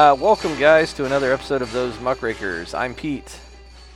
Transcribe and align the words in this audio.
Uh, 0.00 0.16
welcome, 0.18 0.58
guys, 0.58 0.94
to 0.94 1.04
another 1.04 1.30
episode 1.30 1.60
of 1.60 1.70
Those 1.72 2.00
Muckrakers. 2.00 2.72
I'm 2.72 2.94
Pete, 2.94 3.38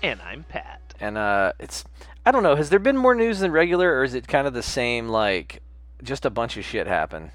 And 0.02 0.20
I'm 0.20 0.44
Pat. 0.44 0.82
and 1.00 1.16
uh, 1.16 1.54
it's 1.58 1.82
I 2.26 2.30
don't 2.30 2.42
know. 2.42 2.56
Has 2.56 2.68
there 2.68 2.78
been 2.78 2.98
more 2.98 3.14
news 3.14 3.38
than 3.38 3.50
regular, 3.52 3.90
or 3.90 4.04
is 4.04 4.12
it 4.12 4.28
kind 4.28 4.46
of 4.46 4.52
the 4.52 4.62
same? 4.62 5.08
Like, 5.08 5.62
just 6.02 6.26
a 6.26 6.30
bunch 6.30 6.58
of 6.58 6.64
shit 6.66 6.86
happen. 6.86 7.30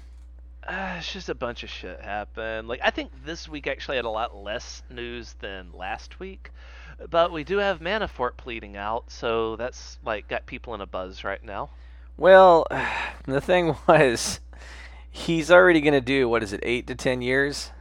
Uh, 0.62 0.94
it's 0.98 1.12
just 1.12 1.28
a 1.28 1.34
bunch 1.34 1.64
of 1.64 1.68
shit 1.68 2.00
happened. 2.00 2.68
Like 2.68 2.78
I 2.84 2.90
think 2.90 3.10
this 3.24 3.48
week 3.48 3.66
actually 3.66 3.96
had 3.96 4.04
a 4.04 4.08
lot 4.08 4.36
less 4.36 4.84
news 4.88 5.34
than 5.40 5.72
last 5.72 6.20
week, 6.20 6.52
but 7.10 7.32
we 7.32 7.42
do 7.42 7.56
have 7.56 7.80
Manafort 7.80 8.36
pleading 8.36 8.76
out, 8.76 9.10
so 9.10 9.56
that's 9.56 9.98
like 10.04 10.28
got 10.28 10.46
people 10.46 10.74
in 10.74 10.80
a 10.80 10.86
buzz 10.86 11.24
right 11.24 11.42
now. 11.42 11.70
Well, 12.16 12.68
the 13.26 13.40
thing 13.40 13.74
was, 13.88 14.38
he's 15.10 15.50
already 15.50 15.80
gonna 15.80 16.00
do 16.00 16.28
what 16.28 16.44
is 16.44 16.52
it, 16.52 16.60
eight 16.62 16.86
to 16.86 16.94
ten 16.94 17.20
years? 17.20 17.72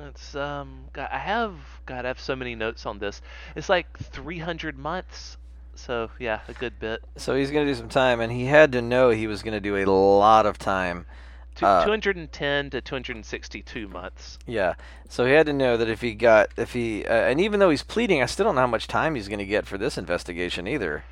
It's 0.00 0.34
um, 0.34 0.84
God, 0.92 1.08
I 1.10 1.18
have 1.18 1.54
God, 1.86 2.04
I 2.04 2.08
have 2.08 2.20
so 2.20 2.36
many 2.36 2.54
notes 2.54 2.86
on 2.86 2.98
this. 2.98 3.20
It's 3.56 3.68
like 3.68 3.98
300 3.98 4.78
months. 4.78 5.36
So 5.74 6.10
yeah, 6.18 6.40
a 6.48 6.52
good 6.54 6.78
bit. 6.80 7.02
So 7.16 7.34
he's 7.34 7.50
gonna 7.50 7.66
do 7.66 7.74
some 7.74 7.88
time, 7.88 8.20
and 8.20 8.32
he 8.32 8.46
had 8.46 8.72
to 8.72 8.82
know 8.82 9.10
he 9.10 9.26
was 9.26 9.42
gonna 9.42 9.60
do 9.60 9.76
a 9.76 9.86
lot 9.86 10.46
of 10.46 10.58
time. 10.58 11.06
Two, 11.54 11.66
Uh, 11.66 11.84
210 11.84 12.70
to 12.70 12.80
262 12.80 13.88
months. 13.88 14.38
Yeah. 14.46 14.74
So 15.08 15.24
he 15.24 15.32
had 15.32 15.46
to 15.46 15.52
know 15.52 15.76
that 15.76 15.88
if 15.88 16.00
he 16.00 16.14
got, 16.14 16.50
if 16.56 16.72
he, 16.72 17.04
uh, 17.04 17.12
and 17.12 17.40
even 17.40 17.58
though 17.58 17.70
he's 17.70 17.82
pleading, 17.82 18.22
I 18.22 18.26
still 18.26 18.44
don't 18.44 18.54
know 18.54 18.60
how 18.60 18.66
much 18.68 18.86
time 18.86 19.14
he's 19.16 19.28
gonna 19.28 19.44
get 19.44 19.66
for 19.66 19.78
this 19.78 19.98
investigation 19.98 20.68
either. 20.68 21.04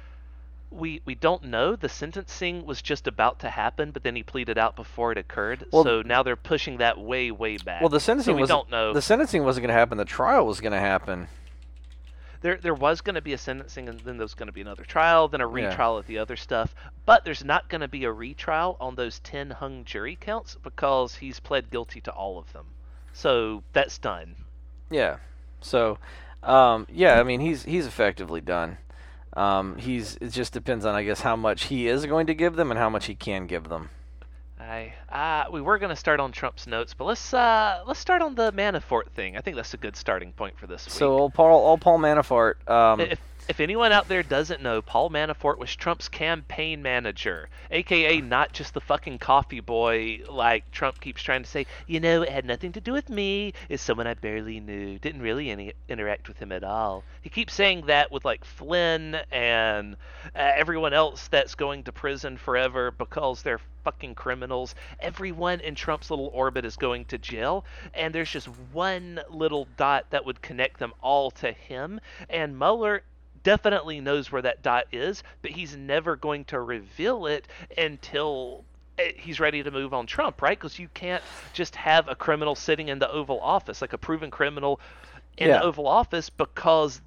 We 0.71 1.01
we 1.05 1.15
don't 1.15 1.45
know. 1.45 1.77
The 1.77 1.89
sentencing 1.89 2.67
was 2.67 2.83
just 2.83 3.07
about 3.07 3.39
to 3.41 3.51
happen, 3.51 3.93
but 3.93 4.03
then 4.03 4.17
he 4.17 4.23
pleaded 4.23 4.59
out 4.59 4.75
before 4.77 5.13
it 5.13 5.19
occurred. 5.19 5.65
Well- 5.73 5.85
so 5.85 6.03
now 6.03 6.23
they're 6.23 6.37
pushing 6.37 6.79
that 6.79 6.99
way 6.99 7.31
way 7.31 7.57
back. 7.57 7.81
Well, 7.81 7.89
the 7.89 8.01
sentencing 8.01 8.33
so 8.33 8.37
we 8.37 8.43
was 8.43 8.49
don't 8.49 8.71
know. 8.71 8.93
the 8.93 9.01
sentencing 9.03 9.45
wasn't 9.45 9.63
gonna 9.65 9.73
happen. 9.79 9.97
The 9.99 10.05
trial 10.05 10.47
was 10.47 10.61
gonna 10.61 10.81
happen. 10.81 11.29
There 12.43 12.57
there 12.57 12.75
was 12.75 13.01
going 13.01 13.15
to 13.15 13.23
be 13.23 13.33
a 13.33 13.39
sentencing, 13.39 13.89
and 13.89 13.99
then 14.01 14.19
there 14.19 14.25
was 14.25 14.35
going 14.35 14.47
to 14.49 14.53
be 14.53 14.61
another 14.61 14.85
trial, 14.85 15.27
then 15.27 15.41
a 15.41 15.49
Yeah. 15.49 15.69
retrial 15.69 15.97
of 15.97 16.07
the 16.07 16.19
other 16.19 16.37
stuff. 16.37 16.75
But 17.07 17.25
there's 17.25 17.43
not 17.43 17.69
going 17.69 17.81
to 17.81 17.89
be 17.89 18.05
a 18.05 18.13
retrial 18.13 18.77
on 18.79 18.95
those 18.95 19.19
ten 19.21 19.51
hung 19.51 19.85
jury 19.85 20.17
counts 20.21 20.57
because 20.63 21.17
he's 21.17 21.41
pled 21.41 21.71
guilty 21.71 22.01
to 22.03 22.13
all 22.13 22.39
of 22.39 22.53
them. 22.53 22.67
So 23.15 23.63
that's 23.73 23.97
done. 23.99 24.37
Yeah. 24.91 25.17
So, 25.63 25.99
um, 26.43 26.87
yeah, 26.93 27.19
I 27.19 27.23
mean, 27.23 27.41
he's 27.41 27.65
he's 27.65 27.87
effectively 27.87 28.43
done. 28.43 28.77
Um, 29.37 29.77
he's 29.77 30.17
it 30.21 30.31
just 30.31 30.53
depends 30.53 30.85
on 30.85 30.95
I 30.95 31.05
guess 31.05 31.21
how 31.21 31.37
much 31.37 31.65
he 31.65 31.87
is 31.89 32.07
going 32.07 32.27
to 32.29 32.35
give 32.35 32.57
them 32.57 32.71
and 32.71 32.79
how 32.79 32.89
much 32.89 33.07
he 33.07 33.15
can 33.15 33.47
give 33.47 33.69
them. 33.69 33.91
I 34.59 34.95
uh, 35.11 35.51
we 35.53 35.61
were 35.61 35.79
going 35.79 35.91
to 35.91 35.97
start 35.97 36.19
on 36.19 36.33
Trump's 36.33 36.67
notes, 36.67 36.95
but 36.95 37.05
let's 37.05 37.35
uh 37.35 37.83
let's 37.87 38.01
start 38.01 38.23
on 38.23 38.35
the 38.35 38.51
Manafort 38.53 39.11
thing. 39.11 39.37
I 39.37 39.41
think 39.43 39.57
that's 39.57 39.75
a 39.75 39.77
good 39.77 39.95
starting 39.95 40.33
point 40.33 40.59
for 40.59 40.67
this 40.67 40.87
week. 40.87 40.95
So 40.95 41.13
old 41.13 41.35
Paul, 41.35 41.55
old 41.67 41.83
Paul 41.83 41.99
Manafort. 41.99 42.69
Um, 42.69 43.01
If, 43.01 43.21
if 43.49 43.61
anyone 43.61 43.93
out 43.93 44.09
there 44.09 44.23
doesn't 44.23 44.63
know, 44.63 44.83
Paul 44.83 45.09
Manafort 45.11 45.59
was 45.59 45.75
Trump's 45.75 46.09
campaign 46.09 46.83
manager, 46.83 47.49
aka 47.71 48.21
not 48.21 48.53
just 48.53 48.75
the 48.75 48.81
fucking 48.81 49.19
coffee 49.19 49.61
boy 49.61 50.21
like 50.29 50.71
Trump 50.73 51.01
keeps 51.01 51.23
trying 51.23 51.43
to 51.43 51.49
say. 51.49 51.67
You 51.87 52.01
know, 52.01 52.23
it 52.23 52.29
had 52.29 52.45
nothing 52.45 52.73
to 52.73 52.81
do 52.81 52.93
with 52.93 53.09
me. 53.09 53.53
It's 53.69 53.83
someone 53.83 54.07
I 54.07 54.15
barely 54.15 54.59
knew. 54.59 54.99
Didn't 54.99 55.23
really 55.23 55.51
any 55.51 55.75
interact 55.89 56.29
with 56.29 56.39
him 56.39 56.51
at 56.51 56.65
all. 56.65 57.05
He 57.23 57.31
keeps 57.31 57.55
saying 57.55 57.87
that 57.87 58.11
with 58.11 58.25
like 58.25 58.45
Flynn 58.45 59.17
and 59.31 59.97
uh, 60.35 60.53
everyone 60.57 60.93
else 60.93 61.29
that's 61.29 61.55
going 61.55 61.85
to 61.85 61.93
prison 61.93 62.37
forever 62.37 62.91
because 62.91 63.43
they're 63.43 63.61
fucking 63.85 64.17
criminals. 64.17 64.75
Everyone 64.99 65.61
in 65.61 65.77
Trump's 65.77 66.11
little 66.11 66.31
orbit 66.35 66.65
is 66.65 66.75
going 66.77 67.05
to 67.07 67.19
jail, 67.19 67.65
and 67.95 68.13
there's 68.13 68.31
just 68.31 68.49
one 68.73 69.21
little 69.31 69.69
dot 69.77 70.07
that 70.11 70.27
would 70.27 70.43
connect 70.43 70.81
them 70.81 70.93
all 71.01 71.31
to 71.31 71.53
him. 71.53 72.01
And 72.29 72.59
Mueller 72.59 73.03
definitely 73.47 74.01
knows 74.01 74.33
where 74.33 74.43
that 74.43 74.61
dot 74.65 74.87
is, 74.91 75.23
but 75.41 75.53
he's 75.53 75.77
never 75.77 76.17
going 76.17 76.45
to 76.47 76.59
reveal 76.61 77.27
it 77.27 77.47
until 77.79 78.65
eh, 78.99 79.13
he's 79.17 79.39
ready 79.39 79.63
to 79.63 79.71
move 79.71 79.95
on 79.95 80.05
Trump, 80.05 80.43
right? 80.43 80.59
Because 80.59 80.81
you 80.81 80.89
can't 80.95 81.23
just 81.53 81.77
have 81.77 82.09
a 82.09 82.17
criminal 82.17 82.57
sitting 82.57 82.89
in 82.89 82.99
the 82.99 83.09
Oval 83.09 83.39
Office, 83.41 83.81
like 83.81 83.93
a 83.93 83.99
proven 83.99 84.33
criminal 84.33 84.81
in 85.39 85.47
Yeah. 85.47 85.59
the 85.59 85.63
Oval 85.63 85.87
Office, 85.87 86.29
because 86.29 87.01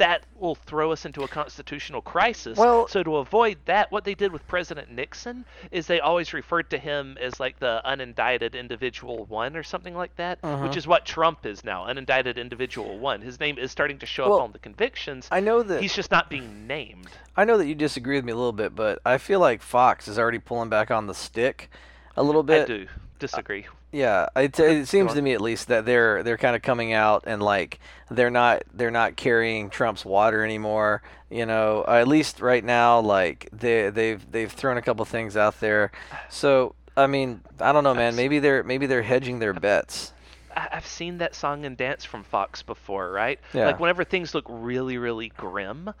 that 0.00 0.24
will 0.34 0.54
throw 0.54 0.92
us 0.92 1.04
into 1.04 1.22
a 1.24 1.28
constitutional 1.28 2.00
crisis. 2.00 2.56
Well- 2.56 2.88
so 2.88 3.02
to 3.02 3.16
avoid 3.16 3.58
that, 3.66 3.92
what 3.92 4.04
they 4.04 4.14
did 4.14 4.32
with 4.32 4.46
President 4.48 4.90
Nixon 4.90 5.44
is 5.70 5.86
they 5.86 6.00
always 6.00 6.32
referred 6.32 6.70
to 6.70 6.78
him 6.78 7.18
as 7.20 7.38
like 7.38 7.58
the 7.58 7.82
unindicted 7.84 8.54
individual 8.54 9.26
one 9.26 9.56
or 9.56 9.62
something 9.62 9.94
like 9.94 10.16
that, 10.16 10.38
Uh-huh. 10.42 10.62
which 10.66 10.76
is 10.78 10.86
what 10.86 11.04
Trump 11.04 11.44
is 11.44 11.62
now, 11.64 11.84
unindicted 11.84 12.36
individual 12.36 12.98
one. 12.98 13.20
His 13.20 13.38
name 13.38 13.58
is 13.58 13.70
starting 13.70 13.98
to 13.98 14.06
show 14.06 14.28
Well, 14.30 14.38
up 14.38 14.44
on 14.44 14.52
the 14.52 14.58
convictions. 14.58 15.28
I 15.30 15.40
know 15.40 15.62
that 15.62 15.82
He's 15.82 15.94
just 15.94 16.10
not 16.10 16.30
being 16.30 16.66
named. 16.66 17.08
I 17.36 17.44
know 17.44 17.58
that 17.58 17.66
you 17.66 17.74
disagree 17.74 18.16
with 18.16 18.24
me 18.24 18.32
a 18.32 18.36
little 18.36 18.52
bit, 18.52 18.74
but 18.74 19.00
I 19.04 19.18
feel 19.18 19.38
like 19.38 19.60
Fox 19.60 20.08
is 20.08 20.18
already 20.18 20.38
pulling 20.38 20.70
back 20.70 20.90
on 20.90 21.08
the 21.08 21.14
stick 21.14 21.70
a 22.16 22.22
little 22.22 22.42
bit. 22.42 22.62
I 22.62 22.64
do 22.66 22.86
disagree. 23.18 23.66
Yeah, 23.92 24.28
it, 24.36 24.58
it 24.60 24.86
seems 24.86 25.14
to 25.14 25.22
me 25.22 25.32
at 25.32 25.40
least 25.40 25.66
that 25.68 25.84
they're 25.84 26.22
they're 26.22 26.36
kind 26.36 26.54
of 26.54 26.62
coming 26.62 26.92
out 26.92 27.24
and 27.26 27.42
like 27.42 27.80
they're 28.08 28.30
not 28.30 28.62
they're 28.72 28.90
not 28.90 29.16
carrying 29.16 29.68
Trump's 29.68 30.04
water 30.04 30.44
anymore. 30.44 31.02
You 31.28 31.46
know, 31.46 31.84
at 31.88 32.06
least 32.06 32.40
right 32.40 32.64
now, 32.64 33.00
like 33.00 33.48
they 33.52 33.90
they've 33.90 34.30
they've 34.30 34.50
thrown 34.50 34.76
a 34.76 34.82
couple 34.82 35.04
things 35.04 35.36
out 35.36 35.58
there. 35.58 35.90
So 36.28 36.76
I 36.96 37.08
mean, 37.08 37.40
I 37.58 37.72
don't 37.72 37.82
know, 37.82 37.94
man. 37.94 38.14
Maybe 38.14 38.38
they're 38.38 38.62
maybe 38.62 38.86
they're 38.86 39.02
hedging 39.02 39.40
their 39.40 39.54
bets. 39.54 40.12
I've 40.56 40.86
seen 40.86 41.18
that 41.18 41.34
song 41.34 41.64
and 41.64 41.76
dance 41.76 42.04
from 42.04 42.24
Fox 42.24 42.62
before, 42.62 43.10
right? 43.10 43.38
Yeah. 43.52 43.66
Like 43.66 43.80
whenever 43.80 44.04
things 44.04 44.34
look 44.34 44.46
really, 44.48 44.98
really 44.98 45.30
grim, 45.36 45.92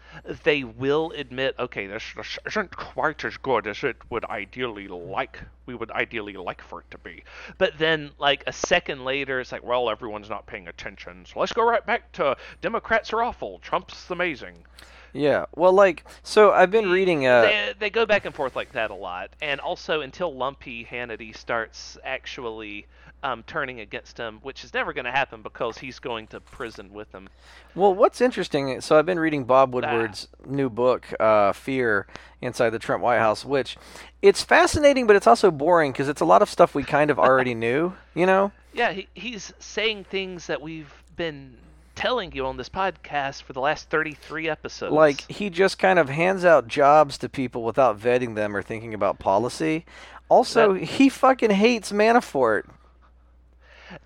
they 0.44 0.64
will 0.64 1.12
admit, 1.16 1.54
okay, 1.58 1.86
this, 1.86 2.02
this 2.16 2.38
isn't 2.46 2.76
quite 2.76 3.24
as 3.24 3.36
good 3.36 3.66
as 3.66 3.82
it 3.84 3.96
would 4.10 4.24
ideally 4.24 4.88
like. 4.88 5.40
We 5.66 5.74
would 5.74 5.90
ideally 5.90 6.34
like 6.34 6.62
for 6.62 6.80
it 6.80 6.90
to 6.90 6.98
be. 6.98 7.24
But 7.58 7.78
then, 7.78 8.10
like 8.18 8.42
a 8.46 8.52
second 8.52 9.04
later, 9.04 9.40
it's 9.40 9.52
like, 9.52 9.64
well, 9.64 9.88
everyone's 9.88 10.30
not 10.30 10.46
paying 10.46 10.68
attention, 10.68 11.24
so 11.26 11.40
let's 11.40 11.52
go 11.52 11.62
right 11.62 11.84
back 11.84 12.10
to 12.12 12.36
Democrats 12.60 13.12
are 13.12 13.22
awful, 13.22 13.60
Trump's 13.60 14.10
amazing. 14.10 14.64
Yeah. 15.12 15.46
Well, 15.56 15.72
like 15.72 16.04
so 16.22 16.52
I've 16.52 16.70
been 16.70 16.90
reading. 16.90 17.26
Uh, 17.26 17.42
they, 17.42 17.74
they 17.78 17.90
go 17.90 18.06
back 18.06 18.24
and 18.24 18.34
forth 18.34 18.54
like 18.54 18.72
that 18.72 18.90
a 18.90 18.94
lot, 18.94 19.30
and 19.42 19.60
also 19.60 20.00
until 20.00 20.34
Lumpy 20.34 20.84
Hannity 20.84 21.36
starts 21.36 21.98
actually 22.04 22.86
um, 23.22 23.42
turning 23.46 23.80
against 23.80 24.18
him, 24.18 24.38
which 24.42 24.64
is 24.64 24.72
never 24.72 24.92
going 24.92 25.04
to 25.04 25.10
happen 25.10 25.42
because 25.42 25.78
he's 25.78 25.98
going 25.98 26.26
to 26.28 26.40
prison 26.40 26.92
with 26.92 27.12
him. 27.12 27.28
Well, 27.74 27.94
what's 27.94 28.20
interesting, 28.20 28.80
so 28.80 28.98
I've 28.98 29.06
been 29.06 29.18
reading 29.18 29.44
Bob 29.44 29.74
Woodward's 29.74 30.28
new 30.46 30.70
book, 30.70 31.12
uh, 31.20 31.52
Fear, 31.52 32.06
Inside 32.40 32.70
the 32.70 32.78
Trump 32.78 33.02
White 33.02 33.18
House, 33.18 33.44
which 33.44 33.76
it's 34.22 34.42
fascinating, 34.42 35.06
but 35.06 35.16
it's 35.16 35.26
also 35.26 35.50
boring 35.50 35.92
because 35.92 36.08
it's 36.08 36.20
a 36.20 36.24
lot 36.24 36.42
of 36.42 36.48
stuff 36.48 36.74
we 36.74 36.82
kind 36.82 37.10
of 37.10 37.18
already 37.18 37.54
knew, 37.54 37.92
you 38.14 38.26
know? 38.26 38.52
Yeah, 38.72 38.92
he, 38.92 39.08
he's 39.14 39.52
saying 39.58 40.04
things 40.04 40.46
that 40.46 40.60
we've 40.60 40.92
been 41.16 41.56
telling 41.94 42.32
you 42.32 42.46
on 42.46 42.56
this 42.56 42.68
podcast 42.70 43.42
for 43.42 43.52
the 43.52 43.60
last 43.60 43.90
33 43.90 44.48
episodes. 44.48 44.92
Like, 44.92 45.30
he 45.30 45.50
just 45.50 45.78
kind 45.78 45.98
of 45.98 46.08
hands 46.08 46.44
out 46.46 46.66
jobs 46.66 47.18
to 47.18 47.28
people 47.28 47.62
without 47.62 48.00
vetting 48.00 48.36
them 48.36 48.56
or 48.56 48.62
thinking 48.62 48.94
about 48.94 49.18
policy. 49.18 49.84
Also, 50.30 50.74
he 50.74 51.08
fucking 51.08 51.50
hates 51.50 51.92
Manafort. 51.92 52.62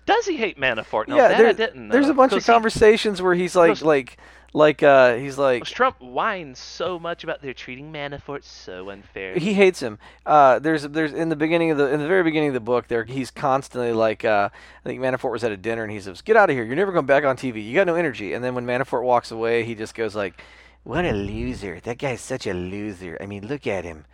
Does 0.05 0.25
he 0.25 0.37
hate 0.37 0.59
Manafort? 0.59 1.07
No, 1.07 1.15
yeah, 1.17 1.27
that 1.29 1.37
there- 1.37 1.47
I 1.47 1.53
didn't. 1.53 1.89
there's 1.89 2.09
a 2.09 2.13
bunch 2.13 2.31
of 2.33 2.37
'cause 2.37 2.45
he- 2.45 2.51
conversations 2.51 3.21
where 3.21 3.33
he's 3.33 3.55
like, 3.55 3.81
like, 3.81 4.17
like, 4.53 4.81
uh, 4.83 5.15
he's 5.15 5.37
like, 5.37 5.65
Trump 5.65 5.97
whines 5.99 6.59
so 6.59 6.97
much 6.97 7.23
about 7.25 7.41
they're 7.41 7.53
treating 7.53 7.91
Manafort 7.91 8.43
so 8.45 8.89
unfair. 8.89 9.35
he 9.35 9.53
hates 9.53 9.81
him. 9.81 9.99
Uh, 10.25 10.59
there's 10.59 10.83
there's 10.83 11.11
in 11.13 11.27
the 11.29 11.35
beginning 11.35 11.71
of 11.71 11.77
the 11.77 11.87
in 11.91 11.99
the 11.99 12.07
very 12.07 12.23
beginning 12.23 12.47
of 12.49 12.53
the 12.53 12.59
book 12.61 12.87
there 12.87 13.03
he's 13.03 13.31
constantly 13.31 13.91
like 13.91 14.23
uh, 14.23 14.49
I 14.53 14.89
think 14.89 15.01
Manafort 15.01 15.31
was 15.31 15.43
at 15.43 15.51
a 15.51 15.57
dinner 15.57 15.83
and 15.83 15.91
he 15.91 15.99
says 15.99 16.21
get 16.21 16.37
out 16.37 16.49
of 16.49 16.55
here 16.55 16.63
you're 16.63 16.75
never 16.77 16.91
going 16.93 17.05
back 17.05 17.25
on 17.25 17.35
TV 17.35 17.63
you 17.65 17.75
got 17.75 17.85
no 17.87 17.95
energy 17.95 18.33
and 18.33 18.43
then 18.43 18.55
when 18.55 18.65
Manafort 18.65 19.03
walks 19.03 19.29
away 19.31 19.63
he 19.65 19.75
just 19.75 19.93
goes 19.93 20.15
like 20.15 20.41
what 20.83 21.03
a 21.03 21.11
loser 21.11 21.79
that 21.81 21.97
guy's 21.97 22.21
such 22.21 22.47
a 22.47 22.53
loser 22.53 23.17
I 23.19 23.25
mean 23.25 23.45
look 23.47 23.67
at 23.67 23.83
him 23.83 24.05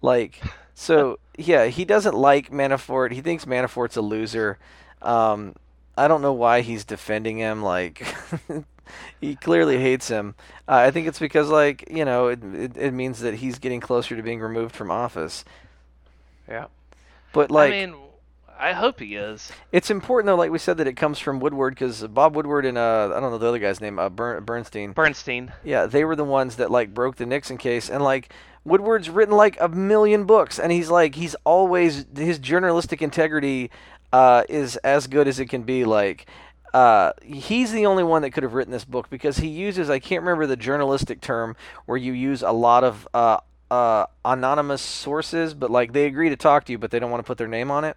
like 0.00 0.40
so 0.74 1.18
yeah 1.36 1.66
he 1.66 1.84
doesn't 1.84 2.14
like 2.14 2.50
Manafort 2.52 3.10
he 3.12 3.20
thinks 3.20 3.46
Manafort's 3.46 3.96
a 3.96 4.00
loser 4.02 4.58
um, 5.02 5.54
I 5.96 6.08
don't 6.08 6.22
know 6.22 6.32
why 6.32 6.60
he's 6.60 6.84
defending 6.84 7.38
him 7.38 7.62
like 7.62 8.06
he 9.20 9.34
clearly 9.36 9.78
hates 9.78 10.08
him. 10.08 10.34
Uh, 10.66 10.74
I 10.74 10.90
think 10.90 11.06
it's 11.06 11.18
because, 11.18 11.48
like, 11.48 11.88
you 11.90 12.04
know, 12.04 12.28
it, 12.28 12.42
it, 12.54 12.76
it 12.76 12.90
means 12.92 13.20
that 13.20 13.34
he's 13.34 13.58
getting 13.58 13.80
closer 13.80 14.16
to 14.16 14.22
being 14.22 14.40
removed 14.40 14.74
from 14.74 14.90
office. 14.90 15.44
yeah. 16.48 16.66
But, 17.32 17.50
like, 17.50 17.72
I 17.72 17.86
mean, 17.86 17.94
I 18.58 18.72
hope 18.72 19.00
he 19.00 19.14
is. 19.14 19.52
it's 19.70 19.90
important, 19.90 20.26
though, 20.26 20.36
like 20.36 20.50
we 20.50 20.58
said, 20.58 20.78
that 20.78 20.86
it 20.86 20.94
comes 20.94 21.18
from 21.18 21.40
Woodward 21.40 21.74
because 21.74 22.06
Bob 22.06 22.34
Woodward 22.34 22.64
and, 22.64 22.78
uh, 22.78 23.12
I 23.14 23.20
don't 23.20 23.30
know 23.30 23.38
the 23.38 23.46
other 23.46 23.58
guy's 23.58 23.80
name, 23.80 23.98
uh, 23.98 24.08
Bern- 24.08 24.44
Bernstein. 24.44 24.92
Bernstein. 24.92 25.52
Yeah, 25.62 25.86
they 25.86 26.04
were 26.04 26.16
the 26.16 26.24
ones 26.24 26.56
that, 26.56 26.70
like, 26.70 26.94
broke 26.94 27.16
the 27.16 27.26
Nixon 27.26 27.58
case. 27.58 27.90
And, 27.90 28.02
like, 28.02 28.32
Woodward's 28.64 29.08
written 29.08 29.34
like 29.34 29.56
a 29.60 29.68
million 29.68 30.24
books, 30.24 30.58
and 30.58 30.70
he's 30.70 30.90
like 30.90 31.14
he's 31.14 31.34
always 31.44 32.04
his 32.14 32.38
journalistic 32.38 33.00
integrity 33.00 33.70
uh, 34.12 34.44
is 34.48 34.76
as 34.78 35.06
good 35.06 35.28
as 35.28 35.38
it 35.40 35.46
can 35.46 35.62
be. 35.62 35.84
Like 35.84 36.26
uh, 36.74 37.12
he's 37.22 37.72
the 37.72 37.86
only 37.86 38.04
one 38.04 38.22
that 38.22 38.30
could 38.30 38.42
have 38.42 38.54
written 38.54 38.72
this 38.72 38.84
book 38.84 39.08
because 39.10 39.38
he 39.38 39.48
uses 39.48 39.90
I 39.90 39.98
can't 39.98 40.22
remember 40.22 40.46
the 40.46 40.56
journalistic 40.56 41.20
term 41.20 41.56
where 41.86 41.98
you 41.98 42.12
use 42.12 42.42
a 42.42 42.52
lot 42.52 42.84
of 42.84 43.08
uh, 43.14 43.38
uh, 43.70 44.06
anonymous 44.24 44.82
sources, 44.82 45.54
but 45.54 45.70
like 45.70 45.92
they 45.92 46.06
agree 46.06 46.28
to 46.28 46.36
talk 46.36 46.64
to 46.66 46.72
you, 46.72 46.78
but 46.78 46.90
they 46.90 46.98
don't 46.98 47.10
want 47.10 47.22
to 47.22 47.26
put 47.26 47.38
their 47.38 47.48
name 47.48 47.70
on 47.70 47.84
it. 47.84 47.96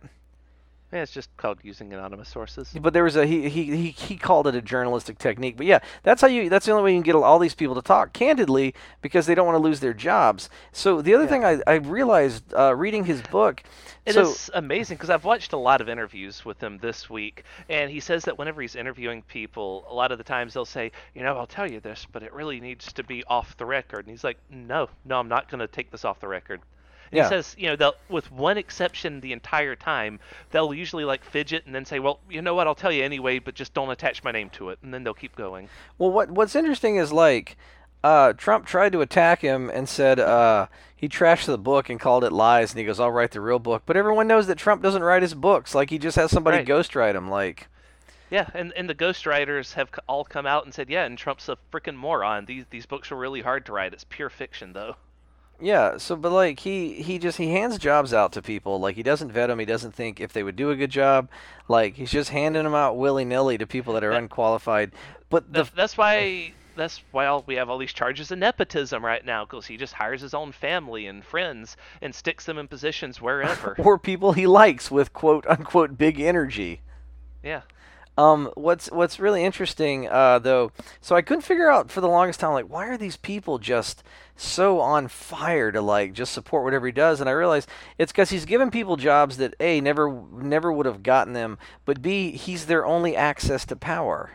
Yeah, 0.91 1.03
it's 1.03 1.11
just 1.13 1.35
called 1.37 1.59
using 1.63 1.93
anonymous 1.93 2.27
sources. 2.27 2.73
But 2.79 2.93
there 2.93 3.03
was 3.05 3.15
a 3.15 3.25
he, 3.25 3.47
he 3.49 3.65
he 3.75 3.91
he 3.91 4.17
called 4.17 4.47
it 4.47 4.55
a 4.55 4.61
journalistic 4.61 5.17
technique. 5.17 5.55
But 5.55 5.65
yeah, 5.65 5.79
that's 6.03 6.21
how 6.21 6.27
you 6.27 6.49
that's 6.49 6.65
the 6.65 6.73
only 6.73 6.83
way 6.83 6.91
you 6.91 6.97
can 6.97 7.03
get 7.03 7.15
all 7.15 7.39
these 7.39 7.55
people 7.55 7.75
to 7.75 7.81
talk 7.81 8.11
candidly 8.13 8.73
because 9.01 9.25
they 9.25 9.33
don't 9.35 9.45
want 9.45 9.55
to 9.55 9.63
lose 9.63 9.79
their 9.79 9.93
jobs. 9.93 10.49
So 10.73 11.01
the 11.01 11.13
other 11.13 11.23
Yeah. 11.23 11.29
thing 11.29 11.45
I, 11.45 11.61
I 11.65 11.75
realized 11.75 12.53
uh, 12.53 12.75
reading 12.75 13.05
his 13.05 13.21
book, 13.21 13.63
It 14.05 14.13
so 14.13 14.21
is 14.31 14.49
amazing 14.53 14.97
because 14.97 15.09
I've 15.09 15.25
watched 15.25 15.53
a 15.53 15.57
lot 15.57 15.79
of 15.81 15.87
interviews 15.89 16.43
with 16.45 16.61
him 16.61 16.77
this 16.79 17.09
week, 17.09 17.45
and 17.69 17.89
he 17.89 17.99
says 17.99 18.25
that 18.25 18.37
whenever 18.37 18.61
he's 18.61 18.75
interviewing 18.75 19.21
people, 19.23 19.85
a 19.89 19.93
lot 19.93 20.11
of 20.11 20.17
the 20.17 20.23
times 20.23 20.53
they'll 20.53 20.65
say, 20.65 20.91
you 21.15 21.23
know, 21.23 21.37
I'll 21.37 21.47
tell 21.47 21.69
you 21.71 21.79
this, 21.79 22.05
but 22.11 22.21
it 22.23 22.33
really 22.33 22.59
needs 22.59 22.91
to 22.93 23.03
be 23.03 23.23
off 23.25 23.55
the 23.57 23.65
record. 23.65 24.05
And 24.05 24.09
he's 24.11 24.23
like, 24.23 24.37
no, 24.49 24.89
no, 25.05 25.19
I'm 25.19 25.29
not 25.29 25.49
going 25.49 25.59
to 25.59 25.67
take 25.67 25.91
this 25.91 26.03
off 26.05 26.19
the 26.19 26.27
record. 26.27 26.61
And 27.11 27.17
Yeah. 27.17 27.23
He 27.25 27.29
says, 27.29 27.55
you 27.57 27.67
know, 27.67 27.75
they'll, 27.75 27.95
with 28.09 28.31
one 28.31 28.57
exception 28.57 29.19
the 29.19 29.33
entire 29.33 29.75
time, 29.75 30.19
they'll 30.51 30.73
usually 30.73 31.03
like 31.03 31.23
fidget 31.23 31.65
and 31.65 31.75
then 31.75 31.85
say, 31.85 31.99
well, 31.99 32.19
you 32.29 32.41
know 32.41 32.55
what, 32.55 32.67
I'll 32.67 32.75
tell 32.75 32.91
you 32.91 33.03
anyway, 33.03 33.39
but 33.39 33.53
just 33.55 33.73
don't 33.73 33.89
attach 33.89 34.23
my 34.23 34.31
name 34.31 34.49
to 34.51 34.69
it, 34.69 34.79
and 34.81 34.93
then 34.93 35.03
they'll 35.03 35.13
keep 35.13 35.35
going. 35.35 35.67
Well, 35.97 36.11
what 36.11 36.31
what's 36.31 36.55
interesting 36.55 36.95
is 36.95 37.11
like 37.11 37.57
uh, 38.03 38.33
Trump 38.33 38.65
tried 38.65 38.93
to 38.93 39.01
attack 39.01 39.41
him 39.41 39.69
and 39.69 39.87
said 39.87 40.19
uh, 40.19 40.67
he 40.95 41.07
trashed 41.09 41.45
the 41.45 41.57
book 41.57 41.89
and 41.89 41.99
called 41.99 42.23
it 42.23 42.31
lies, 42.31 42.71
and 42.71 42.79
he 42.79 42.85
goes, 42.85 42.99
"I'll 42.99 43.11
write 43.11 43.31
the 43.31 43.41
real 43.41 43.59
book." 43.59 43.83
But 43.85 43.97
everyone 43.97 44.27
knows 44.27 44.47
that 44.47 44.57
Trump 44.57 44.81
doesn't 44.81 45.03
write 45.03 45.21
his 45.21 45.33
books; 45.35 45.75
like 45.75 45.89
he 45.89 45.99
just 45.99 46.15
has 46.15 46.31
somebody 46.31 46.57
Right. 46.57 46.67
ghostwrite 46.67 47.13
him. 47.15 47.29
Like, 47.29 47.67
Yeah, 48.31 48.49
and, 48.53 48.71
and 48.77 48.89
the 48.89 48.95
ghostwriters 48.95 49.73
have 49.73 49.89
all 50.07 50.23
come 50.23 50.45
out 50.47 50.63
and 50.63 50.73
said, 50.73 50.89
yeah, 50.89 51.03
and 51.03 51.17
Trump's 51.17 51.49
a 51.49 51.57
freaking 51.71 51.95
moron. 51.97 52.45
These 52.45 52.65
these 52.69 52.85
books 52.85 53.11
are 53.11 53.17
really 53.17 53.41
hard 53.41 53.65
to 53.65 53.73
write. 53.73 53.93
It's 53.93 54.05
pure 54.05 54.29
fiction, 54.29 54.71
though. 54.73 54.95
Yeah. 55.61 55.97
So, 55.97 56.15
but 56.15 56.31
like 56.31 56.59
he 56.59 56.93
he 57.01 57.19
just 57.19 57.37
he 57.37 57.51
hands 57.51 57.77
jobs 57.77 58.13
out 58.13 58.31
to 58.33 58.41
people. 58.41 58.79
Like 58.79 58.95
he 58.95 59.03
doesn't 59.03 59.31
vet 59.31 59.49
them. 59.49 59.59
He 59.59 59.65
doesn't 59.65 59.93
think 59.93 60.19
if 60.19 60.33
they 60.33 60.43
would 60.43 60.55
do 60.55 60.71
a 60.71 60.75
good 60.75 60.89
job. 60.91 61.29
Like 61.67 61.95
he's 61.95 62.11
just 62.11 62.29
handing 62.31 62.63
them 62.63 62.75
out 62.75 62.97
willy 62.97 63.25
nilly 63.25 63.57
to 63.57 63.67
people 63.67 63.93
that 63.93 64.03
are 64.03 64.11
That- 64.11 64.17
unqualified. 64.23 64.91
But 65.29 65.53
the 65.53 65.69
that's 65.75 65.97
why 65.97 66.53
that's 66.75 67.01
why 67.11 67.25
all, 67.25 67.43
we 67.45 67.55
have 67.55 67.69
all 67.69 67.77
these 67.77 67.93
charges 67.93 68.31
of 68.31 68.39
nepotism 68.39 69.03
right 69.03 69.23
now 69.25 69.45
because 69.45 69.65
he 69.65 69.77
just 69.77 69.93
hires 69.93 70.21
his 70.21 70.33
own 70.33 70.51
family 70.51 71.05
and 71.05 71.23
friends 71.23 71.75
and 72.01 72.15
sticks 72.15 72.45
them 72.45 72.57
in 72.57 72.67
positions 72.67 73.21
wherever. 73.21 73.75
or 73.79 73.97
people 73.99 74.33
he 74.33 74.47
likes 74.47 74.89
with 74.89 75.13
quote 75.13 75.45
unquote 75.47 75.97
big 75.97 76.19
energy. 76.19 76.81
yeah. 77.43 77.61
Um, 78.17 78.51
what's 78.55 78.91
what's 78.91 79.19
really 79.19 79.43
interesting, 79.43 80.07
uh, 80.07 80.39
though, 80.39 80.71
so 80.99 81.15
I 81.15 81.21
couldn't 81.21 81.43
figure 81.43 81.71
out 81.71 81.89
for 81.89 82.01
the 82.01 82.09
longest 82.09 82.39
time, 82.41 82.51
like, 82.53 82.69
why 82.69 82.87
are 82.87 82.97
these 82.97 83.15
people 83.17 83.57
just 83.57 84.03
so 84.35 84.79
on 84.81 85.07
fire 85.07 85.71
to 85.71 85.81
like 85.81 86.13
just 86.13 86.33
support 86.33 86.63
whatever 86.63 86.85
he 86.87 86.91
does? 86.91 87.21
And 87.21 87.29
I 87.29 87.33
realized 87.33 87.69
it's 87.97 88.11
because 88.11 88.29
he's 88.29 88.45
given 88.45 88.69
people 88.69 88.97
jobs 88.97 89.37
that 89.37 89.55
a 89.59 89.79
never 89.79 90.23
never 90.33 90.71
would 90.71 90.85
have 90.85 91.03
gotten 91.03 91.33
them, 91.33 91.57
but 91.85 92.01
b 92.01 92.31
he's 92.31 92.65
their 92.65 92.85
only 92.85 93.15
access 93.15 93.65
to 93.65 93.75
power. 93.75 94.31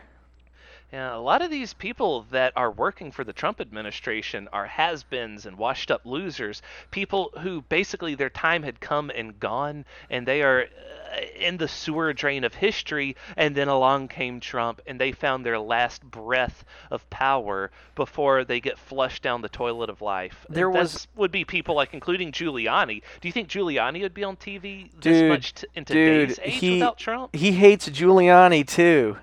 Yeah, 0.93 1.17
a 1.17 1.19
lot 1.19 1.41
of 1.41 1.51
these 1.51 1.73
people 1.73 2.25
that 2.31 2.53
are 2.55 2.71
working 2.71 3.11
for 3.11 3.25
the 3.25 3.33
Trump 3.33 3.59
administration 3.59 4.47
are 4.53 4.65
has-beens 4.65 5.45
and 5.45 5.57
washed-up 5.57 6.05
losers. 6.05 6.61
People 6.91 7.31
who 7.41 7.61
basically 7.63 8.15
their 8.15 8.29
time 8.29 8.63
had 8.63 8.79
come 8.79 9.09
and 9.13 9.37
gone, 9.37 9.83
and 10.09 10.25
they 10.25 10.41
are 10.43 10.61
uh, 10.63 11.19
in 11.37 11.57
the 11.57 11.67
sewer 11.67 12.13
drain 12.13 12.45
of 12.45 12.53
history. 12.53 13.17
And 13.35 13.53
then 13.53 13.67
along 13.67 14.07
came 14.07 14.39
Trump, 14.39 14.79
and 14.87 14.97
they 14.97 15.11
found 15.11 15.45
their 15.45 15.59
last 15.59 16.03
breath 16.03 16.63
of 16.89 17.07
power 17.09 17.69
before 17.95 18.45
they 18.45 18.61
get 18.61 18.79
flushed 18.79 19.23
down 19.23 19.41
the 19.41 19.49
toilet 19.49 19.89
of 19.89 20.01
life. 20.01 20.45
There 20.47 20.69
was- 20.69 21.09
would 21.17 21.31
be 21.31 21.43
people 21.43 21.75
like, 21.75 21.93
including 21.93 22.31
Giuliani. 22.31 23.01
Do 23.19 23.27
you 23.27 23.33
think 23.33 23.49
Giuliani 23.49 24.03
would 24.03 24.13
be 24.13 24.23
on 24.23 24.37
TV 24.37 24.89
this 25.01 25.19
Dude, 25.19 25.29
much 25.29 25.53
t- 25.53 25.67
in 25.75 25.83
dude, 25.83 26.39
age 26.41 26.53
he 26.59 26.71
without 26.75 26.97
Trump? 26.97 27.35
he 27.35 27.51
hates 27.51 27.89
Giuliani 27.89 28.65
too. 28.65 29.17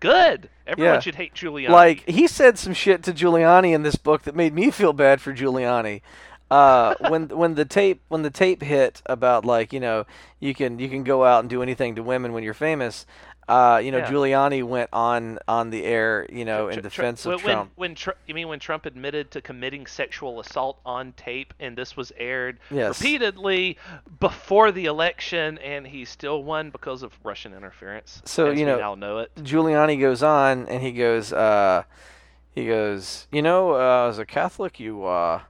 Good. 0.00 0.48
Everyone 0.66 0.94
Yeah. 0.94 1.00
should 1.00 1.14
hate 1.16 1.34
Giuliani. 1.34 1.68
Like 1.70 2.08
he 2.08 2.26
said 2.26 2.58
some 2.58 2.74
shit 2.74 3.02
to 3.04 3.12
Giuliani 3.12 3.72
in 3.74 3.82
this 3.82 3.96
book 3.96 4.22
that 4.22 4.34
made 4.34 4.54
me 4.54 4.70
feel 4.70 4.92
bad 4.92 5.20
for 5.20 5.32
Giuliani. 5.32 6.00
Uh, 6.50 6.94
when 7.08 7.28
when 7.28 7.54
the 7.54 7.64
tape 7.64 8.00
when 8.08 8.22
the 8.22 8.30
tape 8.30 8.62
hit 8.62 9.02
about 9.06 9.44
like 9.44 9.72
you 9.72 9.80
know 9.80 10.04
you 10.40 10.54
can 10.54 10.78
you 10.78 10.88
can 10.88 11.04
go 11.04 11.24
out 11.24 11.40
and 11.40 11.50
do 11.50 11.62
anything 11.62 11.94
to 11.96 12.02
women 12.02 12.32
when 12.32 12.42
you're 12.42 12.54
famous. 12.54 13.06
Uh, 13.48 13.80
you 13.82 13.90
know 13.90 13.98
Yeah. 13.98 14.10
Giuliani 14.10 14.62
went 14.62 14.90
on 14.92 15.38
on 15.48 15.70
the 15.70 15.82
air 15.84 16.24
you 16.30 16.44
know 16.44 16.68
in 16.68 16.74
Tr- 16.74 16.80
tr- 16.80 16.82
defense 16.82 17.24
when, 17.26 17.34
of 17.34 17.40
Trump. 17.40 17.70
When, 17.74 17.90
when 17.90 17.94
Tr- 17.96 18.10
you 18.26 18.34
mean 18.34 18.46
when 18.46 18.60
Trump 18.60 18.86
admitted 18.86 19.30
to 19.32 19.40
committing 19.40 19.86
sexual 19.88 20.38
assault 20.38 20.78
on 20.86 21.12
tape, 21.14 21.52
and 21.58 21.76
this 21.76 21.96
was 21.96 22.12
aired 22.16 22.58
Yes. 22.70 23.00
repeatedly 23.00 23.76
before 24.20 24.70
the 24.70 24.86
election, 24.86 25.58
and 25.58 25.86
he 25.86 26.04
still 26.04 26.44
won 26.44 26.70
because 26.70 27.02
of 27.02 27.12
Russian 27.24 27.52
interference. 27.52 28.22
So, 28.24 28.46
you 28.50 28.52
we 28.56 28.64
know- 28.64 28.78
now 28.78 28.94
know 28.94 29.18
it. 29.18 29.34
Giuliani 29.36 29.98
goes 30.00 30.22
on 30.22 30.68
and 30.68 30.80
he 30.82 30.92
goes, 30.92 31.32
uh, 31.32 31.82
he 32.54 32.66
goes, 32.66 33.26
you 33.32 33.42
know, 33.42 33.72
uh, 33.72 34.08
as 34.08 34.18
a 34.18 34.26
Catholic, 34.26 34.78
you, 34.78 35.04
uh, 35.06 35.40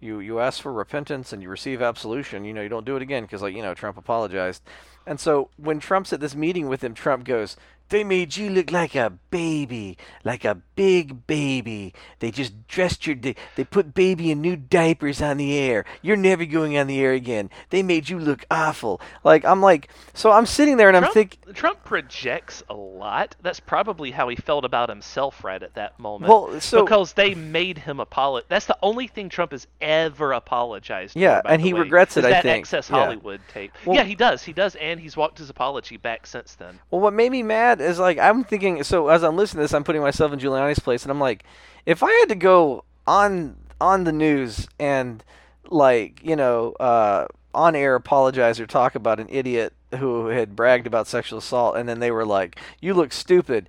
you, 0.00 0.20
you 0.20 0.38
ask 0.40 0.60
for 0.62 0.72
repentance 0.72 1.32
and 1.32 1.42
you 1.42 1.48
receive 1.48 1.80
absolution. 1.82 2.44
You 2.44 2.52
know, 2.52 2.62
you 2.62 2.68
don't 2.68 2.84
do 2.84 2.96
it 2.96 3.02
again 3.02 3.22
because, 3.24 3.42
like, 3.42 3.54
you 3.56 3.62
know, 3.62 3.74
Trump 3.74 3.96
apologized. 3.96 4.62
And 5.08 5.18
so 5.18 5.48
when 5.56 5.80
Trump's 5.80 6.12
at 6.12 6.20
this 6.20 6.36
meeting 6.36 6.68
with 6.68 6.84
him, 6.84 6.92
Trump 6.92 7.24
goes, 7.24 7.56
they 7.88 8.04
made 8.04 8.36
you 8.36 8.50
look 8.50 8.70
like 8.70 8.94
a 8.94 9.10
baby, 9.30 9.96
like 10.24 10.44
a 10.44 10.56
big 10.74 11.26
baby. 11.26 11.94
They 12.18 12.30
just 12.30 12.66
dressed 12.68 13.06
your, 13.06 13.16
they, 13.16 13.34
they 13.56 13.64
put 13.64 13.94
baby 13.94 14.30
in 14.30 14.40
new 14.40 14.56
diapers 14.56 15.20
on 15.22 15.36
the 15.38 15.56
air. 15.56 15.84
You're 16.02 16.16
never 16.16 16.44
going 16.44 16.76
on 16.78 16.86
the 16.86 17.00
air 17.00 17.12
again. 17.12 17.50
They 17.70 17.82
made 17.82 18.08
you 18.08 18.18
look 18.18 18.44
awful. 18.50 19.00
Like, 19.24 19.44
I'm 19.44 19.60
like, 19.60 19.88
so 20.14 20.32
I'm 20.32 20.46
sitting 20.46 20.76
there 20.76 20.88
and 20.88 20.96
I'm 20.96 21.12
thinking, 21.12 21.54
Trump 21.54 21.82
projects 21.84 22.62
a 22.68 22.74
lot. 22.74 23.36
That's 23.42 23.60
probably 23.60 24.10
how 24.10 24.28
he 24.28 24.36
felt 24.36 24.64
about 24.64 24.88
himself 24.88 25.42
right 25.44 25.62
at 25.62 25.74
that 25.74 25.98
moment. 25.98 26.28
Well, 26.30 26.60
so- 26.60 26.84
because 26.84 27.14
they 27.14 27.34
made 27.34 27.78
him 27.78 28.00
apologize. 28.00 28.46
That's 28.48 28.66
the 28.66 28.78
only 28.82 29.06
thing 29.06 29.28
Trump 29.28 29.52
has 29.52 29.66
ever 29.80 30.32
apologized 30.32 31.14
for. 31.14 31.18
Yeah, 31.18 31.40
by 31.42 31.52
and 31.54 31.62
he 31.62 31.72
way, 31.74 31.80
regrets 31.80 32.16
it. 32.16 32.24
I 32.24 32.30
that 32.30 32.42
think. 32.42 32.62
Access 32.64 32.90
Yeah. 32.90 32.96
Hollywood 33.04 33.40
tape. 33.52 33.72
Well- 33.84 33.96
yeah, 33.96 34.04
he 34.04 34.14
does. 34.14 34.42
He 34.42 34.52
does, 34.52 34.74
and 34.76 35.00
he's 35.00 35.16
walked 35.16 35.38
his 35.38 35.50
apology 35.50 35.96
back 35.96 36.26
since 36.26 36.54
then. 36.54 36.78
Well, 36.90 37.00
what 37.00 37.12
made 37.14 37.32
me 37.32 37.42
mad 37.42 37.77
is 37.80 37.98
like 37.98 38.18
I'm 38.18 38.44
thinking. 38.44 38.82
So 38.84 39.08
as 39.08 39.22
I'm 39.22 39.36
listening 39.36 39.58
to 39.58 39.64
this, 39.64 39.74
I'm 39.74 39.84
putting 39.84 40.02
myself 40.02 40.32
in 40.32 40.38
Giuliani's 40.38 40.78
place, 40.78 41.02
and 41.02 41.10
I'm 41.10 41.20
like, 41.20 41.44
if 41.86 42.02
I 42.02 42.10
had 42.12 42.28
to 42.30 42.34
go 42.34 42.84
on 43.06 43.56
on 43.80 44.04
the 44.04 44.12
news 44.12 44.68
and 44.78 45.22
like 45.70 46.22
you 46.24 46.36
know 46.36 46.72
uh, 46.80 47.26
on 47.54 47.74
air 47.74 47.94
apologize 47.94 48.58
or 48.60 48.66
talk 48.66 48.94
about 48.94 49.20
an 49.20 49.26
idiot 49.30 49.72
who 49.98 50.26
had 50.26 50.54
bragged 50.56 50.86
about 50.86 51.06
sexual 51.06 51.38
assault, 51.38 51.76
and 51.76 51.88
then 51.88 52.00
they 52.00 52.10
were 52.10 52.24
like, 52.26 52.58
"You 52.80 52.94
look 52.94 53.12
stupid," 53.12 53.68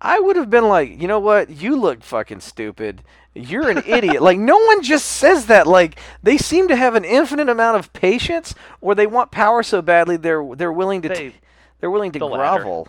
I 0.00 0.18
would 0.18 0.36
have 0.36 0.48
been 0.50 0.66
like, 0.68 1.00
you 1.00 1.06
know 1.06 1.20
what? 1.20 1.50
You 1.50 1.76
look 1.76 2.02
fucking 2.02 2.40
stupid. 2.40 3.02
You're 3.34 3.68
an 3.70 3.82
idiot. 3.86 4.20
Like 4.22 4.38
no 4.38 4.56
one 4.58 4.82
just 4.82 5.04
says 5.06 5.46
that. 5.46 5.66
Like 5.66 5.98
they 6.22 6.36
seem 6.38 6.66
to 6.68 6.76
have 6.76 6.94
an 6.94 7.04
infinite 7.04 7.48
amount 7.48 7.76
of 7.78 7.92
patience, 7.92 8.54
or 8.80 8.94
they 8.94 9.06
want 9.06 9.30
power 9.30 9.62
so 9.62 9.80
badly 9.82 10.16
they're 10.16 10.44
they're 10.56 10.72
willing 10.72 11.02
to 11.02 11.08
They- 11.08 11.30
t- 11.30 11.34
they're 11.80 11.90
willing 11.90 12.12
to 12.12 12.18
the 12.18 12.28
grovel. 12.28 12.88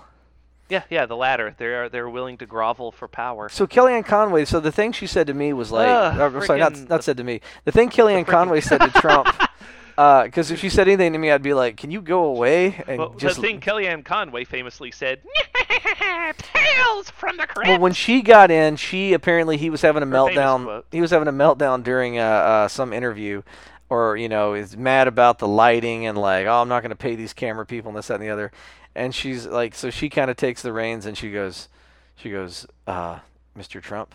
Yeah, 0.71 0.83
yeah, 0.89 1.05
the 1.05 1.17
latter. 1.17 1.53
They're 1.57 1.89
they're 1.89 2.09
willing 2.09 2.37
to 2.37 2.45
grovel 2.45 2.93
for 2.93 3.09
power. 3.09 3.49
So 3.49 3.67
Kellyanne 3.67 4.05
Conway. 4.05 4.45
So 4.45 4.61
the 4.61 4.71
thing 4.71 4.93
she 4.93 5.05
said 5.05 5.27
to 5.27 5.33
me 5.33 5.51
was 5.51 5.69
like, 5.69 5.89
uh, 5.89 6.15
I'm 6.17 6.45
sorry, 6.45 6.59
not 6.59 6.77
not 6.89 7.03
said 7.03 7.17
to 7.17 7.25
me. 7.25 7.41
The 7.65 7.73
thing 7.73 7.89
Kellyanne 7.89 8.25
Conway 8.25 8.61
said 8.61 8.77
to 8.77 8.89
Trump, 8.89 9.27
because 9.97 10.49
if 10.49 10.61
she 10.61 10.69
said 10.69 10.87
anything 10.87 11.11
to 11.11 11.19
me, 11.19 11.29
I'd 11.29 11.43
be 11.43 11.53
like, 11.53 11.75
"Can 11.75 11.91
you 11.91 12.01
go 12.01 12.23
away?" 12.23 12.81
And 12.87 12.99
Well, 12.99 13.13
just 13.15 13.35
the 13.35 13.41
thing 13.41 13.59
Kellyanne 13.59 14.05
Conway 14.05 14.45
famously 14.45 14.91
said, 14.91 15.19
"Tales 16.37 17.09
from 17.09 17.35
the 17.35 17.47
crypt." 17.47 17.67
well, 17.67 17.79
when 17.79 17.91
she 17.91 18.21
got 18.21 18.49
in, 18.49 18.77
she 18.77 19.11
apparently 19.11 19.57
he 19.57 19.69
was 19.69 19.81
having 19.81 20.03
a 20.03 20.05
Her 20.05 20.11
meltdown. 20.13 20.83
He 20.89 21.01
was 21.01 21.11
having 21.11 21.27
a 21.27 21.33
meltdown 21.33 21.83
during 21.83 22.17
uh, 22.17 22.21
uh, 22.23 22.67
some 22.69 22.93
interview, 22.93 23.41
or 23.89 24.15
you 24.15 24.29
know, 24.29 24.53
is 24.53 24.77
mad 24.77 25.09
about 25.09 25.39
the 25.39 25.49
lighting 25.49 26.05
and 26.05 26.17
like, 26.17 26.47
"Oh, 26.47 26.61
I'm 26.61 26.69
not 26.69 26.81
going 26.81 26.91
to 26.91 26.95
pay 26.95 27.15
these 27.15 27.33
camera 27.33 27.65
people 27.65 27.89
and 27.89 27.97
this 27.97 28.07
that 28.07 28.13
and 28.13 28.23
the 28.23 28.29
other." 28.29 28.53
And 28.95 29.15
she's 29.15 29.45
like, 29.45 29.73
so 29.75 29.89
she 29.89 30.09
kind 30.09 30.29
of 30.29 30.37
takes 30.37 30.61
the 30.61 30.73
reins 30.73 31.05
and 31.05 31.17
she 31.17 31.31
goes, 31.31 31.69
she 32.15 32.29
goes, 32.29 32.67
uh, 32.85 33.19
"Mr. 33.57 33.81
Trump, 33.81 34.13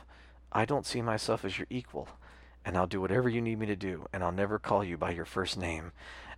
I 0.53 0.65
don't 0.65 0.87
see 0.87 1.03
myself 1.03 1.45
as 1.45 1.59
your 1.59 1.67
equal." 1.71 2.09
and 2.67 2.77
I'll 2.77 2.89
do 2.89 3.01
whatever 3.01 3.29
you 3.29 3.41
need 3.41 3.61
me 3.61 3.67
to 3.67 3.77
do, 3.77 4.09
and 4.13 4.25
I'll 4.25 4.33
never 4.33 4.59
call 4.59 4.83
you 4.83 4.99
by 4.99 5.13
your 5.13 5.25
first 5.25 5.57
name. 5.57 5.93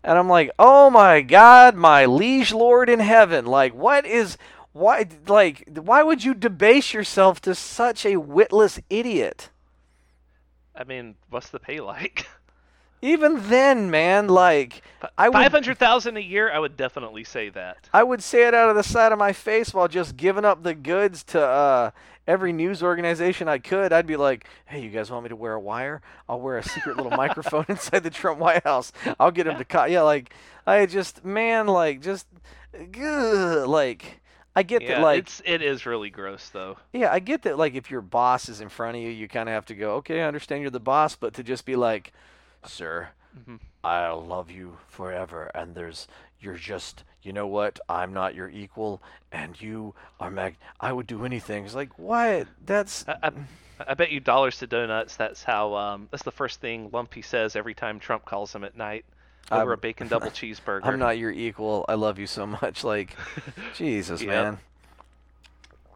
And 0.04 0.18
I'm 0.18 0.28
like, 0.28 0.50
oh 0.58 0.90
my 0.90 1.22
God, 1.22 1.74
my 1.74 2.04
liege 2.04 2.52
lord 2.52 2.90
in 2.90 3.00
heaven! 3.00 3.46
Like, 3.46 3.74
what 3.74 4.04
is 4.04 4.36
why? 4.72 5.06
Like, 5.26 5.66
why 5.74 6.02
would 6.02 6.22
you 6.22 6.34
debase 6.34 6.92
yourself 6.92 7.40
to 7.40 7.54
such 7.54 8.04
a 8.04 8.18
witless 8.18 8.78
idiot? 8.90 9.48
I 10.74 10.84
mean, 10.84 11.16
what's 11.30 11.48
the 11.48 11.58
pay 11.58 11.80
like? 11.80 12.28
even 13.00 13.48
then, 13.48 13.90
man, 13.90 14.26
like 14.28 14.82
I 15.16 15.28
would 15.28 15.34
Five 15.34 15.52
hundred 15.52 15.78
thousand 15.78 16.16
a 16.16 16.20
year, 16.20 16.50
I 16.50 16.58
would 16.58 16.76
definitely 16.76 17.24
say 17.24 17.48
that. 17.50 17.88
I 17.92 18.02
would 18.02 18.22
say 18.22 18.46
it 18.46 18.54
out 18.54 18.70
of 18.70 18.76
the 18.76 18.82
side 18.82 19.12
of 19.12 19.18
my 19.18 19.32
face 19.32 19.72
while 19.72 19.88
just 19.88 20.16
giving 20.16 20.44
up 20.44 20.62
the 20.62 20.74
goods 20.74 21.22
to 21.24 21.40
uh, 21.40 21.90
every 22.26 22.52
news 22.52 22.82
organization 22.82 23.48
I 23.48 23.58
could. 23.58 23.92
I'd 23.92 24.06
be 24.06 24.16
like, 24.16 24.46
"Hey, 24.66 24.80
you 24.82 24.90
guys 24.90 25.10
want 25.10 25.24
me 25.24 25.28
to 25.30 25.36
wear 25.36 25.54
a 25.54 25.60
wire? 25.60 26.02
I'll 26.28 26.40
wear 26.40 26.58
a 26.58 26.62
secret 26.62 26.96
little 26.96 27.12
microphone 27.16 27.66
inside 27.68 28.02
the 28.02 28.10
Trump 28.10 28.38
White 28.40 28.64
House. 28.64 28.92
I'll 29.20 29.30
get 29.30 29.46
him 29.46 29.58
to 29.58 29.64
co-. 29.64 29.84
yeah." 29.84 30.02
Like 30.02 30.32
I 30.66 30.86
just 30.86 31.24
man, 31.24 31.66
like 31.66 32.00
just 32.00 32.26
ugh, 32.74 33.68
like 33.68 34.20
I 34.56 34.62
get 34.62 34.82
Yeah, 34.82 34.88
that 34.88 35.02
like 35.02 35.18
it's 35.18 35.42
it 35.44 35.62
is 35.62 35.86
really 35.86 36.10
gross 36.10 36.48
though. 36.50 36.78
yeah, 36.92 37.12
I 37.12 37.18
get 37.20 37.42
that 37.42 37.58
like 37.58 37.74
if 37.74 37.90
your 37.90 38.00
boss 38.00 38.48
is 38.48 38.60
in 38.60 38.68
front 38.68 38.96
of 38.96 39.02
you, 39.02 39.10
you 39.10 39.28
kind 39.28 39.48
of 39.48 39.52
have 39.54 39.66
to 39.66 39.74
go, 39.74 39.94
"Okay, 39.96 40.20
I 40.22 40.26
understand 40.26 40.62
you're 40.62 40.70
the 40.70 40.80
boss," 40.80 41.16
but 41.16 41.34
to 41.34 41.42
just 41.42 41.64
be 41.64 41.76
like, 41.76 42.12
"Sir, 42.68 43.08
Mhm. 43.38 43.60
I'll 43.84 44.24
love 44.24 44.50
you 44.50 44.78
forever. 44.88 45.50
And 45.54 45.74
there's, 45.74 46.08
you're 46.40 46.56
just, 46.56 47.04
you 47.22 47.32
know 47.32 47.46
what? 47.46 47.78
I'm 47.88 48.12
not 48.12 48.34
your 48.34 48.48
equal, 48.48 49.02
and 49.32 49.60
you 49.60 49.94
are 50.20 50.30
mag. 50.30 50.56
I 50.80 50.92
would 50.92 51.06
do 51.06 51.24
anything. 51.24 51.64
It's 51.64 51.74
like, 51.74 51.98
what? 51.98 52.46
That's. 52.64 53.06
I, 53.08 53.16
I, 53.22 53.30
I 53.88 53.94
bet 53.94 54.10
you 54.10 54.18
dollars 54.20 54.58
to 54.58 54.66
donuts. 54.66 55.16
That's 55.16 55.44
how. 55.44 55.74
Um, 55.74 56.08
that's 56.10 56.22
the 56.24 56.32
first 56.32 56.60
thing 56.60 56.90
Lumpy 56.92 57.22
says 57.22 57.54
every 57.54 57.74
time 57.74 58.00
Trump 58.00 58.24
calls 58.24 58.52
him 58.54 58.64
at 58.64 58.76
night 58.76 59.04
over 59.52 59.60
I'm- 59.62 59.70
a 59.70 59.76
bacon 59.76 60.08
double 60.08 60.30
cheeseburger. 60.30 60.80
I'm 60.84 60.98
not 60.98 61.18
your 61.18 61.30
equal. 61.30 61.84
I 61.88 61.94
love 61.94 62.18
you 62.18 62.26
so 62.26 62.46
much. 62.46 62.82
Like, 62.84 63.16
Jesus, 63.74 64.20
Yep. 64.22 64.28
man. 64.28 64.58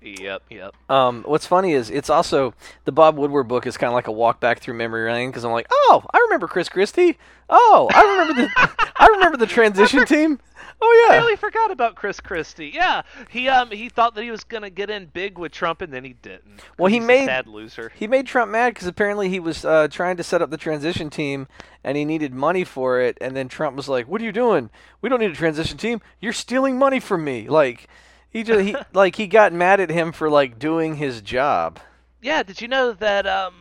Yep, 0.04 0.42
yep. 0.50 0.74
Um, 0.90 1.22
what's 1.26 1.46
funny 1.46 1.72
is 1.72 1.90
it's 1.90 2.10
also 2.10 2.54
the 2.84 2.92
Bob 2.92 3.16
Woodward 3.16 3.48
book 3.48 3.66
is 3.66 3.76
kind 3.76 3.88
of 3.88 3.94
like 3.94 4.08
a 4.08 4.12
walk 4.12 4.40
back 4.40 4.60
through 4.60 4.74
memory 4.74 5.10
lane 5.12 5.30
because 5.30 5.44
I'm 5.44 5.52
like, 5.52 5.66
oh, 5.70 6.02
I 6.12 6.18
remember 6.18 6.48
Chris 6.48 6.68
Christie. 6.68 7.18
Oh, 7.48 7.88
I 7.92 8.02
remember 8.02 8.42
the, 8.42 8.76
I 8.96 9.06
remember 9.06 9.36
the 9.38 9.46
transition 9.52 10.04
team. 10.06 10.38
Oh 10.84 11.06
yeah. 11.08 11.14
I 11.14 11.18
really 11.18 11.36
forgot 11.36 11.70
about 11.70 11.94
Chris 11.94 12.18
Christie. 12.18 12.72
Yeah, 12.74 13.02
he 13.30 13.48
um 13.48 13.70
he 13.70 13.88
thought 13.88 14.16
that 14.16 14.24
he 14.24 14.32
was 14.32 14.42
gonna 14.42 14.70
get 14.70 14.90
in 14.90 15.06
big 15.06 15.38
with 15.38 15.52
Trump, 15.52 15.80
and 15.80 15.92
then 15.92 16.02
he 16.02 16.14
didn't. 16.14 16.60
Well, 16.76 16.88
he 16.90 16.98
a 16.98 17.00
made- 17.02 17.26
sad 17.26 17.46
loser. 17.46 17.92
He 17.94 18.08
made 18.08 18.26
Trump 18.26 18.50
mad 18.50 18.74
because 18.74 18.88
apparently 18.88 19.28
he 19.28 19.38
was 19.38 19.64
uh, 19.64 19.86
trying 19.88 20.16
to 20.16 20.24
set 20.24 20.42
up 20.42 20.50
the 20.50 20.56
transition 20.56 21.08
team 21.08 21.46
and 21.84 21.96
he 21.96 22.04
needed 22.04 22.34
money 22.34 22.64
for 22.64 23.00
it. 23.00 23.16
And 23.20 23.36
then 23.36 23.46
Trump 23.48 23.76
was 23.76 23.88
like, 23.88 24.08
"What 24.08 24.20
are 24.20 24.24
you 24.24 24.32
doing? 24.32 24.70
We 25.00 25.08
don't 25.08 25.20
need 25.20 25.30
a 25.30 25.34
transition 25.36 25.78
team. 25.78 26.00
You're 26.20 26.32
stealing 26.32 26.78
money 26.78 26.98
from 26.98 27.22
me." 27.22 27.48
Like 27.48 27.86
he 28.32 28.42
just 28.42 28.60
he 28.60 28.76
like 28.92 29.16
he 29.16 29.26
got 29.26 29.52
mad 29.52 29.80
at 29.80 29.90
him 29.90 30.12
for 30.12 30.30
like 30.30 30.58
doing 30.58 30.96
his 30.96 31.20
job. 31.20 31.78
Yeah, 32.20 32.42
did 32.42 32.60
you 32.60 32.68
know 32.68 32.92
that 32.94 33.26
um 33.26 33.54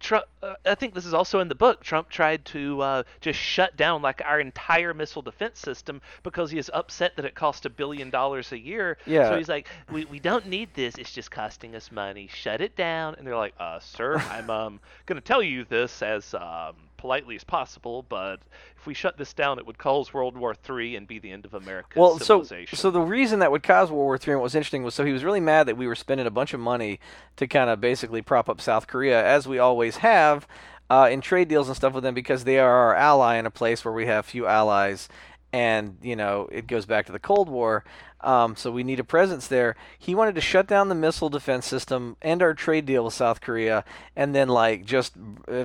Trump? 0.00 0.26
Uh, 0.42 0.54
I 0.64 0.74
think 0.74 0.94
this 0.94 1.06
is 1.06 1.14
also 1.14 1.40
in 1.40 1.48
the 1.48 1.54
book. 1.54 1.82
Trump 1.82 2.08
tried 2.08 2.44
to 2.46 2.80
uh, 2.80 3.02
just 3.20 3.38
shut 3.38 3.76
down 3.76 4.02
like 4.02 4.22
our 4.24 4.40
entire 4.40 4.92
missile 4.94 5.22
defense 5.22 5.58
system 5.58 6.00
because 6.22 6.50
he 6.50 6.58
is 6.58 6.70
upset 6.74 7.16
that 7.16 7.24
it 7.24 7.34
cost 7.34 7.66
a 7.66 7.70
billion 7.70 8.10
dollars 8.10 8.52
a 8.52 8.58
year. 8.58 8.98
Yeah. 9.06 9.30
So 9.30 9.36
he's 9.38 9.48
like, 9.48 9.68
we, 9.90 10.04
we 10.06 10.18
don't 10.18 10.46
need 10.46 10.70
this. 10.74 10.96
It's 10.96 11.12
just 11.12 11.30
costing 11.30 11.74
us 11.74 11.90
money. 11.92 12.28
Shut 12.32 12.60
it 12.60 12.76
down. 12.76 13.14
And 13.16 13.26
they're 13.26 13.36
like, 13.36 13.54
uh, 13.58 13.80
sir, 13.80 14.16
I'm 14.30 14.50
um 14.50 14.80
gonna 15.06 15.20
tell 15.20 15.42
you 15.42 15.64
this 15.64 16.02
as 16.02 16.34
um 16.34 16.74
politely 17.06 17.36
as 17.36 17.44
possible, 17.44 18.04
but 18.08 18.40
if 18.76 18.84
we 18.84 18.92
shut 18.92 19.16
this 19.16 19.32
down, 19.32 19.60
it 19.60 19.66
would 19.66 19.78
cause 19.78 20.12
World 20.12 20.36
War 20.36 20.56
III 20.68 20.96
and 20.96 21.06
be 21.06 21.20
the 21.20 21.30
end 21.30 21.44
of 21.44 21.54
America's 21.54 21.96
Well, 21.96 22.18
so 22.18 22.42
so 22.42 22.90
the 22.90 23.00
reason 23.00 23.38
that 23.38 23.52
would 23.52 23.62
cause 23.62 23.92
World 23.92 24.06
War 24.06 24.16
III 24.16 24.32
and 24.32 24.40
what 24.40 24.42
was 24.42 24.56
interesting 24.56 24.82
was 24.82 24.92
so 24.92 25.04
he 25.04 25.12
was 25.12 25.22
really 25.22 25.38
mad 25.38 25.68
that 25.68 25.76
we 25.76 25.86
were 25.86 25.94
spending 25.94 26.26
a 26.26 26.32
bunch 26.32 26.52
of 26.52 26.58
money 26.58 26.98
to 27.36 27.46
kind 27.46 27.70
of 27.70 27.80
basically 27.80 28.22
prop 28.22 28.48
up 28.48 28.60
South 28.60 28.88
Korea 28.88 29.24
as 29.24 29.46
we 29.46 29.60
always 29.60 29.98
have 29.98 30.48
uh, 30.90 31.08
in 31.08 31.20
trade 31.20 31.46
deals 31.46 31.68
and 31.68 31.76
stuff 31.76 31.92
with 31.92 32.02
them 32.02 32.14
because 32.14 32.42
they 32.42 32.58
are 32.58 32.88
our 32.88 32.96
ally 32.96 33.36
in 33.36 33.46
a 33.46 33.52
place 33.52 33.84
where 33.84 33.94
we 33.94 34.06
have 34.06 34.26
few 34.26 34.48
allies 34.48 35.08
and 35.52 35.96
you 36.02 36.16
know 36.16 36.48
it 36.52 36.66
goes 36.66 36.86
back 36.86 37.06
to 37.06 37.12
the 37.12 37.18
Cold 37.18 37.48
War. 37.48 37.84
Um, 38.20 38.56
so 38.56 38.70
we 38.70 38.82
need 38.82 38.98
a 38.98 39.04
presence 39.04 39.46
there. 39.46 39.76
He 39.98 40.14
wanted 40.14 40.34
to 40.34 40.40
shut 40.40 40.66
down 40.66 40.88
the 40.88 40.94
missile 40.94 41.28
defense 41.28 41.66
system, 41.66 42.16
end 42.22 42.42
our 42.42 42.54
trade 42.54 42.86
deal 42.86 43.04
with 43.04 43.14
South 43.14 43.40
Korea, 43.40 43.84
and 44.16 44.34
then 44.34 44.48
like 44.48 44.84
just 44.84 45.14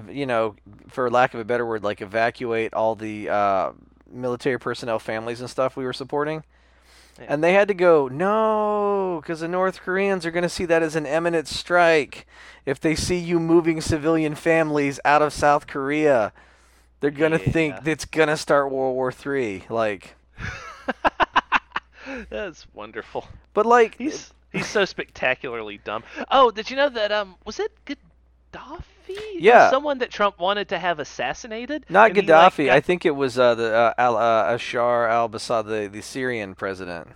you 0.09 0.25
know, 0.25 0.55
for 0.87 1.09
lack 1.09 1.33
of 1.33 1.39
a 1.39 1.45
better 1.45 1.65
word, 1.65 1.83
like 1.83 2.01
evacuate 2.01 2.73
all 2.73 2.95
the 2.95 3.29
uh, 3.29 3.71
military 4.11 4.59
personnel 4.59 4.99
families 4.99 5.41
and 5.41 5.49
stuff 5.49 5.75
we 5.75 5.85
were 5.85 5.93
supporting. 5.93 6.43
Yeah. 7.19 7.25
And 7.29 7.43
they 7.43 7.53
had 7.53 7.67
to 7.67 7.73
go, 7.73 8.07
no, 8.07 9.19
because 9.21 9.41
the 9.41 9.47
North 9.47 9.81
Koreans 9.81 10.25
are 10.25 10.31
going 10.31 10.43
to 10.43 10.49
see 10.49 10.65
that 10.65 10.81
as 10.81 10.95
an 10.95 11.05
imminent 11.05 11.47
strike. 11.47 12.25
If 12.65 12.79
they 12.79 12.95
see 12.95 13.17
you 13.17 13.39
moving 13.39 13.81
civilian 13.81 14.35
families 14.35 14.99
out 15.03 15.21
of 15.21 15.33
South 15.33 15.67
Korea, 15.67 16.31
they're 17.01 17.11
going 17.11 17.33
to 17.33 17.39
Yeah. 17.45 17.51
think 17.51 17.75
it's 17.85 18.05
going 18.05 18.29
to 18.29 18.37
start 18.37 18.71
World 18.71 18.95
War 18.95 19.11
III. 19.35 19.65
Like, 19.69 20.15
That's 22.29 22.65
wonderful. 22.73 23.27
but 23.53 23.65
like, 23.65 23.97
He's 23.97 24.33
he's 24.51 24.67
so 24.67 24.85
spectacularly 24.85 25.79
dumb. 25.83 26.03
Oh, 26.31 26.51
did 26.51 26.69
you 26.69 26.75
know 26.75 26.89
that 26.89 27.11
um 27.11 27.35
was 27.45 27.59
it 27.59 27.71
Gaddafi? 27.85 28.85
Yeah. 29.33 29.69
someone 29.69 29.97
that 29.99 30.09
Trump 30.09 30.39
wanted 30.39 30.69
to 30.69 30.79
have 30.79 30.99
assassinated. 30.99 31.85
not 31.89 32.09
And 32.11 32.17
he, 32.17 32.21
like, 32.23 32.53
Gaddafi. 32.53 32.65
got- 32.67 32.75
I 32.75 32.79
think 32.81 33.05
it 33.05 33.15
was 33.15 33.37
uh, 33.37 33.55
the 33.55 33.73
uh, 33.73 33.93
Al, 33.97 34.17
uh, 34.17 34.53
Ashar 34.55 35.07
al-Assad, 35.07 35.65
the, 35.67 35.89
the 35.91 36.01
Syrian 36.01 36.55
president. 36.55 37.09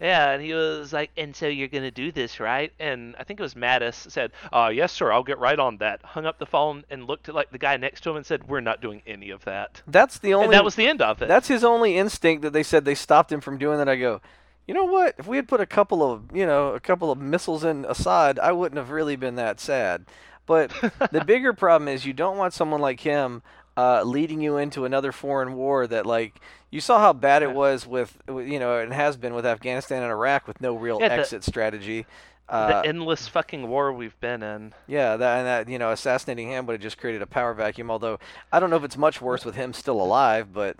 Yeah, 0.00 0.30
and 0.30 0.42
he 0.42 0.52
was 0.52 0.92
like, 0.92 1.10
and 1.16 1.34
so 1.34 1.46
you're 1.46 1.68
gonna 1.68 1.90
do 1.90 2.12
this, 2.12 2.38
right? 2.38 2.72
And 2.78 3.16
I 3.18 3.24
think 3.24 3.40
it 3.40 3.42
was 3.42 3.54
Mattis 3.54 4.10
said, 4.10 4.32
"Uh, 4.52 4.70
yes, 4.72 4.92
sir, 4.92 5.10
I'll 5.10 5.22
get 5.22 5.38
right 5.38 5.58
on 5.58 5.78
that." 5.78 6.02
Hung 6.04 6.26
up 6.26 6.38
the 6.38 6.46
phone 6.46 6.84
and 6.90 7.06
looked 7.06 7.28
at 7.28 7.34
like 7.34 7.50
the 7.50 7.58
guy 7.58 7.76
next 7.76 8.02
to 8.02 8.10
him 8.10 8.16
and 8.16 8.26
said, 8.26 8.48
"We're 8.48 8.60
not 8.60 8.80
doing 8.82 9.02
any 9.06 9.30
of 9.30 9.44
that." 9.44 9.82
That's 9.86 10.18
the 10.18 10.34
only. 10.34 10.46
and 10.46 10.54
that 10.54 10.64
was 10.64 10.74
the 10.74 10.86
end 10.86 11.00
of 11.00 11.22
it. 11.22 11.28
That's 11.28 11.48
his 11.48 11.64
only 11.64 11.96
instinct 11.96 12.42
that 12.42 12.52
they 12.52 12.62
said 12.62 12.84
they 12.84 12.94
stopped 12.94 13.32
him 13.32 13.40
from 13.40 13.56
doing 13.56 13.78
that. 13.78 13.88
I 13.88 13.96
go, 13.96 14.20
you 14.66 14.74
know 14.74 14.84
what? 14.84 15.14
If 15.18 15.26
we 15.26 15.36
had 15.36 15.48
put 15.48 15.60
a 15.60 15.66
couple 15.66 16.02
of, 16.02 16.24
you 16.34 16.44
know, 16.44 16.74
a 16.74 16.80
couple 16.80 17.10
of 17.10 17.18
missiles 17.18 17.64
in 17.64 17.84
Assad, 17.84 18.38
I 18.38 18.52
wouldn't 18.52 18.76
have 18.78 18.90
really 18.90 19.16
been 19.16 19.36
that 19.36 19.60
sad. 19.60 20.04
But 20.44 20.70
the 21.12 21.24
bigger 21.24 21.52
problem 21.52 21.88
is 21.88 22.04
you 22.04 22.12
don't 22.12 22.36
want 22.36 22.52
someone 22.52 22.80
like 22.80 23.00
him 23.00 23.42
uh, 23.76 24.02
leading 24.02 24.40
you 24.40 24.56
into 24.56 24.84
another 24.84 25.12
foreign 25.12 25.54
war 25.54 25.86
that, 25.86 26.06
like, 26.06 26.40
you 26.70 26.80
saw 26.80 26.98
how 26.98 27.12
bad 27.12 27.42
it 27.42 27.52
was 27.52 27.86
with, 27.86 28.16
you 28.28 28.58
know, 28.58 28.78
it 28.78 28.90
has 28.92 29.16
been 29.16 29.34
with 29.34 29.44
Afghanistan 29.46 30.02
and 30.02 30.10
Iraq 30.10 30.46
with 30.46 30.60
no 30.60 30.74
real 30.76 30.98
Yeah, 31.00 31.08
the- 31.08 31.14
exit 31.14 31.44
strategy. 31.44 32.06
Uh, 32.48 32.80
the 32.82 32.88
endless 32.88 33.26
fucking 33.26 33.66
war 33.68 33.92
we've 33.92 34.18
been 34.20 34.40
in. 34.40 34.72
yeah, 34.86 35.16
that 35.16 35.38
and 35.38 35.46
that 35.48 35.68
you 35.68 35.80
know, 35.80 35.90
assassinating 35.90 36.48
him 36.48 36.64
would 36.64 36.74
have 36.74 36.80
just 36.80 36.96
created 36.96 37.20
a 37.20 37.26
power 37.26 37.52
vacuum. 37.52 37.90
Although 37.90 38.20
I 38.52 38.60
don't 38.60 38.70
know 38.70 38.76
if 38.76 38.84
it's 38.84 38.96
much 38.96 39.20
worse 39.20 39.44
with 39.44 39.56
him 39.56 39.72
still 39.72 40.00
alive, 40.00 40.52
but 40.52 40.76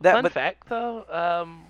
that. 0.00 0.14
Fun 0.14 0.22
but 0.24 0.32
fact, 0.32 0.68
though, 0.68 1.04
um, 1.08 1.62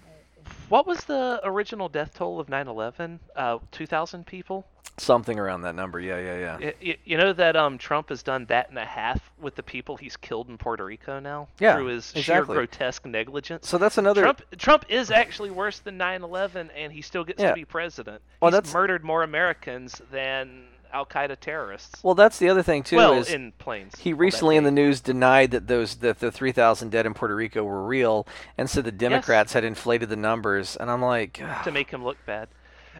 what 0.71 0.87
was 0.87 1.05
the 1.05 1.39
original 1.45 1.91
death 1.91 2.15
toll 2.15 2.41
of 2.41 2.47
9/11? 2.49 3.19
Uh, 3.37 3.59
2,000 3.73 4.27
people. 4.27 4.67
Something 4.99 5.39
around 5.39 5.61
that 5.63 5.75
number, 5.75 6.01
yeah, 6.01 6.19
yeah, 6.19 6.39
yeah. 6.39 6.57
Y- 6.59 6.75
y- 6.83 6.97
You 7.05 7.17
know 7.19 7.33
that 7.35 7.55
um, 7.55 7.77
Trump 7.77 8.09
has 8.09 8.23
done 8.23 8.47
that 8.47 8.71
and 8.71 8.79
a 8.79 8.85
half 8.85 9.31
with 9.39 9.55
the 9.55 9.63
people 9.63 9.97
he's 9.99 10.17
killed 10.17 10.49
in 10.49 10.57
Puerto 10.57 10.85
Rico 10.85 11.21
now 11.21 11.49
Yeah, 11.61 11.75
through 11.77 11.87
his 11.87 12.13
sheer 12.17 12.45
grotesque 12.45 13.05
negligence. 13.05 13.69
So 13.69 13.77
that's 13.77 13.99
another. 13.99 14.23
Trump 14.23 14.43
Trump 14.57 14.85
is 14.89 15.11
actually 15.11 15.51
worse 15.51 15.81
than 15.81 15.99
9/11, 15.99 16.71
and 16.75 16.93
he 16.93 17.03
still 17.03 17.25
gets 17.25 17.43
Yeah. 17.43 17.51
to 17.51 17.55
be 17.55 17.65
president. 17.67 18.23
Well, 18.41 18.51
he's 18.51 18.57
that's- 18.57 18.73
murdered 18.73 19.05
more 19.05 19.23
Americans 19.23 20.01
than 20.11 20.65
Al 20.95 21.05
Qaeda 21.05 21.37
terrorists. 21.41 22.03
Well, 22.03 22.15
that's 22.15 22.39
the 22.39 22.49
other 22.49 22.63
thing 22.63 22.83
too. 22.83 22.97
well, 22.97 23.15
is 23.19 23.31
in 23.31 23.53
planes. 23.59 23.97
he 23.99 24.15
recently 24.15 24.57
in 24.57 24.65
the 24.65 24.71
news 24.71 25.03
denied 25.03 25.51
that 25.51 25.67
those 25.67 25.97
that 25.97 26.21
the 26.21 26.31
3,000 26.33 26.89
dead 26.91 27.05
in 27.05 27.13
Puerto 27.13 27.35
Rico 27.37 27.63
were 27.65 27.85
real, 27.85 28.27
and 28.57 28.71
said 28.71 28.85
the 28.85 28.93
Democrats 28.93 29.53
had 29.53 29.63
inflated 29.65 30.09
the 30.09 30.17
numbers. 30.17 30.75
And 30.77 30.91
I'm 30.91 31.03
like, 31.03 31.43
to 31.65 31.71
make 31.71 31.91
him 31.91 32.03
look 32.03 32.17
bad. 32.25 32.49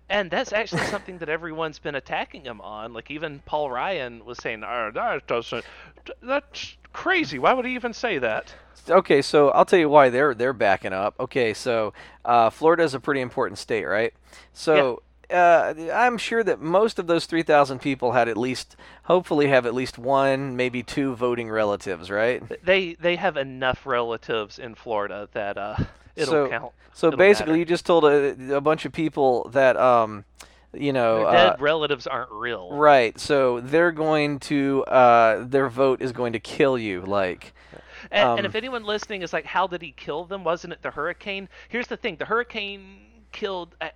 And 0.09 0.31
that's 0.31 0.53
actually 0.53 0.85
something 0.87 1.19
that 1.19 1.29
everyone's 1.29 1.79
been 1.79 1.97
attacking 1.97 2.45
him 2.45 2.61
on. 2.61 2.93
Like 2.93 3.11
even 3.11 3.41
Paul 3.45 3.71
Ryan 3.71 4.25
was 4.25 4.39
saying, 4.39 4.63
"Oh, 4.65 4.91
that 4.95 5.27
doesn't. 5.27 5.65
That's 6.23 6.77
crazy. 6.93 7.39
Why 7.39 7.53
would 7.53 7.65
he 7.65 7.75
even 7.75 7.93
say 7.93 8.19
that?" 8.19 8.55
okay, 8.89 9.23
so 9.23 9.51
I'll 9.51 9.65
tell 9.65 9.79
you 9.79 9.89
why 9.89 10.11
they're 10.11 10.35
they're 10.35 10.53
backing 10.53 10.93
up. 10.93 11.15
Okay, 11.19 11.55
so 11.55 11.93
uh, 12.25 12.51
Florida 12.51 12.83
is 12.85 12.95
a 12.95 13.01
pretty 13.01 13.21
important 13.21 13.59
state, 13.59 13.85
right? 13.85 14.13
So. 14.53 15.03
Uh, 15.29 15.75
I'm 15.93 16.19
sure 16.19 16.45
that 16.45 16.61
most 16.61 17.01
of 17.01 17.09
those 17.09 17.27
3,000 17.27 17.81
people 17.81 18.13
had 18.13 18.29
at 18.29 18.37
least, 18.37 18.77
hopefully, 19.03 19.49
have 19.49 19.67
at 19.67 19.75
least 19.75 19.99
one, 19.99 20.55
maybe 20.55 20.85
two 20.85 21.17
voting 21.17 21.51
relatives, 21.51 22.13
right? 22.13 22.45
They 22.65 22.95
they 22.95 23.17
have 23.17 23.37
enough 23.37 23.87
relatives 23.87 24.57
in 24.61 24.77
Florida 24.77 25.29
that 25.33 25.59
uh, 25.59 25.79
it'll 26.17 26.33
So- 26.33 26.49
count. 26.49 26.73
So 26.95 27.09
It'll 27.09 27.19
basically, 27.19 27.53
matter. 27.53 27.59
you 27.59 27.65
just 27.67 27.85
told 27.85 28.05
a, 28.07 28.57
a 28.57 28.61
bunch 28.63 28.87
of 28.87 28.93
people 28.93 29.51
that, 29.53 29.77
um, 29.77 30.25
you 30.73 30.95
know, 30.95 31.19
Their 31.19 31.27
uh, 31.27 31.51
dead 31.51 31.61
relatives 31.61 32.07
aren't 32.07 32.31
real. 32.31 32.71
right. 32.73 33.19
So 33.21 33.61
they're 33.61 33.93
going 33.93 34.39
to, 34.41 34.83
uh, 34.85 35.45
their 35.47 35.69
vote 35.69 36.01
is 36.01 36.13
going 36.13 36.33
to 36.33 36.41
kill 36.41 36.79
you. 36.79 37.03
Like, 37.03 37.53
And, 38.11 38.29
Um, 38.29 38.39
and 38.39 38.47
if 38.47 38.55
anyone 38.55 38.85
listening 38.85 39.21
is 39.23 39.33
like, 39.35 39.45
"How 39.45 39.67
did 39.67 39.83
he 39.83 39.91
kill 39.93 40.25
them? 40.25 40.43
Wasn't 40.45 40.73
it 40.73 40.81
the 40.81 40.93
hurricane?" 40.93 41.49
Here's 41.69 41.89
the 41.89 41.97
thing: 41.99 42.17
the 42.17 42.25
hurricane 42.27 43.01
killed 43.33 43.75
uh, 43.81 43.89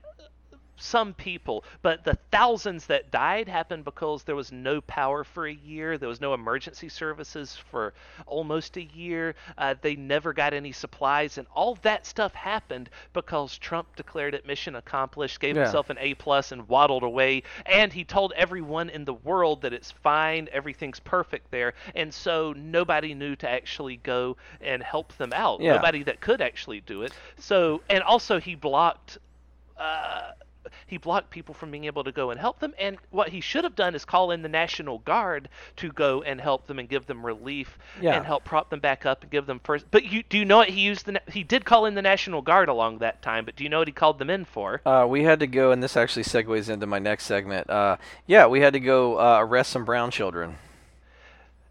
some 0.80 1.14
people, 1.14 1.64
but 1.82 2.04
the 2.04 2.16
thousands 2.32 2.86
that 2.86 3.10
died 3.10 3.48
happened 3.48 3.84
because 3.84 4.22
there 4.24 4.34
was 4.36 4.50
no 4.50 4.80
power 4.80 5.24
for 5.24 5.46
a 5.46 5.52
year. 5.52 5.98
There 5.98 6.08
was 6.08 6.20
no 6.20 6.34
emergency 6.34 6.88
services 6.88 7.56
for 7.70 7.92
almost 8.26 8.76
a 8.76 8.82
year. 8.84 9.34
Uh, 9.58 9.74
they 9.80 9.96
never 9.96 10.32
got 10.32 10.54
any 10.54 10.72
supplies, 10.72 11.38
and 11.38 11.46
all 11.54 11.76
that 11.82 12.06
stuff 12.06 12.34
happened 12.34 12.90
because 13.12 13.58
Trump 13.58 13.94
declared 13.96 14.34
it 14.34 14.46
mission 14.46 14.76
accomplished, 14.76 15.38
gave 15.40 15.56
Yeah. 15.56 15.62
himself 15.64 15.90
an 15.90 15.98
A 16.00 16.14
plus, 16.14 16.52
and 16.52 16.68
waddled 16.68 17.02
away. 17.02 17.42
And 17.66 17.92
he 17.92 18.04
told 18.04 18.32
everyone 18.36 18.90
in 18.90 19.04
the 19.04 19.14
world 19.14 19.62
that 19.62 19.72
it's 19.72 19.90
fine, 19.90 20.48
everything's 20.52 21.00
perfect 21.00 21.50
there, 21.50 21.74
and 21.94 22.12
so 22.12 22.52
nobody 22.56 23.14
knew 23.14 23.36
to 23.36 23.48
actually 23.48 23.96
go 23.98 24.36
and 24.60 24.82
help 24.82 25.16
them 25.18 25.32
out. 25.34 25.60
Yeah. 25.60 25.74
Nobody 25.74 26.02
that 26.04 26.20
could 26.20 26.40
actually 26.40 26.80
do 26.80 27.02
it. 27.02 27.12
So, 27.38 27.82
and 27.90 28.02
also 28.02 28.40
he 28.40 28.54
blocked. 28.54 29.18
Uh, 29.76 30.32
he 30.86 30.96
blocked 30.98 31.30
people 31.30 31.54
from 31.54 31.70
being 31.70 31.84
able 31.84 32.04
to 32.04 32.12
go 32.12 32.30
and 32.30 32.38
help 32.40 32.58
them. 32.60 32.74
And 32.78 32.96
what 33.10 33.28
he 33.30 33.40
should 33.40 33.64
have 33.64 33.74
done 33.74 33.94
is 33.94 34.04
call 34.04 34.30
in 34.30 34.42
the 34.42 34.48
National 34.48 34.98
Guard 34.98 35.48
to 35.76 35.90
go 35.92 36.22
and 36.22 36.40
help 36.40 36.66
them 36.66 36.78
and 36.78 36.88
give 36.88 37.06
them 37.06 37.24
relief 37.24 37.78
Yeah. 38.00 38.14
and 38.16 38.26
help 38.26 38.44
prop 38.44 38.70
them 38.70 38.80
back 38.80 39.06
up 39.06 39.22
and 39.22 39.30
give 39.30 39.46
them 39.46 39.60
first. 39.64 39.86
But 39.90 40.04
you 40.04 40.22
do 40.22 40.38
you 40.38 40.44
know 40.44 40.58
what 40.58 40.68
he 40.68 40.80
used? 40.80 41.06
The 41.06 41.20
he 41.30 41.42
did 41.42 41.64
call 41.64 41.86
in 41.86 41.94
the 41.94 42.02
National 42.02 42.42
Guard 42.42 42.68
along 42.68 42.98
that 42.98 43.22
time. 43.22 43.44
But 43.44 43.56
do 43.56 43.64
you 43.64 43.70
know 43.70 43.78
what 43.78 43.88
he 43.88 43.92
called 43.92 44.18
them 44.18 44.30
in 44.30 44.44
for? 44.44 44.80
Uh, 44.84 45.06
we 45.08 45.24
had 45.24 45.40
to 45.40 45.46
go, 45.46 45.70
and 45.72 45.82
this 45.82 45.96
actually 45.96 46.24
segues 46.24 46.68
into 46.68 46.86
my 46.86 46.98
next 46.98 47.24
segment. 47.26 47.68
Uh, 47.70 47.96
yeah, 48.26 48.46
we 48.46 48.60
had 48.60 48.72
to 48.74 48.80
go 48.80 49.18
uh, 49.18 49.38
arrest 49.40 49.70
some 49.70 49.84
brown 49.84 50.10
children. 50.10 50.56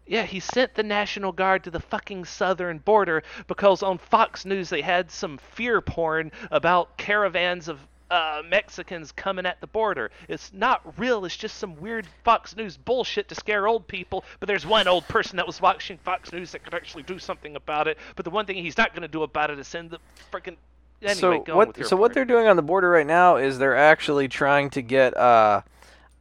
Yeah, 0.06 0.24
he 0.24 0.40
sent 0.40 0.74
the 0.74 0.82
National 0.82 1.30
Guard 1.30 1.62
to 1.64 1.70
the 1.70 1.78
fucking 1.78 2.24
southern 2.24 2.78
border 2.78 3.22
because 3.46 3.80
on 3.80 3.98
Fox 3.98 4.44
News 4.44 4.68
they 4.68 4.80
had 4.80 5.08
some 5.08 5.38
fear 5.38 5.80
porn 5.80 6.32
about 6.50 6.96
caravans 6.96 7.68
of 7.68 7.78
uh, 8.10 8.42
Mexicans 8.48 9.12
coming 9.12 9.46
at 9.46 9.60
the 9.60 9.66
border. 9.66 10.10
It's 10.28 10.52
not 10.52 10.98
real. 10.98 11.24
It's 11.24 11.36
just 11.36 11.58
some 11.58 11.80
weird 11.80 12.06
Fox 12.24 12.56
News 12.56 12.76
bullshit 12.76 13.28
to 13.28 13.34
scare 13.34 13.68
old 13.68 13.86
people. 13.86 14.24
But 14.40 14.48
there's 14.48 14.66
one 14.66 14.88
old 14.88 15.06
person 15.08 15.36
that 15.36 15.46
was 15.46 15.60
watching 15.60 15.98
Fox 15.98 16.32
News 16.32 16.52
that 16.52 16.64
could 16.64 16.74
actually 16.74 17.04
do 17.04 17.18
something 17.18 17.56
about 17.56 17.88
it. 17.88 17.98
But 18.16 18.24
the 18.24 18.30
one 18.30 18.46
thing 18.46 18.56
he's 18.56 18.78
not 18.78 18.92
going 18.92 19.02
to 19.02 19.08
do 19.08 19.22
about 19.22 19.50
it 19.50 19.58
is 19.58 19.68
send 19.68 19.90
the 19.90 19.98
freaking. 20.32 20.56
Anyway, 21.02 21.14
so 21.14 21.40
go 21.40 21.56
what? 21.56 21.86
So 21.86 21.96
what 21.96 22.12
they're 22.12 22.26
doing 22.26 22.46
on 22.46 22.56
the 22.56 22.62
border 22.62 22.90
right 22.90 23.06
now 23.06 23.36
is 23.36 23.58
they're 23.58 23.76
actually 23.76 24.28
trying 24.28 24.70
to 24.70 24.82
get. 24.82 25.16
Uh, 25.16 25.62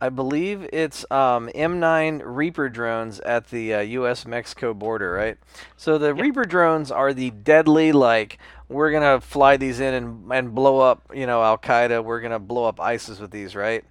I 0.01 0.09
believe 0.09 0.67
it's 0.71 1.05
um, 1.11 1.49
M9 1.53 2.21
Reaper 2.23 2.69
drones 2.69 3.19
at 3.19 3.49
the 3.49 3.73
uh, 3.73 3.79
U.S. 3.81 4.25
Mexico 4.25 4.73
border, 4.73 5.11
right? 5.11 5.37
So 5.75 5.97
the 5.97 6.13
Reaper 6.13 6.45
drones 6.45 6.89
are 6.89 7.13
the 7.13 7.31
deadly, 7.31 7.91
like 7.91 8.37
we're 8.69 8.91
gonna 8.91 9.19
fly 9.19 9.57
these 9.57 9.79
in 9.79 9.93
and 9.93 10.31
and 10.31 10.55
blow 10.55 10.79
up, 10.79 11.11
you 11.13 11.25
know, 11.25 11.43
Al 11.43 11.57
Qaeda. 11.57 12.03
We're 12.03 12.21
gonna 12.21 12.39
blow 12.39 12.65
up 12.65 12.79
ISIS 12.79 13.19
with 13.19 13.31
these, 13.31 13.55
right? 13.55 13.83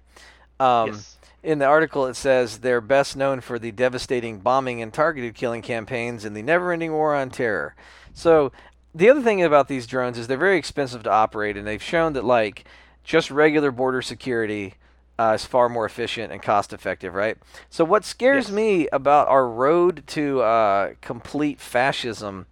Um, 0.59 0.87
Yes. 0.93 1.15
In 1.41 1.59
the 1.59 1.65
article, 1.65 2.05
it 2.05 2.15
says 2.15 2.57
they're 2.59 2.81
best 2.81 3.15
known 3.15 3.39
for 3.39 3.57
the 3.57 3.71
devastating 3.71 4.39
bombing 4.39 4.81
and 4.81 4.93
targeted 4.93 5.35
killing 5.35 5.61
campaigns 5.61 6.25
in 6.25 6.33
the 6.33 6.41
never-ending 6.41 6.91
war 6.91 7.15
on 7.15 7.29
terror. 7.29 7.75
So 8.13 8.51
the 8.93 9.09
other 9.09 9.21
thing 9.21 9.41
about 9.41 9.69
these 9.69 9.87
drones 9.87 10.17
is 10.17 10.27
they're 10.27 10.37
very 10.37 10.57
expensive 10.57 11.03
to 11.03 11.11
operate, 11.11 11.55
and 11.55 11.65
they've 11.65 11.81
shown 11.81 12.11
that 12.13 12.25
like 12.25 12.65
just 13.05 13.31
regular 13.31 13.71
border 13.71 14.01
security 14.01 14.73
uh, 15.19 15.33
is 15.33 15.45
far 15.45 15.67
more 15.67 15.85
efficient 15.85 16.31
and 16.31 16.41
cost-effective, 16.41 17.13
right? 17.13 17.37
So 17.69 17.83
what 17.83 18.05
scares 18.05 18.45
Yes. 18.45 18.53
me 18.55 18.87
about 18.93 19.27
our 19.27 19.47
road 19.47 20.03
to 20.07 20.41
uh, 20.41 20.93
complete 21.01 21.59
fascism 21.59 22.45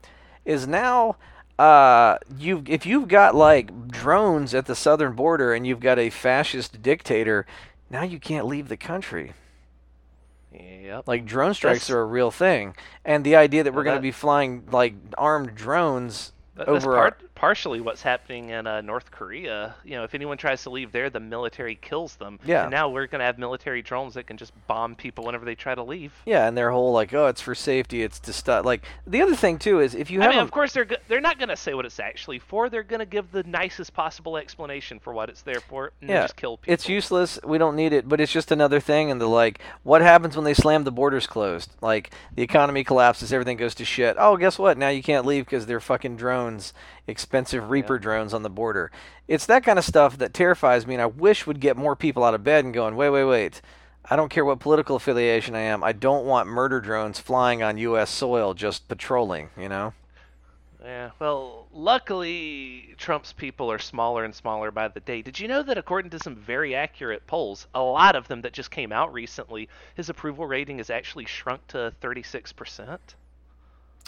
is 0.44 0.68
now 0.68 1.16
uh, 1.58 2.18
you 2.38 2.64
if 2.68 2.86
you've 2.86 3.08
got 3.08 3.34
like 3.34 3.88
drones 3.90 4.54
at 4.54 4.66
the 4.68 4.76
southern 4.76 5.14
border 5.14 5.54
and 5.54 5.66
you've 5.66 5.80
got 5.80 5.98
a 5.98 6.10
fascist 6.10 6.82
dictator, 6.84 7.46
now 7.90 8.04
you 8.04 8.20
can't 8.20 8.46
leave 8.46 8.68
the 8.68 8.78
country. 8.78 9.34
Yep. 10.54 11.08
Like 11.08 11.26
drone 11.26 11.54
strikes 11.54 11.88
That's- 11.88 11.90
are 11.90 12.02
a 12.02 12.06
real 12.06 12.32
thing, 12.32 12.76
and 13.06 13.24
the 13.24 13.36
idea 13.36 13.64
that 13.64 13.72
we're 13.74 13.78
Well, 13.78 13.86
going 13.86 13.98
to 13.98 14.02
be 14.02 14.12
flying 14.12 14.64
like 14.72 14.94
armed 15.18 15.56
drones 15.56 16.32
That- 16.56 16.68
over 16.68 16.96
our, 16.96 17.12
part, 17.12 17.22
partially 17.38 17.80
what's 17.80 18.02
happening 18.02 18.50
in 18.50 18.66
uh, 18.66 18.82
North 18.82 19.12
Korea. 19.12 19.76
You 19.86 19.96
know, 19.96 20.04
if 20.04 20.16
anyone 20.16 20.38
tries 20.38 20.64
to 20.64 20.72
leave 20.72 20.92
there, 20.92 21.12
the 21.12 21.20
military 21.20 21.76
kills 21.76 22.16
them. 22.16 22.40
Yeah. 22.44 22.64
And 22.64 22.72
now 22.72 22.90
we're 22.90 23.06
going 23.06 23.20
to 23.20 23.26
have 23.26 23.38
military 23.38 23.84
drones 23.84 24.16
that 24.16 24.26
can 24.26 24.38
just 24.38 24.52
bomb 24.66 24.96
people 24.96 25.24
whenever 25.24 25.46
they 25.46 25.54
try 25.54 25.76
to 25.76 25.84
leave. 25.84 26.14
yeah, 26.26 26.48
and 26.48 26.58
their 26.58 26.72
whole 26.72 26.92
like 26.92 27.14
oh 27.14 27.28
it's 27.28 27.40
for 27.42 27.54
safety, 27.54 28.02
it's 28.02 28.20
to 28.22 28.34
stop. 28.34 28.66
Like 28.66 28.84
the 29.06 29.22
other 29.22 29.36
thing 29.36 29.60
too 29.60 29.80
is 29.82 29.94
if 29.94 30.10
you 30.10 30.20
have. 30.22 30.30
I 30.30 30.32
mean, 30.32 30.40
a- 30.40 30.44
of 30.44 30.52
course 30.52 30.74
they're 30.74 30.86
go- 30.86 30.96
they're 31.08 31.22
not 31.22 31.38
going 31.38 31.50
to 31.50 31.56
say 31.56 31.76
what 31.76 31.86
it's 31.86 32.00
actually 32.00 32.40
for. 32.40 32.70
They're 32.70 32.82
going 32.84 33.00
to 33.02 33.06
give 33.06 33.32
the 33.32 33.44
nicest 33.44 33.94
possible 33.94 34.36
explanation 34.38 35.00
for 35.00 35.14
what 35.14 35.30
it's 35.30 35.44
there 35.44 35.60
for, 35.60 35.92
and 36.02 36.10
Yeah, 36.10 36.24
just 36.24 36.36
kill 36.38 36.58
people. 36.58 36.74
It's 36.74 36.90
useless. 36.90 37.40
We 37.44 37.60
don't 37.60 37.76
need 37.76 37.94
it, 37.94 38.10
but 38.10 38.20
it's 38.20 38.32
just 38.32 38.52
another 38.52 38.80
thing. 38.80 39.12
And 39.12 39.22
the 39.22 39.28
like, 39.28 39.60
what 39.84 40.02
happens 40.02 40.36
when 40.36 40.44
they 40.46 40.56
slam 40.56 40.84
the 40.86 40.92
borders 40.92 41.28
closed? 41.28 41.70
Like 41.82 42.12
the 42.34 42.42
economy 42.42 42.84
collapses, 42.84 43.32
everything 43.32 43.58
goes 43.58 43.76
to 43.76 43.86
shit. 43.86 44.16
Oh, 44.18 44.38
guess 44.38 44.58
what? 44.58 44.78
Now 44.78 44.90
you 44.90 45.04
can't 45.04 45.26
leave 45.26 45.46
because 45.46 45.66
they're 45.68 45.80
fucking 45.80 46.16
drones, 46.18 46.74
expensive 47.08 47.70
Reaper 47.70 47.98
drones 47.98 48.34
on 48.34 48.44
the 48.44 48.50
border. 48.50 48.92
It's 49.28 49.46
that 49.48 49.64
kind 49.64 49.80
of 49.80 49.86
stuff 49.86 50.18
that 50.18 50.34
terrifies 50.34 50.86
me, 50.86 50.96
and 50.96 51.02
I 51.02 51.08
wish 51.08 51.48
would 51.48 51.60
get 51.60 51.78
more 51.78 51.96
people 51.96 52.24
out 52.24 52.34
of 52.34 52.44
bed 52.44 52.66
and 52.66 52.74
going, 52.74 52.96
wait, 52.96 53.10
wait, 53.10 53.24
wait. 53.24 53.62
I 54.10 54.16
don't 54.16 54.30
care 54.30 54.46
what 54.46 54.60
political 54.60 54.96
affiliation 54.96 55.56
I 55.56 55.62
am. 55.62 55.84
I 55.84 55.92
don't 55.92 56.26
want 56.26 56.48
murder 56.48 56.80
drones 56.80 57.20
flying 57.20 57.62
on 57.62 57.78
U.S. 57.78 58.10
soil 58.10 58.54
just 58.54 58.88
patrolling. 58.88 59.50
You 59.58 59.68
know? 59.68 59.94
Yeah. 60.82 61.12
Well, 61.20 61.68
luckily 61.74 62.96
Trump's 62.98 63.34
people 63.34 63.70
are 63.70 63.80
smaller 63.80 64.24
and 64.24 64.34
smaller 64.34 64.72
by 64.72 64.88
the 64.88 65.02
day. 65.02 65.22
Did 65.22 65.38
you 65.38 65.50
know 65.50 65.62
that 65.64 65.78
according 65.78 66.12
to 66.12 66.20
some 66.20 66.36
very 66.36 66.74
accurate 66.74 67.28
polls, 67.28 67.68
a 67.76 67.82
lot 67.82 68.16
of 68.16 68.30
them 68.30 68.42
that 68.42 68.54
just 68.54 68.72
came 68.72 68.94
out 68.94 69.12
recently, 69.12 69.68
his 69.96 70.08
approval 70.08 70.46
rating 70.46 70.78
has 70.78 70.90
actually 70.90 71.26
shrunk 71.26 71.68
to 71.68 71.94
36%? 72.02 73.00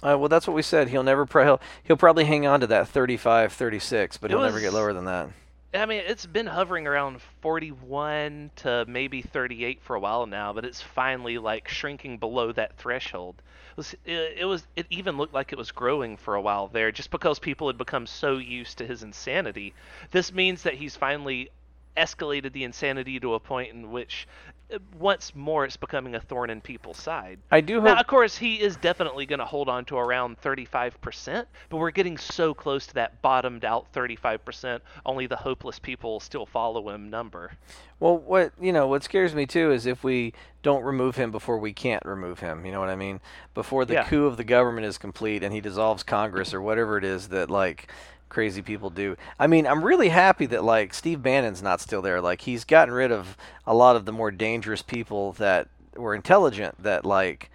Uh, 0.02 0.18
well, 0.18 0.30
that's 0.30 0.48
what 0.48 0.56
we 0.56 0.62
said. 0.62 0.90
He'll 0.90 1.04
never. 1.04 1.26
Pro- 1.26 1.44
he'll, 1.44 1.62
he'll 1.84 1.98
probably 1.98 2.26
hang 2.26 2.48
on 2.48 2.62
to 2.62 2.68
that 2.68 2.88
35, 2.88 3.52
36, 3.52 4.18
but 4.18 4.32
It 4.32 4.34
he'll 4.34 4.44
never 4.44 4.60
get 4.62 4.74
lower 4.74 4.94
than 4.94 5.06
that. 5.06 5.30
I 5.74 5.86
mean, 5.86 6.02
it's 6.08 6.26
been 6.26 6.48
hovering 6.48 6.88
around 6.88 7.22
41 7.42 8.50
to 8.58 8.86
maybe 8.88 9.22
38 9.22 9.82
for 9.84 9.96
a 9.96 10.00
while 10.00 10.26
now, 10.26 10.52
but 10.52 10.66
it's 10.66 10.82
finally 10.82 11.38
like 11.38 11.68
shrinking 11.68 12.18
below 12.18 12.52
that 12.54 12.78
threshold. 12.78 13.36
It 13.72 13.78
was, 13.78 13.94
it, 14.04 14.38
it 14.40 14.46
was 14.46 14.66
it 14.76 14.88
even 14.90 15.18
looked 15.18 15.34
like 15.34 15.52
it 15.54 15.60
was 15.60 15.72
growing 15.72 16.18
for 16.18 16.34
a 16.34 16.42
while 16.42 16.70
there 16.70 16.92
just 16.92 17.12
because 17.12 17.38
people 17.38 17.68
had 17.68 17.78
become 17.78 18.08
so 18.08 18.38
used 18.38 18.80
to 18.80 18.88
his 18.88 19.04
insanity. 19.04 19.76
This 20.10 20.34
means 20.34 20.64
that 20.64 20.74
he's 20.74 20.96
finally 20.96 21.52
escalated 21.96 22.54
the 22.54 22.64
insanity 22.64 23.20
to 23.20 23.36
a 23.36 23.40
point 23.40 23.72
in 23.72 23.92
which 23.92 24.28
uh, 24.48 24.52
once 24.98 25.34
more 25.36 25.66
it's 25.66 25.78
becoming 25.78 26.16
a 26.16 26.20
thorn 26.20 26.50
in 26.50 26.62
people's 26.62 26.98
side. 26.98 27.40
I 27.52 27.62
do 27.62 27.76
hope. 27.76 27.86
Now, 27.86 28.00
of 28.00 28.08
course, 28.08 28.38
he 28.38 28.56
is 28.62 28.76
definitely 28.78 29.26
going 29.26 29.40
to 29.40 29.46
hold 29.46 29.70
on 29.70 29.86
to 29.86 29.98
around 29.98 30.40
35%, 30.42 31.46
but 31.70 31.78
we're 31.78 31.92
getting 31.92 32.18
so 32.18 32.54
close 32.54 32.86
to 32.88 32.94
that 32.96 33.22
bottomed 33.22 33.66
out 33.66 33.92
35%, 33.94 34.80
only 35.06 35.28
the 35.28 35.36
hopeless 35.36 35.80
people 35.80 36.20
still 36.20 36.46
follow 36.46 36.90
him 36.90 37.10
number. 37.10 37.52
Well, 38.00 38.18
what 38.18 38.54
you 38.62 38.72
know, 38.72 38.88
what 38.88 39.04
scares 39.04 39.36
me 39.36 39.46
too 39.46 39.72
is 39.72 39.86
if 39.86 40.04
we 40.04 40.34
don't 40.62 40.84
remove 40.84 41.16
him 41.16 41.32
before 41.32 41.58
we 41.58 41.74
can't 41.74 42.06
remove 42.06 42.40
him. 42.40 42.66
You 42.66 42.72
know 42.72 42.80
what 42.80 42.90
I 42.90 42.96
mean? 42.96 43.20
Before 43.54 43.86
the 43.86 43.94
Yeah. 43.96 44.04
coup 44.06 44.26
of 44.26 44.38
the 44.38 44.44
government 44.44 44.86
is 44.86 44.98
complete 44.98 45.44
and 45.44 45.54
he 45.54 45.62
dissolves 45.62 46.04
Congress 46.04 46.54
or 46.54 46.62
whatever 46.62 46.98
it 46.98 47.04
is 47.04 47.30
that 47.30 47.50
like 47.50 47.92
crazy 48.30 48.62
people 48.62 48.90
do. 48.90 49.18
I 49.40 49.48
mean, 49.48 49.66
I'm 49.68 49.84
really 49.84 50.10
happy 50.10 50.46
that 50.48 50.64
like 50.64 50.94
Steve 50.94 51.22
Bannon's 51.22 51.62
not 51.62 51.82
still 51.82 52.02
there. 52.02 52.22
Like 52.22 52.42
he's 52.42 52.64
gotten 52.64 52.94
rid 52.94 53.12
of 53.12 53.36
a 53.68 53.74
lot 53.74 53.96
of 53.96 54.06
the 54.06 54.12
more 54.12 54.32
dangerous 54.32 54.82
people 54.82 55.34
that 55.34 55.68
were 55.96 56.16
intelligent 56.16 56.82
that 56.82 57.06
like 57.06 57.50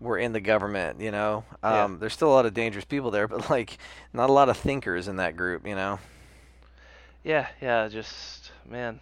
were 0.00 0.18
in 0.18 0.32
the 0.32 0.40
government. 0.40 1.00
You 1.00 1.10
know, 1.10 1.44
Yeah. 1.64 1.84
um, 1.84 1.98
there's 1.98 2.12
still 2.12 2.28
a 2.28 2.34
lot 2.34 2.46
of 2.46 2.54
dangerous 2.54 2.84
people 2.84 3.10
there, 3.10 3.26
but 3.28 3.50
like 3.50 3.78
not 4.12 4.30
a 4.30 4.32
lot 4.32 4.48
of 4.48 4.56
thinkers 4.56 5.08
in 5.08 5.16
that 5.16 5.36
group. 5.36 5.66
You 5.66 5.74
know. 5.74 5.98
Yeah, 7.24 7.48
yeah, 7.60 7.88
just, 7.88 8.52
man. 8.68 9.00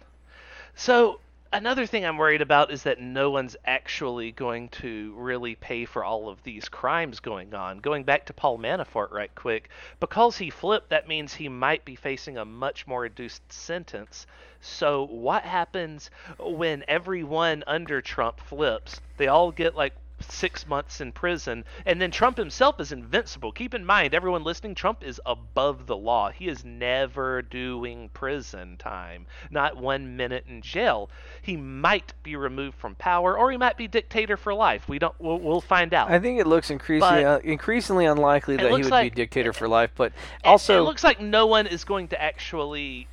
So, 0.75 1.19
another 1.53 1.85
thing 1.85 2.05
I'm 2.05 2.17
worried 2.17 2.41
about 2.41 2.71
is 2.71 2.83
that 2.83 2.99
no 2.99 3.29
one's 3.29 3.55
actually 3.65 4.31
going 4.31 4.69
to 4.69 5.13
really 5.15 5.55
pay 5.55 5.85
for 5.85 6.03
all 6.03 6.29
of 6.29 6.43
these 6.43 6.69
crimes 6.69 7.19
going 7.19 7.53
on. 7.53 7.79
Going 7.79 8.03
back 8.03 8.25
to 8.25 8.33
Paul 8.33 8.57
Manafort 8.57 9.11
right 9.11 9.33
quick, 9.35 9.69
because 9.99 10.37
he 10.37 10.49
flipped, 10.49 10.89
that 10.89 11.07
means 11.07 11.33
he 11.33 11.49
might 11.49 11.85
be 11.85 11.95
facing 11.95 12.37
a 12.37 12.45
much 12.45 12.87
more 12.87 13.01
reduced 13.01 13.51
sentence. 13.51 14.27
So, 14.59 15.05
what 15.05 15.43
happens 15.43 16.09
when 16.39 16.83
everyone 16.87 17.63
under 17.67 18.01
Trump 18.01 18.39
flips? 18.39 18.99
They 19.17 19.27
all 19.27 19.51
get 19.51 19.75
like 19.75 19.93
six 20.19 20.67
months 20.67 21.01
in 21.01 21.11
prison, 21.11 21.63
and 21.85 22.01
then 22.01 22.11
Trump 22.11 22.37
himself 22.37 22.79
is 22.79 22.91
invincible. 22.91 23.51
Keep 23.51 23.73
in 23.73 23.85
mind, 23.85 24.13
everyone 24.13 24.43
listening, 24.43 24.75
Trump 24.75 25.03
is 25.03 25.21
above 25.25 25.87
the 25.87 25.97
law. 25.97 26.29
He 26.29 26.47
is 26.47 26.65
never 26.65 27.41
doing 27.41 28.09
prison 28.13 28.77
time, 28.77 29.25
not 29.51 29.77
one 29.77 30.17
minute 30.17 30.45
in 30.47 30.61
jail. 30.61 31.09
He 31.41 31.55
might 31.57 32.13
be 32.23 32.35
removed 32.35 32.77
from 32.77 32.95
power, 32.95 33.37
or 33.37 33.51
he 33.51 33.57
might 33.57 33.77
be 33.77 33.87
dictator 33.87 34.37
for 34.37 34.53
life. 34.53 34.87
We 34.87 34.99
don't. 34.99 35.15
We'll, 35.19 35.39
we'll 35.39 35.61
find 35.61 35.93
out. 35.93 36.09
I 36.09 36.19
think 36.19 36.39
it 36.39 36.47
looks 36.47 36.69
increasingly 36.69 37.23
But- 37.23 37.45
increasingly 37.45 38.05
unlikely 38.05 38.57
that 38.57 38.67
he 38.67 38.71
would 38.71 38.85
like- 38.91 39.13
be 39.13 39.21
dictator 39.23 39.53
for 39.53 39.67
life, 39.67 39.91
but 39.95 40.13
also 40.43 40.79
it 40.79 40.85
looks 40.85 41.03
like 41.03 41.19
no 41.21 41.45
one 41.45 41.67
is 41.67 41.83
going 41.83 42.07
to 42.09 42.21
actually 42.21 43.07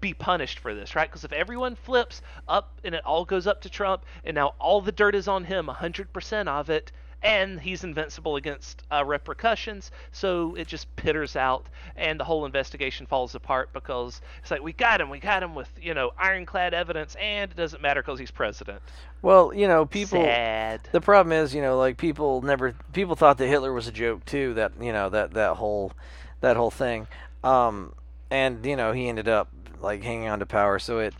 be 0.00 0.14
punished 0.14 0.58
for 0.58 0.74
this, 0.74 0.94
right? 0.94 1.08
Because 1.08 1.24
if 1.24 1.32
everyone 1.32 1.74
flips 1.74 2.22
up 2.46 2.80
and 2.84 2.94
it 2.94 3.04
all 3.04 3.24
goes 3.24 3.46
up 3.46 3.62
to 3.62 3.70
Trump, 3.70 4.04
and 4.24 4.34
now 4.34 4.54
all 4.58 4.80
the 4.80 4.92
dirt 4.92 5.14
is 5.14 5.28
on 5.28 5.44
him, 5.44 5.66
100% 5.66 6.48
of 6.48 6.70
it, 6.70 6.92
and 7.22 7.60
he's 7.60 7.82
invincible 7.82 8.36
against 8.36 8.82
uh, 8.92 9.04
repercussions, 9.04 9.90
so 10.12 10.54
it 10.54 10.68
just 10.68 10.94
pitters 10.96 11.34
out, 11.34 11.66
and 11.96 12.18
the 12.18 12.24
whole 12.24 12.46
investigation 12.46 13.06
falls 13.06 13.34
apart 13.34 13.72
because 13.72 14.20
it's 14.40 14.50
like 14.50 14.62
we 14.62 14.72
got 14.72 15.00
him, 15.00 15.10
we 15.10 15.18
got 15.18 15.42
him 15.42 15.54
with 15.54 15.68
you 15.80 15.94
know 15.94 16.12
ironclad 16.16 16.74
evidence, 16.74 17.16
and 17.16 17.50
it 17.50 17.56
doesn't 17.56 17.82
matter 17.82 18.02
because 18.02 18.20
he's 18.20 18.30
president. 18.30 18.80
Well, 19.20 19.52
you 19.52 19.66
know, 19.66 19.84
people. 19.84 20.22
Sad. 20.22 20.80
The 20.92 21.00
problem 21.00 21.32
is, 21.32 21.54
you 21.54 21.60
know, 21.62 21.76
like 21.76 21.96
people 21.96 22.42
never 22.42 22.74
people 22.92 23.16
thought 23.16 23.38
that 23.38 23.48
Hitler 23.48 23.72
was 23.72 23.88
a 23.88 23.92
joke 23.92 24.24
too. 24.24 24.54
That 24.54 24.72
you 24.80 24.92
know 24.92 25.08
that 25.08 25.32
that 25.34 25.56
whole 25.56 25.92
that 26.40 26.56
whole 26.56 26.70
thing, 26.70 27.08
um, 27.42 27.94
and 28.30 28.64
you 28.64 28.76
know 28.76 28.92
he 28.92 29.08
ended 29.08 29.28
up 29.28 29.48
like 29.82 30.02
hanging 30.02 30.28
on 30.28 30.38
to 30.40 30.46
power. 30.46 30.78
So 30.78 30.98
it, 30.98 31.14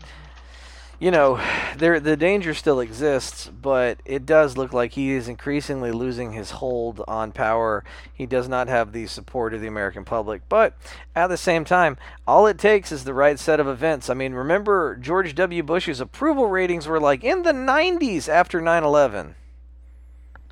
you 0.99 1.11
know, 1.11 1.41
there 1.77 1.99
the 1.99 2.17
danger 2.17 2.53
still 2.53 2.81
exists, 2.81 3.47
but 3.47 4.01
it 4.03 4.25
does 4.25 4.57
look 4.57 4.73
like 4.73 4.93
he 4.93 5.11
is 5.11 5.29
increasingly 5.29 5.91
losing 5.91 6.33
his 6.33 6.51
hold 6.51 7.01
on 7.07 7.31
power. 7.31 7.85
He 8.13 8.25
does 8.25 8.49
not 8.49 8.67
have 8.67 8.91
the 8.91 9.07
support 9.07 9.53
of 9.53 9.61
the 9.61 9.67
American 9.67 10.03
public, 10.03 10.41
but 10.49 10.77
at 11.15 11.27
the 11.27 11.37
same 11.37 11.63
time, 11.63 11.97
all 12.27 12.47
it 12.47 12.57
takes 12.57 12.91
is 12.91 13.05
the 13.05 13.13
right 13.13 13.39
set 13.39 13.61
of 13.61 13.67
events. 13.67 14.09
I 14.09 14.13
mean, 14.13 14.33
remember 14.33 14.97
George 14.97 15.35
W. 15.35 15.63
Bush's 15.63 16.01
approval 16.01 16.47
ratings 16.47 16.85
were 16.85 16.99
like 16.99 17.23
in 17.23 17.43
the 17.43 17.53
90s 17.53 18.27
after 18.27 18.59
9/11. 18.59 19.35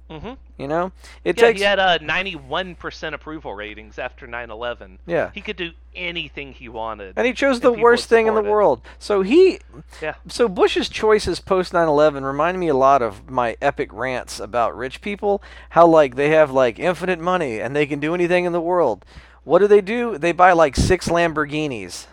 Mm-hmm. 0.10 0.34
You 0.58 0.68
know, 0.68 0.92
it 1.26 1.38
Yeah, 1.38 1.48
takes 1.48 1.60
he 1.60 1.66
had 1.66 1.80
a 1.80 2.00
91% 2.00 3.14
approval 3.14 3.54
ratings 3.54 4.00
after 4.00 4.26
9/11. 4.26 5.00
yeah. 5.06 5.32
He 5.34 5.42
could 5.42 5.58
do 5.58 5.72
anything 5.94 6.54
he 6.54 6.70
wanted. 6.70 7.14
And 7.18 7.28
he 7.28 7.34
chose 7.34 7.60
the 7.60 7.74
worst 7.74 8.08
thing 8.08 8.28
in 8.28 8.34
the 8.36 8.42
world. 8.42 8.82
So 9.00 9.22
he, 9.22 9.60
Yeah. 10.02 10.16
so 10.28 10.48
Bush's 10.48 10.88
choices 10.90 11.40
post 11.40 11.74
9/11 11.74 12.24
remind 12.24 12.60
me 12.60 12.70
a 12.70 12.74
lot 12.76 13.02
of 13.02 13.30
my 13.30 13.58
epic 13.62 13.90
rants 13.92 14.40
about 14.40 14.76
rich 14.78 15.02
people. 15.02 15.42
How 15.72 15.86
like 15.86 16.16
they 16.16 16.30
have 16.30 16.52
like 16.52 16.80
infinite 16.80 17.20
money 17.20 17.60
and 17.60 17.76
they 17.76 17.86
can 17.86 18.00
do 18.00 18.14
anything 18.14 18.46
in 18.46 18.54
the 18.54 18.62
world. 18.62 19.04
What 19.44 19.60
do 19.60 19.68
they 19.68 19.82
do? 19.82 20.18
They 20.18 20.32
buy 20.32 20.54
like 20.54 20.76
six 20.76 21.08
Lamborghinis, 21.10 22.08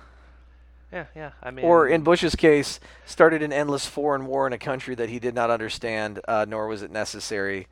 Yeah, 0.95 1.07
yeah. 1.17 1.31
I 1.43 1.51
mean, 1.51 1.65
or 1.65 1.89
in 1.89 2.03
Bush's 2.03 2.37
case, 2.37 2.79
started 3.05 3.43
an 3.43 3.53
endless 3.53 3.85
foreign 3.85 4.27
war 4.27 4.47
in 4.47 4.53
a 4.53 4.59
country 4.59 4.95
that 4.95 5.09
he 5.09 5.19
did 5.19 5.35
not 5.35 5.51
understand, 5.51 6.21
uh, 6.29 6.47
nor 6.49 6.69
was 6.69 6.83
it 6.83 6.93
necessary 6.93 7.67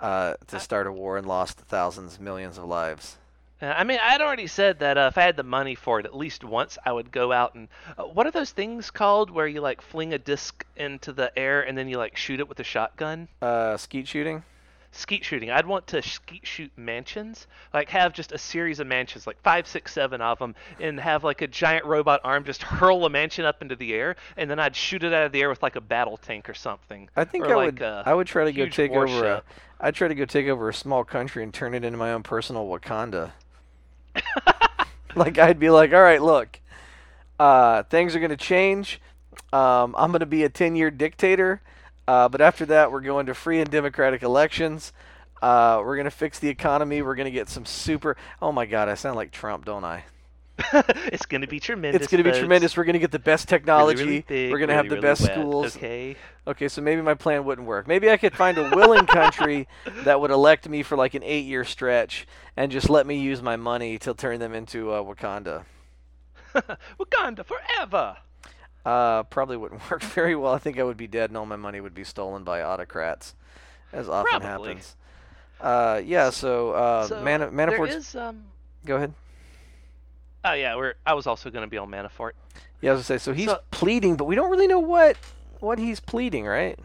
uh, 0.00 0.34
to 0.46 0.58
start 0.58 0.86
a 0.86 0.92
war, 0.92 1.18
and 1.18 1.26
lost 1.26 1.58
thousands, 1.58 2.18
millions 2.18 2.56
of 2.56 2.64
lives. 2.64 3.18
I 3.60 3.84
mean, 3.84 3.98
I'd 4.02 4.20
already 4.20 4.46
said 4.46 4.80
that 4.80 4.98
uh, 4.98 5.08
if 5.10 5.18
I 5.18 5.22
had 5.22 5.36
the 5.36 5.42
money 5.42 5.74
for 5.74 6.00
it, 6.00 6.06
at 6.06 6.16
least 6.16 6.44
once 6.44 6.76
I 6.84 6.92
would 6.92 7.10
go 7.12 7.32
out 7.32 7.54
and 7.54 7.68
uh, 7.96 8.02
what 8.04 8.26
are 8.26 8.30
those 8.30 8.50
things 8.50 8.90
called 8.90 9.30
where 9.30 9.46
you 9.46 9.60
like 9.60 9.80
fling 9.80 10.12
a 10.12 10.18
disc 10.18 10.66
into 10.76 11.12
the 11.12 11.36
air 11.38 11.62
and 11.62 11.78
then 11.78 11.88
you 11.88 11.96
like 11.96 12.16
shoot 12.16 12.40
it 12.40 12.48
with 12.48 12.60
a 12.60 12.64
shotgun? 12.64 13.28
Uh, 13.40 13.76
skeet 13.76 14.08
shooting. 14.08 14.42
Skeet 14.96 15.24
shooting. 15.24 15.50
I'd 15.50 15.66
want 15.66 15.88
to 15.88 16.00
skeet 16.02 16.46
shoot 16.46 16.70
mansions, 16.76 17.48
like 17.72 17.88
have 17.88 18.12
just 18.12 18.30
a 18.30 18.38
series 18.38 18.78
of 18.78 18.86
mansions, 18.86 19.26
like 19.26 19.40
five, 19.42 19.66
six, 19.66 19.92
seven 19.92 20.20
of 20.20 20.38
them, 20.38 20.54
and 20.78 21.00
have 21.00 21.24
like 21.24 21.42
a 21.42 21.48
giant 21.48 21.84
robot 21.84 22.20
arm 22.22 22.44
just 22.44 22.62
hurl 22.62 23.04
a 23.04 23.10
mansion 23.10 23.44
up 23.44 23.60
into 23.60 23.74
the 23.74 23.92
air, 23.92 24.14
and 24.36 24.48
then 24.48 24.60
I'd 24.60 24.76
shoot 24.76 25.02
it 25.02 25.12
out 25.12 25.26
of 25.26 25.32
the 25.32 25.40
air 25.40 25.48
with 25.48 25.64
like 25.64 25.74
a 25.74 25.80
battle 25.80 26.16
tank 26.16 26.48
or 26.48 26.54
something. 26.54 27.08
I 27.16 27.24
think 27.24 27.46
I 27.46 27.56
like 27.56 27.80
would. 27.80 27.82
I 27.82 28.14
would 28.14 28.28
try 28.28 28.44
to 28.44 28.52
go 28.52 28.66
take 28.68 28.92
over 28.92 29.04
a. 29.04 29.08
warship. 29.08 29.44
I'd 29.80 29.96
try 29.96 30.06
to 30.06 30.14
go 30.14 30.24
take 30.24 30.46
over 30.46 30.68
a 30.68 30.74
small 30.74 31.02
country 31.02 31.42
and 31.42 31.52
turn 31.52 31.74
it 31.74 31.84
into 31.84 31.98
my 31.98 32.12
own 32.12 32.22
personal 32.22 32.64
Wakanda. 32.68 33.32
like 35.16 35.38
I'd 35.38 35.58
be 35.58 35.70
like, 35.70 35.92
all 35.92 36.02
right, 36.02 36.22
look, 36.22 36.60
uh, 37.40 37.82
things 37.82 38.14
are 38.14 38.20
gonna 38.20 38.36
change. 38.36 39.00
Um, 39.52 39.96
I'm 39.98 40.12
gonna 40.12 40.24
be 40.24 40.44
a 40.44 40.48
10-year 40.48 40.92
dictator, 40.92 41.60
uh, 42.06 42.28
but 42.28 42.40
after 42.40 42.66
that, 42.66 42.92
we're 42.92 43.00
going 43.00 43.26
to 43.26 43.34
free 43.34 43.60
and 43.60 43.70
democratic 43.70 44.22
elections. 44.22 44.92
Uh, 45.42 45.82
we're 45.84 45.96
gonna 45.96 46.10
fix 46.10 46.38
the 46.38 46.48
economy. 46.48 47.02
We're 47.02 47.16
gonna 47.16 47.30
get 47.30 47.48
some 47.50 47.66
super. 47.66 48.16
Oh 48.40 48.50
my 48.50 48.64
God, 48.64 48.88
I 48.88 48.94
sound 48.94 49.16
like 49.16 49.30
Trump, 49.30 49.66
don't 49.66 49.84
I? 49.84 50.04
it's 50.72 51.26
gonna 51.26 51.46
be 51.46 51.60
tremendous. 51.60 52.02
It's 52.02 52.10
gonna 52.10 52.24
be 52.24 52.30
tremendous. 52.32 52.76
We're 52.76 52.84
gonna 52.84 52.98
get 52.98 53.10
the 53.10 53.18
best 53.18 53.50
Really, 53.50 53.58
technology. 53.58 54.04
really 54.04 54.24
big, 54.26 54.52
we're 54.52 54.58
gonna 54.58 54.72
really, 54.72 54.76
have 54.76 54.88
the 54.88 54.96
really 54.96 55.02
best 55.02 55.22
wet. 55.22 55.32
schools. 55.32 55.76
Okay. 55.76 56.16
Okay, 56.46 56.68
so 56.68 56.80
maybe 56.80 57.02
my 57.02 57.14
plan 57.14 57.44
wouldn't 57.44 57.66
work. 57.66 57.86
Maybe 57.88 58.08
I 58.10 58.16
could 58.16 58.34
find 58.34 58.56
a 58.56 58.70
willing 58.74 59.06
country 59.06 59.66
that 60.04 60.20
would 60.20 60.30
elect 60.30 60.68
me 60.68 60.82
for 60.82 60.96
like 60.96 61.14
an 61.14 61.22
eight-year 61.24 61.64
stretch 61.64 62.26
and 62.56 62.70
just 62.70 62.88
let 62.88 63.06
me 63.06 63.18
use 63.18 63.42
my 63.42 63.56
money 63.56 63.98
to 63.98 64.14
turn 64.14 64.40
them 64.40 64.54
into 64.54 64.92
uh, 64.92 65.02
Wakanda. 65.02 65.64
Wakanda 66.54 67.44
forever. 67.44 68.16
Uh, 68.84 69.22
probably 69.24 69.56
wouldn't 69.56 69.80
work 69.90 70.02
very 70.02 70.36
well. 70.36 70.52
I 70.52 70.58
think 70.58 70.78
I 70.78 70.82
would 70.82 70.96
be 70.96 71.06
dead 71.06 71.30
and 71.30 71.36
all 71.36 71.46
my 71.46 71.56
money 71.56 71.80
would 71.80 71.94
be 71.94 72.04
stolen 72.04 72.44
by 72.44 72.62
autocrats, 72.62 73.34
as 73.92 74.08
often 74.08 74.40
Probably. 74.40 74.68
happens. 74.70 74.96
Uh, 75.60 76.02
yeah. 76.04 76.30
So, 76.30 76.72
uh, 76.72 77.06
so 77.06 77.22
Man- 77.22 77.40
there 77.40 77.50
Manafort's. 77.50 77.94
is 77.94 78.14
um. 78.16 78.44
Go 78.84 78.96
ahead. 78.96 79.14
Oh 80.44 80.52
yeah, 80.52 80.76
we're. 80.76 80.94
I 81.06 81.14
was 81.14 81.26
also 81.26 81.48
gonna 81.50 81.66
be 81.66 81.78
on 81.78 81.88
Manafort. 81.90 82.32
Yeah, 82.82 82.90
I 82.90 82.94
was 82.94 83.06
gonna 83.08 83.18
say. 83.18 83.22
So 83.24 83.32
he's 83.32 83.46
So- 83.48 83.60
pleading, 83.70 84.16
but 84.16 84.24
we 84.26 84.34
don't 84.34 84.50
really 84.50 84.66
know 84.66 84.80
what 84.80 85.16
what 85.60 85.78
he's 85.78 86.00
pleading, 86.00 86.44
right? 86.44 86.78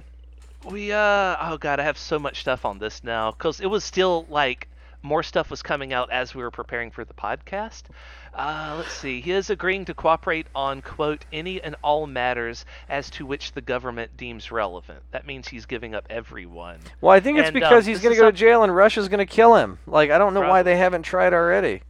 We 0.64 0.92
uh 0.94 1.36
oh 1.42 1.58
god, 1.60 1.80
I 1.80 1.84
have 1.84 1.98
so 1.98 2.18
much 2.20 2.40
stuff 2.42 2.64
on 2.64 2.80
this 2.80 3.04
now 3.04 3.32
because 3.32 3.60
it 3.60 3.68
was 3.68 3.84
still 3.84 4.26
like 4.30 4.70
more 5.02 5.24
stuff 5.24 5.50
was 5.50 5.62
coming 5.62 5.92
out 5.94 6.10
as 6.12 6.34
we 6.36 6.44
were 6.44 6.52
preparing 6.52 6.92
for 6.92 7.04
the 7.04 7.14
podcast. 7.14 7.84
Uh, 8.34 8.76
let's 8.78 8.94
see. 8.94 9.22
He 9.22 9.32
is 9.32 9.50
agreeing 9.50 9.86
to 9.86 9.94
cooperate 9.94 10.48
on 10.56 10.82
quote 10.82 11.26
any 11.34 11.62
and 11.62 11.76
all 11.84 12.08
matters 12.08 12.66
as 12.88 13.10
to 13.12 13.26
which 13.26 13.52
the 13.54 13.62
government 13.62 14.16
deems 14.18 14.52
relevant. 14.52 15.02
That 15.12 15.26
means 15.26 15.48
he's 15.48 15.66
giving 15.66 15.96
up 15.96 16.06
everyone. 16.10 16.80
Well, 17.02 17.12
I 17.12 17.20
think 17.20 17.38
it's 17.38 17.48
And, 17.50 17.58
um, 17.58 17.62
because 17.62 17.86
he's 17.86 18.02
gonna 18.02 18.14
is 18.14 18.22
go 18.22 18.32
to 18.32 18.38
jail 18.38 18.64
and 18.64 18.76
Russia's 18.76 19.10
gonna 19.10 19.26
kill 19.26 19.56
him. 19.56 19.80
Like 19.88 20.12
I 20.12 20.18
don't 20.18 20.34
know 20.34 20.42
why 20.42 20.64
they 20.64 20.78
haven't 20.78 21.04
tried 21.04 21.34
already. 21.34 21.82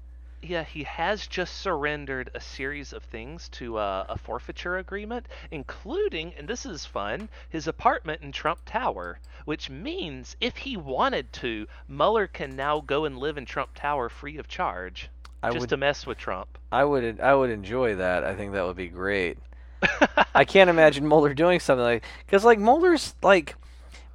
Yeah, 0.41 0.63
he 0.63 0.83
has 0.83 1.27
just 1.27 1.57
surrendered 1.57 2.31
a 2.33 2.39
series 2.39 2.93
of 2.93 3.03
things 3.03 3.49
to 3.49 3.77
uh, 3.77 4.05
a 4.07 4.17
forfeiture 4.17 4.77
agreement, 4.77 5.27
including, 5.51 6.33
and 6.35 6.47
this 6.47 6.65
is 6.65 6.85
fun, 6.85 7.27
his 7.49 7.67
apartment 7.67 8.21
in 8.21 8.31
Trump 8.31 8.61
Tower, 8.65 9.19
which 9.43 9.69
means 9.69 10.37
if 10.39 10.55
he 10.55 10.77
wanted 10.77 11.33
to, 11.33 11.67
Mueller 11.89 12.25
can 12.25 12.55
now 12.55 12.79
go 12.79 13.03
and 13.03 13.17
live 13.17 13.37
in 13.37 13.45
Trump 13.45 13.71
Tower 13.75 14.07
free 14.07 14.37
of 14.37 14.47
charge, 14.47 15.09
I 15.41 15.49
just 15.49 15.61
would 15.61 15.69
to 15.69 15.77
mess 15.77 16.05
with 16.05 16.17
Trump. 16.17 16.57
I 16.71 16.83
would 16.83 17.19
I 17.19 17.33
would 17.33 17.49
enjoy 17.49 17.95
that. 17.95 18.23
I 18.23 18.35
think 18.35 18.53
that 18.53 18.65
would 18.65 18.75
be 18.75 18.87
great. 18.87 19.37
I 20.35 20.43
can't 20.45 20.69
imagine 20.69 21.07
Mueller 21.07 21.33
doing 21.33 21.59
something 21.59 21.83
like 21.83 22.03
because 22.25 22.43
like 22.43 22.59
Mueller's 22.59 23.15
like 23.21 23.55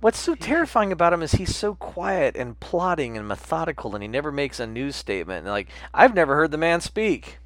what's 0.00 0.18
so 0.18 0.34
terrifying 0.34 0.92
about 0.92 1.12
him 1.12 1.22
is 1.22 1.32
he's 1.32 1.56
so 1.56 1.74
quiet 1.74 2.36
and 2.36 2.60
plotting 2.60 3.16
and 3.16 3.26
methodical 3.26 3.94
and 3.94 4.02
he 4.02 4.08
never 4.08 4.30
makes 4.30 4.60
a 4.60 4.66
news 4.66 4.96
statement. 4.96 5.40
And, 5.46 5.48
like 5.48 5.68
I've 5.94 6.14
never 6.14 6.34
heard 6.34 6.50
the 6.50 6.58
man 6.58 6.80
speak. 6.80 7.38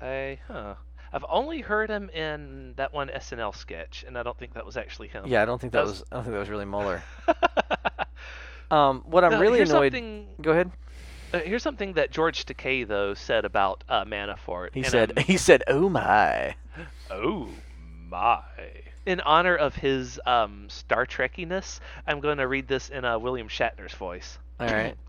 I, 0.00 0.38
huh. 0.48 0.76
I've 1.12 1.26
only 1.28 1.60
heard 1.60 1.90
him 1.90 2.08
in 2.08 2.72
that 2.76 2.94
one 2.94 3.08
SNL 3.08 3.54
sketch, 3.54 4.02
and 4.06 4.16
I 4.16 4.22
don't 4.22 4.38
think 4.38 4.54
that 4.54 4.64
was 4.64 4.78
actually 4.78 5.08
him. 5.08 5.24
Yeah, 5.26 5.42
I 5.42 5.44
don't 5.44 5.60
think 5.60 5.74
that 5.74 5.80
That 5.80 5.86
was 5.88 6.00
was- 6.00 6.04
I 6.10 6.14
don't 6.14 6.24
think 6.24 6.32
that 6.32 6.38
was 6.40 6.48
really 6.48 6.64
Mueller. 6.64 7.02
Um, 8.70 9.02
what 9.06 9.24
I'm 9.24 9.32
No, 9.32 9.40
really 9.40 9.60
annoyed. 9.60 9.92
Something, 9.92 10.28
Go 10.40 10.52
ahead. 10.52 10.70
Uh, 11.32 11.38
here's 11.40 11.62
something 11.62 11.94
that 11.94 12.10
George 12.10 12.44
Takei 12.44 12.86
though 12.86 13.14
said 13.14 13.44
about 13.44 13.84
uh, 13.88 14.04
Manafort. 14.04 14.70
He 14.74 14.82
said 14.82 15.12
I'm- 15.16 15.26
he 15.26 15.36
said 15.36 15.62
oh 15.68 15.88
my. 15.88 16.54
Oh 17.10 17.48
my. 18.08 18.42
In 19.06 19.20
honor 19.20 19.56
of 19.56 19.74
his 19.76 20.20
um, 20.26 20.68
Star 20.68 21.06
Trekkiness, 21.06 21.80
I'm 22.06 22.20
going 22.20 22.38
to 22.38 22.46
read 22.46 22.68
this 22.68 22.88
in 22.90 23.04
uh, 23.04 23.18
William 23.18 23.48
Shatner's 23.48 23.94
voice. 23.94 24.38
All 24.58 24.66
right. 24.68 24.96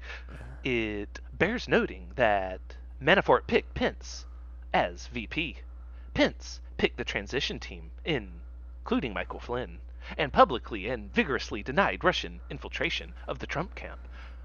It 0.63 1.19
bears 1.33 1.67
noting 1.67 2.11
that 2.17 2.61
Manafort 3.01 3.47
picked 3.47 3.73
Pence 3.73 4.27
as 4.75 5.07
VP. 5.07 5.57
Pence 6.13 6.61
picked 6.77 6.97
the 6.97 7.03
transition 7.03 7.57
team, 7.59 7.89
including 8.05 9.11
Michael 9.11 9.39
Flynn, 9.39 9.79
and 10.19 10.31
publicly 10.31 10.87
and 10.87 11.11
vigorously 11.11 11.63
denied 11.63 12.03
Russian 12.03 12.41
infiltration 12.51 13.13
of 13.27 13.39
the 13.39 13.47
Trump 13.47 13.73
camp, 13.73 14.01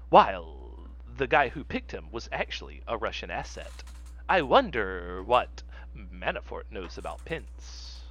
while 0.09 0.56
the 1.17 1.27
guy 1.27 1.49
who 1.49 1.63
picked 1.63 1.91
him 1.91 2.07
was 2.11 2.29
actually 2.31 2.81
a 2.87 2.97
Russian 2.97 3.31
asset. 3.31 3.71
I 4.29 4.41
wonder 4.41 5.23
what 5.23 5.63
Manafort 5.95 6.63
knows 6.71 6.97
about 6.97 7.23
Pence. 7.25 8.01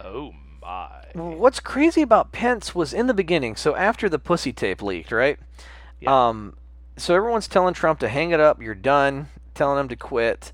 Oh 0.00 0.32
my. 0.60 1.04
What's 1.14 1.60
crazy 1.60 2.02
about 2.02 2.32
Pence 2.32 2.74
was 2.74 2.92
in 2.92 3.06
the 3.06 3.14
beginning. 3.14 3.56
So 3.56 3.76
after 3.76 4.08
the 4.08 4.18
pussy 4.18 4.52
tape 4.52 4.82
leaked, 4.82 5.12
right? 5.12 5.38
Yeah. 6.00 6.28
Um, 6.28 6.56
so 6.96 7.14
everyone's 7.14 7.48
telling 7.48 7.74
Trump 7.74 8.00
to 8.00 8.08
hang 8.08 8.30
it 8.30 8.40
up. 8.40 8.62
You're 8.62 8.74
done. 8.74 9.28
Telling 9.54 9.78
him 9.78 9.88
to 9.88 9.96
quit. 9.96 10.52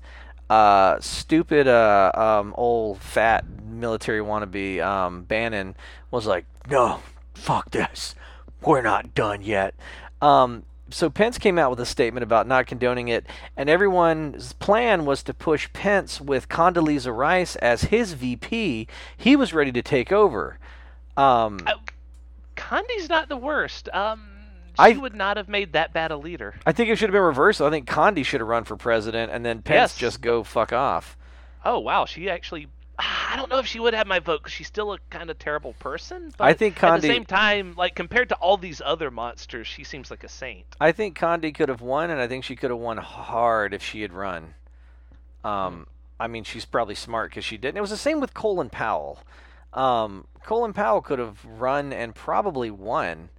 Uh, 0.49 0.99
stupid, 0.99 1.67
uh, 1.67 2.11
um, 2.15 2.55
old 2.57 2.99
fat 2.99 3.45
military 3.63 4.19
wannabe 4.19 4.81
um, 4.81 5.23
Bannon 5.23 5.75
was 6.09 6.25
like, 6.25 6.45
"No, 6.67 7.01
fuck 7.35 7.69
this. 7.69 8.15
We're 8.61 8.81
not 8.81 9.13
done 9.13 9.43
yet." 9.43 9.75
Um, 10.21 10.63
so 10.91 11.09
Pence 11.09 11.37
came 11.37 11.57
out 11.57 11.69
with 11.69 11.79
a 11.79 11.85
statement 11.85 12.23
about 12.23 12.47
not 12.47 12.67
condoning 12.67 13.07
it, 13.07 13.25
and 13.57 13.69
everyone's 13.69 14.53
plan 14.53 15.05
was 15.05 15.23
to 15.23 15.33
push 15.33 15.71
Pence 15.73 16.19
with 16.21 16.49
Condoleezza 16.49 17.15
Rice 17.15 17.55
as 17.57 17.83
his 17.83 18.13
VP. 18.13 18.87
He 19.17 19.35
was 19.35 19.53
ready 19.53 19.71
to 19.71 19.81
take 19.81 20.11
over. 20.11 20.57
Um, 21.17 21.59
Uh, 21.67 21.73
Condi's 22.55 23.09
not 23.09 23.29
the 23.29 23.37
worst. 23.37 23.89
Um, 23.93 24.27
she 24.75 24.83
I- 24.83 24.91
would 24.97 25.15
not 25.15 25.37
have 25.37 25.49
made 25.49 25.73
that 25.73 25.93
bad 25.93 26.11
a 26.11 26.17
leader. 26.17 26.55
I 26.65 26.71
think 26.71 26.89
it 26.89 26.97
should 26.97 27.09
have 27.09 27.13
been 27.13 27.21
reversed. 27.21 27.61
I 27.61 27.69
think 27.69 27.87
Condi 27.87 28.23
should 28.25 28.41
have 28.41 28.47
run 28.47 28.63
for 28.63 28.75
president, 28.77 29.31
and 29.31 29.45
then 29.45 29.61
Pence 29.61 29.93
Yes. 29.93 29.97
just 29.97 30.21
go 30.21 30.43
fuck 30.43 30.71
off. 30.73 31.17
Oh 31.65 31.79
wow, 31.79 32.05
she 32.05 32.29
actually. 32.29 32.67
I 32.99 33.35
don't 33.37 33.49
know 33.49 33.59
if 33.59 33.65
she 33.65 33.79
would 33.79 33.93
have 33.93 34.07
my 34.07 34.19
vote 34.19 34.41
because 34.41 34.51
she's 34.51 34.67
still 34.67 34.91
a 34.91 34.99
kind 35.09 35.29
of 35.29 35.39
terrible 35.39 35.73
person. 35.79 36.33
But 36.37 36.45
I 36.45 36.53
think 36.53 36.83
at 36.83 37.01
the 37.01 37.07
same 37.07 37.25
time, 37.25 37.73
like 37.77 37.95
compared 37.95 38.29
to 38.29 38.35
all 38.35 38.57
these 38.57 38.81
other 38.83 39.09
monsters, 39.09 39.67
she 39.67 39.83
seems 39.83 40.11
like 40.11 40.23
a 40.23 40.29
saint. 40.29 40.65
I 40.81 40.91
think 40.91 41.17
Condi 41.17 41.55
could 41.55 41.69
have 41.69 41.81
won, 41.81 42.09
and 42.09 42.19
I 42.19 42.27
think 42.27 42.43
she 42.43 42.55
could 42.55 42.71
have 42.71 42.79
won 42.79 42.97
hard 42.97 43.73
if 43.73 43.81
she 43.81 44.01
had 44.01 44.11
run. 44.11 44.53
Um, 45.43 45.87
I 46.19 46.27
mean, 46.27 46.43
she's 46.43 46.65
probably 46.65 46.95
smart 46.95 47.31
because 47.31 47.45
she 47.45 47.57
didn't. 47.57 47.77
It 47.77 47.81
was 47.81 47.89
the 47.89 47.97
same 47.97 48.19
with 48.19 48.33
Colin 48.33 48.69
Powell. 48.69 49.19
Um, 49.73 50.25
Colin 50.43 50.73
Powell 50.73 51.01
could 51.01 51.19
have 51.19 51.43
run 51.45 51.93
and 51.93 52.13
probably 52.13 52.69
won. 52.69 53.29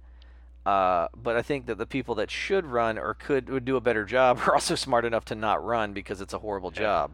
Uh, 0.65 1.07
but 1.15 1.35
I 1.35 1.41
think 1.41 1.65
that 1.65 1.77
the 1.77 1.85
people 1.85 2.15
that 2.15 2.29
should 2.29 2.65
run 2.65 2.97
or 2.97 3.15
could 3.15 3.49
would 3.49 3.65
do 3.65 3.75
a 3.75 3.81
better 3.81 4.05
job 4.05 4.39
are 4.47 4.53
also 4.53 4.75
smart 4.75 5.05
enough 5.05 5.25
to 5.25 5.35
not 5.35 5.63
run 5.63 5.93
because 5.93 6.21
it's 6.21 6.33
a 6.33 6.39
horrible 6.39 6.71
job. 6.71 7.11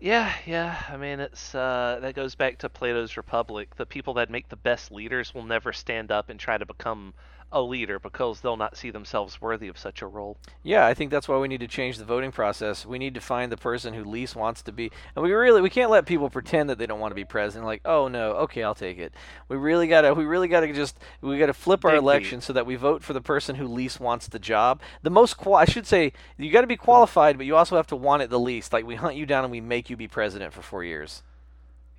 Yeah, 0.00 0.32
yeah. 0.46 0.82
I 0.88 0.96
mean, 0.96 1.18
it's 1.20 1.54
uh, 1.54 1.98
that 2.02 2.14
goes 2.14 2.34
back 2.34 2.58
to 2.58 2.68
Plato's 2.68 3.16
Republic. 3.16 3.74
The 3.76 3.86
people 3.86 4.14
that 4.14 4.30
make 4.30 4.48
the 4.48 4.56
best 4.56 4.90
leaders 4.92 5.34
will 5.34 5.44
never 5.44 5.72
stand 5.72 6.10
up 6.12 6.30
and 6.30 6.38
try 6.38 6.56
to 6.58 6.66
become 6.66 7.14
a 7.50 7.62
leader 7.62 7.98
because 7.98 8.40
they'll 8.40 8.56
not 8.56 8.76
see 8.76 8.90
themselves 8.90 9.40
worthy 9.40 9.68
of 9.68 9.78
such 9.78 10.02
a 10.02 10.06
role. 10.06 10.36
Yeah, 10.62 10.86
I 10.86 10.94
think 10.94 11.10
that's 11.10 11.28
why 11.28 11.38
we 11.38 11.48
need 11.48 11.60
to 11.60 11.68
change 11.68 11.96
the 11.96 12.04
voting 12.04 12.30
process. 12.30 12.84
We 12.84 12.98
need 12.98 13.14
to 13.14 13.20
find 13.20 13.50
the 13.50 13.56
person 13.56 13.94
who 13.94 14.04
least 14.04 14.36
wants 14.36 14.62
to 14.62 14.72
be, 14.72 14.90
and 15.16 15.22
we 15.22 15.32
really 15.32 15.60
we 15.60 15.70
can't 15.70 15.90
let 15.90 16.06
people 16.06 16.30
pretend 16.30 16.68
that 16.70 16.78
they 16.78 16.86
don't 16.86 17.00
want 17.00 17.10
to 17.10 17.16
be 17.16 17.24
president. 17.24 17.66
Like, 17.66 17.82
oh 17.84 18.08
no, 18.08 18.32
okay, 18.32 18.62
I'll 18.62 18.74
take 18.74 18.98
it. 18.98 19.14
We 19.48 19.56
really 19.56 19.88
gotta 19.88 20.14
we 20.14 20.24
really 20.24 20.48
gotta 20.48 20.72
just 20.72 20.98
we 21.20 21.38
gotta 21.38 21.54
flip 21.54 21.84
our 21.84 21.96
election 21.96 22.40
so 22.40 22.52
that 22.52 22.66
we 22.66 22.76
vote 22.76 23.02
for 23.02 23.12
the 23.12 23.20
person 23.20 23.56
who 23.56 23.66
least 23.66 24.00
wants 24.00 24.28
the 24.28 24.38
job. 24.38 24.80
The 25.02 25.10
most 25.10 25.36
qual 25.36 25.56
I 25.56 25.64
should 25.64 25.86
say 25.86 26.12
you 26.36 26.50
got 26.52 26.62
to 26.62 26.66
be 26.66 26.76
qualified, 26.76 27.36
but 27.36 27.46
you 27.46 27.56
also 27.56 27.76
have 27.76 27.86
to 27.88 27.96
want 27.96 28.22
it 28.22 28.30
the 28.30 28.38
least. 28.38 28.72
Like 28.72 28.86
we 28.86 28.96
hunt 28.96 29.16
you 29.16 29.26
down 29.26 29.44
and 29.44 29.50
we 29.50 29.60
make 29.60 29.90
you 29.90 29.96
be 29.96 30.08
president 30.08 30.52
for 30.52 30.62
four 30.62 30.84
years. 30.84 31.22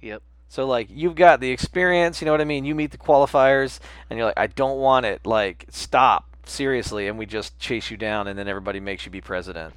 Yep. 0.02 0.22
So 0.50 0.66
like 0.66 0.88
you've 0.92 1.16
got 1.16 1.40
the 1.40 1.52
experience, 1.52 2.22
you 2.22 2.26
know 2.26 2.32
what 2.32 2.42
I 2.42 2.46
mean? 2.46 2.66
You 2.66 2.76
meet 2.76 2.92
the 2.92 2.98
qualifiers 2.98 3.80
and 4.10 4.18
you're 4.18 4.26
like 4.26 4.38
I 4.40 4.48
don't 4.48 4.80
want 4.80 5.06
it. 5.06 5.26
Like 5.26 5.66
stop. 5.70 6.26
Seriously, 6.46 7.08
and 7.08 7.20
we 7.20 7.28
just 7.28 7.60
chase 7.60 7.92
you 7.92 7.98
down 7.98 8.28
and 8.28 8.38
then 8.38 8.48
everybody 8.48 8.80
makes 8.80 9.06
you 9.06 9.12
be 9.12 9.22
president. 9.22 9.76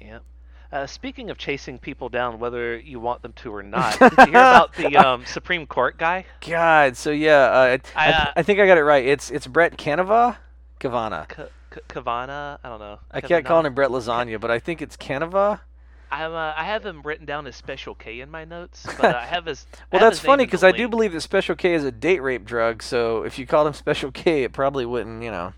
Yep. 0.00 0.22
Uh, 0.72 0.86
speaking 0.86 1.30
of 1.30 1.38
chasing 1.38 1.78
people 1.78 2.08
down, 2.08 2.40
whether 2.40 2.76
you 2.76 2.98
want 2.98 3.22
them 3.22 3.32
to 3.34 3.54
or 3.54 3.62
not, 3.64 3.96
did 3.98 4.12
you 4.18 4.24
hear 4.24 4.28
about 4.30 4.74
the 4.74 4.96
um, 4.96 5.24
Supreme 5.26 5.66
Court 5.66 5.96
guy? 5.96 6.24
God, 6.46 6.96
so 6.96 7.10
yeah, 7.10 7.44
uh, 7.44 7.56
I, 7.56 7.72
I, 7.72 7.76
th- 7.76 7.94
uh, 7.96 8.32
I 8.36 8.42
think 8.42 8.58
I 8.58 8.66
got 8.66 8.78
it 8.78 8.84
right. 8.84 9.04
It's 9.04 9.30
it's 9.30 9.46
Brett 9.46 9.78
Canova, 9.78 10.38
Kavana. 10.80 11.28
K- 11.28 11.46
K- 11.70 11.80
Kavana? 11.88 12.58
I 12.64 12.68
don't 12.68 12.80
know. 12.80 12.98
I 13.10 13.20
can't 13.20 13.44
call 13.44 13.64
him 13.64 13.74
Brett 13.74 13.90
Lasagna, 13.90 14.40
but 14.40 14.50
I 14.50 14.58
think 14.58 14.82
it's 14.82 14.96
Canova. 14.96 15.60
I'm, 16.10 16.32
uh, 16.32 16.52
I 16.56 16.64
have 16.64 16.84
him 16.84 17.02
written 17.02 17.26
down 17.26 17.46
as 17.46 17.56
Special 17.56 17.94
K 17.94 18.20
in 18.20 18.30
my 18.30 18.44
notes, 18.44 18.86
but 19.00 19.14
I 19.14 19.26
have 19.26 19.46
his. 19.46 19.66
Well, 19.92 20.00
have 20.00 20.10
that's 20.10 20.20
his 20.20 20.26
funny 20.26 20.44
because 20.44 20.64
I 20.64 20.72
do 20.72 20.88
believe 20.88 21.12
that 21.12 21.20
Special 21.20 21.54
K 21.54 21.74
is 21.74 21.84
a 21.84 21.92
date 21.92 22.20
rape 22.20 22.44
drug. 22.44 22.82
So 22.82 23.22
if 23.22 23.38
you 23.38 23.46
called 23.46 23.66
him 23.66 23.74
Special 23.74 24.10
K, 24.10 24.42
it 24.44 24.52
probably 24.52 24.86
wouldn't, 24.86 25.22
you 25.22 25.30
know. 25.30 25.52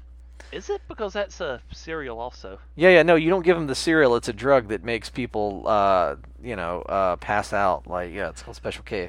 Is 0.53 0.69
it 0.69 0.83
because 0.87 1.15
that's 1.15 1.41
a 1.41 1.63
cereal 1.73 2.21
also? 2.21 2.59
Yeah, 2.77 2.91
yeah, 2.91 3.03
no, 3.03 3.15
you 3.15 3.31
don't 3.31 3.43
give 3.43 3.57
him 3.57 3.67
the 3.67 3.75
cereal. 3.75 4.17
It's 4.17 4.29
a 4.29 4.35
drug 4.35 4.69
that 4.69 4.85
makes 4.85 5.09
people, 5.09 5.67
uh, 5.67 6.17
you 6.43 6.57
know, 6.57 6.83
uh, 6.83 7.17
pass 7.17 7.55
out. 7.55 7.87
Like, 7.87 8.13
yeah, 8.13 8.29
it's 8.29 8.43
called 8.43 8.57
Special 8.57 8.85
K. 8.85 9.09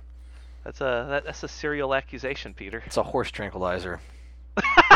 That's 0.64 0.80
a 0.80 1.06
that, 1.10 1.26
that's 1.26 1.44
a 1.44 1.50
serial 1.50 1.94
accusation, 1.94 2.54
Peter. 2.54 2.82
It's 2.86 2.96
a 2.96 3.04
horse 3.04 3.30
tranquilizer. 3.30 4.00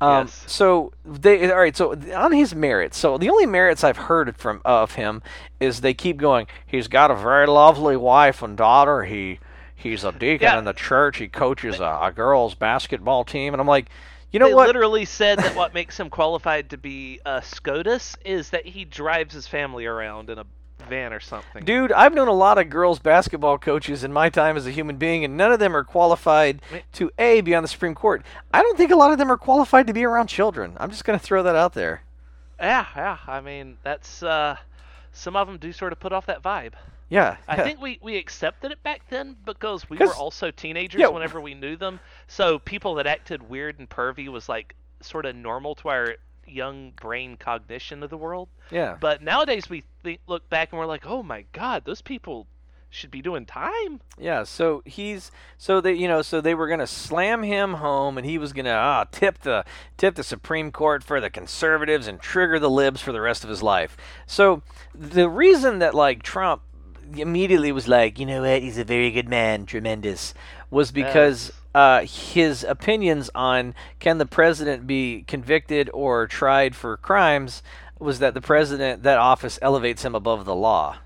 Um, 0.00 0.26
Yes. 0.26 0.44
So 0.48 0.92
they 1.04 1.50
all 1.50 1.58
right. 1.58 1.76
So 1.76 1.92
on 2.14 2.32
his 2.32 2.54
merits, 2.54 2.98
so 2.98 3.18
the 3.18 3.30
only 3.30 3.46
merits 3.46 3.84
I've 3.84 3.96
heard 3.96 4.36
from 4.36 4.60
of 4.64 4.94
him 4.96 5.22
is 5.60 5.80
they 5.80 5.94
keep 5.94 6.16
going. 6.16 6.46
He's 6.66 6.88
got 6.88 7.10
a 7.10 7.14
very 7.14 7.46
lovely 7.46 7.96
wife 7.96 8.42
and 8.42 8.56
daughter. 8.56 9.04
He 9.04 9.38
he's 9.76 10.02
a 10.02 10.10
deacon 10.12 10.42
Yeah. 10.46 10.58
in 10.58 10.64
the 10.64 10.72
church. 10.72 11.18
He 11.18 11.28
coaches 11.28 11.78
a, 11.78 11.98
a 12.02 12.12
girls 12.12 12.54
basketball 12.56 13.24
team, 13.24 13.54
and 13.54 13.60
I'm 13.60 13.66
like, 13.68 13.90
you 14.32 14.40
know 14.40 14.48
they 14.48 14.54
what? 14.54 14.66
literally 14.66 15.04
said 15.04 15.38
that 15.38 15.54
what 15.54 15.72
makes 15.74 15.98
him 16.00 16.10
qualified 16.10 16.70
to 16.70 16.78
be 16.78 17.20
a 17.24 17.40
SCOTUS 17.42 18.16
is 18.24 18.50
that 18.50 18.66
he 18.66 18.84
drives 18.84 19.34
his 19.34 19.46
family 19.46 19.86
around 19.86 20.30
in 20.30 20.38
a 20.38 20.44
van 20.88 21.12
or 21.12 21.20
something. 21.20 21.64
Dude, 21.64 21.92
I've 21.92 22.14
known 22.14 22.28
a 22.28 22.32
lot 22.32 22.58
of 22.58 22.70
girls 22.70 22.98
basketball 22.98 23.58
coaches 23.58 24.04
in 24.04 24.12
my 24.12 24.28
time 24.28 24.56
as 24.56 24.66
a 24.66 24.70
human 24.70 24.96
being, 24.96 25.24
and 25.24 25.36
none 25.36 25.52
of 25.52 25.58
them 25.58 25.76
are 25.76 25.84
qualified 25.84 26.60
to 26.92 27.10
a 27.18 27.40
be 27.40 27.54
on 27.54 27.62
the 27.62 27.68
Supreme 27.68 27.94
Court. 27.94 28.22
I 28.52 28.62
don't 28.62 28.76
think 28.76 28.90
a 28.90 28.96
lot 28.96 29.12
of 29.12 29.18
them 29.18 29.30
are 29.30 29.36
qualified 29.36 29.86
to 29.86 29.92
be 29.92 30.04
around 30.04 30.28
children. 30.28 30.76
I'm 30.78 30.90
just 30.90 31.04
gonna 31.04 31.18
throw 31.18 31.42
that 31.42 31.56
out 31.56 31.74
there. 31.74 32.02
Yeah, 32.60 32.86
yeah. 32.94 33.18
I 33.26 33.40
mean, 33.40 33.76
that's 33.82 34.22
uh, 34.22 34.56
some 35.12 35.36
of 35.36 35.48
them 35.48 35.58
do 35.58 35.72
sort 35.72 35.92
of 35.92 36.00
put 36.00 36.12
off 36.12 36.26
that 36.26 36.42
vibe. 36.42 36.74
Yeah, 37.08 37.36
I 37.46 37.56
yeah. 37.56 37.64
think 37.64 37.80
we, 37.80 37.98
we 38.00 38.16
accepted 38.16 38.72
it 38.72 38.82
back 38.82 39.02
then 39.10 39.36
because 39.44 39.90
we 39.90 39.98
were 39.98 40.14
also 40.14 40.50
teenagers 40.50 40.98
yeah. 40.98 41.08
whenever 41.08 41.42
we 41.42 41.52
knew 41.52 41.76
them. 41.76 42.00
So 42.26 42.58
people 42.58 42.94
that 42.94 43.06
acted 43.06 43.50
weird 43.50 43.78
and 43.78 43.86
pervy 43.86 44.28
was 44.28 44.48
like 44.48 44.74
sort 45.02 45.26
of 45.26 45.36
normal 45.36 45.74
to 45.74 45.88
our 45.90 46.16
young 46.52 46.92
brain 47.00 47.36
cognition 47.36 48.02
of 48.02 48.10
the 48.10 48.16
world. 48.16 48.48
yeah. 48.70 48.96
But 49.00 49.22
nowadays 49.22 49.68
we 49.70 49.84
think, 50.02 50.20
look 50.26 50.48
back 50.48 50.72
and 50.72 50.78
we're 50.78 50.86
like, 50.86 51.06
oh 51.06 51.22
my 51.22 51.44
god, 51.52 51.84
those 51.84 52.02
people 52.02 52.46
should 52.92 53.10
be 53.10 53.22
doing 53.22 53.46
time. 53.46 54.00
Yeah, 54.18 54.44
so 54.44 54.82
he's 54.84 55.30
so 55.56 55.80
they 55.80 55.94
you 55.94 56.06
know 56.06 56.20
so 56.22 56.40
they 56.40 56.54
were 56.54 56.68
gonna 56.68 56.86
slam 56.86 57.42
him 57.42 57.74
home, 57.74 58.18
and 58.18 58.26
he 58.26 58.38
was 58.38 58.52
gonna 58.52 58.70
ah, 58.70 59.04
tip 59.10 59.38
the 59.40 59.64
tip 59.96 60.14
the 60.14 60.22
Supreme 60.22 60.70
Court 60.70 61.02
for 61.02 61.20
the 61.20 61.30
conservatives 61.30 62.06
and 62.06 62.20
trigger 62.20 62.58
the 62.58 62.70
libs 62.70 63.00
for 63.00 63.12
the 63.12 63.20
rest 63.20 63.44
of 63.44 63.50
his 63.50 63.62
life. 63.62 63.96
So 64.26 64.62
the 64.94 65.28
reason 65.28 65.78
that 65.78 65.94
like 65.94 66.22
Trump 66.22 66.62
immediately 67.16 67.72
was 67.72 67.88
like, 67.88 68.18
you 68.18 68.26
know 68.26 68.42
what, 68.42 68.62
he's 68.62 68.78
a 68.78 68.84
very 68.84 69.10
good 69.10 69.28
man, 69.28 69.66
tremendous, 69.66 70.34
was 70.70 70.92
because 70.92 71.48
Yes. 71.48 71.61
Uh, 71.74 72.02
his 72.02 72.64
opinions 72.64 73.30
on 73.34 73.74
can 73.98 74.18
the 74.18 74.26
president 74.26 74.86
be 74.86 75.24
convicted 75.26 75.88
or 75.94 76.26
tried 76.26 76.74
for 76.76 76.96
crimes 76.96 77.62
was 77.98 78.18
that 78.18 78.34
the 78.34 78.40
president 78.40 79.02
that 79.04 79.18
office 79.18 79.58
elevates 79.62 80.04
him 80.04 80.14
above 80.14 80.44
the 80.44 80.54
law. 80.54 80.98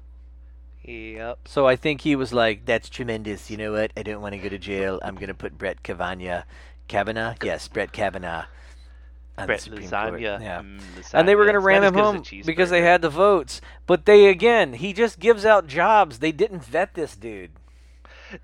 Yep. 0.82 1.40
So 1.48 1.66
I 1.66 1.76
think 1.76 2.02
he 2.02 2.14
was 2.16 2.32
like, 2.32 2.64
"That's 2.64 2.88
tremendous. 2.88 3.50
You 3.50 3.56
know 3.56 3.72
what? 3.72 3.92
I 3.96 4.02
don't 4.02 4.22
want 4.22 4.34
to 4.34 4.38
go 4.38 4.48
to 4.48 4.58
jail. 4.58 5.00
I'm 5.02 5.16
gonna 5.16 5.34
put 5.34 5.58
Brett 5.58 5.82
Kavanaugh, 5.82 6.42
Kavanaugh, 6.88 7.34
yes, 7.42 7.66
Brett 7.68 7.92
Kavanaugh, 7.92 8.44
on 9.36 9.46
Brett 9.46 9.58
the 9.58 9.64
Supreme 9.64 9.88
lasagna. 9.90 10.08
Court." 10.10 10.20
Yeah. 10.20 10.62
mm, 10.62 10.80
And 11.12 11.26
they 11.26 11.34
were 11.34 11.44
gonna 11.44 11.60
ram 11.60 11.82
him 11.82 11.94
good 11.94 12.00
as 12.00 12.06
a 12.08 12.12
home 12.12 12.42
because 12.44 12.70
they 12.70 12.82
had 12.82 13.02
the 13.02 13.10
votes. 13.10 13.60
But 13.86 14.06
they 14.06 14.26
again, 14.28 14.74
he 14.74 14.92
just 14.92 15.18
gives 15.18 15.44
out 15.44 15.66
jobs. 15.66 16.20
They 16.20 16.32
didn't 16.32 16.64
vet 16.64 16.94
this 16.94 17.16
dude. 17.16 17.50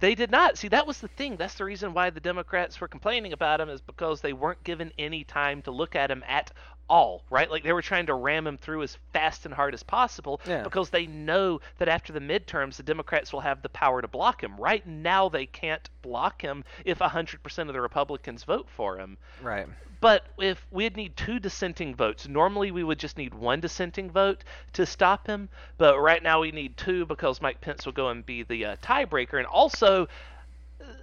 They 0.00 0.14
did 0.14 0.30
not. 0.30 0.58
See, 0.58 0.68
that 0.68 0.86
was 0.86 1.00
the 1.00 1.08
thing. 1.08 1.36
That's 1.36 1.54
the 1.54 1.64
reason 1.64 1.94
why 1.94 2.10
the 2.10 2.20
Democrats 2.20 2.80
were 2.80 2.88
complaining 2.88 3.32
about 3.32 3.60
him 3.60 3.68
is 3.68 3.80
because 3.80 4.20
they 4.20 4.32
weren't 4.32 4.64
given 4.64 4.92
any 4.98 5.24
time 5.24 5.62
to 5.62 5.70
look 5.70 5.96
at 5.96 6.10
him 6.10 6.24
at 6.26 6.52
all, 6.92 7.24
right? 7.30 7.50
Like 7.50 7.64
they 7.64 7.72
were 7.72 7.80
trying 7.80 8.04
to 8.06 8.14
ram 8.14 8.46
him 8.46 8.58
through 8.58 8.82
as 8.82 8.98
fast 9.14 9.46
and 9.46 9.54
hard 9.54 9.72
as 9.72 9.82
possible 9.82 10.40
Yeah. 10.46 10.62
because 10.62 10.90
they 10.90 11.06
know 11.06 11.60
that 11.78 11.88
after 11.88 12.12
the 12.12 12.20
midterms 12.20 12.76
the 12.76 12.82
Democrats 12.82 13.32
will 13.32 13.40
have 13.40 13.62
the 13.62 13.70
power 13.70 14.02
to 14.02 14.08
block 14.08 14.42
him. 14.42 14.56
Right 14.58 14.86
now 14.86 15.30
they 15.30 15.46
can't 15.46 15.88
block 16.02 16.42
him 16.42 16.64
if 16.84 16.98
100% 16.98 17.58
of 17.68 17.72
the 17.72 17.80
Republicans 17.80 18.44
vote 18.44 18.68
for 18.76 18.98
him. 18.98 19.16
Right. 19.40 19.66
But 20.02 20.26
if 20.36 20.66
we'd 20.70 20.96
need 20.96 21.16
two 21.16 21.38
dissenting 21.38 21.94
votes, 21.94 22.28
normally 22.28 22.72
we 22.72 22.84
would 22.84 22.98
just 22.98 23.16
need 23.16 23.32
one 23.32 23.60
dissenting 23.60 24.10
vote 24.10 24.42
to 24.74 24.84
stop 24.84 25.26
him. 25.28 25.48
But 25.78 25.98
right 25.98 26.22
now 26.22 26.40
we 26.40 26.50
need 26.50 26.76
two 26.76 27.06
because 27.06 27.40
Mike 27.40 27.60
Pence 27.60 27.86
will 27.86 27.92
go 27.92 28.08
and 28.08 28.26
be 28.26 28.42
the 28.42 28.64
uh, 28.66 28.76
tiebreaker. 28.82 29.38
And 29.38 29.46
also, 29.46 30.08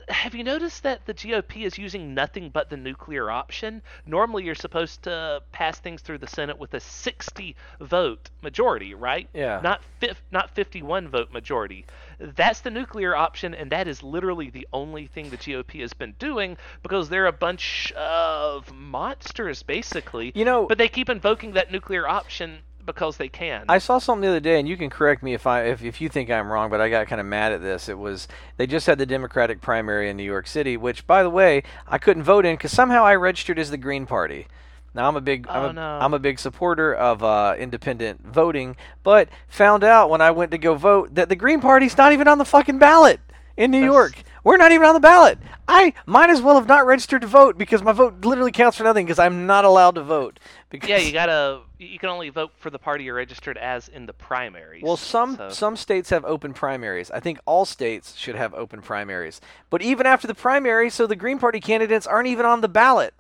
have 0.10 0.34
you 0.36 0.44
noticed 0.44 0.84
that 0.84 1.06
the 1.06 1.14
GOP 1.14 1.64
is 1.66 1.78
using 1.78 2.14
nothing 2.14 2.50
but 2.50 2.70
the 2.70 2.78
nuclear 2.78 3.30
option? 3.30 3.82
Normally 4.06 4.44
you're 4.44 4.56
supposed 4.56 5.04
to 5.04 5.42
pass 5.52 5.80
things 5.80 6.02
through 6.02 6.18
the 6.20 6.28
Senate 6.28 6.58
with 6.58 6.74
a 6.74 6.80
60 6.80 7.56
vote 7.80 8.30
majority, 8.42 8.94
right? 8.94 9.30
Yeah. 9.34 9.60
Not 9.64 9.82
fif- 10.00 10.22
not 10.32 10.50
51 10.56 11.08
vote 11.10 11.32
majority. 11.32 11.86
That's 12.20 12.62
the 12.62 12.72
nuclear 12.72 13.16
option, 13.16 13.54
and 13.54 13.72
that 13.72 13.88
is 13.88 14.04
literally 14.04 14.50
the 14.50 14.68
only 14.74 15.08
thing 15.08 15.30
the 15.30 15.38
GOP 15.38 15.82
has 15.82 15.94
been 15.94 16.16
doing 16.20 16.58
because 16.84 17.10
they're 17.10 17.28
a 17.28 17.32
bunch 17.32 17.92
of 17.94 18.74
monsters, 18.74 19.64
basically. 19.64 20.32
You 20.36 20.46
know- 20.46 20.66
but 20.66 20.78
they 20.78 20.90
keep 20.90 21.10
invoking 21.10 21.54
that 21.54 21.72
nuclear 21.72 22.08
option 22.08 22.60
because 22.96 23.18
they 23.18 23.30
can. 23.30 23.66
I 23.70 23.78
saw 23.78 23.98
something 23.98 24.22
the 24.22 24.28
other 24.30 24.40
day, 24.40 24.60
and 24.60 24.68
you 24.68 24.78
can 24.78 24.90
correct 24.90 25.24
me 25.24 25.34
if 25.34 25.46
I 25.48 25.64
if, 25.64 25.84
if 25.84 26.02
you 26.02 26.10
think 26.10 26.30
I'm 26.30 26.52
wrong, 26.52 26.70
but 26.70 26.82
I 26.82 26.90
got 26.90 27.08
kind 27.08 27.20
of 27.22 27.28
mad 27.28 27.52
at 27.52 27.62
this. 27.62 27.90
It 27.90 27.98
was 27.98 28.28
they 28.58 28.68
just 28.68 28.88
had 28.88 28.98
the 28.98 29.06
Democratic 29.06 29.62
primary 29.62 30.10
in 30.10 30.18
New 30.18 30.24
York 30.24 30.48
City, 30.48 30.78
which, 30.78 31.06
by 31.08 31.24
the 31.24 31.30
way, 31.30 31.64
I 31.88 31.98
couldn't 31.98 32.24
vote 32.24 32.46
in 32.46 32.56
because 32.56 32.72
somehow 32.72 33.04
I 33.04 33.16
registered 33.16 33.60
as 33.60 33.72
the 33.72 33.78
Green 33.78 34.06
Party. 34.06 34.48
Now 34.94 35.08
I'm 35.08 35.16
a 35.16 35.22
big 35.22 35.48
I'm, 35.48 35.64
Oh, 35.64 35.70
a, 35.70 35.74
no. 35.74 36.00
I'm 36.02 36.14
a 36.16 36.20
big 36.20 36.40
supporter 36.40 36.94
of 36.96 37.24
uh, 37.24 37.56
independent 37.60 38.26
voting, 38.26 38.76
but 39.04 39.30
found 39.48 39.84
out 39.84 40.10
when 40.10 40.20
I 40.22 40.32
went 40.32 40.50
to 40.52 40.58
go 40.58 40.74
vote 40.76 41.14
that 41.16 41.30
the 41.30 41.36
Green 41.36 41.62
Party's 41.62 41.96
not 41.98 42.12
even 42.12 42.28
on 42.28 42.40
the 42.40 42.46
fucking 42.46 42.80
ballot 42.80 43.20
in 43.56 43.70
New 43.72 43.82
That's- 43.82 43.94
York. 43.94 44.24
We're 44.44 44.58
not 44.58 44.72
even 44.72 44.88
on 44.88 44.94
the 44.94 45.00
ballot. 45.00 45.38
I 45.68 45.94
might 46.06 46.30
as 46.30 46.42
well 46.42 46.56
have 46.56 46.68
not 46.68 46.86
registered 46.86 47.22
to 47.22 47.28
vote 47.28 47.58
because 47.58 47.84
my 47.84 47.92
vote 47.92 48.26
literally 48.26 48.52
counts 48.52 48.78
for 48.78 48.84
nothing 48.84 49.06
because 49.06 49.20
I'm 49.20 49.46
not 49.46 49.66
allowed 49.66 49.96
to 49.96 50.04
vote. 50.04 50.40
Because 50.70 50.90
yeah, 50.90 50.98
you 50.98 51.12
gotta. 51.12 51.62
You 51.78 52.00
can 52.00 52.10
only 52.10 52.30
vote 52.30 52.52
for 52.58 52.70
the 52.70 52.80
party 52.80 53.06
you're 53.06 53.16
registered 53.16 53.58
as 53.58 53.88
in 53.88 54.06
the 54.06 54.14
primaries. 54.14 54.84
Well, 54.84 54.98
some 54.98 55.38
so- 55.38 55.50
some 55.50 55.76
states 55.76 56.10
have 56.10 56.26
open 56.26 56.54
primaries. 56.54 57.12
I 57.12 57.20
think 57.20 57.40
all 57.46 57.66
states 57.66 58.16
should 58.16 58.36
have 58.36 58.54
open 58.54 58.82
primaries. 58.82 59.42
But 59.70 59.82
even 59.82 60.06
after 60.06 60.28
the 60.28 60.36
primary, 60.36 60.90
so 60.90 61.06
the 61.08 61.16
Green 61.16 61.40
Party 61.40 61.60
candidates 61.60 62.08
aren't 62.08 62.28
even 62.28 62.46
on 62.46 62.62
the 62.62 62.68
ballot. 62.70 63.14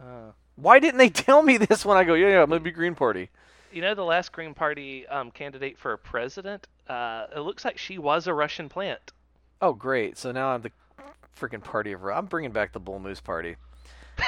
Uh, 0.00 0.32
Why 0.56 0.78
didn't 0.78 0.98
they 0.98 1.08
tell 1.10 1.42
me 1.42 1.56
this 1.56 1.84
when 1.84 1.96
I 1.96 2.04
go, 2.04 2.14
yeah, 2.14 2.28
yeah, 2.28 2.42
I'm 2.42 2.48
gonna 2.48 2.60
be 2.60 2.70
Green 2.70 2.94
Party? 2.94 3.30
you 3.72 3.82
know, 3.82 3.94
the 3.94 4.04
last 4.04 4.32
Green 4.32 4.54
Party 4.54 5.06
um, 5.08 5.30
candidate 5.30 5.76
for 5.76 5.94
president. 5.98 6.66
Uh, 6.88 7.26
it 7.36 7.40
looks 7.40 7.62
like 7.62 7.76
she 7.76 7.98
was 7.98 8.26
a 8.26 8.32
Russian 8.32 8.70
plant. 8.70 9.12
Oh, 9.60 9.72
great. 9.72 10.18
So 10.18 10.32
now 10.32 10.48
I'm 10.48 10.62
the 10.62 10.70
freaking 11.38 11.62
party 11.62 11.92
of. 11.92 12.04
I'm 12.04 12.26
bringing 12.26 12.52
back 12.52 12.72
the 12.72 12.80
Bull 12.80 12.98
Moose 12.98 13.20
Party. 13.20 13.56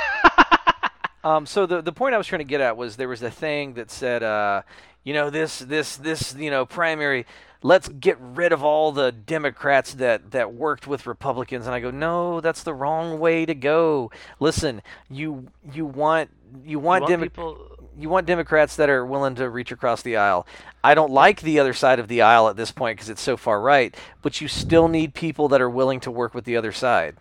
Um, 1.24 1.46
so 1.46 1.66
the 1.66 1.82
the 1.82 1.92
point 1.92 2.14
I 2.14 2.18
was 2.18 2.26
trying 2.26 2.40
to 2.40 2.44
get 2.44 2.60
at 2.60 2.76
was 2.76 2.96
there 2.96 3.08
was 3.08 3.22
a 3.22 3.30
thing 3.30 3.74
that 3.74 3.90
said, 3.90 4.22
uh, 4.22 4.62
you 5.02 5.12
know, 5.12 5.30
this 5.30 5.58
this 5.58 5.96
this 5.96 6.34
you 6.34 6.50
know 6.50 6.64
primary. 6.64 7.26
Let's 7.60 7.88
get 7.88 8.18
rid 8.20 8.52
of 8.52 8.62
all 8.62 8.92
the 8.92 9.10
Democrats 9.10 9.94
that 9.94 10.30
that 10.30 10.54
worked 10.54 10.86
with 10.86 11.06
Republicans, 11.06 11.66
and 11.66 11.74
I 11.74 11.80
go, 11.80 11.90
no, 11.90 12.40
that's 12.40 12.62
the 12.62 12.72
wrong 12.72 13.18
way 13.18 13.44
to 13.46 13.54
go. 13.54 14.12
Listen, 14.38 14.80
you 15.10 15.48
you 15.72 15.84
want 15.86 16.30
you 16.64 16.78
want, 16.78 17.02
You 17.02 17.08
want 17.08 17.08
Demo- 17.08 17.24
people. 17.24 17.77
You 17.98 18.08
want 18.08 18.26
Democrats 18.26 18.76
that 18.76 18.88
are 18.88 19.04
willing 19.04 19.34
to 19.36 19.48
reach 19.50 19.72
across 19.72 20.02
the 20.02 20.16
aisle. 20.16 20.46
I 20.84 20.94
don't 20.94 21.10
like 21.10 21.40
the 21.40 21.58
other 21.58 21.74
side 21.74 21.98
of 21.98 22.08
the 22.08 22.22
aisle 22.22 22.48
at 22.48 22.56
this 22.56 22.70
point 22.70 22.96
because 22.96 23.08
it's 23.10 23.20
so 23.20 23.36
far 23.36 23.60
right, 23.60 23.94
but 24.22 24.40
you 24.40 24.48
still 24.48 24.88
need 24.88 25.14
people 25.14 25.48
that 25.48 25.60
are 25.60 25.68
willing 25.70 26.00
to 26.00 26.10
work 26.10 26.34
with 26.34 26.44
the 26.44 26.56
other 26.56 26.72
side. 26.72 27.16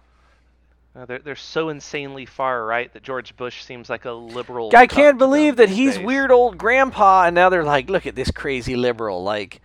Uh, 0.96 1.06
they're 1.06 1.20
they're 1.20 1.36
so 1.36 1.70
insanely 1.70 2.26
far 2.26 2.66
right 2.66 2.92
that 2.94 3.04
George 3.04 3.36
Bush 3.38 3.64
seems 3.64 3.90
like 3.90 4.06
a 4.06 4.12
liberal. 4.12 4.70
Guy 4.72 4.88
cuck 4.88 4.96
can't 4.96 5.18
believe 5.20 5.58
that 5.58 5.70
he's 5.70 5.96
days. 5.96 6.06
weird 6.06 6.32
old 6.32 6.58
grandpa, 6.58 7.26
and 7.26 7.36
now 7.36 7.50
they're 7.50 7.64
like, 7.64 7.90
look 7.90 8.08
at 8.08 8.16
this 8.16 8.32
crazy 8.32 8.76
liberal. 8.76 9.24
Like, 9.24 9.62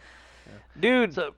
dude, 0.78 1.14
So, 1.14 1.34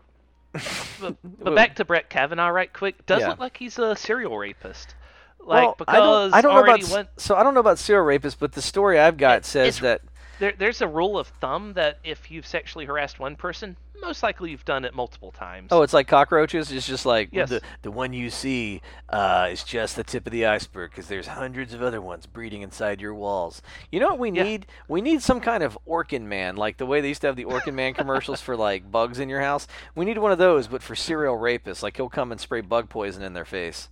but, 1.01 1.17
but 1.23 1.55
back 1.55 1.77
to 1.77 1.85
Brett 1.85 2.09
Kavanaugh, 2.11 2.49
right 2.49 2.73
quick. 2.73 3.07
Does 3.07 3.21
Yeah. 3.21 3.31
look 3.31 3.39
like 3.41 3.57
he's 3.57 3.79
a 3.79 3.95
serial 3.95 4.37
rapist. 4.37 4.95
Like 5.47 5.63
well, 5.65 5.75
because 5.79 5.95
I 5.95 5.99
don't, 5.99 6.35
I 6.35 6.41
don't 6.41 6.55
know 6.55 6.73
about 6.75 6.89
went. 6.91 7.09
so 7.17 7.37
I 7.37 7.43
don't 7.43 7.55
know 7.55 7.61
about 7.61 7.79
serial 7.79 8.07
rapists, 8.07 8.37
but 8.39 8.53
the 8.53 8.63
story 8.63 8.99
I've 8.99 9.17
got 9.17 9.39
It- 9.39 9.45
says 9.47 9.81
that 9.81 10.01
There, 10.39 10.53
there's 10.59 10.81
a 10.81 10.89
rule 10.89 11.19
of 11.19 11.29
thumb 11.29 11.75
that 11.75 11.99
if 12.05 12.31
you've 12.31 12.47
sexually 12.47 12.87
harassed 12.87 13.19
one 13.21 13.37
person, 13.37 13.77
most 14.03 14.23
likely 14.23 14.51
you've 14.51 14.65
done 14.67 14.85
it 14.85 14.93
multiple 14.95 15.31
times. 15.31 15.69
oh, 15.71 15.81
it's 15.83 15.93
like 15.95 16.07
cockroaches. 16.09 16.71
It's 16.73 16.87
just 16.87 17.07
like 17.07 17.29
Yes. 17.33 17.49
the 17.49 17.63
the 17.83 17.91
one 17.91 18.13
you 18.13 18.29
see 18.29 18.83
uh, 19.09 19.49
is 19.53 19.65
just 19.65 19.97
the 19.97 20.03
tip 20.05 20.27
of 20.27 20.33
the 20.33 20.45
iceberg 20.47 20.91
because 20.91 21.07
there's 21.09 21.27
hundreds 21.29 21.73
of 21.73 21.83
other 21.83 22.01
ones 22.03 22.27
breeding 22.27 22.63
inside 22.63 23.01
your 23.01 23.15
walls. 23.15 23.63
You 23.93 24.01
know 24.01 24.09
what 24.09 24.19
we 24.19 24.31
Yeah. 24.33 24.43
need? 24.43 24.67
We 24.89 25.01
need 25.01 25.23
some 25.23 25.41
kind 25.41 25.63
of 25.63 25.79
Orkin 25.89 26.23
man, 26.23 26.57
like 26.57 26.77
the 26.79 26.87
way 26.87 27.01
they 27.01 27.09
used 27.09 27.21
to 27.23 27.29
have 27.29 27.37
the 27.37 27.45
Orkin 27.47 27.75
man 27.75 27.95
commercials 27.95 28.41
for 28.43 28.57
like 28.57 28.91
bugs 28.91 29.19
in 29.21 29.29
your 29.29 29.41
house. 29.41 29.67
We 29.95 30.05
need 30.05 30.19
one 30.19 30.33
of 30.33 30.39
those, 30.39 30.67
but 30.69 30.83
for 30.83 30.95
serial 30.97 31.37
rapists. 31.39 31.83
Like 31.83 31.97
he'll 31.97 32.09
come 32.11 32.33
and 32.33 32.41
spray 32.41 32.61
bug 32.63 32.89
poison 32.91 33.23
in 33.23 33.33
their 33.35 33.45
face. 33.47 33.89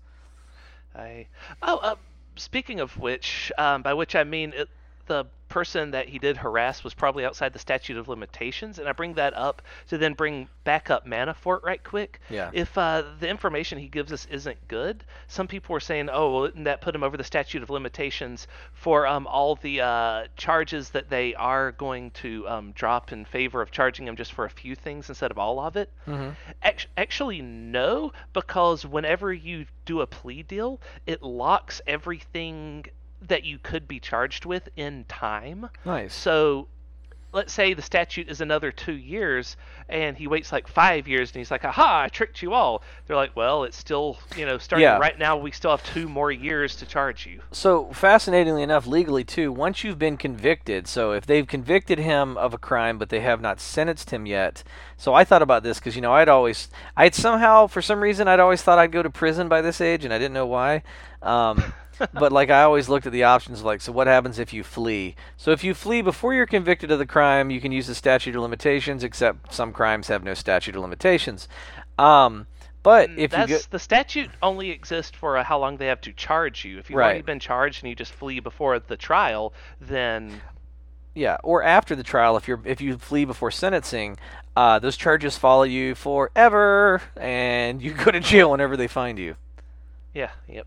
I 0.94 1.26
oh, 1.62 1.78
uh, 1.78 1.96
speaking 2.36 2.80
of 2.80 2.98
which, 2.98 3.52
um, 3.58 3.82
by 3.82 3.94
which 3.94 4.14
I 4.14 4.24
mean 4.24 4.52
it, 4.54 4.68
the 5.12 5.26
person 5.48 5.90
that 5.90 6.08
he 6.08 6.18
did 6.18 6.38
harass 6.38 6.82
was 6.82 6.94
probably 6.94 7.26
outside 7.26 7.52
the 7.52 7.58
statute 7.58 7.98
of 7.98 8.08
limitations, 8.08 8.78
and 8.78 8.88
I 8.88 8.92
bring 8.92 9.12
that 9.14 9.34
up 9.34 9.60
to 9.88 9.98
then 9.98 10.14
bring 10.14 10.48
back 10.64 10.88
up 10.88 11.06
Manafort 11.06 11.62
right 11.62 11.84
quick. 11.84 12.20
Yeah. 12.30 12.48
If 12.54 12.78
uh, 12.78 13.02
the 13.20 13.28
information 13.28 13.76
he 13.78 13.88
gives 13.88 14.12
us 14.14 14.26
isn't 14.30 14.56
good, 14.68 15.04
some 15.26 15.46
people 15.46 15.74
were 15.74 15.80
saying, 15.80 16.08
"Oh, 16.10 16.32
well, 16.32 16.46
didn't 16.46 16.64
that 16.64 16.80
put 16.80 16.94
him 16.94 17.02
over 17.02 17.18
the 17.18 17.24
statute 17.24 17.62
of 17.62 17.68
limitations 17.68 18.46
for 18.72 19.06
um, 19.06 19.26
all 19.26 19.56
the 19.56 19.82
uh, 19.82 20.24
charges 20.38 20.88
that 20.90 21.10
they 21.10 21.34
are 21.34 21.72
going 21.72 22.12
to 22.22 22.48
um, 22.48 22.72
drop 22.72 23.12
in 23.12 23.26
favor 23.26 23.60
of 23.60 23.70
charging 23.70 24.08
him 24.08 24.16
just 24.16 24.32
for 24.32 24.46
a 24.46 24.50
few 24.50 24.74
things 24.74 25.10
instead 25.10 25.30
of 25.30 25.36
all 25.38 25.60
of 25.60 25.76
it?" 25.76 25.90
Act- 26.62 26.86
Actually, 26.96 27.42
no, 27.42 28.12
because 28.32 28.86
whenever 28.86 29.30
you 29.30 29.66
do 29.84 30.00
a 30.00 30.06
plea 30.06 30.42
deal, 30.42 30.80
it 31.06 31.22
locks 31.22 31.82
everything 31.86 32.86
that 33.28 33.44
you 33.44 33.58
could 33.62 33.86
be 33.88 34.00
charged 34.00 34.44
with 34.44 34.68
in 34.76 35.04
time. 35.08 35.68
Nice. 35.84 36.14
So, 36.14 36.68
let's 37.34 37.50
say 37.54 37.72
the 37.72 37.80
statute 37.80 38.28
is 38.28 38.42
another 38.42 38.70
two 38.70 38.92
years, 38.92 39.56
and 39.88 40.18
he 40.18 40.26
waits 40.26 40.52
like 40.52 40.68
five 40.68 41.08
years, 41.08 41.30
and 41.30 41.36
he's 41.38 41.50
like, 41.50 41.64
"Aha! 41.64 42.02
I 42.02 42.08
tricked 42.08 42.42
you 42.42 42.52
all." 42.52 42.82
They're 43.06 43.16
like, 43.16 43.34
"Well, 43.34 43.64
it's 43.64 43.76
still, 43.76 44.18
you 44.36 44.44
know, 44.44 44.58
starting 44.58 44.82
Yeah. 44.84 44.98
right 44.98 45.18
now. 45.18 45.38
We 45.38 45.50
still 45.50 45.70
have 45.70 45.82
two 45.82 46.10
more 46.10 46.30
years 46.30 46.76
to 46.76 46.84
charge 46.86 47.24
you." 47.26 47.40
So, 47.50 47.90
fascinatingly 47.94 48.62
enough, 48.62 48.86
legally 48.86 49.24
too, 49.24 49.50
once 49.50 49.82
you've 49.82 49.98
been 49.98 50.18
convicted, 50.18 50.86
so 50.86 51.12
if 51.12 51.24
they've 51.24 51.46
convicted 51.46 51.98
him 51.98 52.36
of 52.36 52.52
a 52.52 52.58
crime 52.58 52.98
but 52.98 53.08
they 53.08 53.20
have 53.20 53.40
not 53.40 53.60
sentenced 53.60 54.10
him 54.10 54.26
yet, 54.26 54.62
so 54.98 55.14
I 55.14 55.24
thought 55.24 55.40
about 55.42 55.62
this 55.62 55.78
because 55.78 55.96
you 55.96 56.02
know 56.02 56.12
I'd 56.12 56.28
always, 56.28 56.68
I'd 56.98 57.14
somehow 57.14 57.66
for 57.66 57.80
some 57.80 58.00
reason 58.02 58.28
I'd 58.28 58.40
always 58.40 58.60
thought 58.62 58.78
I'd 58.78 58.92
go 58.92 59.02
to 59.02 59.08
prison 59.10 59.48
by 59.48 59.62
this 59.62 59.80
age 59.80 60.04
and 60.04 60.12
I 60.12 60.18
didn't 60.18 60.34
know 60.34 60.46
why. 60.46 60.82
Um, 61.22 61.72
but 62.12 62.32
like 62.32 62.50
I 62.50 62.62
always 62.62 62.88
looked 62.88 63.06
at 63.06 63.12
the 63.12 63.24
options 63.24 63.62
like, 63.62 63.80
so 63.80 63.92
what 63.92 64.06
happens 64.06 64.38
if 64.38 64.52
you 64.52 64.62
flee? 64.64 65.14
So 65.36 65.50
if 65.50 65.62
you 65.64 65.74
flee 65.74 66.02
before 66.02 66.34
you're 66.34 66.46
convicted 66.46 66.90
of 66.90 66.98
the 66.98 67.06
crime, 67.06 67.50
you 67.50 67.60
can 67.60 67.72
use 67.72 67.86
the 67.86 67.94
statute 67.94 68.34
of 68.36 68.42
limitations, 68.42 69.04
except 69.04 69.52
some 69.52 69.72
crimes 69.72 70.08
have 70.08 70.24
no 70.24 70.34
statute 70.34 70.76
of 70.76 70.82
limitations. 70.82 71.48
Um, 71.98 72.46
but 72.82 73.10
if 73.16 73.36
you 73.36 73.46
That's 73.46 73.48
go, 73.48 73.58
the 73.70 73.78
statute 73.78 74.30
only 74.42 74.70
exists 74.70 75.16
for 75.16 75.36
uh, 75.36 75.44
how 75.44 75.58
long 75.58 75.76
they 75.76 75.86
have 75.86 76.00
to 76.02 76.12
charge 76.12 76.64
you. 76.64 76.78
If 76.78 76.90
you've 76.90 77.00
already 77.02 77.22
been 77.22 77.38
charged 77.40 77.82
and 77.82 77.88
you 77.90 77.94
just 77.94 78.12
flee 78.12 78.40
before 78.40 78.78
the 78.78 78.96
trial, 78.96 79.52
then 79.80 80.42
Yeah, 81.14 81.36
or 81.42 81.62
after 81.62 81.94
the 81.94 82.02
trial, 82.02 82.36
if 82.36 82.48
you're 82.48 82.60
if 82.64 82.80
you 82.80 82.98
flee 82.98 83.24
before 83.24 83.50
sentencing, 83.50 84.18
uh, 84.56 84.78
those 84.78 84.96
charges 84.96 85.36
follow 85.38 85.62
you 85.64 85.94
forever, 85.94 87.02
and 87.16 87.82
you 87.82 87.92
go 87.92 88.10
to 88.10 88.20
jail 88.20 88.50
whenever 88.50 88.76
they 88.76 88.88
find 88.88 89.18
you. 89.18 89.36
yeah, 90.14 90.30
yep. 90.48 90.66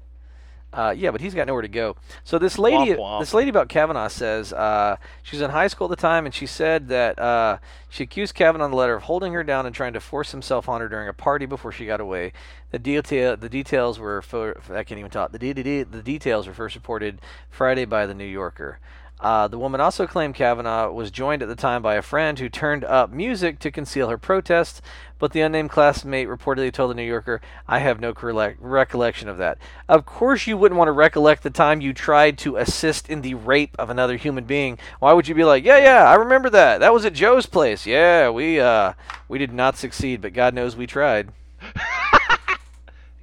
Uh, 0.75 0.91
yeah, 0.91 1.09
but 1.09 1.21
he's 1.21 1.33
got 1.33 1.47
nowhere 1.47 1.61
to 1.61 1.67
go. 1.69 1.95
So 2.25 2.37
this 2.37 2.59
lady, 2.59 2.91
Womp 2.91 2.97
womp. 2.97 3.19
this 3.21 3.33
lady 3.33 3.49
about 3.49 3.69
Kavanaugh 3.69 4.09
says 4.09 4.51
uh, 4.51 4.97
she 5.23 5.37
was 5.37 5.41
in 5.41 5.51
high 5.51 5.67
school 5.67 5.85
at 5.85 5.89
the 5.97 6.01
time, 6.01 6.25
and 6.25 6.35
she 6.35 6.45
said 6.45 6.89
that 6.89 7.17
uh, 7.17 7.59
she 7.89 8.03
accused 8.03 8.35
Kavanaugh 8.35 8.65
in 8.65 8.71
the 8.71 8.77
letter 8.77 8.95
of 8.95 9.03
holding 9.03 9.31
her 9.33 9.43
down 9.43 9.65
and 9.65 9.73
trying 9.73 9.93
to 9.93 10.01
force 10.01 10.31
himself 10.31 10.67
on 10.67 10.81
her 10.81 10.89
during 10.89 11.07
a 11.07 11.13
party 11.13 11.45
before 11.45 11.71
she 11.71 11.85
got 11.85 12.01
away. 12.01 12.33
The 12.71 12.79
detail, 12.79 13.37
the 13.37 13.47
details 13.47 13.99
were, 13.99 14.21
fo- 14.21 14.53
I 14.69 14.83
can't 14.83 14.99
even 14.99 15.11
talk. 15.11 15.31
The, 15.31 15.39
de- 15.39 15.53
de- 15.53 15.83
the 15.83 16.03
details 16.03 16.45
were 16.45 16.53
first 16.53 16.75
reported 16.75 17.19
Friday 17.49 17.85
by 17.85 18.05
the 18.05 18.13
New 18.13 18.25
Yorker. 18.25 18.79
Uh, 19.19 19.47
the 19.47 19.57
woman 19.57 19.79
also 19.79 20.05
claimed 20.05 20.35
Kavanaugh 20.35 20.91
was 20.91 21.09
joined 21.09 21.41
at 21.41 21.47
the 21.47 21.55
time 21.55 21.81
by 21.81 21.95
a 21.95 22.01
friend 22.01 22.37
who 22.37 22.49
turned 22.49 22.83
up 22.83 23.11
music 23.11 23.59
to 23.59 23.71
conceal 23.71 24.09
her 24.09 24.17
protest, 24.17 24.81
but 25.19 25.31
the 25.31 25.41
unnamed 25.41 25.69
classmate 25.69 26.27
reportedly 26.27 26.71
told 26.71 26.91
the 26.91 26.95
New 26.95 27.03
Yorker, 27.03 27.41
I 27.67 27.79
have 27.79 27.99
no 27.99 28.13
recollection 28.59 29.29
of 29.29 29.37
that. 29.37 29.57
Of 29.87 30.05
course, 30.05 30.47
you 30.47 30.57
wouldn't 30.57 30.77
want 30.77 30.89
to 30.89 30.93
recollect 30.93 31.43
the 31.43 31.49
time 31.49 31.79
you 31.81 31.93
tried 31.93 32.37
to 32.39 32.57
assist 32.57 33.09
in 33.09 33.21
the 33.21 33.35
rape 33.35 33.75
of 33.79 33.89
another 33.89 34.17
human 34.17 34.43
being. 34.43 34.77
Why 34.99 35.13
would 35.13 35.27
you 35.27 35.35
be 35.35 35.45
like, 35.45 35.63
yeah, 35.63 35.77
yeah, 35.77 36.03
I 36.09 36.15
remember 36.15 36.49
that. 36.49 36.79
That 36.79 36.93
was 36.93 37.05
at 37.05 37.13
Joe's 37.13 37.45
place. 37.45 37.85
Yeah, 37.85 38.29
we, 38.29 38.59
uh, 38.59 38.93
we 39.29 39.39
did 39.39 39.53
not 39.53 39.77
succeed, 39.77 40.21
but 40.21 40.33
God 40.33 40.53
knows 40.53 40.75
we 40.75 40.87
tried. 40.87 41.29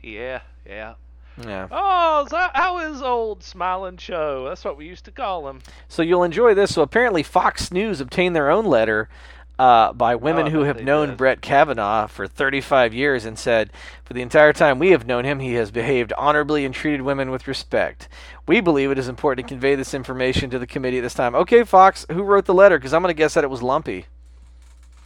Yeah, 0.02 0.40
yeah. 0.66 0.94
Yeah. 1.40 1.68
Oh, 1.70 2.26
so 2.28 2.48
how 2.54 2.78
is 2.78 3.00
old 3.02 3.42
Smiling 3.42 3.96
Joe? 3.96 4.46
That's 4.48 4.64
what 4.64 4.76
we 4.76 4.86
used 4.86 5.04
to 5.06 5.10
call 5.10 5.48
him. 5.48 5.60
So 5.88 6.02
you'll 6.02 6.24
enjoy 6.24 6.54
this. 6.54 6.74
So 6.74 6.82
apparently, 6.82 7.22
Fox 7.22 7.72
News 7.72 8.00
obtained 8.00 8.36
their 8.36 8.50
own 8.50 8.66
letter 8.66 9.08
uh, 9.58 9.92
by 9.92 10.14
women 10.14 10.48
Oh, 10.48 10.50
who 10.50 10.60
have 10.62 10.82
known 10.82 11.10
did. 11.10 11.16
Brett 11.18 11.40
Kavanaugh 11.40 12.06
for 12.06 12.26
35 12.26 12.92
years 12.94 13.24
and 13.24 13.38
said, 13.38 13.70
for 14.04 14.12
the 14.14 14.22
entire 14.22 14.52
time 14.52 14.78
we 14.78 14.90
have 14.90 15.06
known 15.06 15.24
him, 15.24 15.38
he 15.40 15.54
has 15.54 15.70
behaved 15.70 16.12
honorably 16.18 16.64
and 16.64 16.74
treated 16.74 17.02
women 17.02 17.30
with 17.30 17.46
respect. 17.46 18.08
We 18.46 18.60
believe 18.60 18.90
it 18.90 18.98
is 18.98 19.08
important 19.08 19.46
to 19.46 19.54
convey 19.54 19.74
this 19.74 19.94
information 19.94 20.50
to 20.50 20.58
the 20.58 20.66
committee 20.66 20.98
at 20.98 21.02
this 21.02 21.14
time. 21.14 21.34
Okay, 21.34 21.64
Fox, 21.64 22.04
who 22.10 22.22
wrote 22.22 22.46
the 22.46 22.54
letter? 22.54 22.78
Because 22.78 22.92
I'm 22.92 23.02
going 23.02 23.14
to 23.14 23.18
guess 23.18 23.34
that 23.34 23.44
it 23.44 23.50
was 23.50 23.62
Lumpy. 23.62 24.06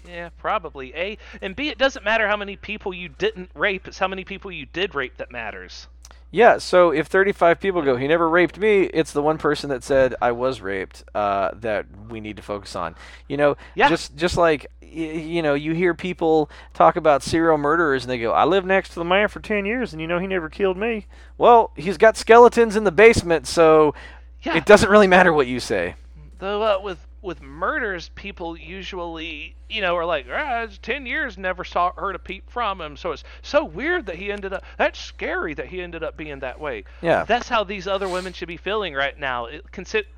Yeah, 0.08 0.30
probably. 0.38 0.94
A 0.94 1.18
and 1.42 1.54
B. 1.56 1.68
It 1.68 1.78
doesn't 1.78 2.04
matter 2.04 2.28
how 2.28 2.36
many 2.36 2.56
people 2.56 2.94
you 2.94 3.08
didn't 3.08 3.50
rape; 3.54 3.86
it's 3.88 3.98
how 3.98 4.08
many 4.08 4.24
people 4.24 4.50
you 4.52 4.66
did 4.66 4.94
rape 4.94 5.16
that 5.18 5.30
matters. 5.30 5.88
Yeah, 6.32 6.58
so 6.58 6.90
if 6.90 7.06
35 7.06 7.60
people 7.60 7.82
go, 7.82 7.96
he 7.96 8.08
never 8.08 8.28
raped 8.28 8.58
me, 8.58 8.82
it's 8.82 9.12
the 9.12 9.22
one 9.22 9.38
person 9.38 9.70
that 9.70 9.84
said 9.84 10.14
I 10.20 10.32
was 10.32 10.60
raped 10.60 11.04
uh, 11.14 11.50
that 11.54 11.86
we 12.10 12.20
need 12.20 12.36
to 12.36 12.42
focus 12.42 12.74
on. 12.74 12.96
You 13.28 13.36
know, 13.36 13.56
Yeah. 13.76 13.88
just 13.88 14.16
just 14.16 14.36
like 14.36 14.66
y- 14.82 14.88
you 14.88 15.40
know, 15.40 15.54
you 15.54 15.72
hear 15.72 15.94
people 15.94 16.50
talk 16.74 16.96
about 16.96 17.22
serial 17.22 17.56
murderers 17.58 18.04
and 18.04 18.10
they 18.10 18.18
go, 18.18 18.32
"I 18.32 18.44
lived 18.44 18.66
next 18.66 18.90
to 18.90 18.94
the 18.96 19.04
man 19.04 19.28
for 19.28 19.38
10 19.40 19.64
years 19.66 19.92
and 19.92 20.02
you 20.02 20.08
know 20.08 20.18
he 20.18 20.26
never 20.26 20.48
killed 20.50 20.76
me." 20.76 21.06
Well, 21.38 21.70
he's 21.76 21.96
got 21.96 22.16
skeletons 22.16 22.74
in 22.76 22.82
the 22.84 22.92
basement, 22.92 23.46
so 23.46 23.94
Yeah. 24.42 24.56
it 24.56 24.66
doesn't 24.66 24.90
really 24.90 25.06
matter 25.06 25.32
what 25.32 25.46
you 25.46 25.60
say. 25.60 25.94
Though 26.40 26.62
uh, 26.62 26.80
with 26.82 27.05
with 27.22 27.42
murders, 27.42 28.10
people 28.10 28.56
usually, 28.56 29.56
you 29.68 29.80
know, 29.80 29.96
are 29.96 30.04
like, 30.04 30.26
ah, 30.30 30.62
it's 30.62 30.78
ten 30.78 31.06
years, 31.06 31.36
never 31.36 31.64
saw 31.64 31.92
heard 31.96 32.14
a 32.14 32.18
peep 32.18 32.48
from 32.50 32.80
him. 32.80 32.96
So 32.96 33.12
it's 33.12 33.24
so 33.42 33.64
weird 33.64 34.06
that 34.06 34.16
he 34.16 34.30
ended 34.30 34.52
up. 34.52 34.62
That's 34.78 34.98
scary 34.98 35.54
that 35.54 35.66
he 35.66 35.80
ended 35.80 36.02
up 36.02 36.16
being 36.16 36.40
that 36.40 36.60
way. 36.60 36.84
Yeah. 37.02 37.24
That's 37.24 37.48
how 37.48 37.64
these 37.64 37.86
other 37.88 38.08
women 38.08 38.32
should 38.32 38.48
be 38.48 38.56
feeling 38.56 38.94
right 38.94 39.18
now. 39.18 39.46
It, 39.46 39.64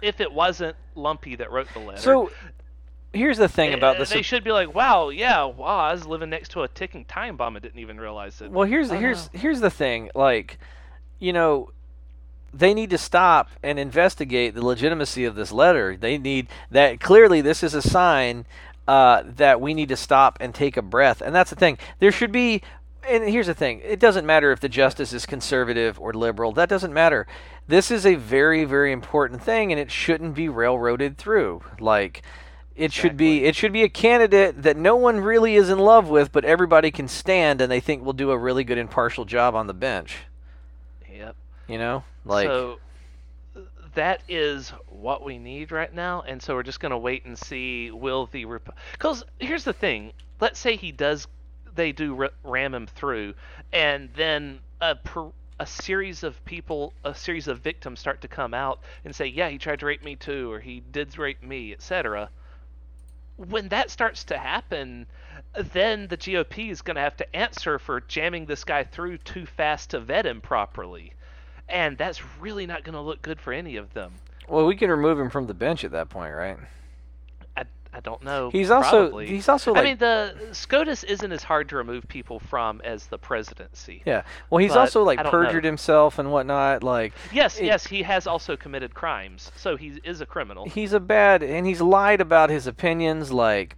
if 0.03 0.21
it 0.21 0.33
wasn't 0.33 0.77
Lumpy 0.95 1.37
that 1.37 1.51
wrote 1.51 1.69
the 1.73 1.81
letter. 1.81 2.01
So 2.01 2.31
here's 3.13 3.39
the 3.39 3.49
thing 3.49 3.73
about 3.73 3.97
uh, 3.97 4.01
this 4.01 4.11
they 4.11 4.23
should 4.23 4.45
be 4.45 4.53
like, 4.53 4.75
wow, 4.75 5.09
yeah, 5.09 5.45
wow, 5.45 5.79
I 5.79 5.93
was 5.93 6.07
living 6.07 6.31
next 6.31 6.51
to 6.51 6.63
a 6.63 6.69
ticking 6.69 7.05
time 7.05 7.37
bomb 7.37 7.57
and 7.57 7.63
didn't 7.63 7.79
even 7.81 7.99
realize 7.99 8.41
it. 8.41 8.51
Well, 8.51 8.67
here's 8.69 8.91
Oh, 8.91 8.99
here's 8.99 9.33
no. 9.33 9.41
here's 9.41 9.61
the 9.61 9.71
thing. 9.71 10.11
Like, 10.15 10.59
you 11.19 11.33
know, 11.33 11.71
they 12.53 12.75
need 12.75 12.91
to 12.91 12.99
stop 12.99 13.51
and 13.63 13.79
investigate 13.79 14.55
the 14.55 14.65
legitimacy 14.65 15.25
of 15.25 15.35
this 15.35 15.53
letter. 15.53 15.97
They 15.97 16.19
need 16.19 16.49
that. 16.71 17.01
Clearly, 17.01 17.41
this 17.41 17.63
is 17.63 17.75
a 17.75 17.83
sign 17.83 18.47
uh, 18.87 19.23
that 19.37 19.61
we 19.61 19.75
need 19.75 19.91
to 19.91 19.97
stop 19.97 20.39
and 20.41 20.55
take 20.55 20.77
a 20.77 20.83
breath. 20.83 21.21
And 21.21 21.35
that's 21.35 21.51
the 21.51 21.57
thing. 21.57 21.79
There 21.99 22.13
should 22.13 22.33
be. 22.33 22.63
And 23.09 23.27
here's 23.27 23.47
the 23.47 23.55
thing. 23.55 23.81
It 23.85 24.01
doesn't 24.01 24.27
matter 24.27 24.53
if 24.53 24.61
the 24.61 24.69
justice 24.69 25.15
is 25.15 25.25
conservative 25.25 25.99
or 25.99 26.13
liberal. 26.13 26.53
That 26.53 26.69
doesn't 26.69 26.93
matter. 26.93 27.27
This 27.67 27.91
is 27.91 28.05
a 28.05 28.17
very, 28.17 28.65
very 28.65 28.93
important 28.93 29.43
thing, 29.43 29.73
and 29.73 29.81
it 29.81 29.91
shouldn't 29.91 30.35
be 30.35 30.49
railroaded 30.49 31.17
through. 31.17 31.63
Like, 31.81 32.23
it 32.79 32.93
should 32.93 33.17
be 33.17 33.45
it 33.45 33.57
should 33.57 33.73
be 33.73 33.83
a 33.83 33.89
candidate 33.89 34.63
that 34.63 34.77
no 34.77 34.95
one 34.97 35.21
really 35.21 35.57
is 35.57 35.69
in 35.69 35.79
love 35.79 36.09
with, 36.09 36.33
but 36.33 36.45
everybody 36.45 36.91
can 36.91 37.09
stand 37.09 37.61
and 37.61 37.71
they 37.71 37.81
think 37.81 38.05
will 38.05 38.13
do 38.13 38.31
a 38.31 38.39
really 38.39 38.65
good 38.65 38.79
impartial 38.79 39.25
job 39.25 39.55
on 39.55 39.67
the 39.67 39.75
bench. 39.75 40.19
You 41.69 41.77
know, 41.77 42.03
like 42.25 42.47
so 42.47 42.79
that 43.95 44.23
is 44.27 44.71
what 44.89 45.23
we 45.23 45.39
need 45.39 45.71
right 45.71 45.93
now, 45.93 46.23
and 46.23 46.43
so 46.43 46.55
we're 46.55 46.63
just 46.63 46.81
gonna 46.81 46.97
wait 46.97 47.27
and 47.27 47.39
see 47.39 47.91
will 47.91 48.27
the 48.27 48.47
because 48.93 49.23
here's 49.39 49.65
the 49.65 49.75
thing. 49.75 50.13
Let's 50.41 50.59
say 50.59 50.77
he 50.77 50.93
does, 50.93 51.29
they 51.75 51.93
do 51.93 52.29
ram 52.43 52.75
him 52.75 52.87
through, 52.87 53.35
and 53.71 54.09
then 54.15 54.61
a 54.81 54.95
per, 54.95 55.31
a 55.61 55.67
series 55.67 56.23
of 56.23 56.43
people, 56.47 56.95
a 57.05 57.15
series 57.15 57.49
of 57.49 57.61
victims 57.61 58.01
start 58.01 58.23
to 58.23 58.29
come 58.29 58.55
out 58.55 58.81
and 59.05 59.15
say, 59.15 59.27
yeah, 59.27 59.51
he 59.51 59.59
tried 59.59 59.81
to 59.81 59.87
rape 59.87 60.03
me 60.03 60.17
too, 60.17 60.51
or 60.51 60.61
he 60.61 60.81
did 60.81 61.19
rape 61.19 61.43
me, 61.43 61.73
etc. 61.73 62.31
When 63.37 63.69
that 63.69 63.91
starts 63.91 64.25
to 64.25 64.39
happen, 64.39 65.07
then 65.55 66.07
the 66.09 66.17
GOP 66.17 66.71
is 66.71 66.81
going 66.81 66.95
to 66.95 67.03
have 67.03 67.17
to 67.19 67.37
answer 67.37 67.79
for 67.79 68.01
jamming 68.01 68.47
this 68.47 68.65
guy 68.65 68.85
through 68.85 69.19
too 69.19 69.45
fast 69.45 69.91
to 69.91 70.01
vet 70.01 70.25
him 70.25 70.41
properly 70.41 71.13
and 71.69 71.99
that's 71.99 72.23
really 72.41 72.67
not 72.67 72.85
going 72.85 72.95
to 72.95 73.01
look 73.01 73.23
good 73.23 73.41
for 73.41 73.53
any 73.53 73.77
of 73.77 73.93
them. 73.95 74.13
well, 74.49 74.67
we 74.67 74.77
can 74.77 74.91
remove 74.91 75.19
him 75.19 75.31
from 75.31 75.47
the 75.47 75.55
bench 75.55 75.85
at 75.85 75.91
that 75.93 76.09
point, 76.09 76.35
right? 76.35 76.57
I, 77.99 78.01
don't 78.01 78.23
know. 78.23 78.51
He's 78.51 78.71
also 78.71 79.03
probably. 79.09 79.27
he's 79.27 79.49
also 79.49 79.73
like 79.73 79.81
I 79.83 79.85
mean, 79.85 79.99
the 79.99 80.35
SCOTUS 80.53 81.05
isn't 81.05 81.33
as 81.33 81.43
hard 81.43 81.69
to 81.71 81.77
remove 81.77 82.07
people 82.09 82.39
from 82.39 82.81
as 82.83 83.07
the 83.07 83.19
presidency. 83.19 84.03
yeah. 84.07 84.23
Well, 84.51 84.59
he's 84.59 84.77
also 84.77 85.03
like 85.03 85.19
don't 85.19 85.27
know. 85.27 85.31
perjured 85.31 85.65
himself 85.65 86.19
and 86.19 86.31
whatnot. 86.33 86.83
Like 86.83 87.13
Yes, 87.33 87.59
It- 87.59 87.67
yes, 87.67 87.87
he 87.87 88.03
has 88.03 88.27
also 88.27 88.57
committed 88.57 88.95
crimes, 88.95 89.51
so 89.57 89.77
he 89.77 90.01
is 90.05 90.21
a 90.21 90.27
criminal. 90.27 90.67
he's 90.69 90.93
a 90.93 91.01
bad 91.01 91.43
and 91.43 91.67
he's 91.67 91.81
lied 91.81 92.21
about 92.21 92.51
his 92.51 92.67
opinions. 92.67 93.33
Like 93.33 93.77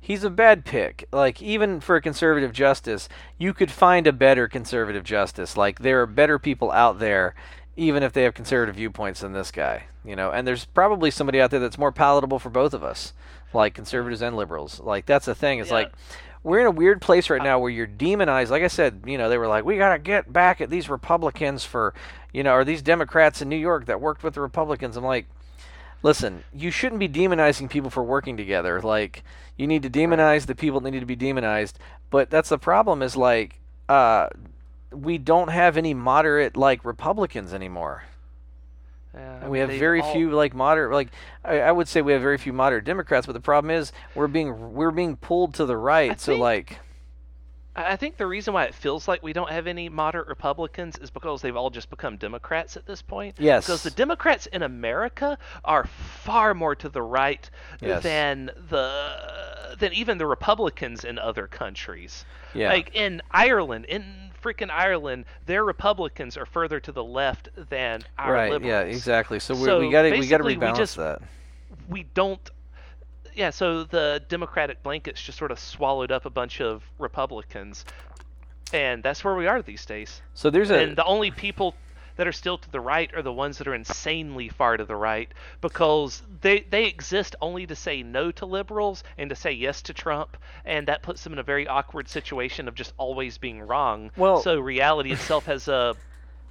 he's 0.00 0.24
a 0.24 0.30
bad 0.30 0.64
pick. 0.64 1.06
Like 1.12 1.40
even 1.42 1.80
for 1.80 1.96
a 1.96 2.02
conservative 2.02 2.52
justice, 2.52 3.08
you 3.38 3.54
could 3.54 3.70
find 3.70 4.06
a 4.06 4.12
better 4.12 4.48
conservative 4.48 5.04
justice. 5.04 5.56
Like 5.56 5.78
there 5.80 6.02
are 6.02 6.06
better 6.06 6.38
people 6.38 6.70
out 6.72 6.98
there, 6.98 7.34
even 7.76 8.02
if 8.02 8.12
they 8.12 8.24
have 8.24 8.34
conservative 8.34 8.76
viewpoints 8.76 9.20
than 9.20 9.32
this 9.32 9.50
guy. 9.50 9.84
You 10.04 10.16
know, 10.16 10.32
and 10.32 10.44
there's 10.48 10.64
probably 10.64 11.12
somebody 11.12 11.40
out 11.40 11.52
there 11.52 11.60
that's 11.60 11.78
more 11.78 11.92
palatable 11.92 12.40
for 12.40 12.50
both 12.50 12.74
of 12.74 12.82
us, 12.82 13.12
like 13.54 13.74
conservatives 13.74 14.22
and 14.22 14.36
liberals. 14.36 14.80
Like 14.80 15.06
that's 15.06 15.26
the 15.26 15.34
thing. 15.34 15.58
It's 15.58 15.70
Yeah. 15.70 15.76
like 15.76 15.92
we're 16.44 16.60
in 16.60 16.66
a 16.66 16.72
weird 16.72 17.00
place 17.00 17.30
right 17.30 17.42
now 17.42 17.58
where 17.58 17.70
you're 17.70 17.86
demonized. 17.86 18.50
Like 18.50 18.64
I 18.64 18.68
said, 18.68 19.02
you 19.06 19.16
know, 19.16 19.28
they 19.28 19.38
were 19.38 19.46
like, 19.46 19.64
we 19.64 19.76
got 19.76 19.92
to 19.92 19.98
get 19.98 20.32
back 20.32 20.60
at 20.60 20.70
these 20.70 20.88
Republicans 20.88 21.64
for, 21.64 21.94
you 22.32 22.42
know, 22.42 22.54
or 22.54 22.64
these 22.64 22.82
Democrats 22.82 23.40
in 23.40 23.48
New 23.48 23.56
York 23.56 23.86
that 23.86 24.00
worked 24.00 24.24
with 24.24 24.34
the 24.34 24.40
Republicans. 24.40 24.96
I'm 24.96 25.04
like, 25.04 25.26
listen, 26.02 26.42
you 26.52 26.72
shouldn't 26.72 26.98
be 26.98 27.08
demonizing 27.08 27.70
people 27.70 27.90
for 27.90 28.02
working 28.02 28.36
together. 28.36 28.80
Like, 28.80 29.22
you 29.56 29.68
need 29.68 29.84
to 29.84 29.90
demonize 29.90 30.46
the 30.46 30.56
people 30.56 30.80
that 30.80 30.90
need 30.90 30.98
to 31.00 31.06
be 31.06 31.14
demonized. 31.14 31.78
But 32.10 32.28
that's 32.28 32.48
the 32.48 32.58
problem 32.58 33.02
is 33.02 33.16
like, 33.16 33.60
uh, 33.88 34.28
we 34.90 35.18
don't 35.18 35.48
have 35.48 35.76
any 35.76 35.94
moderate 35.94 36.56
like 36.56 36.84
Republicans 36.84 37.54
anymore. 37.54 38.04
Yeah, 39.14 39.42
And 39.42 39.50
we 39.50 39.58
have 39.58 39.68
very 39.70 40.00
all- 40.00 40.12
few 40.12 40.30
like 40.30 40.54
moderate 40.54 40.92
like 40.92 41.08
I, 41.44 41.60
I 41.60 41.72
would 41.72 41.86
say 41.88 42.00
we 42.02 42.12
have 42.12 42.22
very 42.22 42.38
few 42.38 42.52
moderate 42.52 42.84
Democrats, 42.84 43.26
but 43.26 43.32
the 43.32 43.40
problem 43.40 43.70
is 43.70 43.92
we're 44.14 44.26
being 44.26 44.72
we're 44.74 44.90
being 44.90 45.16
pulled 45.16 45.54
to 45.54 45.66
the 45.66 45.76
right. 45.76 46.18
so 46.20 46.32
think- 46.32 46.40
like 46.40 46.78
I 47.76 47.92
I 47.92 47.96
think 47.96 48.16
the 48.18 48.26
reason 48.26 48.52
why 48.54 48.64
it 48.64 48.74
feels 48.74 49.08
like 49.08 49.22
we 49.22 49.32
don't 49.32 49.50
have 49.50 49.66
any 49.66 49.88
moderate 49.88 50.28
Republicans 50.28 50.96
is 50.98 51.10
because 51.10 51.40
they've 51.42 51.56
all 51.56 51.70
just 51.70 51.88
become 51.90 52.16
Democrats 52.18 52.76
at 52.76 52.84
this 52.86 53.00
point. 53.02 53.36
Yes. 53.38 53.64
Because 53.66 53.82
the 53.82 53.90
Democrats 53.90 54.46
in 54.46 54.62
America 54.62 55.38
are 55.64 55.84
far 55.86 56.52
more 56.54 56.74
to 56.76 56.88
the 56.88 57.02
right 57.02 57.48
Yes. 57.80 58.02
than 58.02 58.50
the 58.68 59.74
than 59.78 59.92
even 59.94 60.18
the 60.18 60.26
Republicans 60.26 61.04
in 61.04 61.18
other 61.18 61.46
countries. 61.46 62.24
Yeah. 62.54 62.68
Like 62.68 62.94
in 62.94 63.20
Ireland, 63.30 63.86
in 63.86 64.31
freaking 64.42 64.70
Ireland, 64.70 65.24
their 65.46 65.64
Republicans 65.64 66.36
are 66.36 66.46
further 66.46 66.80
to 66.80 66.92
the 66.92 67.04
left 67.04 67.48
than 67.70 68.02
our 68.18 68.32
right, 68.32 68.50
liberals. 68.50 68.68
yeah, 68.68 68.80
exactly. 68.80 69.38
So, 69.38 69.54
we 69.54 69.64
So 69.64 69.80
we 69.80 69.90
got 69.90 70.02
to 70.02 70.10
we 70.18 70.26
got 70.26 70.38
to 70.38 70.44
basically, 70.44 70.56
we 70.56 70.72
rebalance 70.72 70.76
just- 70.76 70.96
that. 70.96 71.22
we 71.88 72.02
don't 72.14 72.50
yeah 73.34 73.48
so 73.48 73.82
the 73.84 74.22
democratic 74.28 74.82
blankets 74.82 75.22
just 75.22 75.38
sort 75.38 75.50
of 75.50 75.58
swallowed 75.58 76.12
up 76.12 76.26
a 76.26 76.30
bunch 76.30 76.60
of 76.60 76.82
republicans 76.98 77.86
and 78.74 79.02
that's 79.02 79.24
where 79.24 79.34
we 79.34 79.46
are 79.46 79.62
these 79.62 79.86
days 79.86 80.20
So 80.34 80.50
there's 80.50 80.70
a 80.70 80.78
and 80.80 80.96
the 80.96 81.04
only 81.06 81.30
people 81.30 81.74
that 82.22 82.28
are 82.28 82.32
still 82.32 82.56
to 82.56 82.70
the 82.70 82.78
right 82.78 83.12
are 83.16 83.22
the 83.22 83.32
ones 83.32 83.58
that 83.58 83.66
are 83.66 83.74
insanely 83.74 84.48
far 84.48 84.76
to 84.76 84.84
the 84.84 84.94
right 84.94 85.28
because 85.60 86.22
they 86.40 86.60
they 86.70 86.84
exist 86.84 87.34
only 87.40 87.66
to 87.66 87.74
say 87.74 88.00
no 88.00 88.30
to 88.30 88.46
liberals 88.46 89.02
and 89.18 89.28
to 89.28 89.34
say 89.34 89.50
yes 89.50 89.82
to 89.82 89.92
Trump 89.92 90.36
and 90.64 90.86
that 90.86 91.02
puts 91.02 91.24
them 91.24 91.32
in 91.32 91.40
a 91.40 91.42
very 91.42 91.66
awkward 91.66 92.08
situation 92.08 92.68
of 92.68 92.76
just 92.76 92.92
always 92.96 93.38
being 93.38 93.60
wrong. 93.60 94.12
Well- 94.16 94.40
so 94.40 94.60
reality 94.60 95.10
itself 95.10 95.46
has 95.46 95.66
a 95.66 95.96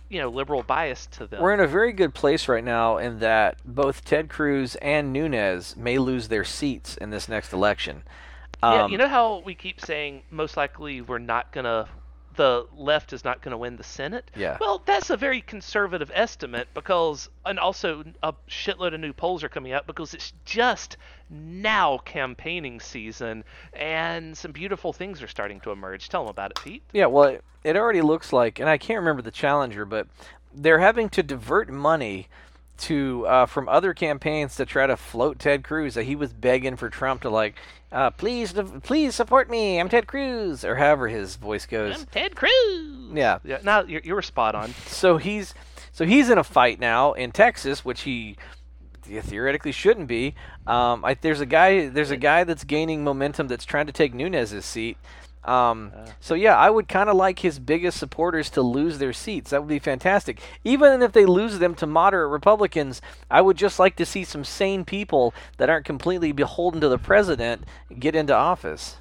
you 0.09 0.19
know 0.19 0.27
liberal 0.27 0.61
bias 0.61 1.05
to 1.05 1.25
them. 1.25 1.41
We're 1.41 1.53
in 1.53 1.61
a 1.61 1.67
very 1.67 1.93
good 1.93 2.13
place 2.13 2.49
right 2.49 2.65
now 2.65 2.97
in 2.97 3.19
that 3.19 3.55
both 3.63 4.03
Ted 4.03 4.27
Cruz 4.27 4.75
and 4.81 5.13
Nunes 5.13 5.77
may 5.77 5.97
lose 5.99 6.27
their 6.27 6.43
seats 6.43 6.97
in 6.97 7.11
this 7.11 7.29
next 7.29 7.53
election. 7.53 8.03
Yeah, 8.61 8.83
Um, 8.83 8.91
you 8.91 8.97
know 8.97 9.07
how 9.07 9.41
we 9.45 9.55
keep 9.55 9.79
saying 9.79 10.23
most 10.29 10.57
likely 10.57 10.99
we're 10.99 11.17
not 11.17 11.53
gonna, 11.53 11.87
the 12.35 12.65
left 12.75 13.13
is 13.13 13.23
not 13.23 13.41
gonna 13.41 13.57
win 13.57 13.75
the 13.75 13.83
Senate. 13.83 14.29
Yeah. 14.35 14.57
Well, 14.59 14.81
that's 14.85 15.09
a 15.09 15.17
very 15.17 15.41
conservative 15.41 16.11
estimate 16.13 16.67
because, 16.73 17.29
and 17.45 17.59
also 17.59 18.03
a 18.23 18.33
shitload 18.49 18.93
of 18.93 18.99
new 18.99 19.13
polls 19.13 19.43
are 19.43 19.49
coming 19.49 19.73
out 19.73 19.87
because 19.87 20.13
it's 20.13 20.33
just 20.45 20.97
now 21.29 21.97
campaigning 21.99 22.79
season 22.79 23.43
and 23.73 24.37
some 24.37 24.51
beautiful 24.51 24.93
things 24.93 25.21
are 25.21 25.27
starting 25.27 25.59
to 25.61 25.71
emerge. 25.71 26.09
Tell 26.09 26.23
them 26.23 26.29
about 26.29 26.51
it, 26.51 26.59
Pete. 26.63 26.83
Yeah, 26.93 27.05
well, 27.07 27.25
it, 27.25 27.43
it 27.63 27.75
already 27.75 28.01
looks 28.01 28.33
like, 28.33 28.59
and 28.59 28.69
I 28.69 28.77
can't 28.77 28.99
remember 28.99 29.21
the 29.21 29.31
challenger, 29.31 29.85
but 29.85 30.07
they're 30.53 30.79
having 30.79 31.09
to 31.09 31.23
divert 31.23 31.69
money 31.69 32.27
to 32.81 33.25
uh, 33.27 33.45
from 33.45 33.69
other 33.69 33.93
campaigns 33.93 34.55
to 34.55 34.65
try 34.65 34.87
to 34.87 34.97
float 34.97 35.39
Ted 35.39 35.63
Cruz. 35.63 35.95
That 35.95 36.03
he 36.03 36.15
was 36.15 36.33
begging 36.33 36.75
for 36.75 36.89
Trump 36.89 37.21
to 37.21 37.29
like, 37.29 37.55
uh, 37.91 38.11
please, 38.11 38.53
please 38.83 39.15
support 39.15 39.49
me. 39.49 39.79
I'm 39.79 39.89
Ted 39.89 40.07
Cruz, 40.07 40.63
or 40.63 40.75
however 40.75 41.07
his 41.07 41.35
voice 41.35 41.65
goes. 41.65 41.99
I'm 41.99 42.05
Ted 42.07 42.35
Cruz. 42.35 43.11
Yeah. 43.13 43.39
Yeah. 43.43 43.59
Now 43.63 43.83
you 43.83 44.01
you 44.03 44.13
were 44.15 44.21
spot 44.21 44.55
on. 44.55 44.73
So 44.87 45.17
he's 45.17 45.53
so 45.91 46.05
he's 46.05 46.29
in 46.29 46.37
a 46.37 46.43
fight 46.43 46.79
now 46.79 47.13
in 47.13 47.31
Texas, 47.31 47.83
which 47.83 48.01
he 48.01 48.37
theoretically 49.03 49.71
shouldn't 49.71 50.07
be. 50.07 50.35
Um, 50.67 51.03
I, 51.03 51.15
there's 51.15 51.41
a 51.41 51.45
guy 51.45 51.87
there's 51.89 52.11
a 52.11 52.17
guy 52.17 52.43
that's 52.43 52.63
gaining 52.63 53.03
momentum 53.03 53.47
that's 53.47 53.65
trying 53.65 53.87
to 53.87 53.91
take 53.91 54.13
Nunes's 54.13 54.65
seat. 54.65 54.97
Um, 55.43 55.91
so 56.19 56.35
yeah, 56.35 56.55
I 56.55 56.69
would 56.69 56.87
kind 56.87 57.09
of 57.09 57.15
like 57.15 57.39
his 57.39 57.57
biggest 57.57 57.97
supporters 57.97 58.49
to 58.51 58.61
lose 58.61 58.99
their 58.99 59.13
seats. 59.13 59.49
That 59.49 59.61
would 59.61 59.69
be 59.69 59.79
fantastic. 59.79 60.39
Even 60.63 61.01
if 61.01 61.11
they 61.11 61.25
lose 61.25 61.59
them 61.59 61.73
to 61.75 61.87
moderate 61.87 62.29
Republicans, 62.29 63.01
I 63.29 63.41
would 63.41 63.57
just 63.57 63.79
like 63.79 63.95
to 63.95 64.05
see 64.05 64.23
some 64.23 64.43
sane 64.43 64.85
people 64.85 65.33
that 65.57 65.69
aren't 65.69 65.85
completely 65.85 66.31
beholden 66.31 66.81
to 66.81 66.89
the 66.89 66.99
president 66.99 67.63
get 67.97 68.15
into 68.15 68.35
office. 68.35 68.97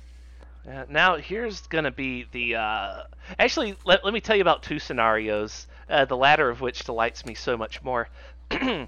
Uh, 0.67 0.85
now 0.89 1.17
here's 1.17 1.63
gonna 1.67 1.91
be 1.91 2.27
the. 2.33 2.55
Uh, 2.55 3.03
actually, 3.39 3.77
let, 3.85 4.05
let 4.05 4.15
me 4.15 4.21
tell 4.21 4.37
you 4.37 4.43
about 4.43 4.63
two 4.63 4.79
scenarios 4.79 5.67
uh, 5.91 6.05
the 6.05 6.17
latter 6.17 6.49
of 6.49 6.61
which 6.61 6.85
delights 6.85 7.27
me 7.27 7.35
so 7.35 7.57
much 7.57 7.83
more. 7.83 8.09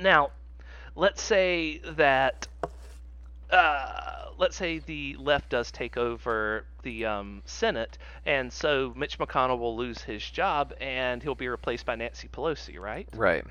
now, 0.00 0.30
let's 0.96 1.22
say 1.22 1.80
that 1.96 2.48
uh, 3.54 4.30
let's 4.38 4.56
say 4.56 4.78
the 4.78 5.16
left 5.18 5.50
does 5.50 5.70
take 5.70 5.96
over 5.96 6.64
the 6.82 7.06
um, 7.06 7.42
Senate, 7.46 7.98
and 8.26 8.52
so 8.52 8.92
Mitch 8.96 9.18
McConnell 9.18 9.58
will 9.58 9.76
lose 9.76 10.02
his 10.02 10.28
job 10.28 10.74
and 10.80 11.22
he'll 11.22 11.34
be 11.34 11.48
replaced 11.48 11.86
by 11.86 11.94
Nancy 11.94 12.28
Pelosi, 12.28 12.78
right? 12.78 13.08
Right. 13.14 13.44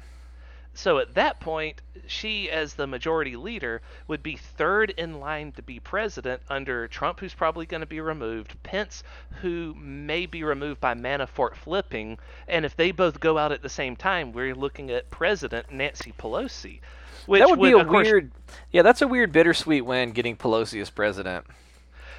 So 0.75 0.97
at 0.97 1.13
that 1.13 1.39
point, 1.39 1.81
she, 2.07 2.49
as 2.49 2.73
the 2.73 2.87
majority 2.87 3.35
leader, 3.35 3.83
would 4.07 4.23
be 4.23 4.35
third 4.35 4.89
in 4.89 5.19
line 5.19 5.51
to 5.51 5.61
be 5.61 5.79
president 5.79 6.41
under 6.49 6.87
Trump, 6.87 7.19
who's 7.19 7.35
probably 7.35 7.67
going 7.67 7.81
to 7.81 7.87
be 7.87 8.01
removed, 8.01 8.61
Pence, 8.63 9.03
who 9.41 9.75
may 9.75 10.25
be 10.25 10.43
removed 10.43 10.81
by 10.81 10.95
Manafort 10.95 11.55
flipping, 11.55 12.17
and 12.47 12.65
if 12.65 12.75
they 12.75 12.91
both 12.91 13.19
go 13.19 13.37
out 13.37 13.51
at 13.51 13.61
the 13.61 13.69
same 13.69 13.95
time, 13.95 14.31
we're 14.31 14.55
looking 14.55 14.89
at 14.89 15.11
President 15.11 15.71
Nancy 15.71 16.11
Pelosi. 16.17 16.79
Which 17.25 17.39
that 17.39 17.49
would 17.49 17.61
be 17.61 17.71
a 17.71 17.85
course, 17.85 18.05
weird. 18.05 18.31
Yeah, 18.71 18.81
that's 18.81 19.01
a 19.01 19.07
weird 19.07 19.31
bittersweet 19.31 19.85
win 19.85 20.11
getting 20.11 20.35
Pelosi 20.35 20.81
as 20.81 20.89
president. 20.89 21.45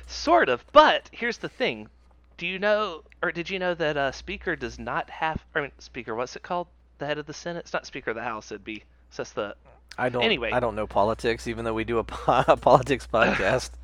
Sort 0.06 0.48
of, 0.48 0.64
but 0.72 1.08
here's 1.12 1.38
the 1.38 1.48
thing: 1.48 1.88
Do 2.36 2.46
you 2.46 2.58
know, 2.58 3.02
or 3.22 3.32
did 3.32 3.50
you 3.50 3.58
know 3.58 3.74
that 3.74 3.96
uh, 3.96 4.12
Speaker 4.12 4.56
does 4.56 4.78
not 4.78 5.10
have? 5.10 5.44
I 5.54 5.62
mean, 5.62 5.72
Speaker, 5.78 6.14
what's 6.14 6.36
it 6.36 6.42
called? 6.42 6.68
The 6.98 7.06
head 7.06 7.18
of 7.18 7.26
the 7.26 7.34
Senate? 7.34 7.60
It's 7.60 7.72
not 7.72 7.86
Speaker 7.86 8.10
of 8.10 8.16
the 8.16 8.22
House. 8.22 8.50
It'd 8.50 8.64
be. 8.64 8.84
So 9.10 9.22
that's 9.22 9.32
the. 9.32 9.56
I 9.98 10.08
don't. 10.08 10.22
Anyway. 10.22 10.50
I 10.52 10.60
don't 10.60 10.74
know 10.74 10.86
politics, 10.86 11.46
even 11.46 11.64
though 11.64 11.74
we 11.74 11.84
do 11.84 11.98
a, 11.98 12.04
po- 12.04 12.44
a 12.48 12.56
politics 12.56 13.08
podcast. 13.12 13.70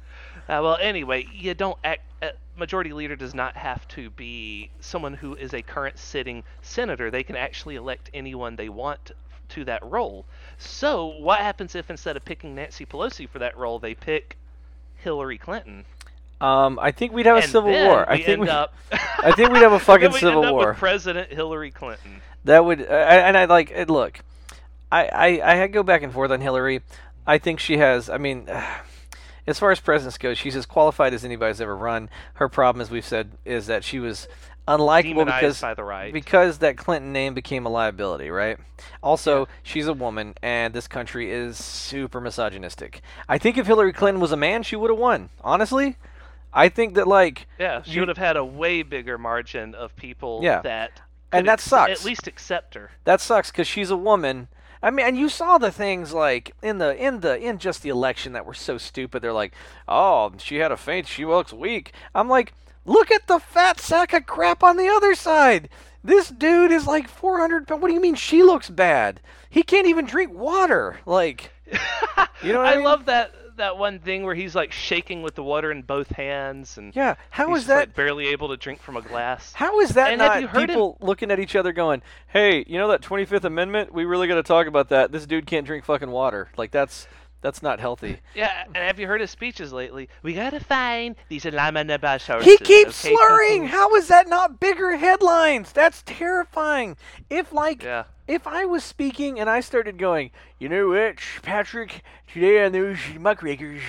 Uh, 0.48 0.58
well, 0.60 0.78
anyway, 0.80 1.24
you 1.32 1.54
don't 1.54 1.78
act. 1.84 2.02
Uh, 2.20 2.30
majority 2.56 2.92
leader 2.92 3.14
does 3.14 3.34
not 3.34 3.56
have 3.56 3.86
to 3.86 4.10
be 4.10 4.68
someone 4.80 5.14
who 5.14 5.36
is 5.36 5.54
a 5.54 5.62
current 5.62 5.96
sitting 5.96 6.42
senator. 6.60 7.08
They 7.08 7.22
can 7.22 7.36
actually 7.36 7.76
elect 7.76 8.10
anyone 8.12 8.56
they 8.56 8.68
want 8.68 9.12
to 9.50 9.64
that 9.64 9.84
role. 9.84 10.24
So, 10.58 11.06
what 11.06 11.40
happens 11.40 11.74
if 11.74 11.90
instead 11.90 12.16
of 12.16 12.24
picking 12.24 12.54
Nancy 12.54 12.84
Pelosi 12.84 13.28
for 13.28 13.38
that 13.38 13.56
role, 13.56 13.78
they 13.78 13.94
pick 13.94 14.36
Hillary 14.96 15.38
Clinton? 15.38 15.84
um, 16.40 16.78
I 16.80 16.90
think 16.90 17.12
we'd 17.12 17.26
have 17.26 17.36
a 17.36 17.42
and 17.42 17.50
civil 17.50 17.70
war. 17.70 18.08
I 18.08 18.16
think 18.16 18.28
end 18.28 18.42
we, 18.42 18.48
up. 18.48 18.74
I 18.92 19.32
think 19.32 19.52
we'd 19.52 19.62
have 19.62 19.72
a 19.72 19.78
fucking 19.78 20.12
civil 20.12 20.52
war. 20.52 20.74
President 20.74 21.32
Hillary 21.32 21.70
Clinton. 21.70 22.22
That 22.44 22.64
would, 22.64 22.80
uh, 22.80 22.84
and 22.84 23.36
I 23.36 23.44
like 23.44 23.70
it. 23.70 23.90
Look, 23.90 24.20
I, 24.90 25.06
I 25.06 25.62
I 25.62 25.66
go 25.66 25.82
back 25.82 26.02
and 26.02 26.12
forth 26.12 26.30
on 26.30 26.40
Hillary. 26.40 26.80
I 27.26 27.36
think 27.38 27.60
she 27.60 27.76
has. 27.76 28.08
I 28.08 28.16
mean, 28.16 28.48
as 29.46 29.58
far 29.58 29.70
as 29.70 29.80
presidents 29.80 30.16
go, 30.16 30.32
she's 30.32 30.56
as 30.56 30.64
qualified 30.64 31.12
as 31.12 31.24
anybody's 31.24 31.60
ever 31.60 31.76
run. 31.76 32.08
Her 32.34 32.48
problem, 32.48 32.80
as 32.80 32.90
we've 32.90 33.04
said, 33.04 33.32
is 33.44 33.66
that 33.66 33.84
she 33.84 33.98
was 33.98 34.26
unlikable 34.78 35.24
because 35.24 35.60
by 35.60 35.74
the 35.74 35.84
right. 35.84 36.12
because 36.12 36.58
that 36.58 36.76
Clinton 36.76 37.12
name 37.12 37.34
became 37.34 37.66
a 37.66 37.68
liability, 37.68 38.30
right? 38.30 38.58
Also, 39.02 39.48
she's 39.62 39.86
a 39.86 39.92
woman, 39.92 40.34
and 40.42 40.72
this 40.74 40.88
country 40.88 41.30
is 41.30 41.56
super 41.62 42.20
misogynistic. 42.20 43.02
I 43.28 43.38
think 43.38 43.58
if 43.58 43.66
Hillary 43.66 43.92
Clinton 43.92 44.20
was 44.20 44.32
a 44.32 44.36
man, 44.36 44.62
she 44.62 44.76
would 44.76 44.90
have 44.90 44.98
won. 44.98 45.30
Honestly, 45.42 45.96
I 46.52 46.68
think 46.68 46.94
that 46.94 47.06
like 47.06 47.46
yeah, 47.58 47.82
she 47.82 48.00
would 48.00 48.08
have 48.08 48.18
had 48.18 48.36
a 48.36 48.44
way 48.44 48.82
bigger 48.82 49.18
margin 49.18 49.74
of 49.74 49.94
people 49.96 50.40
Yeah. 50.42 50.60
that. 50.62 51.00
And 51.32 51.46
that 51.46 51.54
ex- 51.54 51.64
sucks. 51.64 51.92
At 51.92 52.04
least 52.04 52.26
accept 52.26 52.74
her. 52.74 52.90
that 53.04 53.20
sucks 53.20 53.50
because 53.52 53.68
she's 53.68 53.90
a 53.90 53.96
woman. 53.96 54.48
I 54.82 54.90
mean, 54.90 55.06
and 55.06 55.16
you 55.16 55.28
saw 55.28 55.58
the 55.58 55.70
things 55.70 56.12
like 56.12 56.52
in 56.62 56.78
the 56.78 56.96
in 56.96 57.20
the 57.20 57.38
in 57.38 57.58
just 57.58 57.82
the 57.82 57.90
election 57.90 58.32
that 58.32 58.46
were 58.46 58.54
so 58.54 58.78
stupid. 58.78 59.22
They're 59.22 59.32
like, 59.32 59.52
"Oh, 59.86 60.32
she 60.38 60.56
had 60.56 60.72
a 60.72 60.76
faint. 60.76 61.06
She 61.06 61.24
looks 61.26 61.52
weak." 61.52 61.92
I'm 62.14 62.28
like, 62.28 62.52
"Look 62.84 63.10
at 63.10 63.26
the 63.26 63.38
fat 63.38 63.80
sack 63.80 64.12
of 64.12 64.26
crap 64.26 64.62
on 64.62 64.76
the 64.76 64.88
other 64.88 65.14
side. 65.14 65.68
This 66.02 66.28
dude 66.30 66.72
is 66.72 66.86
like 66.86 67.08
400 67.08 67.66
pounds. 67.68 67.82
What 67.82 67.88
do 67.88 67.94
you 67.94 68.00
mean 68.00 68.14
she 68.14 68.42
looks 68.42 68.70
bad? 68.70 69.20
He 69.50 69.62
can't 69.62 69.86
even 69.86 70.06
drink 70.06 70.32
water. 70.32 70.98
Like, 71.04 71.52
you 72.42 72.52
know 72.52 72.58
what 72.58 72.66
I, 72.68 72.72
I 72.72 72.76
mean? 72.76 72.84
love 72.84 73.04
that 73.06 73.34
that 73.56 73.76
one 73.76 73.98
thing 73.98 74.24
where 74.24 74.34
he's 74.34 74.54
like 74.54 74.72
shaking 74.72 75.20
with 75.20 75.34
the 75.34 75.42
water 75.42 75.70
in 75.70 75.82
both 75.82 76.08
hands 76.12 76.78
and 76.78 76.96
Yeah. 76.96 77.16
How 77.28 77.54
is 77.54 77.66
that? 77.66 77.76
like, 77.76 77.94
barely 77.94 78.28
able 78.28 78.48
to 78.48 78.56
drink 78.56 78.80
from 78.80 78.96
a 78.96 79.02
glass. 79.02 79.52
How 79.52 79.80
is 79.80 79.90
that 79.90 80.12
And 80.12 80.18
not 80.18 80.40
you 80.40 80.46
heard 80.46 80.62
him- 80.62 80.68
people 80.68 80.96
looking 81.02 81.30
at 81.30 81.38
each 81.38 81.54
other 81.54 81.70
going, 81.74 82.00
"Hey, 82.28 82.64
you 82.66 82.78
know 82.78 82.88
that 82.88 83.02
25th 83.02 83.44
Amendment? 83.44 83.92
We 83.92 84.06
really 84.06 84.28
got 84.28 84.36
to 84.36 84.42
talk 84.42 84.66
about 84.66 84.88
that. 84.88 85.12
This 85.12 85.26
dude 85.26 85.44
can't 85.46 85.66
drink 85.66 85.84
fucking 85.84 86.10
water. 86.10 86.48
Like 86.56 86.70
that's 86.70 87.06
that's 87.40 87.62
not 87.62 87.80
healthy." 87.80 88.18
Yeah, 88.34 88.64
and 88.66 88.76
have 88.76 88.98
you 88.98 89.06
heard 89.06 89.20
his 89.20 89.30
speeches 89.30 89.72
lately? 89.72 90.08
We 90.22 90.34
gotta 90.34 90.60
find 90.60 91.16
these 91.28 91.44
Lama 91.44 91.84
Nabash 91.84 92.26
horses. 92.26 92.46
He 92.46 92.56
keeps 92.58 93.04
okay, 93.04 93.14
slurring. 93.14 93.62
people? 93.62 93.68
How 93.78 93.94
is 93.96 94.08
that 94.08 94.28
not 94.28 94.60
bigger 94.60 94.96
headlines? 94.96 95.72
That's 95.72 96.02
terrifying. 96.06 96.96
If 97.28 97.52
like 97.52 97.82
Yeah. 97.82 98.04
if 98.28 98.46
I 98.46 98.64
was 98.64 98.84
speaking 98.84 99.38
and 99.40 99.48
I 99.50 99.60
started 99.60 99.98
going, 99.98 100.30
you 100.58 100.68
know 100.68 100.88
what, 100.88 101.16
Patrick, 101.42 102.02
today 102.32 102.64
on 102.64 102.72
those 102.72 102.98
muckrakers, 103.18 103.82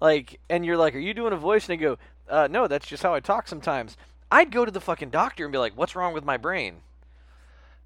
like, 0.00 0.38
and 0.50 0.64
you're 0.66 0.76
like, 0.76 0.94
are 0.94 0.98
you 1.00 1.14
doing 1.14 1.32
a 1.32 1.36
voice? 1.36 1.68
And 1.68 1.78
I 1.78 1.82
go, 1.82 1.98
uh, 2.28 2.48
no, 2.50 2.66
that's 2.66 2.86
just 2.86 3.02
how 3.02 3.14
I 3.14 3.20
talk 3.20 3.48
sometimes. 3.48 3.96
I'd 4.30 4.50
go 4.50 4.64
to 4.64 4.70
the 4.70 4.80
fucking 4.80 5.10
doctor 5.10 5.44
and 5.44 5.52
be 5.52 5.58
like, 5.58 5.76
what's 5.76 5.94
wrong 5.96 6.12
with 6.12 6.24
my 6.24 6.36
brain? 6.36 6.82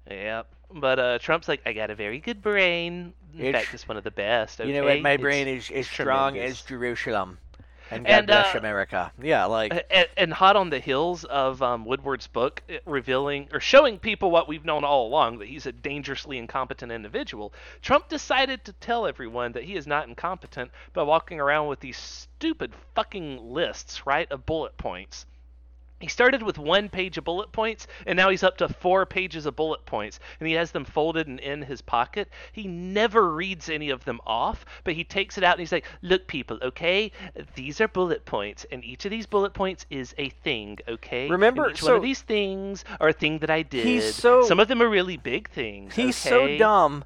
Yep. 0.09 0.47
But 0.73 0.99
uh, 0.99 1.19
Trump's 1.19 1.47
like, 1.47 1.61
I 1.65 1.73
got 1.73 1.89
a 1.89 1.95
very 1.95 2.19
good 2.19 2.41
brain. 2.41 3.13
In 3.37 3.45
It's- 3.45 3.63
fact, 3.63 3.73
it's 3.73 3.87
one 3.87 3.97
of 3.97 4.03
the 4.03 4.11
best. 4.11 4.59
You 4.59 4.73
know 4.73 4.83
what, 4.85 5.01
my 5.01 5.11
It's- 5.11 5.21
brain 5.21 5.47
is 5.47 5.69
as 5.71 5.87
strong 5.87 6.37
as 6.37 6.61
Jerusalem. 6.61 7.37
And 7.93 8.05
God 8.05 8.11
And, 8.13 8.27
bless 8.27 8.55
uh, 8.55 8.59
America. 8.59 9.11
Yeah, 9.21 9.43
like, 9.45 9.73
and, 9.91 10.07
and 10.15 10.31
hot 10.31 10.55
on 10.55 10.69
the 10.69 10.79
heels 10.79 11.25
of 11.25 11.61
um, 11.61 11.83
Woodward's 11.83 12.25
book 12.27 12.63
revealing 12.85 13.49
or 13.51 13.59
showing 13.59 13.99
people 13.99 14.31
what 14.31 14.47
we've 14.47 14.63
known 14.63 14.85
all 14.85 15.07
along 15.07 15.39
that 15.39 15.49
he's 15.49 15.65
a 15.65 15.73
dangerously 15.73 16.37
incompetent 16.37 16.89
individual, 16.89 17.51
Trump 17.81 18.07
decided 18.07 18.63
to 18.63 18.71
tell 18.73 19.05
everyone 19.05 19.51
that 19.51 19.63
he 19.65 19.75
is 19.75 19.87
not 19.87 20.07
incompetent 20.07 20.71
by 20.93 21.03
walking 21.03 21.41
around 21.41 21.67
with 21.67 21.81
these 21.81 21.97
stupid 21.97 22.71
fucking 22.95 23.51
lists, 23.51 24.05
right, 24.07 24.31
of 24.31 24.45
bullet 24.45 24.77
points. 24.77 25.25
He 26.01 26.07
started 26.07 26.41
with 26.41 26.57
one 26.57 26.89
page 26.89 27.17
of 27.19 27.23
bullet 27.23 27.51
points, 27.51 27.85
and 28.07 28.17
now 28.17 28.29
he's 28.29 28.41
up 28.43 28.57
to 28.57 28.67
four 28.67 29.05
pages 29.05 29.45
of 29.45 29.55
bullet 29.55 29.85
points, 29.85 30.19
and 30.39 30.47
he 30.47 30.55
has 30.55 30.71
them 30.71 30.83
folded 30.83 31.27
and 31.27 31.39
in 31.39 31.61
his 31.61 31.81
pocket. 31.81 32.27
He 32.51 32.67
never 32.67 33.31
reads 33.31 33.69
any 33.69 33.91
of 33.91 34.03
them 34.05 34.19
off, 34.25 34.65
but 34.83 34.95
he 34.95 35.03
takes 35.03 35.37
it 35.37 35.43
out 35.43 35.53
and 35.53 35.59
he's 35.59 35.71
like, 35.71 35.85
"Look, 36.01 36.27
people, 36.27 36.57
okay, 36.63 37.11
these 37.55 37.79
are 37.79 37.87
bullet 37.87 38.25
points, 38.25 38.65
and 38.71 38.83
each 38.83 39.05
of 39.05 39.11
these 39.11 39.27
bullet 39.27 39.53
points 39.53 39.85
is 39.91 40.15
a 40.17 40.29
thing, 40.29 40.79
okay? 40.87 41.29
Remember- 41.29 41.65
and 41.65 41.75
each 41.75 41.83
one 41.83 41.89
so- 41.89 41.95
of 41.97 42.01
these 42.01 42.21
things 42.21 42.83
are 42.99 43.09
a 43.09 43.13
thing 43.13 43.37
that 43.39 43.51
I 43.51 43.61
did. 43.61 43.85
He's 43.85 44.15
so- 44.15 44.41
Some 44.43 44.59
of 44.59 44.67
them 44.67 44.81
are 44.81 44.89
really 44.89 45.17
big 45.17 45.49
things. 45.49 45.95
He's 45.95 46.15
so 46.15 46.57
dumb, 46.57 47.03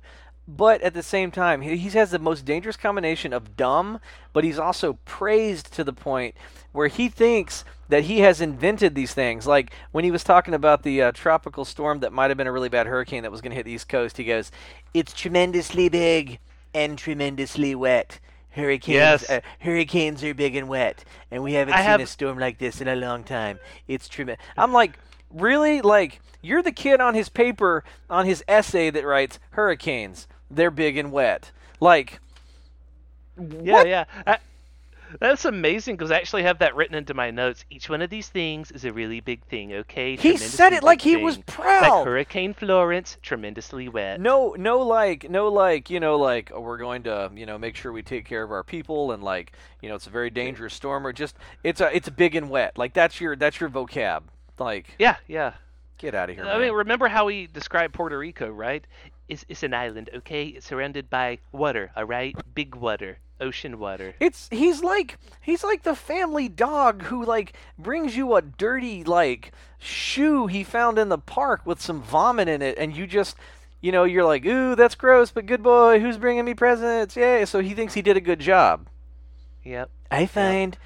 but 0.47 0.81
at 0.81 0.93
the 0.93 1.01
same 1.03 1.31
time, 1.31 1.61
he, 1.61 1.77
has 1.77 2.11
the 2.11 2.19
most 2.19 2.45
dangerous 2.45 2.77
combination 2.77 3.33
of 3.33 3.57
dumb, 3.57 3.99
but 4.31 4.43
he's 4.43 4.59
also 4.59 4.99
praised 5.05 5.73
to 5.73 5.83
the 5.83 5.93
point 5.93 6.35
where 6.71 6.87
he 6.87 7.09
thinks 7.09 7.65
that 7.89 8.03
he 8.03 8.19
has 8.19 8.41
invented 8.41 8.93
these 8.95 9.13
things. 9.13 9.47
Like 9.47 9.71
when 9.91 10.03
he 10.03 10.11
was 10.11 10.23
talking 10.23 10.53
about 10.53 10.83
the 10.83 11.01
uh, 11.01 11.11
tropical 11.13 11.65
storm 11.65 11.99
that 12.01 12.13
might 12.13 12.29
have 12.29 12.37
been 12.37 12.47
a 12.47 12.51
really 12.51 12.69
bad 12.69 12.85
hurricane 12.87 13.23
that 13.23 13.31
was 13.31 13.41
going 13.41 13.51
to 13.51 13.55
hit 13.55 13.65
the 13.65 13.71
East 13.71 13.89
Coast, 13.89 14.17
he 14.17 14.23
goes, 14.23 14.51
"It's 14.93 15.13
tremendously 15.13 15.89
big 15.89 16.39
and 16.73 16.97
tremendously 16.97 17.73
wet." 17.75 18.19
Hurricanes, 18.51 18.95
Yes. 18.95 19.29
uh, 19.29 19.41
hurricanes 19.59 20.23
are 20.23 20.33
big 20.33 20.55
and 20.55 20.69
wet, 20.69 21.03
and 21.29 21.43
we 21.43 21.53
haven't 21.53 21.73
I 21.73 21.77
seen 21.79 21.85
have- 21.85 22.01
a 22.01 22.07
storm 22.07 22.39
like 22.39 22.57
this 22.57 22.79
in 22.79 22.87
a 22.87 22.95
long 22.95 23.23
time. 23.25 23.59
It's 23.87 24.07
tremendous. 24.07 24.45
I'm 24.55 24.71
like, 24.71 24.97
really? 25.29 25.81
Like, 25.81 26.21
you're 26.41 26.63
the 26.63 26.71
kid 26.71 27.01
on 27.01 27.15
his 27.15 27.27
paper, 27.27 27.83
on 28.09 28.25
his 28.25 28.43
essay 28.47 28.89
that 28.91 29.05
writes 29.05 29.39
hurricanes. 29.51 30.27
They're 30.51 30.71
big 30.71 30.97
and 30.97 31.11
wet. 31.11 31.51
Like, 31.79 32.19
Yeah, 33.37 33.73
what? 33.73 33.87
yeah. 33.87 34.05
I, 34.25 34.37
that's 35.19 35.45
amazing 35.45 35.95
because 35.95 36.11
I 36.11 36.17
actually 36.17 36.43
have 36.43 36.59
that 36.59 36.75
written 36.75 36.95
into 36.95 37.13
my 37.13 37.31
notes. 37.31 37.63
Each 37.69 37.89
one 37.89 38.01
of 38.01 38.09
these 38.09 38.27
things 38.27 38.71
is 38.71 38.85
a 38.85 38.91
really 38.91 39.19
big 39.21 39.43
thing, 39.45 39.71
okay? 39.73 40.15
He 40.15 40.35
said 40.35 40.73
it 40.73 40.83
like 40.83 40.99
he 41.01 41.15
was 41.15 41.37
proud. 41.37 41.81
Like 41.99 42.05
Hurricane 42.05 42.53
Florence, 42.53 43.17
tremendously 43.21 43.87
wet. 43.87 44.19
No, 44.19 44.55
no, 44.57 44.79
like, 44.79 45.29
no, 45.29 45.47
like, 45.47 45.89
you 45.89 45.99
know, 45.99 46.17
like, 46.17 46.51
oh, 46.53 46.59
we're 46.59 46.77
going 46.77 47.03
to, 47.03 47.31
you 47.35 47.45
know, 47.45 47.57
make 47.57 47.75
sure 47.75 47.91
we 47.91 48.01
take 48.01 48.25
care 48.25 48.43
of 48.43 48.51
our 48.51 48.63
people, 48.63 49.11
and 49.11 49.23
like, 49.23 49.53
you 49.81 49.89
know, 49.89 49.95
it's 49.95 50.07
a 50.07 50.11
very 50.11 50.29
dangerous 50.29 50.73
storm, 50.73 51.05
or 51.05 51.13
just, 51.13 51.35
it's 51.63 51.79
a, 51.81 51.95
it's 51.95 52.09
big 52.09 52.35
and 52.35 52.49
wet. 52.49 52.77
Like, 52.77 52.93
that's 52.93 53.21
your, 53.21 53.35
that's 53.35 53.59
your 53.59 53.69
vocab. 53.69 54.23
Like, 54.59 54.87
Yeah, 54.99 55.17
yeah. 55.27 55.53
get 55.97 56.15
out 56.15 56.29
of 56.29 56.35
here. 56.35 56.45
I 56.45 56.53
man. 56.53 56.61
mean, 56.61 56.71
remember 56.73 57.07
how 57.07 57.27
he 57.27 57.47
described 57.47 57.93
Puerto 57.93 58.17
Rico, 58.17 58.49
right? 58.49 58.85
It's, 59.27 59.45
it's 59.49 59.63
an 59.63 59.73
island, 59.73 60.09
okay? 60.15 60.45
It's 60.47 60.65
surrounded 60.65 61.09
by 61.09 61.39
water, 61.51 61.91
all 61.95 62.05
right? 62.05 62.35
Big 62.53 62.75
water, 62.75 63.19
ocean 63.39 63.79
water. 63.79 64.15
It's 64.19 64.47
he's 64.51 64.83
like 64.83 65.17
he's 65.41 65.63
like 65.63 65.83
the 65.83 65.95
family 65.95 66.47
dog 66.47 67.03
who 67.03 67.25
like 67.25 67.53
brings 67.77 68.15
you 68.15 68.35
a 68.35 68.41
dirty 68.41 69.03
like 69.03 69.51
shoe 69.79 70.47
he 70.47 70.63
found 70.63 70.97
in 70.99 71.09
the 71.09 71.17
park 71.17 71.65
with 71.65 71.81
some 71.81 72.01
vomit 72.01 72.47
in 72.47 72.61
it 72.61 72.77
and 72.77 72.95
you 72.95 73.05
just 73.05 73.35
you 73.81 73.91
know 73.91 74.03
you're 74.03 74.23
like 74.23 74.45
ooh 74.45 74.75
that's 74.75 74.95
gross 74.95 75.29
but 75.31 75.45
good 75.45 75.61
boy 75.61 75.99
who's 75.99 76.17
bringing 76.17 76.45
me 76.45 76.55
presents 76.55 77.15
yay 77.15 77.45
so 77.45 77.59
he 77.59 77.75
thinks 77.75 77.93
he 77.93 78.01
did 78.01 78.17
a 78.17 78.21
good 78.21 78.39
job 78.39 78.87
Yep. 79.65 79.89
I 80.11 80.27
find 80.27 80.77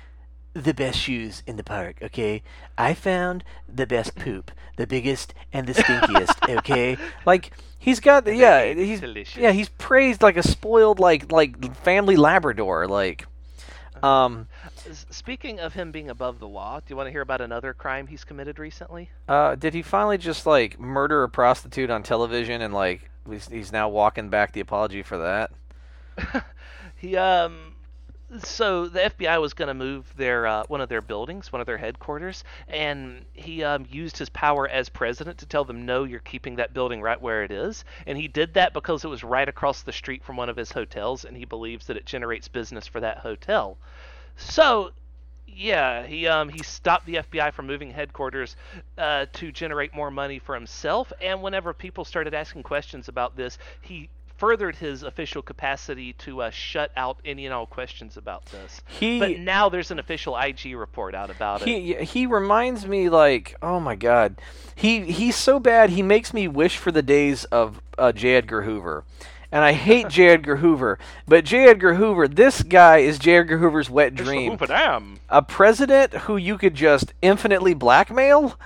the 0.54 0.74
best 0.74 0.98
shoes 0.98 1.44
in 1.46 1.58
the 1.58 1.64
park, 1.64 1.98
okay? 2.02 2.42
I 2.78 2.94
found 2.94 3.44
the 3.68 3.86
best 3.86 4.16
poop, 4.16 4.52
the 4.78 4.88
biggest 4.88 5.34
and 5.54 5.68
the 5.68 5.74
stinkiest, 5.74 6.50
okay? 6.58 6.98
Like 7.26 7.52
he's 7.80 8.00
got 8.00 8.26
the, 8.26 8.36
yeah, 8.36 8.74
he's 8.74 9.00
delicious. 9.02 9.38
yeah, 9.38 9.52
he's 9.52 9.70
praised 9.70 10.22
like 10.22 10.38
a 10.38 10.44
spoiled 10.44 11.00
like 11.00 11.32
like 11.32 11.76
family 11.78 12.16
labrador, 12.16 12.88
like 12.88 13.26
um 14.04 14.48
Speaking 15.10 15.60
of 15.60 15.74
him 15.74 15.92
being 15.92 16.10
above 16.10 16.40
the 16.40 16.48
law, 16.48 16.80
do 16.80 16.86
you 16.88 16.96
want 16.96 17.08
to 17.08 17.12
hear 17.12 17.22
about 17.22 17.42
another 17.42 17.74
crime 17.74 18.08
he's 18.08 18.24
committed 18.24 18.60
recently? 18.60 19.10
uh 19.28 19.56
did 19.56 19.74
he 19.74 19.82
finally 19.82 20.18
just 20.18 20.46
like 20.46 20.80
murder 20.80 21.24
a 21.24 21.30
prostitute 21.30 21.90
on 21.90 22.04
television 22.04 22.62
and 22.62 22.74
like 22.74 23.10
he's, 23.30 23.48
he's 23.48 23.72
now 23.72 23.90
walking 23.90 24.30
back 24.30 24.54
the 24.54 24.60
apology 24.62 25.02
for 25.04 25.18
that? 25.18 25.52
He 26.96 27.16
um 27.16 27.69
so 28.38 28.88
the 28.88 29.00
FBI 29.00 29.42
was 29.42 29.54
going 29.54 29.70
to 29.70 29.74
move 29.74 30.14
their 30.16 30.46
uh, 30.46 30.64
one 30.68 30.82
of 30.82 30.90
their 30.90 31.02
buildings, 31.02 31.52
one 31.52 31.62
of 31.62 31.66
their 31.66 31.78
headquarters, 31.78 32.44
and 32.68 33.26
he 33.34 33.64
um, 33.64 33.86
used 33.90 34.18
his 34.18 34.30
power 34.30 34.68
as 34.68 34.88
president 34.88 35.40
to 35.40 35.46
tell 35.46 35.66
them, 35.66 35.86
"No, 35.86 36.04
you're 36.04 36.20
keeping 36.20 36.56
that 36.58 36.74
building 36.74 37.02
right 37.02 37.20
where 37.20 37.44
it 37.44 37.52
is." 37.52 37.84
And 38.06 38.18
he 38.18 38.28
did 38.28 38.54
that 38.54 38.74
because 38.74 39.04
it 39.04 39.08
was 39.08 39.24
right 39.24 39.50
across 39.50 39.82
the 39.82 39.92
street 39.92 40.24
from 40.24 40.38
one 40.38 40.50
of 40.50 40.58
his 40.58 40.72
hotels, 40.72 41.26
and 41.26 41.36
he 41.36 41.46
believes 41.46 41.88
that 41.88 41.98
it 41.98 42.06
generates 42.06 42.48
business 42.48 42.86
for 42.86 43.00
that 43.00 43.18
hotel. 43.20 43.78
So, 44.36 44.92
yeah, 45.48 46.06
he 46.06 46.28
um 46.28 46.50
he 46.50 46.62
stopped 46.62 47.08
the 47.08 47.16
FBI 47.16 47.52
from 47.52 47.66
moving 47.66 47.92
headquarters 47.92 48.56
uh, 48.98 49.26
to 49.34 49.52
generate 49.52 49.94
more 49.96 50.12
money 50.12 50.38
for 50.38 50.54
himself. 50.54 51.12
And 51.20 51.42
whenever 51.42 51.74
people 51.74 52.06
started 52.06 52.36
asking 52.36 52.64
questions 52.64 53.08
about 53.08 53.36
this, 53.36 53.58
he 53.82 54.10
furthered 54.40 54.78
his 54.78 55.04
official 55.04 55.42
capacity 55.42 56.14
to 56.14 56.42
uh, 56.42 56.50
shut 56.50 56.92
out 56.96 57.20
any 57.26 57.46
and 57.46 57.54
all 57.54 57.66
questions 57.66 58.16
about 58.18 58.46
this. 58.48 58.82
He 58.88 59.20
But 59.20 59.40
now 59.40 59.68
there's 59.70 59.92
an 59.92 60.00
official 60.00 60.38
IG 60.38 60.76
report 60.76 61.14
out 61.14 61.30
about 61.30 61.62
it. 61.62 61.68
He 61.68 61.94
he 62.06 62.26
reminds 62.26 62.88
me 62.88 63.10
like 63.10 63.56
oh 63.62 63.80
my 63.80 63.96
god, 63.96 64.42
he 64.76 65.12
he's 65.12 65.36
so 65.36 65.60
bad 65.60 65.90
he 65.90 66.02
makes 66.02 66.34
me 66.34 66.48
wish 66.48 66.78
for 66.78 66.92
the 66.92 67.02
days 67.02 67.44
of 67.46 67.82
uh, 67.98 68.12
J. 68.14 68.36
Edgar 68.36 68.62
Hoover, 68.62 69.04
and 69.52 69.64
I 69.64 69.74
hate 69.74 70.08
J. 70.08 70.30
Edgar 70.30 70.58
Hoover, 70.58 70.98
but 71.28 71.44
J. 71.44 71.68
Edgar 71.68 71.96
Hoover, 71.96 72.28
this 72.28 72.64
guy 72.64 73.00
is 73.00 73.20
J. 73.20 73.38
Edgar 73.38 73.58
Hoover's 73.58 73.90
wet 73.90 74.14
It's 74.14 74.20
the 74.20 74.24
dream, 74.24 74.52
Hoover 74.52 74.68
Dam. 74.68 75.20
a 75.28 75.42
president 75.42 76.14
who 76.14 76.38
you 76.38 76.58
could 76.58 76.76
just 76.76 77.14
infinitely 77.22 77.74
blackmail. 77.74 78.58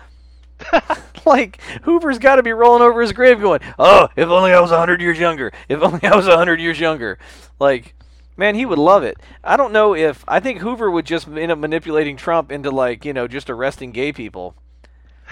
like 1.26 1.62
Hoover's 1.84 2.20
got 2.20 2.36
to 2.36 2.44
be 2.44 2.52
rolling 2.52 2.82
over 2.82 3.02
his 3.02 3.14
grave, 3.14 3.40
going, 3.40 3.62
"Oh, 3.80 4.10
if 4.16 4.28
only 4.28 4.54
I 4.54 4.60
was 4.60 4.72
hundred 4.72 5.02
years 5.02 5.20
younger. 5.20 5.52
If 5.70 5.82
only 5.82 6.04
I 6.04 6.16
was 6.16 6.28
hundred 6.28 6.60
years 6.60 6.80
younger." 6.80 7.18
Like, 7.60 7.96
man, 8.38 8.56
he 8.56 8.66
would 8.66 8.80
love 8.80 9.04
it. 9.04 9.18
I 9.44 9.58
don't 9.58 9.74
know 9.74 9.96
if 9.96 10.24
I 10.28 10.40
think 10.40 10.60
Hoover 10.60 10.90
would 10.90 11.06
just 11.06 11.28
end 11.28 11.52
up 11.52 11.60
manipulating 11.60 12.18
Trump 12.18 12.52
into 12.52 12.72
like 12.72 13.06
you 13.06 13.14
know 13.14 13.28
just 13.28 13.50
arresting 13.50 13.92
gay 13.92 14.12
people. 14.12 14.56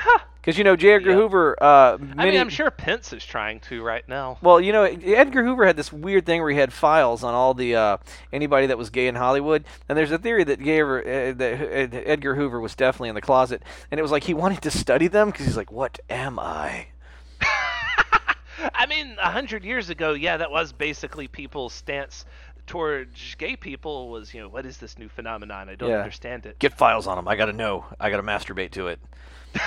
Because 0.41 0.57
you 0.57 0.63
know 0.63 0.75
J. 0.75 0.93
Edgar. 0.93 1.13
Hoover. 1.13 1.55
Uh, 1.61 1.99
I 2.17 2.25
mean, 2.25 2.39
I'm 2.39 2.49
sure 2.49 2.71
Pence 2.71 3.13
is 3.13 3.23
trying 3.23 3.59
to 3.61 3.83
right 3.83 4.07
now. 4.09 4.39
Well, 4.41 4.59
you 4.59 4.71
know, 4.71 4.85
Edgar 4.85 5.43
Hoover 5.43 5.67
had 5.67 5.77
this 5.77 5.93
weird 5.93 6.25
thing 6.25 6.41
where 6.41 6.49
he 6.49 6.57
had 6.57 6.73
files 6.73 7.23
on 7.23 7.35
all 7.35 7.53
the 7.53 7.75
uh, 7.75 7.97
anybody 8.33 8.65
that 8.65 8.77
was 8.77 8.89
gay 8.89 9.07
in 9.07 9.13
Hollywood, 9.13 9.65
and 9.87 9.95
there's 9.95 10.09
a 10.09 10.17
theory 10.17 10.43
that, 10.45 10.59
gay, 10.59 10.81
uh, 10.81 11.33
that 11.33 11.93
uh, 11.93 11.97
Edgar 12.05 12.33
Hoover 12.33 12.59
was 12.59 12.73
definitely 12.73 13.09
in 13.09 13.15
the 13.15 13.21
closet, 13.21 13.61
and 13.91 13.99
it 13.99 14.01
was 14.01 14.11
like 14.11 14.23
he 14.23 14.33
wanted 14.33 14.63
to 14.63 14.71
study 14.71 15.07
them 15.07 15.29
because 15.29 15.45
he's 15.45 15.57
like, 15.57 15.71
"What 15.71 15.99
am 16.09 16.39
I?" 16.39 16.87
I 18.73 18.87
mean, 18.87 19.17
a 19.21 19.29
hundred 19.29 19.63
years 19.63 19.91
ago, 19.91 20.13
yeah, 20.13 20.37
that 20.37 20.49
was 20.49 20.71
basically 20.71 21.27
people's 21.27 21.73
stance 21.73 22.25
towards 22.67 23.35
gay 23.35 23.55
people 23.55 24.09
was, 24.09 24.33
you 24.33 24.41
know, 24.41 24.49
what 24.49 24.65
is 24.65 24.77
this 24.77 24.97
new 24.97 25.09
phenomenon? 25.09 25.69
I 25.69 25.75
don't 25.75 25.89
Yeah. 25.89 25.97
understand 25.99 26.45
it. 26.45 26.59
Get 26.59 26.73
files 26.73 27.07
on 27.07 27.17
them. 27.17 27.27
I 27.27 27.35
gotta 27.35 27.53
know. 27.53 27.85
I 27.99 28.09
gotta 28.09 28.23
masturbate 28.23 28.71
to 28.71 28.87
it. 28.87 28.99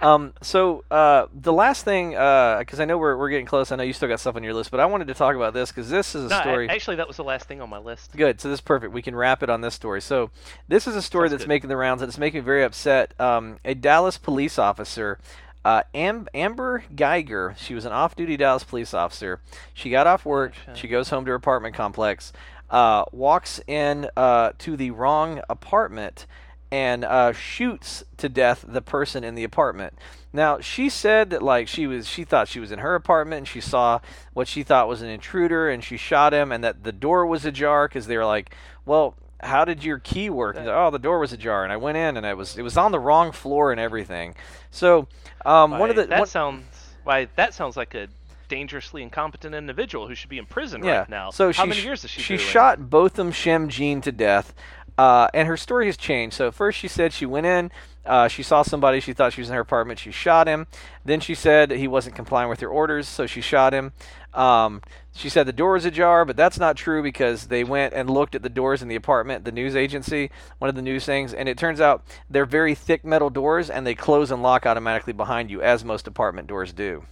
um. 0.00 0.32
So 0.42 0.84
uh, 0.90 1.26
the 1.32 1.52
last 1.52 1.84
thing, 1.84 2.10
because 2.10 2.78
I 2.80 2.84
know 2.84 2.98
we're 2.98 3.16
we're 3.16 3.30
getting 3.30 3.46
close. 3.46 3.72
I 3.72 3.76
know 3.76 3.82
you 3.82 3.92
still 3.92 4.08
got 4.08 4.20
stuff 4.20 4.36
on 4.36 4.42
your 4.42 4.54
list, 4.54 4.70
but 4.70 4.80
I 4.80 4.86
wanted 4.86 5.08
to 5.08 5.14
talk 5.14 5.34
about 5.34 5.54
this 5.54 5.70
because 5.70 5.90
this 5.90 6.14
is 6.14 6.26
a 6.26 6.28
No, 6.28 6.38
a- 6.38 6.42
story. 6.42 6.68
actually, 6.68 6.96
that 6.96 7.08
was 7.08 7.16
the 7.16 7.24
last 7.24 7.46
thing 7.48 7.60
on 7.60 7.68
my 7.70 7.78
list. 7.78 8.12
Good. 8.16 8.40
So 8.40 8.48
this 8.48 8.56
is 8.58 8.60
perfect. 8.60 8.92
We 8.92 9.02
can 9.02 9.16
wrap 9.16 9.42
it 9.42 9.50
on 9.50 9.60
this 9.60 9.74
story. 9.74 10.00
So 10.00 10.30
this 10.68 10.86
is 10.86 10.94
a 10.94 11.02
story 11.02 11.28
Sounds 11.28 11.32
that's 11.32 11.44
good. 11.44 11.48
making 11.48 11.68
the 11.68 11.76
rounds 11.76 12.02
and 12.02 12.08
it's 12.08 12.18
making 12.18 12.40
me 12.40 12.44
very 12.44 12.64
upset. 12.64 13.18
Um, 13.20 13.58
a 13.64 13.74
Dallas 13.74 14.18
police 14.18 14.58
officer, 14.58 15.18
uh, 15.64 15.82
Am- 15.94 16.28
Amber 16.34 16.84
Geiger, 16.94 17.54
she 17.58 17.74
was 17.74 17.84
an 17.84 17.92
off-duty 17.92 18.36
Dallas 18.36 18.64
police 18.64 18.94
officer. 18.94 19.40
She 19.74 19.90
got 19.90 20.06
off 20.06 20.24
work. 20.24 20.54
She 20.74 20.88
goes 20.88 21.10
home 21.10 21.24
to 21.24 21.30
her 21.30 21.34
apartment 21.34 21.74
complex, 21.74 22.32
uh, 22.70 23.04
walks 23.12 23.60
in 23.66 24.08
uh, 24.16 24.52
to 24.58 24.76
the 24.76 24.90
wrong 24.92 25.40
apartment, 25.48 26.26
and 26.70 27.04
uh, 27.04 27.32
shoots 27.32 28.04
to 28.18 28.28
death 28.28 28.64
the 28.66 28.82
person 28.82 29.24
in 29.24 29.34
the 29.34 29.44
apartment. 29.44 29.98
Now 30.32 30.60
she 30.60 30.90
said 30.90 31.30
that 31.30 31.42
like 31.42 31.68
she 31.68 31.86
was 31.86 32.06
she 32.06 32.24
thought 32.24 32.48
she 32.48 32.60
was 32.60 32.70
in 32.70 32.80
her 32.80 32.94
apartment 32.94 33.38
and 33.38 33.48
she 33.48 33.62
saw 33.62 34.00
what 34.34 34.46
she 34.46 34.62
thought 34.62 34.86
was 34.86 35.00
an 35.00 35.08
intruder 35.08 35.70
and 35.70 35.82
she 35.82 35.96
shot 35.96 36.34
him 36.34 36.52
and 36.52 36.62
that 36.62 36.84
the 36.84 36.92
door 36.92 37.24
was 37.24 37.46
ajar 37.46 37.88
because 37.88 38.06
they 38.06 38.16
were 38.18 38.26
like, 38.26 38.54
well, 38.84 39.14
how 39.40 39.64
did 39.64 39.84
your 39.84 39.98
key 39.98 40.30
work? 40.30 40.56
And, 40.56 40.68
oh, 40.68 40.90
the 40.90 40.98
door 40.98 41.18
was 41.18 41.32
ajar 41.32 41.64
and 41.64 41.72
I 41.72 41.76
went 41.76 41.96
in 41.96 42.16
and 42.16 42.26
it 42.26 42.36
was 42.36 42.58
it 42.58 42.62
was 42.62 42.76
on 42.76 42.92
the 42.92 42.98
wrong 42.98 43.32
floor 43.32 43.70
and 43.72 43.80
everything. 43.80 44.34
So 44.70 45.08
um, 45.44 45.72
one 45.72 45.90
of 45.90 45.96
the 45.96 46.06
that 46.06 46.20
one- 46.20 46.28
sounds 46.28 46.64
why 47.04 47.28
that 47.36 47.54
sounds 47.54 47.76
like 47.76 47.94
a 47.94 48.08
dangerously 48.48 49.02
incompetent 49.02 49.54
individual 49.54 50.08
who 50.08 50.14
should 50.14 50.30
be 50.30 50.38
in 50.38 50.46
prison 50.46 50.82
yeah. 50.82 51.00
right 51.00 51.08
now. 51.08 51.30
So 51.30 51.48
how 51.48 51.64
she 51.64 51.68
many 51.68 51.80
sh- 51.80 51.84
years 51.84 52.04
is 52.04 52.10
she? 52.10 52.20
She 52.20 52.36
doing? 52.36 52.48
shot 52.48 52.90
Botham 52.90 53.30
Shem 53.30 53.68
Jean 53.68 54.00
to 54.00 54.12
death, 54.12 54.54
uh, 54.96 55.28
and 55.34 55.46
her 55.46 55.56
story 55.56 55.86
has 55.86 55.96
changed. 55.96 56.36
So 56.36 56.50
first 56.50 56.78
she 56.78 56.88
said 56.88 57.12
she 57.12 57.26
went 57.26 57.46
in, 57.46 57.70
uh, 58.04 58.28
she 58.28 58.42
saw 58.42 58.62
somebody, 58.62 59.00
she 59.00 59.12
thought 59.12 59.34
she 59.34 59.42
was 59.42 59.50
in 59.50 59.54
her 59.54 59.60
apartment, 59.60 59.98
she 59.98 60.10
shot 60.10 60.48
him. 60.48 60.66
Then 61.04 61.20
she 61.20 61.34
said 61.34 61.70
he 61.70 61.86
wasn't 61.86 62.16
complying 62.16 62.48
with 62.48 62.60
her 62.60 62.68
orders, 62.68 63.06
so 63.06 63.26
she 63.26 63.40
shot 63.40 63.72
him. 63.72 63.92
Um, 64.34 64.82
she 65.12 65.28
said 65.28 65.46
the 65.46 65.52
door 65.52 65.72
was 65.72 65.84
ajar, 65.84 66.24
but 66.24 66.36
that's 66.36 66.58
not 66.58 66.76
true 66.76 67.02
because 67.02 67.48
they 67.48 67.64
went 67.64 67.94
and 67.94 68.10
looked 68.10 68.34
at 68.34 68.42
the 68.42 68.48
doors 68.48 68.82
in 68.82 68.88
the 68.88 68.94
apartment, 68.94 69.44
the 69.44 69.52
news 69.52 69.74
agency, 69.74 70.30
one 70.58 70.68
of 70.68 70.74
the 70.74 70.82
news 70.82 71.04
things, 71.04 71.34
and 71.34 71.48
it 71.48 71.58
turns 71.58 71.80
out 71.80 72.04
they're 72.30 72.46
very 72.46 72.74
thick 72.74 73.04
metal 73.04 73.30
doors 73.30 73.70
and 73.70 73.86
they 73.86 73.94
close 73.94 74.30
and 74.30 74.42
lock 74.42 74.66
automatically 74.66 75.12
behind 75.12 75.50
you, 75.50 75.62
as 75.62 75.84
most 75.84 76.06
apartment 76.06 76.46
doors 76.46 76.72
do. 76.72 77.04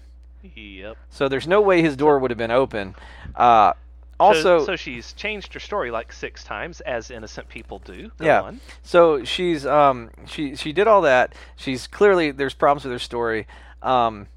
Yep. 0.55 0.97
So 1.11 1.29
there's 1.29 1.49
no 1.49 1.61
way 1.61 1.83
his 1.83 1.97
door 1.97 2.19
would 2.19 2.31
have 2.31 2.39
been 2.39 2.51
open. 2.51 2.95
Uh, 3.35 3.73
also, 4.19 4.61
so, 4.61 4.67
so 4.67 4.77
she's 4.77 5.13
changed 5.13 5.53
her 5.55 5.61
story 5.61 5.91
like 5.91 6.13
six 6.13 6.43
times, 6.43 6.81
as 6.83 7.11
innocent 7.11 7.49
people 7.49 7.81
do. 7.81 8.11
Go 8.19 8.25
yeah. 8.25 8.43
on. 8.43 8.61
So 8.83 9.25
she's 9.25 9.67
um 9.67 10.11
she 10.27 10.57
she 10.57 10.73
did 10.73 10.87
all 10.87 11.03
that. 11.03 11.35
She's 11.57 11.87
clearly 11.87 12.31
there's 12.31 12.55
problems 12.55 12.85
with 12.85 12.93
her 12.93 12.99
story. 12.99 13.47
Um 13.83 14.29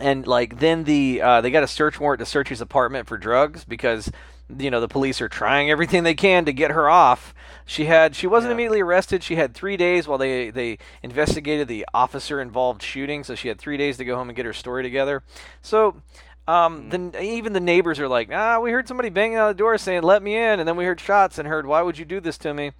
and 0.00 0.26
like 0.26 0.58
then 0.58 0.84
the 0.84 1.20
uh, 1.22 1.40
they 1.40 1.50
got 1.50 1.62
a 1.62 1.68
search 1.68 2.00
warrant 2.00 2.20
to 2.20 2.26
search 2.26 2.48
his 2.48 2.60
apartment 2.60 3.06
for 3.08 3.16
drugs 3.18 3.64
because 3.64 4.10
you 4.58 4.70
know 4.70 4.80
the 4.80 4.88
police 4.88 5.20
are 5.20 5.28
trying 5.28 5.70
everything 5.70 6.02
they 6.02 6.14
can 6.14 6.44
to 6.44 6.52
get 6.52 6.70
her 6.72 6.88
off. 6.90 7.34
She 7.66 7.84
had 7.84 8.16
she 8.16 8.26
wasn't 8.26 8.50
Yeah. 8.50 8.54
immediately 8.54 8.80
arrested. 8.80 9.22
She 9.22 9.36
had 9.36 9.54
3 9.54 9.76
days 9.76 10.08
while 10.08 10.18
they 10.18 10.50
they 10.50 10.78
investigated 11.02 11.68
the 11.68 11.86
officer 11.94 12.40
involved 12.40 12.82
shooting, 12.82 13.22
so 13.24 13.34
she 13.34 13.48
had 13.48 13.58
3 13.60 13.76
days 13.76 13.96
to 13.98 14.04
go 14.04 14.16
home 14.16 14.28
and 14.28 14.36
get 14.36 14.46
her 14.46 14.52
story 14.52 14.82
together. 14.82 15.22
So 15.62 16.02
um, 16.48 16.88
then 16.88 17.14
even 17.20 17.52
the 17.52 17.60
neighbors 17.60 18.00
are 18.00 18.08
like, 18.08 18.30
ah, 18.32 18.58
we 18.58 18.72
heard 18.72 18.88
somebody 18.88 19.08
banging 19.08 19.38
on 19.38 19.48
the 19.48 19.54
door 19.54 19.78
saying, 19.78 20.02
"Let 20.02 20.20
me 20.22 20.34
in," 20.36 20.58
and 20.58 20.66
then 20.68 20.74
we 20.74 20.84
heard 20.84 20.98
shots 20.98 21.38
and 21.38 21.46
heard, 21.46 21.64
"Why 21.64 21.82
would 21.82 21.96
you 21.96 22.04
do 22.04 22.18
this 22.18 22.38
to 22.38 22.52
me?" 22.52 22.72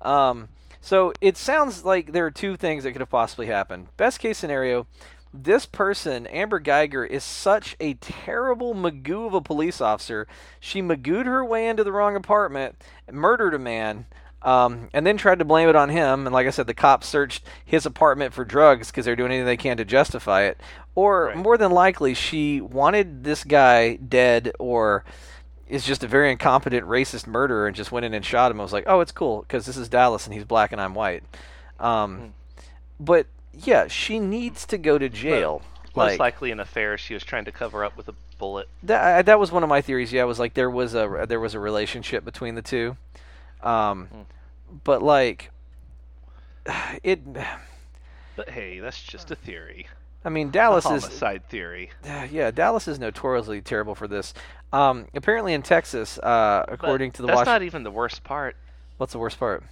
Um, 0.00 0.48
so 0.80 1.12
it 1.20 1.36
sounds 1.36 1.84
like 1.84 2.10
there 2.12 2.26
are 2.26 2.32
two 2.32 2.56
things 2.56 2.82
that 2.82 2.90
could 2.90 3.00
have 3.00 3.10
possibly 3.10 3.46
happened. 3.46 3.86
Best 3.96 4.18
case 4.18 4.38
scenario, 4.38 4.88
this 5.34 5.66
person, 5.66 6.26
Amber 6.26 6.58
Geiger, 6.58 7.04
is 7.04 7.24
such 7.24 7.76
a 7.80 7.94
terrible 7.94 8.74
magoo 8.74 9.26
of 9.26 9.34
a 9.34 9.40
police 9.40 9.80
officer. 9.80 10.26
She 10.60 10.82
magooed 10.82 11.26
her 11.26 11.44
way 11.44 11.68
into 11.68 11.84
the 11.84 11.92
wrong 11.92 12.16
apartment, 12.16 12.76
murdered 13.10 13.54
a 13.54 13.58
man, 13.58 14.06
um, 14.42 14.88
and 14.92 15.06
then 15.06 15.16
tried 15.16 15.38
to 15.38 15.44
blame 15.44 15.68
it 15.68 15.76
on 15.76 15.88
him. 15.88 16.26
And 16.26 16.34
like 16.34 16.46
I 16.46 16.50
said, 16.50 16.66
the 16.66 16.74
cops 16.74 17.06
searched 17.06 17.44
his 17.64 17.86
apartment 17.86 18.34
for 18.34 18.44
drugs 18.44 18.90
because 18.90 19.04
they're 19.04 19.16
doing 19.16 19.30
anything 19.32 19.46
they 19.46 19.56
can 19.56 19.76
to 19.78 19.84
justify 19.84 20.42
it. 20.42 20.60
Or 20.94 21.26
Right. 21.26 21.36
more 21.36 21.56
than 21.56 21.70
likely, 21.72 22.12
she 22.14 22.60
wanted 22.60 23.24
this 23.24 23.44
guy 23.44 23.96
dead 23.96 24.52
or 24.58 25.04
is 25.68 25.86
just 25.86 26.04
a 26.04 26.08
very 26.08 26.30
incompetent 26.30 26.86
racist 26.86 27.26
murderer 27.26 27.66
and 27.66 27.74
just 27.74 27.90
went 27.90 28.04
in 28.04 28.12
and 28.12 28.24
shot 28.26 28.50
him. 28.50 28.60
I 28.60 28.62
was 28.64 28.72
like, 28.74 28.84
oh, 28.86 29.00
it's 29.00 29.12
cool 29.12 29.40
because 29.42 29.64
this 29.64 29.78
is 29.78 29.88
Dallas 29.88 30.26
and 30.26 30.34
he's 30.34 30.44
black 30.44 30.72
and 30.72 30.80
I'm 30.80 30.94
white. 30.94 31.22
Um, 31.80 32.34
But 33.00 33.26
yeah, 33.54 33.86
she 33.88 34.18
needs 34.18 34.66
to 34.66 34.78
go 34.78 34.98
to 34.98 35.08
jail. 35.08 35.62
Most 35.94 36.12
like 36.12 36.18
likely 36.20 36.50
an 36.50 36.60
affair 36.60 36.96
she 36.96 37.12
was 37.14 37.22
trying 37.22 37.44
to 37.44 37.52
cover 37.52 37.84
up 37.84 37.96
with 37.96 38.08
a 38.08 38.14
bullet. 38.38 38.66
that, 38.84 39.26
that 39.26 39.38
was 39.38 39.52
one 39.52 39.62
of 39.62 39.68
my 39.68 39.82
theories. 39.82 40.12
Yeah, 40.12 40.22
I 40.22 40.24
was 40.24 40.38
like 40.38 40.54
there 40.54 40.70
was 40.70 40.94
a 40.94 41.26
there 41.28 41.38
was 41.40 41.54
a 41.54 41.58
relationship 41.60 42.24
between 42.24 42.54
the 42.54 42.62
two. 42.62 42.96
Um, 43.62 44.06
Hmm. 44.06 44.20
but 44.84 45.02
like 45.02 45.50
it. 47.02 47.20
But 48.34 48.48
hey, 48.48 48.80
that's 48.80 49.02
just 49.02 49.30
a 49.30 49.34
theory. 49.36 49.88
I 50.24 50.30
mean, 50.30 50.50
Dallas 50.50 50.86
is 50.86 51.04
homicide 51.04 51.46
theory. 51.50 51.90
yeah, 52.30 52.50
Dallas 52.50 52.88
is 52.88 52.98
notoriously 52.98 53.60
terrible 53.60 53.94
for 53.94 54.08
this. 54.08 54.32
Um, 54.72 55.06
apparently 55.14 55.52
in 55.52 55.60
Texas, 55.60 56.16
uh, 56.18 56.64
But 56.66 56.72
according 56.72 57.12
to 57.12 57.22
the 57.22 57.26
that's 57.26 57.36
Washington, 57.36 57.52
not 57.54 57.62
even 57.62 57.82
the 57.82 57.90
worst 57.90 58.24
part. 58.24 58.56
what's 58.96 59.12
the 59.12 59.18
worst 59.18 59.38
part? 59.38 59.64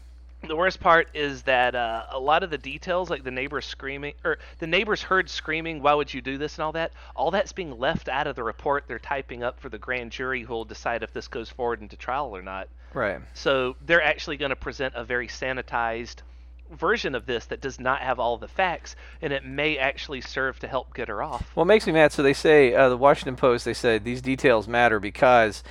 The 0.46 0.56
worst 0.56 0.80
part 0.80 1.08
is 1.12 1.42
that 1.42 1.74
uh, 1.74 2.06
a 2.10 2.18
lot 2.18 2.42
of 2.42 2.50
the 2.50 2.58
details, 2.58 3.10
like 3.10 3.24
the 3.24 3.30
neighbors 3.30 3.66
screaming, 3.66 4.14
or 4.24 4.38
the 4.58 4.66
neighbors 4.66 5.02
heard 5.02 5.28
screaming, 5.28 5.82
"Why 5.82 5.94
would 5.94 6.12
you 6.12 6.22
do 6.22 6.38
this?" 6.38 6.56
and 6.56 6.64
all 6.64 6.72
that, 6.72 6.92
all 7.14 7.30
that's 7.30 7.52
being 7.52 7.78
left 7.78 8.08
out 8.08 8.26
of 8.26 8.36
the 8.36 8.42
report 8.42 8.84
they're 8.86 8.98
typing 8.98 9.42
up 9.42 9.60
for 9.60 9.68
the 9.68 9.78
grand 9.78 10.12
jury, 10.12 10.42
who 10.42 10.52
will 10.52 10.64
decide 10.64 11.02
if 11.02 11.12
this 11.12 11.28
goes 11.28 11.50
forward 11.50 11.82
into 11.82 11.96
trial 11.96 12.34
or 12.34 12.42
not. 12.42 12.68
Right. 12.94 13.20
So 13.34 13.76
they're 13.84 14.02
actually 14.02 14.38
going 14.38 14.50
to 14.50 14.56
present 14.56 14.94
a 14.96 15.04
very 15.04 15.28
sanitized 15.28 16.16
version 16.70 17.14
of 17.14 17.26
this 17.26 17.46
that 17.46 17.60
does 17.60 17.78
not 17.78 18.00
have 18.00 18.18
all 18.18 18.38
the 18.38 18.48
facts, 18.48 18.96
and 19.20 19.32
it 19.32 19.44
may 19.44 19.76
actually 19.76 20.20
serve 20.20 20.58
to 20.60 20.68
help 20.68 20.94
get 20.94 21.08
her 21.08 21.22
off. 21.22 21.50
Well, 21.54 21.64
it 21.64 21.66
makes 21.66 21.86
me 21.86 21.92
mad. 21.92 22.12
So 22.12 22.22
they 22.22 22.32
say, 22.32 22.74
uh, 22.74 22.88
the 22.88 22.96
Washington 22.96 23.36
Post, 23.36 23.64
they 23.64 23.74
said 23.74 24.04
these 24.04 24.22
details 24.22 24.68
matter 24.68 25.00
because 25.00 25.62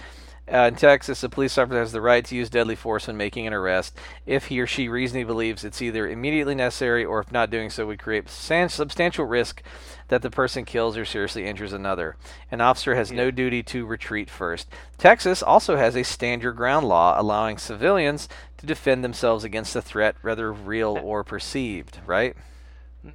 uh, 0.51 0.67
in 0.67 0.75
Texas, 0.75 1.23
a 1.23 1.29
police 1.29 1.57
officer 1.57 1.79
has 1.79 1.91
the 1.91 2.01
right 2.01 2.25
to 2.25 2.35
use 2.35 2.49
deadly 2.49 2.75
force 2.75 3.07
when 3.07 3.17
making 3.17 3.45
an 3.47 3.53
arrest 3.53 3.97
if 4.25 4.45
he 4.45 4.59
or 4.59 4.67
she 4.67 4.89
reasonably 4.89 5.23
believes 5.23 5.63
it's 5.63 5.81
either 5.81 6.07
immediately 6.07 6.55
necessary 6.55 7.05
or 7.05 7.19
if 7.19 7.31
not 7.31 7.49
doing 7.49 7.69
so 7.69 7.85
would 7.85 7.99
create 7.99 8.29
san- 8.29 8.69
substantial 8.69 9.25
risk 9.25 9.61
that 10.07 10.21
the 10.21 10.29
person 10.29 10.65
kills 10.65 10.97
or 10.97 11.05
seriously 11.05 11.45
injures 11.45 11.73
another. 11.73 12.15
An 12.51 12.61
officer 12.61 12.95
has 12.95 13.11
no 13.11 13.31
duty 13.31 13.61
to 13.63 13.85
retreat 13.85 14.29
first. 14.29 14.67
Texas 14.97 15.43
also 15.43 15.77
has 15.77 15.95
a 15.95 16.03
stand 16.03 16.41
your 16.41 16.53
ground 16.53 16.87
law 16.87 17.19
allowing 17.19 17.57
civilians 17.57 18.27
to 18.57 18.65
defend 18.65 19.03
themselves 19.03 19.43
against 19.43 19.75
a 19.75 19.81
threat, 19.81 20.15
whether 20.21 20.51
real 20.51 20.97
or 21.01 21.23
perceived, 21.23 21.99
right? 22.05 22.35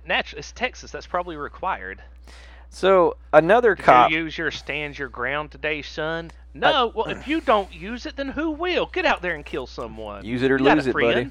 Naturally, 0.06 0.38
it's 0.38 0.52
Texas. 0.52 0.90
That's 0.90 1.06
probably 1.06 1.36
required. 1.36 2.02
So 2.74 3.16
another 3.32 3.76
Did 3.76 3.84
cop. 3.84 4.10
you 4.10 4.24
use 4.24 4.36
your 4.36 4.50
stand 4.50 4.98
your 4.98 5.08
ground 5.08 5.52
today, 5.52 5.80
son? 5.80 6.32
No. 6.54 6.90
well, 6.92 7.06
if 7.06 7.28
you 7.28 7.40
don't 7.40 7.72
use 7.72 8.04
it, 8.04 8.16
then 8.16 8.30
who 8.30 8.50
will? 8.50 8.86
Get 8.86 9.06
out 9.06 9.22
there 9.22 9.36
and 9.36 9.46
kill 9.46 9.68
someone. 9.68 10.24
Use 10.24 10.42
it 10.42 10.50
or 10.50 10.58
You 10.58 10.64
lose 10.64 10.86
it, 10.88 10.92
buddy. 10.92 11.30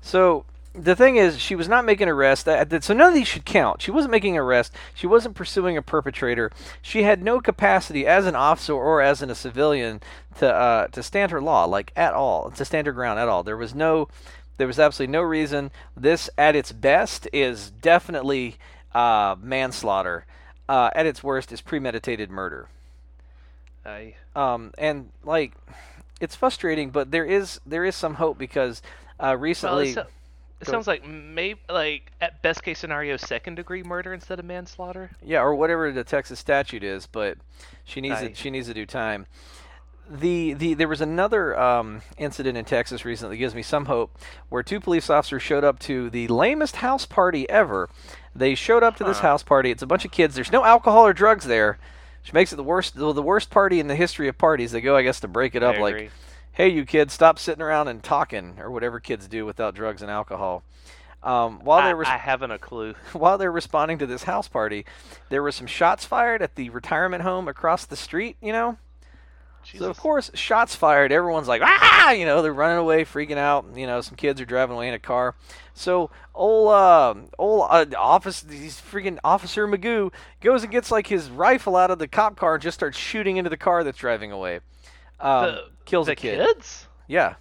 So 0.00 0.44
the 0.72 0.94
thing 0.94 1.16
is, 1.16 1.40
she 1.40 1.56
was 1.56 1.68
not 1.68 1.84
making 1.84 2.08
arrest. 2.08 2.46
So 2.46 2.94
none 2.94 3.08
of 3.08 3.14
these 3.14 3.26
should 3.26 3.44
count. 3.44 3.82
She 3.82 3.90
wasn't 3.90 4.12
making 4.12 4.38
arrest. 4.38 4.72
She 4.94 5.08
wasn't 5.08 5.34
pursuing 5.34 5.76
a 5.76 5.82
perpetrator. 5.82 6.52
She 6.80 7.02
had 7.02 7.20
no 7.20 7.40
capacity 7.40 8.06
as 8.06 8.26
an 8.26 8.36
officer 8.36 8.74
or 8.74 9.02
as 9.02 9.22
an, 9.22 9.30
a 9.30 9.34
civilian 9.34 10.00
to 10.38 10.48
uh, 10.48 10.86
to 10.88 11.02
stand 11.02 11.32
her 11.32 11.42
law, 11.42 11.64
like 11.64 11.92
at 11.96 12.14
all, 12.14 12.48
to 12.52 12.64
stand 12.64 12.86
her 12.86 12.92
ground 12.92 13.18
at 13.18 13.28
all. 13.28 13.42
There 13.42 13.56
was 13.56 13.74
no, 13.74 14.06
there 14.56 14.68
was 14.68 14.78
absolutely 14.78 15.10
no 15.10 15.22
reason. 15.22 15.72
This, 15.96 16.30
at 16.38 16.54
its 16.54 16.70
best, 16.70 17.26
is 17.32 17.72
definitely 17.72 18.56
uh, 18.94 19.34
manslaughter. 19.42 20.26
Uh, 20.70 20.88
at 20.94 21.04
its 21.04 21.20
worst, 21.20 21.50
is 21.50 21.60
premeditated 21.60 22.30
murder. 22.30 22.68
Aye. 23.84 24.14
Um, 24.36 24.72
and 24.78 25.10
like, 25.24 25.54
it's 26.20 26.36
frustrating, 26.36 26.90
but 26.90 27.10
there 27.10 27.24
is 27.24 27.60
there 27.66 27.84
is 27.84 27.96
some 27.96 28.14
hope 28.14 28.38
because 28.38 28.80
uh, 29.20 29.36
recently. 29.36 29.90
it, 29.90 29.98
it 30.60 30.66
Go. 30.66 30.72
sounds 30.72 30.86
like 30.86 31.04
maybe 31.04 31.58
like 31.68 32.12
at 32.20 32.40
best 32.42 32.62
case 32.62 32.78
scenario, 32.78 33.16
second 33.16 33.56
degree 33.56 33.82
murder 33.82 34.12
instead 34.12 34.38
of 34.38 34.44
manslaughter. 34.44 35.10
Yeah, 35.24 35.40
or 35.40 35.56
whatever 35.56 35.90
the 35.90 36.04
Texas 36.04 36.38
statute 36.38 36.84
is, 36.84 37.06
but 37.06 37.38
she 37.82 38.00
needs 38.00 38.20
to, 38.20 38.26
Right. 38.26 38.36
she 38.36 38.50
needs 38.50 38.68
to 38.68 38.74
do 38.74 38.86
time. 38.86 39.26
The, 40.08 40.54
the 40.54 40.74
there 40.74 40.86
was 40.88 41.00
another 41.00 41.58
um, 41.58 42.02
incident 42.18 42.58
in 42.58 42.64
Texas 42.64 43.04
recently 43.04 43.36
that 43.36 43.38
gives 43.38 43.54
me 43.56 43.62
some 43.62 43.86
hope, 43.86 44.18
where 44.50 44.62
two 44.62 44.78
police 44.80 45.08
officers 45.10 45.42
showed 45.42 45.64
up 45.64 45.78
to 45.80 46.10
the 46.10 46.28
lamest 46.28 46.76
house 46.76 47.06
party 47.06 47.48
ever. 47.48 47.88
They 48.34 48.54
showed 48.54 48.82
up 48.82 48.96
to 48.96 49.04
this 49.04 49.18
house 49.18 49.42
party. 49.42 49.70
It's 49.70 49.82
a 49.82 49.86
bunch 49.86 50.04
of 50.04 50.12
kids. 50.12 50.34
There's 50.34 50.52
no 50.52 50.64
alcohol 50.64 51.06
or 51.06 51.12
drugs 51.12 51.46
there, 51.46 51.78
which 52.22 52.32
makes 52.32 52.52
it 52.52 52.56
the 52.56 52.64
worst 52.64 52.94
the, 52.94 53.22
worst 53.22 53.50
party 53.50 53.80
in 53.80 53.88
the 53.88 53.96
history 53.96 54.28
of 54.28 54.38
parties. 54.38 54.72
They 54.72 54.80
go, 54.80 54.96
I 54.96 55.02
guess, 55.02 55.20
to 55.20 55.28
break 55.28 55.54
it 55.54 55.62
up. 55.62 55.76
I 55.76 55.80
like, 55.80 55.94
agree. 55.94 56.10
hey, 56.52 56.68
you 56.68 56.84
kids, 56.84 57.12
stop 57.12 57.38
sitting 57.38 57.62
around 57.62 57.88
and 57.88 58.02
talking, 58.02 58.54
or 58.58 58.70
whatever 58.70 59.00
kids 59.00 59.26
do 59.26 59.44
without 59.44 59.74
drugs 59.74 60.00
and 60.02 60.10
alcohol. 60.10 60.62
Um, 61.22 61.60
while 61.60 61.80
I, 61.80 61.88
they 61.88 61.94
were 61.94 62.06
I 62.06 62.16
haven't 62.16 62.50
a 62.50 62.58
clue. 62.58 62.94
while 63.12 63.36
they're 63.36 63.52
responding 63.52 63.98
to 63.98 64.06
this 64.06 64.22
house 64.22 64.48
party, 64.48 64.86
there 65.28 65.42
were 65.42 65.52
some 65.52 65.66
shots 65.66 66.04
fired 66.04 66.40
at 66.40 66.54
the 66.54 66.70
retirement 66.70 67.22
home 67.22 67.48
across 67.48 67.84
the 67.84 67.96
street, 67.96 68.36
you 68.40 68.52
know? 68.52 68.78
So, 69.62 69.88
of 69.88 69.98
course, 69.98 70.30
shots 70.34 70.74
fired. 70.74 71.12
Everyone's 71.12 71.46
like, 71.46 71.62
ah! 71.62 72.10
You 72.10 72.24
know, 72.24 72.42
they're 72.42 72.52
running 72.52 72.78
away, 72.78 73.04
freaking 73.04 73.36
out. 73.36 73.66
You 73.74 73.86
know, 73.86 74.00
some 74.00 74.16
kids 74.16 74.40
are 74.40 74.44
driving 74.44 74.74
away 74.74 74.88
in 74.88 74.94
a 74.94 74.98
car. 74.98 75.34
So, 75.74 76.10
old, 76.34 76.72
uh, 76.72 77.14
old 77.38 77.66
uh, 77.70 77.86
office, 77.96 78.40
these 78.40 78.80
freaking 78.80 79.18
Officer 79.22 79.68
Magoo 79.68 80.12
goes 80.40 80.62
and 80.62 80.72
gets, 80.72 80.90
like, 80.90 81.06
his 81.06 81.30
rifle 81.30 81.76
out 81.76 81.90
of 81.90 81.98
the 81.98 82.08
cop 82.08 82.36
car 82.36 82.54
and 82.54 82.62
just 82.62 82.74
starts 82.74 82.98
shooting 82.98 83.36
into 83.36 83.50
the 83.50 83.56
car 83.56 83.84
that's 83.84 83.98
driving 83.98 84.32
away. 84.32 84.60
Um, 85.20 85.44
the, 85.44 85.64
kills 85.84 86.06
the 86.06 86.12
a 86.12 86.16
kid. 86.16 86.38
kids. 86.38 86.86
Yeah. 87.06 87.34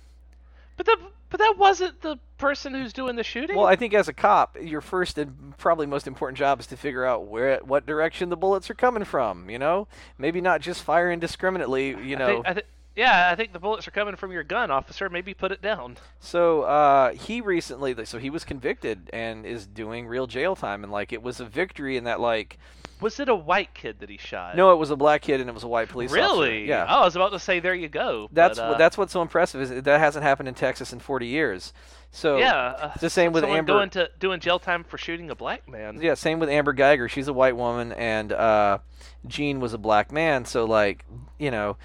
But 0.77 0.85
that 0.85 0.97
but 1.29 1.39
that 1.39 1.55
wasn't 1.57 2.01
the 2.01 2.17
person 2.37 2.73
who's 2.73 2.93
doing 2.93 3.15
the 3.15 3.23
shooting. 3.23 3.55
Well, 3.57 3.65
I 3.65 3.75
think 3.75 3.93
as 3.93 4.07
a 4.07 4.13
cop, 4.13 4.57
your 4.61 4.81
first 4.81 5.17
and 5.17 5.57
probably 5.57 5.85
most 5.85 6.07
important 6.07 6.37
job 6.37 6.59
is 6.59 6.67
to 6.67 6.77
figure 6.77 7.05
out 7.05 7.27
where, 7.27 7.59
what 7.59 7.85
direction 7.85 8.29
the 8.29 8.37
bullets 8.37 8.69
are 8.69 8.73
coming 8.75 9.03
from. 9.03 9.49
You 9.49 9.59
know, 9.59 9.87
maybe 10.17 10.41
not 10.41 10.61
just 10.61 10.83
fire 10.83 11.11
indiscriminately. 11.11 11.89
You 11.89 12.15
I 12.15 12.19
know, 12.19 12.27
think, 12.27 12.47
I 12.47 12.53
thi- 12.53 12.61
yeah, 12.95 13.29
I 13.31 13.35
think 13.35 13.53
the 13.53 13.59
bullets 13.59 13.87
are 13.87 13.91
coming 13.91 14.15
from 14.15 14.31
your 14.31 14.43
gun, 14.43 14.71
officer. 14.71 15.09
Maybe 15.09 15.33
put 15.33 15.51
it 15.51 15.61
down. 15.61 15.97
so 16.19 16.63
uh, 16.63 17.13
he 17.13 17.41
recently, 17.41 17.95
so 18.05 18.17
he 18.17 18.29
was 18.29 18.43
convicted 18.43 19.09
and 19.13 19.45
is 19.45 19.65
doing 19.67 20.07
real 20.07 20.27
jail 20.27 20.55
time, 20.55 20.83
and 20.83 20.91
like 20.91 21.13
it 21.13 21.21
was 21.21 21.39
a 21.39 21.45
victory 21.45 21.95
in 21.97 22.05
that 22.05 22.19
like, 22.19 22.57
Was 23.01 23.19
it 23.19 23.29
a 23.29 23.35
white 23.35 23.73
kid 23.73 23.99
that 23.99 24.09
he 24.09 24.17
shot? 24.17 24.55
no, 24.55 24.71
it 24.73 24.75
was 24.75 24.91
a 24.91 24.95
black 24.95 25.21
kid 25.21 25.39
and 25.39 25.49
it 25.49 25.53
was 25.53 25.63
a 25.63 25.67
white 25.67 25.89
police 25.89 26.11
officer. 26.11 26.25
Really? 26.25 26.67
Yeah. 26.67 26.85
Oh, 26.87 27.01
I 27.01 27.05
was 27.05 27.15
about 27.15 27.31
to 27.31 27.39
say, 27.39 27.59
there 27.59 27.73
you 27.73 27.87
go. 27.87 28.29
That's 28.31 28.59
but, 28.59 28.75
uh, 28.75 28.77
that's 28.77 28.97
what's 28.97 29.13
so 29.13 29.21
impressive 29.21 29.61
is 29.61 29.83
that, 29.83 29.99
hasn't 29.99 30.23
happened 30.23 30.49
in 30.49 30.55
Texas 30.55 30.91
in 30.91 30.99
40 30.99 31.27
years. 31.27 31.73
So 32.11 32.37
yeah. 32.37 32.55
Uh, 32.55 32.91
it's 32.93 33.01
the 33.01 33.09
same 33.09 33.31
with 33.31 33.43
Amber. 33.43 33.73
going 33.73 33.89
to 33.91 34.09
doing 34.19 34.39
jail 34.39 34.59
time 34.59 34.83
for 34.83 34.97
shooting 34.97 35.29
a 35.29 35.35
black 35.35 35.67
man. 35.69 36.01
Yeah, 36.01 36.15
same 36.15 36.39
with 36.39 36.49
Amber 36.49 36.73
Geiger. 36.73 37.07
She's 37.07 37.27
a 37.27 37.33
white 37.33 37.55
woman, 37.55 37.91
and 37.93 38.31
uh, 38.33 38.79
Jean 39.27 39.59
was 39.59 39.73
a 39.73 39.77
black 39.77 40.11
man. 40.11 40.45
So, 40.45 40.65
like, 40.65 41.05
you 41.37 41.51
know, 41.51 41.77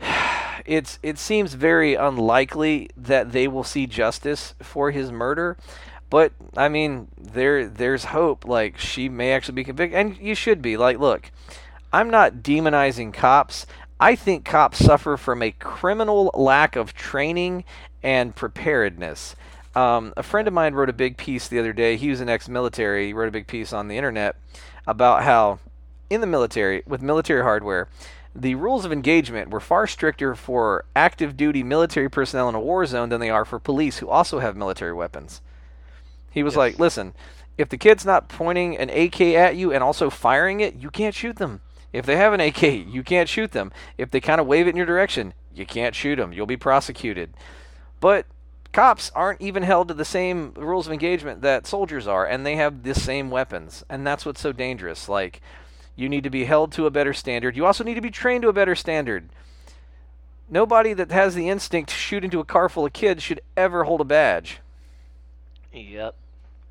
it's 0.66 0.98
it 1.02 1.18
seems 1.18 1.54
very 1.54 1.94
unlikely 1.94 2.90
that 2.96 3.32
they 3.32 3.48
will 3.48 3.64
see 3.64 3.86
justice 3.86 4.54
for 4.62 4.90
his 4.90 5.10
murder. 5.10 5.56
But 6.08 6.32
I 6.56 6.68
mean, 6.68 7.08
there 7.18 7.68
there's 7.68 8.04
hope. 8.04 8.44
Like, 8.44 8.78
she 8.78 9.08
may 9.08 9.32
actually 9.32 9.54
be 9.54 9.64
convicted, 9.64 9.98
and 9.98 10.16
you 10.18 10.34
should 10.34 10.62
be. 10.62 10.76
Like, 10.76 10.98
look, 10.98 11.30
I'm 11.92 12.10
not 12.10 12.36
demonizing 12.36 13.12
cops. 13.12 13.66
I 13.98 14.14
think 14.14 14.44
cops 14.44 14.78
suffer 14.78 15.16
from 15.16 15.42
a 15.42 15.52
criminal 15.52 16.30
lack 16.34 16.76
of 16.76 16.94
training 16.94 17.64
and 18.02 18.36
preparedness. 18.36 19.34
Um, 19.74 20.12
a 20.16 20.22
friend 20.22 20.46
of 20.46 20.54
mine 20.54 20.74
wrote 20.74 20.88
a 20.88 20.94
big 20.94 21.16
piece 21.16 21.48
the 21.48 21.58
other 21.58 21.72
day. 21.72 21.96
He 21.96 22.10
was 22.10 22.20
an 22.20 22.28
ex-military. 22.28 23.06
He 23.06 23.12
wrote 23.12 23.28
a 23.28 23.32
big 23.32 23.46
piece 23.46 23.72
on 23.72 23.88
the 23.88 23.96
internet 23.96 24.36
about 24.86 25.22
how, 25.22 25.58
in 26.08 26.20
the 26.20 26.26
military, 26.26 26.82
with 26.86 27.02
military 27.02 27.42
hardware, 27.42 27.88
the 28.34 28.54
rules 28.54 28.84
of 28.84 28.92
engagement 28.92 29.50
were 29.50 29.60
far 29.60 29.86
stricter 29.86 30.34
for 30.34 30.84
active 30.94 31.36
duty 31.36 31.62
military 31.62 32.08
personnel 32.08 32.48
in 32.48 32.54
a 32.54 32.60
war 32.60 32.84
zone 32.86 33.08
than 33.08 33.20
they 33.20 33.30
are 33.30 33.44
for 33.44 33.58
police 33.58 33.98
who 33.98 34.08
also 34.08 34.38
have 34.38 34.56
military 34.56 34.92
weapons. 34.92 35.40
He 36.36 36.42
was 36.42 36.52
Yes. 36.52 36.58
like, 36.58 36.78
listen, 36.78 37.14
if 37.56 37.70
the 37.70 37.78
kid's 37.78 38.04
not 38.04 38.28
pointing 38.28 38.76
an 38.76 38.90
AK 38.90 39.34
at 39.34 39.56
you 39.56 39.72
and 39.72 39.82
also 39.82 40.10
firing 40.10 40.60
it, 40.60 40.74
you 40.74 40.90
can't 40.90 41.14
shoot 41.14 41.36
them. 41.36 41.62
If 41.94 42.04
they 42.04 42.16
have 42.16 42.34
an 42.34 42.40
AK, 42.40 42.62
you 42.62 43.02
can't 43.02 43.26
shoot 43.26 43.52
them. 43.52 43.72
If 43.96 44.10
they 44.10 44.20
kind 44.20 44.38
of 44.38 44.46
wave 44.46 44.66
it 44.66 44.70
in 44.70 44.76
your 44.76 44.84
direction, 44.84 45.32
you 45.54 45.64
can't 45.64 45.94
shoot 45.94 46.16
them. 46.16 46.34
You'll 46.34 46.44
be 46.44 46.58
prosecuted. 46.58 47.32
But 48.00 48.26
cops 48.74 49.10
aren't 49.14 49.40
even 49.40 49.62
held 49.62 49.88
to 49.88 49.94
the 49.94 50.04
same 50.04 50.52
rules 50.58 50.86
of 50.86 50.92
engagement 50.92 51.40
that 51.40 51.66
soldiers 51.66 52.06
are, 52.06 52.26
and 52.26 52.44
they 52.44 52.56
have 52.56 52.82
the 52.82 52.94
same 52.94 53.30
weapons. 53.30 53.82
And 53.88 54.06
that's 54.06 54.26
what's 54.26 54.42
so 54.42 54.52
dangerous. 54.52 55.08
Like, 55.08 55.40
you 55.94 56.10
need 56.10 56.24
to 56.24 56.28
be 56.28 56.44
held 56.44 56.70
to 56.72 56.84
a 56.84 56.90
better 56.90 57.14
standard. 57.14 57.56
You 57.56 57.64
also 57.64 57.82
need 57.82 57.94
to 57.94 58.02
be 58.02 58.10
trained 58.10 58.42
to 58.42 58.50
a 58.50 58.52
better 58.52 58.74
standard. 58.74 59.30
Nobody 60.50 60.92
that 60.92 61.10
has 61.12 61.34
the 61.34 61.48
instinct 61.48 61.88
to 61.88 61.96
shoot 61.96 62.24
into 62.24 62.40
a 62.40 62.44
car 62.44 62.68
full 62.68 62.84
of 62.84 62.92
kids 62.92 63.22
should 63.22 63.40
ever 63.56 63.84
hold 63.84 64.02
a 64.02 64.04
badge. 64.04 64.60
Yep. 65.72 66.14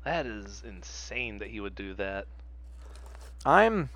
That 0.06 0.24
is 0.24 0.62
insane 0.64 1.38
that 1.38 1.48
he 1.48 1.58
would 1.58 1.74
do 1.74 1.92
that. 1.94 2.26
I'm 3.44 3.90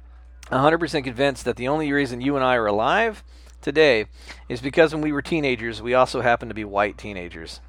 100% 0.50 1.04
convinced 1.04 1.44
that 1.44 1.54
the 1.54 1.68
only 1.68 1.92
reason 1.92 2.20
you 2.20 2.34
and 2.34 2.44
I 2.44 2.56
are 2.56 2.66
alive 2.66 3.22
today 3.62 4.06
is 4.48 4.60
because 4.60 4.92
when 4.92 5.02
we 5.02 5.12
were 5.12 5.22
teenagers, 5.22 5.80
we 5.80 5.94
also 5.94 6.20
happened 6.20 6.50
to 6.50 6.54
be 6.54 6.64
white 6.64 6.98
teenagers. 6.98 7.60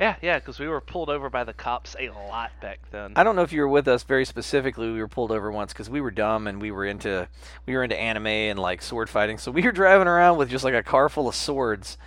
Yeah, 0.00 0.16
yeah, 0.20 0.40
because 0.40 0.58
we 0.58 0.66
were 0.66 0.80
pulled 0.80 1.08
over 1.08 1.30
by 1.30 1.44
the 1.44 1.52
cops 1.52 1.94
a 2.00 2.08
lot 2.08 2.50
back 2.60 2.80
then. 2.90 3.12
I 3.14 3.22
don't 3.22 3.36
know 3.36 3.42
if 3.42 3.52
you 3.52 3.60
were 3.60 3.68
with 3.68 3.86
us 3.86 4.02
very 4.02 4.24
specifically. 4.24 4.90
We 4.90 4.98
were 4.98 5.06
pulled 5.06 5.30
over 5.30 5.52
once 5.52 5.72
because 5.72 5.88
we 5.88 6.00
were 6.00 6.10
dumb 6.10 6.48
and 6.48 6.60
we 6.60 6.72
were 6.72 6.84
into 6.84 7.28
we 7.66 7.74
were 7.76 7.84
into 7.84 7.96
anime 7.96 8.26
and 8.26 8.58
like 8.58 8.82
sword 8.82 9.08
fighting. 9.08 9.38
So 9.38 9.52
we 9.52 9.62
were 9.62 9.70
driving 9.70 10.08
around 10.08 10.38
with 10.38 10.50
just 10.50 10.64
like 10.64 10.74
a 10.74 10.82
car 10.82 11.08
full 11.08 11.28
of 11.28 11.36
swords, 11.36 11.98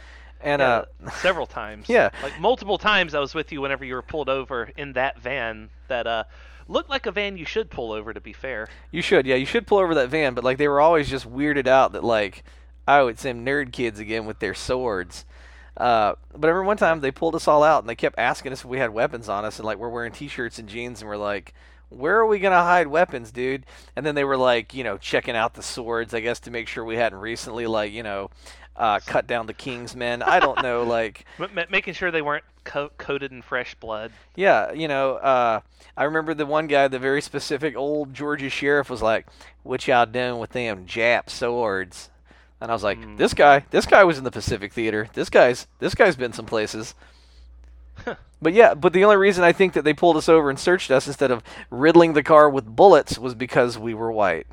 and 0.42 0.62
Yeah, 0.62 0.86
uh, 1.06 1.10
several 1.12 1.46
times. 1.62 1.90
Yeah. 1.90 2.10
like 2.24 2.40
multiple 2.40 2.78
times 2.78 3.14
I 3.14 3.20
was 3.20 3.34
with 3.34 3.52
you 3.52 3.62
whenever 3.62 3.84
you 3.86 3.96
were 3.96 4.02
pulled 4.02 4.30
over 4.30 4.70
in 4.78 4.94
that 4.94 5.20
van 5.20 5.70
that 5.88 6.08
uh 6.08 6.24
looked 6.68 6.90
like 6.90 7.06
a 7.06 7.12
van 7.12 7.38
you 7.38 7.46
should 7.46 7.70
pull 7.70 7.92
over. 7.92 8.14
To 8.14 8.22
be 8.22 8.34
fair, 8.34 8.68
you 8.92 9.02
should 9.02 9.26
yeah 9.26 9.36
you 9.36 9.46
should 9.46 9.68
pull 9.68 9.78
over 9.80 9.96
that 9.96 10.10
van. 10.10 10.34
But 10.34 10.44
like 10.44 10.58
they 10.58 10.68
were 10.68 10.82
always 10.82 11.10
just 11.10 11.30
weirded 11.32 11.68
out 11.68 11.92
that 11.94 12.04
like 12.04 12.44
oh 12.88 13.08
it's 13.08 13.24
them 13.24 13.46
nerd 13.46 13.72
kids 13.72 14.00
again 14.00 14.26
with 14.26 14.40
their 14.40 14.54
swords. 14.54 15.26
Uh, 15.76 16.16
but 16.36 16.48
every 16.50 16.66
one 16.66 16.76
time 16.78 17.02
they 17.02 17.12
pulled 17.12 17.36
us 17.36 17.48
all 17.48 17.62
out 17.64 17.84
and 17.84 17.90
they 17.90 17.96
kept 17.96 18.18
asking 18.18 18.52
us 18.52 18.62
if 18.62 18.66
we 18.66 18.80
had 18.80 18.90
weapons 18.92 19.30
on 19.30 19.46
us, 19.46 19.60
and 19.60 19.66
like 19.66 19.78
we're 19.78 19.90
wearing 19.90 20.12
t-shirts 20.12 20.58
and 20.58 20.68
jeans, 20.68 21.02
and 21.02 21.08
we're 21.10 21.18
like, 21.18 21.54
"Where 21.90 22.18
are 22.18 22.26
we 22.26 22.40
gonna 22.40 22.64
hide 22.64 22.88
weapons, 22.88 23.32
dude?" 23.32 23.64
And 23.96 24.04
then 24.04 24.16
they 24.16 24.24
were 24.24 24.38
like, 24.38 24.74
you 24.74 24.84
know, 24.84 24.98
checking 24.98 25.36
out 25.36 25.54
the 25.54 25.62
swords, 25.62 26.16
I 26.16 26.20
guess, 26.20 26.40
to 26.42 26.52
make 26.52 26.68
sure 26.68 26.84
we 26.84 26.96
hadn't 26.96 27.20
recently, 27.20 27.68
like, 27.68 27.92
you 27.92 28.02
know, 28.02 28.32
uh, 28.78 28.99
cut 29.05 29.28
down 29.28 29.47
the 29.47 29.53
king's 29.53 29.95
men. 29.95 30.21
I 30.21 30.39
don't 30.39 30.61
know, 30.61 30.84
like. 30.88 31.25
M- 31.39 31.65
making 31.69 31.93
sure 31.95 32.11
they 32.11 32.21
weren't 32.21 32.43
co- 32.63 32.91
coated 32.97 33.32
in 33.32 33.41
fresh 33.41 33.75
blood. 33.75 34.11
Yeah, 34.36 34.71
you 34.71 34.88
know, 34.88 35.15
uh, 35.15 35.61
I 35.95 36.03
remember 36.03 36.34
the 36.34 36.45
one 36.45 36.67
guy, 36.67 36.88
the 36.88 36.99
very 36.99 37.21
specific 37.21 37.75
old 37.75 38.13
Georgia 38.13 38.49
sheriff, 38.49 38.89
was 38.89 39.01
like, 39.01 39.25
"What 39.63 39.88
y'all 39.88 40.05
doing 40.05 40.39
with 40.39 40.51
them 40.51 40.86
Jap 40.86 41.30
swords?" 41.30 42.09
And 42.61 42.71
I 42.71 42.73
was 42.73 42.84
like, 42.84 42.99
Mm. 42.99 43.17
"This 43.17 43.34
guy, 43.34 43.65
this 43.71 43.86
guy 43.86 44.03
was 44.03 44.17
in 44.17 44.23
the 44.23 44.32
Pacific 44.32 44.73
Theater. 44.73 45.09
This 45.13 45.30
guy's, 45.30 45.67
this 45.80 45.95
guy's 45.95 46.15
been 46.15 46.34
some 46.34 46.45
places." 46.45 46.93
but 48.41 48.53
yeah, 48.53 48.75
but 48.75 48.93
the 48.93 49.03
only 49.03 49.17
reason 49.17 49.43
I 49.43 49.51
think 49.51 49.73
that 49.73 49.84
they 49.84 49.93
pulled 49.93 50.17
us 50.17 50.30
over 50.30 50.49
and 50.49 50.59
searched 50.59 50.91
us 50.91 51.07
instead 51.07 51.32
of 51.32 51.43
riddling 51.71 52.13
the 52.13 52.21
car 52.23 52.47
with 52.49 52.65
bullets 52.65 53.17
was 53.17 53.34
because 53.34 53.78
we 53.78 53.93
were 53.95 54.11
white. 54.11 54.45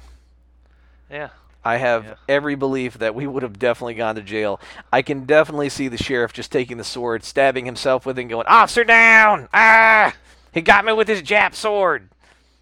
Yeah. 1.11 1.29
I 1.65 1.77
have 1.79 2.05
Yeah. 2.05 2.15
every 2.29 2.55
belief 2.55 2.99
that 2.99 3.15
we 3.15 3.27
would 3.27 3.43
have 3.43 3.59
definitely 3.59 3.95
gone 3.95 4.15
to 4.17 4.23
jail. 4.23 4.61
I 4.93 5.03
can 5.03 5.25
definitely 5.25 5.69
see 5.71 5.89
the 5.89 5.97
sheriff 5.97 6.33
just 6.33 6.53
taking 6.53 6.77
the 6.77 6.85
sword, 6.85 7.25
stabbing 7.25 7.65
himself 7.65 8.05
with 8.05 8.19
it, 8.19 8.23
and 8.23 8.31
going, 8.31 8.47
"Officer 8.47 8.85
down! 8.85 9.49
Ah, 9.55 10.15
he 10.53 10.61
got 10.61 10.85
me 10.85 10.93
with 10.93 11.09
his 11.09 11.23
Jap 11.23 11.55
sword." 11.55 12.09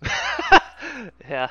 yeah, 1.29 1.51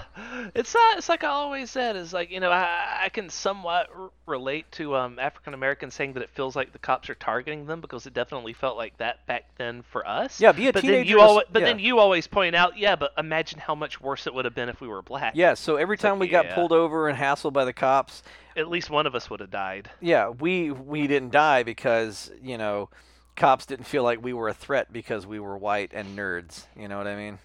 it's 0.56 0.76
uh, 0.76 0.80
it's 0.98 1.10
like 1.10 1.24
I 1.24 1.28
always 1.28 1.70
said. 1.72 1.96
Is 1.96 2.14
like 2.14 2.32
you 2.32 2.40
know 2.40 2.52
I 2.52 3.02
I 3.06 3.10
can 3.10 3.30
somewhat 3.30 3.90
r- 3.96 4.10
relate 4.26 4.72
to 4.74 4.96
um 4.96 5.20
African 5.20 5.54
Americans 5.54 5.94
saying 5.94 6.14
that 6.14 6.24
it 6.24 6.30
feels 6.30 6.56
like 6.56 6.74
the 6.74 6.80
cops 6.80 7.10
are 7.10 7.16
targeting 7.16 7.66
them 7.66 7.82
because 7.82 8.06
it 8.06 8.14
definitely 8.14 8.54
felt 8.54 8.78
like 8.78 8.98
that 8.98 9.26
back 9.28 9.46
then 9.58 9.84
for 9.84 10.08
us. 10.08 10.40
Yeah, 10.42 10.52
be 10.52 10.68
a 10.68 10.74
but 10.74 10.82
teenager 10.82 10.98
Then 11.00 11.08
you 11.08 11.18
is- 11.18 11.24
always, 11.24 11.46
but 11.52 11.60
yeah. 11.62 11.66
then 11.68 11.80
you 11.80 12.00
always 12.00 12.28
point 12.28 12.56
out, 12.56 12.78
yeah, 12.78 12.96
but 12.96 13.12
imagine 13.18 13.60
how 13.60 13.76
much 13.76 14.00
worse 14.02 14.28
it 14.28 14.34
would 14.34 14.46
have 14.46 14.56
been 14.56 14.70
if 14.70 14.82
we 14.82 14.88
were 14.88 15.02
black. 15.02 15.34
Yeah. 15.36 15.54
So 15.56 15.76
every 15.78 15.96
It's 15.96 16.04
like, 16.04 16.12
time 16.12 16.20
we 16.20 16.28
got 16.28 16.50
pulled 16.50 16.72
over 16.72 17.08
and 17.08 17.18
hassled 17.18 17.54
by 17.54 17.66
the 17.66 17.74
cops, 17.74 18.24
At 18.56 18.70
least 18.70 18.90
one 18.90 19.06
of 19.08 19.16
us 19.16 19.30
would 19.30 19.40
have 19.40 19.52
died. 19.52 19.90
yeah, 20.02 20.30
we 20.30 20.72
we 20.72 21.08
didn't 21.08 21.32
die 21.32 21.64
because 21.64 22.32
you 22.42 22.58
know, 22.58 22.90
cops 23.36 23.66
didn't 23.66 23.86
feel 23.86 24.04
like 24.04 24.24
we 24.24 24.34
were 24.34 24.50
a 24.50 24.54
threat 24.54 24.92
because 24.92 25.26
we 25.26 25.40
were 25.40 25.58
white 25.58 25.92
and 25.94 26.18
nerds. 26.18 26.66
You 26.76 26.88
know 26.88 26.98
what 26.98 27.08
I 27.08 27.16
mean? 27.16 27.40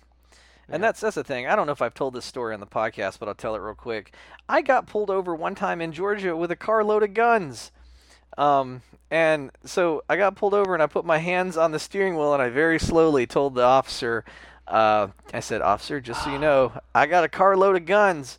And 0.69 0.83
that's 0.83 1.01
that's 1.01 1.15
the 1.15 1.25
thing. 1.25 1.47
I 1.47 1.55
don't 1.55 1.67
know 1.67 1.73
if 1.73 1.83
I've 1.83 1.95
told 1.95 2.15
this 2.15 2.25
story 2.25 2.53
on 2.53 2.61
the 2.61 2.67
podcast, 2.67 3.19
but 3.19 3.29
I'll 3.29 3.35
tell 3.35 3.55
it 3.55 3.61
real 3.61 3.75
quick. 3.75 4.13
I 4.49 4.63
got 4.63 4.87
pulled 4.87 5.11
over 5.11 5.35
one 5.35 5.55
time 5.55 5.81
in 5.81 5.93
Georgia 5.93 6.37
with 6.37 6.51
a 6.51 6.57
car 6.57 6.83
load 6.83 7.03
of 7.03 7.15
guns. 7.15 7.71
Um, 8.37 8.83
and 9.11 9.51
so 9.65 10.03
I 10.09 10.17
got 10.17 10.35
pulled 10.35 10.55
over 10.55 10.75
and 10.75 10.83
I 10.83 10.87
put 10.87 11.05
my 11.05 11.19
hands 11.19 11.57
on 11.57 11.71
the 11.71 11.79
steering 11.79 12.17
wheel 12.17 12.35
and 12.35 12.43
I 12.43 12.49
very 12.49 12.79
slowly 12.79 13.27
told 13.27 13.55
the 13.55 13.63
officer, 13.63 14.25
uh, 14.67 15.09
I 15.33 15.41
said, 15.41 15.63
"Officer, 15.63 16.01
just 16.01 16.25
so 16.25 16.33
you 16.33 16.39
know, 16.41 16.73
I 16.95 17.07
got 17.07 17.25
a 17.25 17.29
car 17.29 17.57
load 17.57 17.77
of 17.77 17.87
guns." 17.87 18.39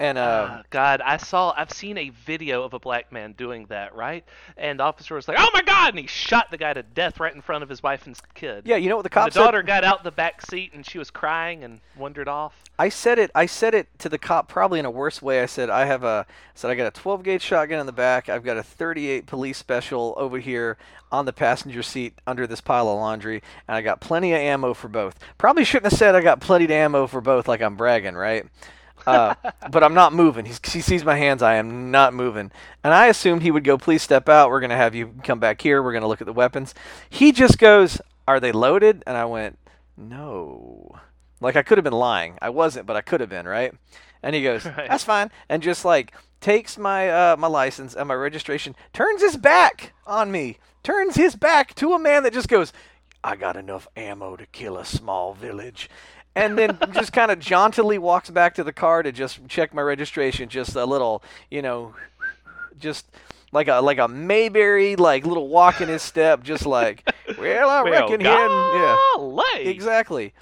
And 0.00 0.16
uh, 0.16 0.46
Ah, 0.48 0.62
God, 0.70 1.00
I 1.00 1.16
saw, 1.16 1.52
I've 1.56 1.72
seen 1.72 1.98
a 1.98 2.10
video 2.10 2.62
of 2.62 2.72
a 2.72 2.78
black 2.78 3.10
man 3.10 3.32
doing 3.32 3.66
that, 3.66 3.96
right? 3.96 4.24
And 4.56 4.78
the 4.78 4.84
officer 4.84 5.16
was 5.16 5.26
like, 5.26 5.38
"Oh 5.40 5.50
my 5.52 5.62
God!" 5.62 5.88
and 5.90 5.98
he 5.98 6.06
shot 6.06 6.52
the 6.52 6.56
guy 6.56 6.72
to 6.72 6.84
death 6.84 7.18
right 7.18 7.34
in 7.34 7.40
front 7.40 7.64
of 7.64 7.68
his 7.68 7.82
wife 7.82 8.06
and 8.06 8.16
kid. 8.34 8.62
yeah, 8.64 8.76
you 8.76 8.88
know 8.88 8.94
what 8.96 9.02
the 9.02 9.08
cop 9.10 9.32
the 9.32 9.40
daughter 9.40 9.58
said? 9.58 9.66
got 9.66 9.82
out 9.84 10.04
the 10.04 10.12
back 10.12 10.40
seat 10.42 10.72
and 10.72 10.86
she 10.86 10.98
was 10.98 11.10
crying 11.10 11.64
and 11.64 11.80
wandered 11.96 12.28
off. 12.28 12.54
I 12.78 12.90
said 12.90 13.18
it. 13.18 13.32
I 13.34 13.46
said 13.46 13.74
it 13.74 13.88
to 13.98 14.08
the 14.08 14.18
cop 14.18 14.46
probably 14.48 14.78
in 14.78 14.84
a 14.84 14.90
worse 14.90 15.20
way. 15.20 15.42
I 15.42 15.46
said 15.46 15.68
I 15.68 15.86
have 15.86 16.04
a. 16.04 16.26
I 16.28 16.32
said 16.54 16.70
I 16.70 16.76
got 16.76 16.86
a 16.86 16.92
12 16.92 17.24
gauge 17.24 17.42
shotgun 17.42 17.80
in 17.80 17.86
the 17.86 17.92
back. 17.92 18.28
I've 18.28 18.44
got 18.44 18.56
a 18.56 18.62
38 18.62 19.26
police 19.26 19.58
special 19.58 20.14
over 20.16 20.38
here 20.38 20.76
on 21.10 21.24
the 21.24 21.32
passenger 21.32 21.82
seat 21.82 22.14
under 22.24 22.46
this 22.46 22.60
pile 22.60 22.88
of 22.88 22.98
laundry, 22.98 23.42
and 23.66 23.76
I 23.76 23.80
got 23.80 24.00
plenty 24.00 24.32
of 24.32 24.38
ammo 24.38 24.74
for 24.74 24.86
both. 24.86 25.18
Probably 25.38 25.64
shouldn't 25.64 25.90
have 25.90 25.98
said 25.98 26.14
I 26.14 26.20
got 26.20 26.38
plenty 26.40 26.66
of 26.66 26.70
ammo 26.70 27.08
for 27.08 27.20
both, 27.20 27.48
like 27.48 27.60
I'm 27.62 27.74
bragging, 27.76 28.14
right? 28.14 28.46
Uh, 29.06 29.34
but 29.70 29.82
I'm 29.84 29.94
not 29.94 30.12
moving. 30.12 30.44
He's, 30.44 30.60
he 30.64 30.80
sees 30.80 31.04
my 31.04 31.16
hands. 31.16 31.42
I 31.42 31.54
am 31.54 31.90
not 31.90 32.14
moving. 32.14 32.50
And 32.84 32.92
I 32.94 33.06
assumed 33.06 33.42
he 33.42 33.50
would 33.50 33.64
go, 33.64 33.78
please 33.78 34.02
step 34.02 34.28
out. 34.28 34.50
We're 34.50 34.60
going 34.60 34.70
to 34.70 34.76
have 34.76 34.94
you 34.94 35.14
come 35.24 35.38
back 35.40 35.60
here. 35.60 35.82
We're 35.82 35.92
going 35.92 36.02
to 36.02 36.08
look 36.08 36.20
at 36.20 36.26
the 36.26 36.32
weapons. 36.32 36.74
He 37.08 37.32
just 37.32 37.58
goes, 37.58 38.00
are 38.26 38.40
they 38.40 38.52
loaded? 38.52 39.02
And 39.06 39.16
I 39.16 39.24
went, 39.24 39.58
no. 39.96 40.96
Like 41.40 41.56
I 41.56 41.62
could 41.62 41.78
have 41.78 41.84
been 41.84 41.92
lying. 41.92 42.38
I 42.42 42.50
wasn't, 42.50 42.86
but 42.86 42.96
I 42.96 43.00
could 43.00 43.20
have 43.20 43.30
been, 43.30 43.46
right? 43.46 43.72
And 44.22 44.34
he 44.34 44.42
goes, 44.42 44.64
Right. 44.66 44.88
that's 44.88 45.04
fine. 45.04 45.30
And 45.48 45.62
just 45.62 45.84
like 45.84 46.12
takes 46.40 46.78
my 46.78 47.10
uh, 47.10 47.36
my 47.36 47.48
license 47.48 47.94
and 47.94 48.08
my 48.08 48.14
registration, 48.14 48.74
turns 48.92 49.22
his 49.22 49.36
back 49.36 49.92
on 50.06 50.30
me, 50.30 50.58
turns 50.82 51.16
his 51.16 51.36
back 51.36 51.74
to 51.76 51.92
a 51.92 51.98
man 51.98 52.22
that 52.24 52.32
just 52.32 52.48
goes, 52.48 52.72
I 53.22 53.36
got 53.36 53.56
enough 53.56 53.88
ammo 53.96 54.36
to 54.36 54.46
kill 54.46 54.76
a 54.78 54.84
small 54.84 55.34
village. 55.34 55.88
And 56.34 56.56
then 56.56 56.78
just 56.92 57.12
kind 57.12 57.30
of 57.30 57.40
jauntily 57.40 57.98
walks 57.98 58.30
back 58.30 58.54
to 58.54 58.64
the 58.64 58.72
car 58.72 59.02
to 59.02 59.10
just 59.10 59.46
check 59.48 59.74
my 59.74 59.82
registration, 59.82 60.48
just 60.48 60.76
a 60.76 60.84
little, 60.84 61.22
you 61.50 61.62
know, 61.62 61.94
just 62.78 63.06
like 63.50 63.66
a 63.68 63.80
like 63.80 63.98
a 63.98 64.06
Mayberry 64.08 64.94
like 64.96 65.26
little 65.26 65.48
walk 65.48 65.80
in 65.80 65.88
his 65.88 66.02
step, 66.02 66.42
just 66.44 66.64
like, 66.66 67.08
well, 67.38 67.68
I 67.68 67.82
Well, 67.82 67.92
reckon 67.92 68.20
him, 68.20 68.26
yeah. 68.26 68.96
Exactly. 69.68 70.32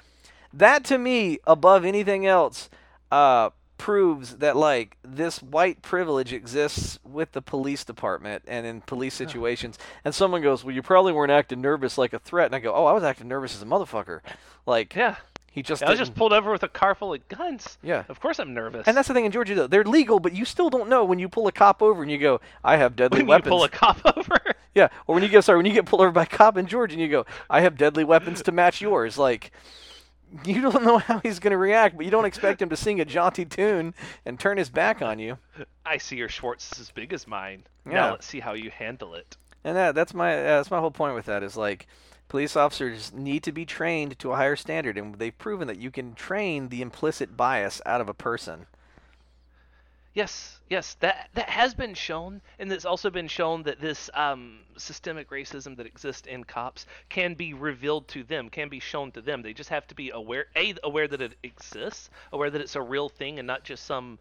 That 0.53 0.83
to 0.85 0.97
me, 0.97 1.39
above 1.47 1.83
anything 1.85 2.25
else, 2.25 2.69
uh, 3.11 3.51
proves 3.77 4.37
that 4.37 4.55
like 4.55 4.97
this 5.03 5.41
white 5.41 5.81
privilege 5.81 6.33
exists 6.33 6.99
with 7.03 7.31
the 7.31 7.41
police 7.41 7.83
department 7.83 8.43
and 8.47 8.65
in 8.65 8.81
police 8.81 9.13
situations. 9.13 9.77
And 10.03 10.13
someone 10.15 10.41
goes, 10.41 10.63
"Well, 10.63 10.73
you 10.75 10.81
probably 10.81 11.13
weren't 11.13 11.31
acting 11.31 11.61
nervous 11.61 11.97
like 11.97 12.13
a 12.13 12.19
threat." 12.19 12.47
And 12.47 12.55
I 12.55 12.59
go, 12.59 12.73
"Oh, 12.73 12.85
I 12.85 12.93
was 12.93 13.03
acting 13.03 13.27
nervous 13.27 13.55
as 13.55 13.61
a 13.61 13.65
motherfucker." 13.65 14.21
Like 14.65 14.95
Yeah. 14.95 15.15
He 15.57 15.63
just 15.63 15.81
I 15.81 15.89
was 15.89 15.97
just 15.97 16.13
pulled 16.13 16.33
over 16.33 16.51
with 16.51 16.61
a 16.61 16.67
car 16.67 16.93
full 16.93 17.15
of 17.15 17.27
guns. 17.29 17.79
Yeah. 17.81 18.03
Of 18.09 18.19
course 18.19 18.37
I'm 18.37 18.53
nervous. 18.53 18.85
And 18.85 18.95
that's 18.95 19.07
the 19.07 19.15
thing 19.15 19.25
in 19.25 19.31
Georgia 19.31 19.55
though. 19.55 19.65
They're 19.65 19.83
legal, 19.83 20.19
but 20.19 20.35
you 20.35 20.45
still 20.45 20.69
don't 20.69 20.87
know 20.87 21.03
when 21.03 21.17
you 21.17 21.27
pull 21.27 21.47
a 21.47 21.51
cop 21.51 21.81
over 21.81 22.03
and 22.03 22.11
you 22.11 22.19
go, 22.19 22.41
"I 22.63 22.77
have 22.77 22.95
deadly 22.95 23.21
when 23.21 23.27
weapons." 23.27 23.45
you 23.47 23.51
pull 23.57 23.63
a 23.63 23.69
cop 23.69 23.99
over. 24.17 24.37
Yeah, 24.75 24.89
or 25.07 25.15
when 25.15 25.23
you 25.23 25.29
get 25.29 25.43
sorry, 25.43 25.57
when 25.57 25.65
you 25.65 25.73
get 25.73 25.87
pulled 25.87 26.03
over 26.03 26.11
by 26.11 26.23
a 26.23 26.27
cop 26.27 26.57
in 26.57 26.67
Georgia 26.67 26.93
and 26.93 27.01
you 27.01 27.07
go, 27.07 27.25
"I 27.49 27.61
have 27.61 27.75
deadly 27.75 28.03
weapons 28.03 28.43
to 28.43 28.51
match 28.51 28.81
yours," 28.81 29.17
like 29.17 29.51
you 30.45 30.61
don't 30.61 30.83
know 30.83 30.99
how 30.99 31.17
he's 31.21 31.39
going 31.39 31.51
to 31.53 31.57
react, 31.57 31.97
but 31.97 32.05
you 32.05 32.11
don't 32.11 32.25
expect 32.25 32.61
him 32.61 32.69
to 32.69 32.77
sing 32.77 33.01
a 33.01 33.05
jaunty 33.05 33.43
tune 33.43 33.95
and 34.27 34.39
turn 34.39 34.59
his 34.59 34.69
back 34.69 35.01
on 35.01 35.17
you. 35.17 35.39
I 35.87 35.97
see 35.97 36.17
your 36.17 36.29
Schwartz 36.29 36.71
is 36.73 36.79
as 36.81 36.91
big 36.91 37.13
as 37.13 37.25
mine. 37.25 37.63
Yeah. 37.83 37.93
Now 37.93 38.11
let's 38.11 38.27
see 38.27 38.41
how 38.41 38.53
you 38.53 38.69
handle 38.69 39.15
it. 39.15 39.37
And 39.63 39.75
that 39.75 39.95
that's 39.95 40.13
my 40.13 40.37
uh, 40.37 40.57
that's 40.57 40.69
my 40.69 40.79
whole 40.79 40.91
point 40.91 41.15
with 41.15 41.25
that 41.25 41.41
is 41.41 41.57
like 41.57 41.87
police 42.27 42.55
officers 42.55 43.11
need 43.13 43.43
to 43.43 43.51
be 43.51 43.65
trained 43.65 44.19
to 44.19 44.31
a 44.31 44.35
higher 44.35 44.55
standard, 44.55 44.97
and 44.97 45.15
they've 45.15 45.37
proven 45.37 45.67
that 45.67 45.79
you 45.79 45.91
can 45.91 46.13
train 46.13 46.69
the 46.69 46.81
implicit 46.81 47.37
bias 47.37 47.81
out 47.85 48.01
of 48.01 48.09
a 48.09 48.13
person. 48.13 48.67
Yes, 50.17 50.59
yes, 50.67 50.95
that 50.95 51.29
that 51.35 51.47
has 51.47 51.75
been 51.75 51.93
shown, 51.93 52.41
and 52.57 52.71
it's 52.71 52.85
also 52.85 53.11
been 53.11 53.27
shown 53.27 53.61
that 53.61 53.79
this 53.79 54.09
um, 54.15 54.61
systemic 54.75 55.29
racism 55.29 55.77
that 55.77 55.85
exists 55.85 56.25
in 56.25 56.43
cops 56.43 56.87
can 57.07 57.35
be 57.35 57.53
revealed 57.53 58.07
to 58.07 58.23
them, 58.23 58.49
can 58.49 58.67
be 58.67 58.79
shown 58.79 59.11
to 59.11 59.21
them. 59.21 59.43
They 59.43 59.53
just 59.53 59.69
have 59.69 59.85
to 59.89 59.93
be 59.93 60.09
aware, 60.09 60.47
a 60.55 60.73
aware 60.83 61.07
that 61.07 61.21
it 61.21 61.35
exists, 61.43 62.09
aware 62.33 62.49
that 62.49 62.59
it's 62.59 62.75
a 62.75 62.81
real 62.81 63.09
thing 63.09 63.37
and 63.37 63.45
not 63.45 63.63
just 63.63 63.85
some 63.85 64.17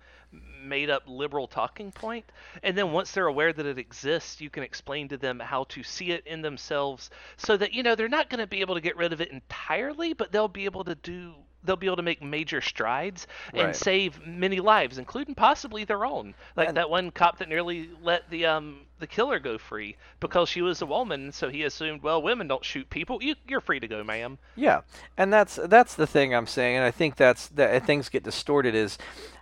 made 0.62 0.90
up 0.90 1.05
liberal 1.07 1.47
talking 1.47 1.90
point. 1.92 2.26
And 2.62 2.76
then 2.76 2.92
once 2.92 3.12
they're 3.12 3.26
aware 3.26 3.55
that 3.55 3.64
it 3.64 3.78
exists, 3.78 4.38
you 4.38 4.51
can 4.51 4.64
explain 4.64 5.09
to 5.09 5.16
them 5.16 5.40
how 5.40 5.64
to 5.70 5.82
see 5.82 6.11
it 6.11 6.26
in 6.26 6.42
themselves, 6.42 7.09
so 7.38 7.57
that 7.57 7.72
you 7.72 7.82
know 7.82 7.94
they're 7.94 8.07
not 8.07 8.28
going 8.28 8.40
to 8.40 8.47
be 8.47 8.61
able 8.61 8.74
to 8.74 8.82
get 8.82 8.99
rid 8.99 9.14
of 9.14 9.22
it 9.22 9.30
entirely, 9.30 10.12
but 10.12 10.30
they'll 10.30 10.47
be 10.47 10.66
able 10.66 10.84
to 10.84 10.94
do. 10.94 11.36
They'll 11.67 11.77
be 11.77 11.87
able 11.87 11.97
to 11.97 12.03
make 12.03 12.23
major 12.23 12.61
strides 12.61 13.27
and 13.53 13.62
Right. 13.67 13.77
save 13.77 14.25
many 14.27 14.61
lives, 14.61 14.99
including 14.99 15.35
possibly 15.35 15.85
their 15.85 16.05
own. 16.05 16.35
Like 16.57 16.69
And- 16.69 16.77
that 16.77 16.89
one 16.89 17.11
cop 17.11 17.39
that 17.39 17.49
nearly 17.49 17.91
let 18.03 18.31
the 18.31 18.47
um 18.47 18.81
the 18.99 19.07
killer 19.07 19.39
go 19.39 19.59
free 19.59 19.95
because 20.21 20.49
she 20.49 20.62
was 20.62 20.81
a 20.81 20.87
woman, 20.87 21.31
so 21.31 21.51
he 21.51 21.64
assumed, 21.64 22.03
well, 22.03 22.23
women 22.23 22.49
don't 22.49 22.64
shoot 22.64 22.89
people. 22.89 23.23
You 23.23 23.35
you're 23.47 23.61
free 23.61 23.79
to 23.81 23.87
go, 23.89 24.03
ma'am. 24.03 24.39
Yeah, 24.55 24.81
and 25.19 25.31
that's 25.31 25.57
that's 25.64 25.95
the 25.95 26.07
thing 26.07 26.35
I'm 26.35 26.47
saying, 26.47 26.77
and 26.77 26.85
I 26.85 26.91
think 26.91 27.17
that's 27.17 27.49
that 27.49 27.85
things 27.85 28.09
get 28.09 28.23
distorted. 28.23 28.75
Is 28.75 28.97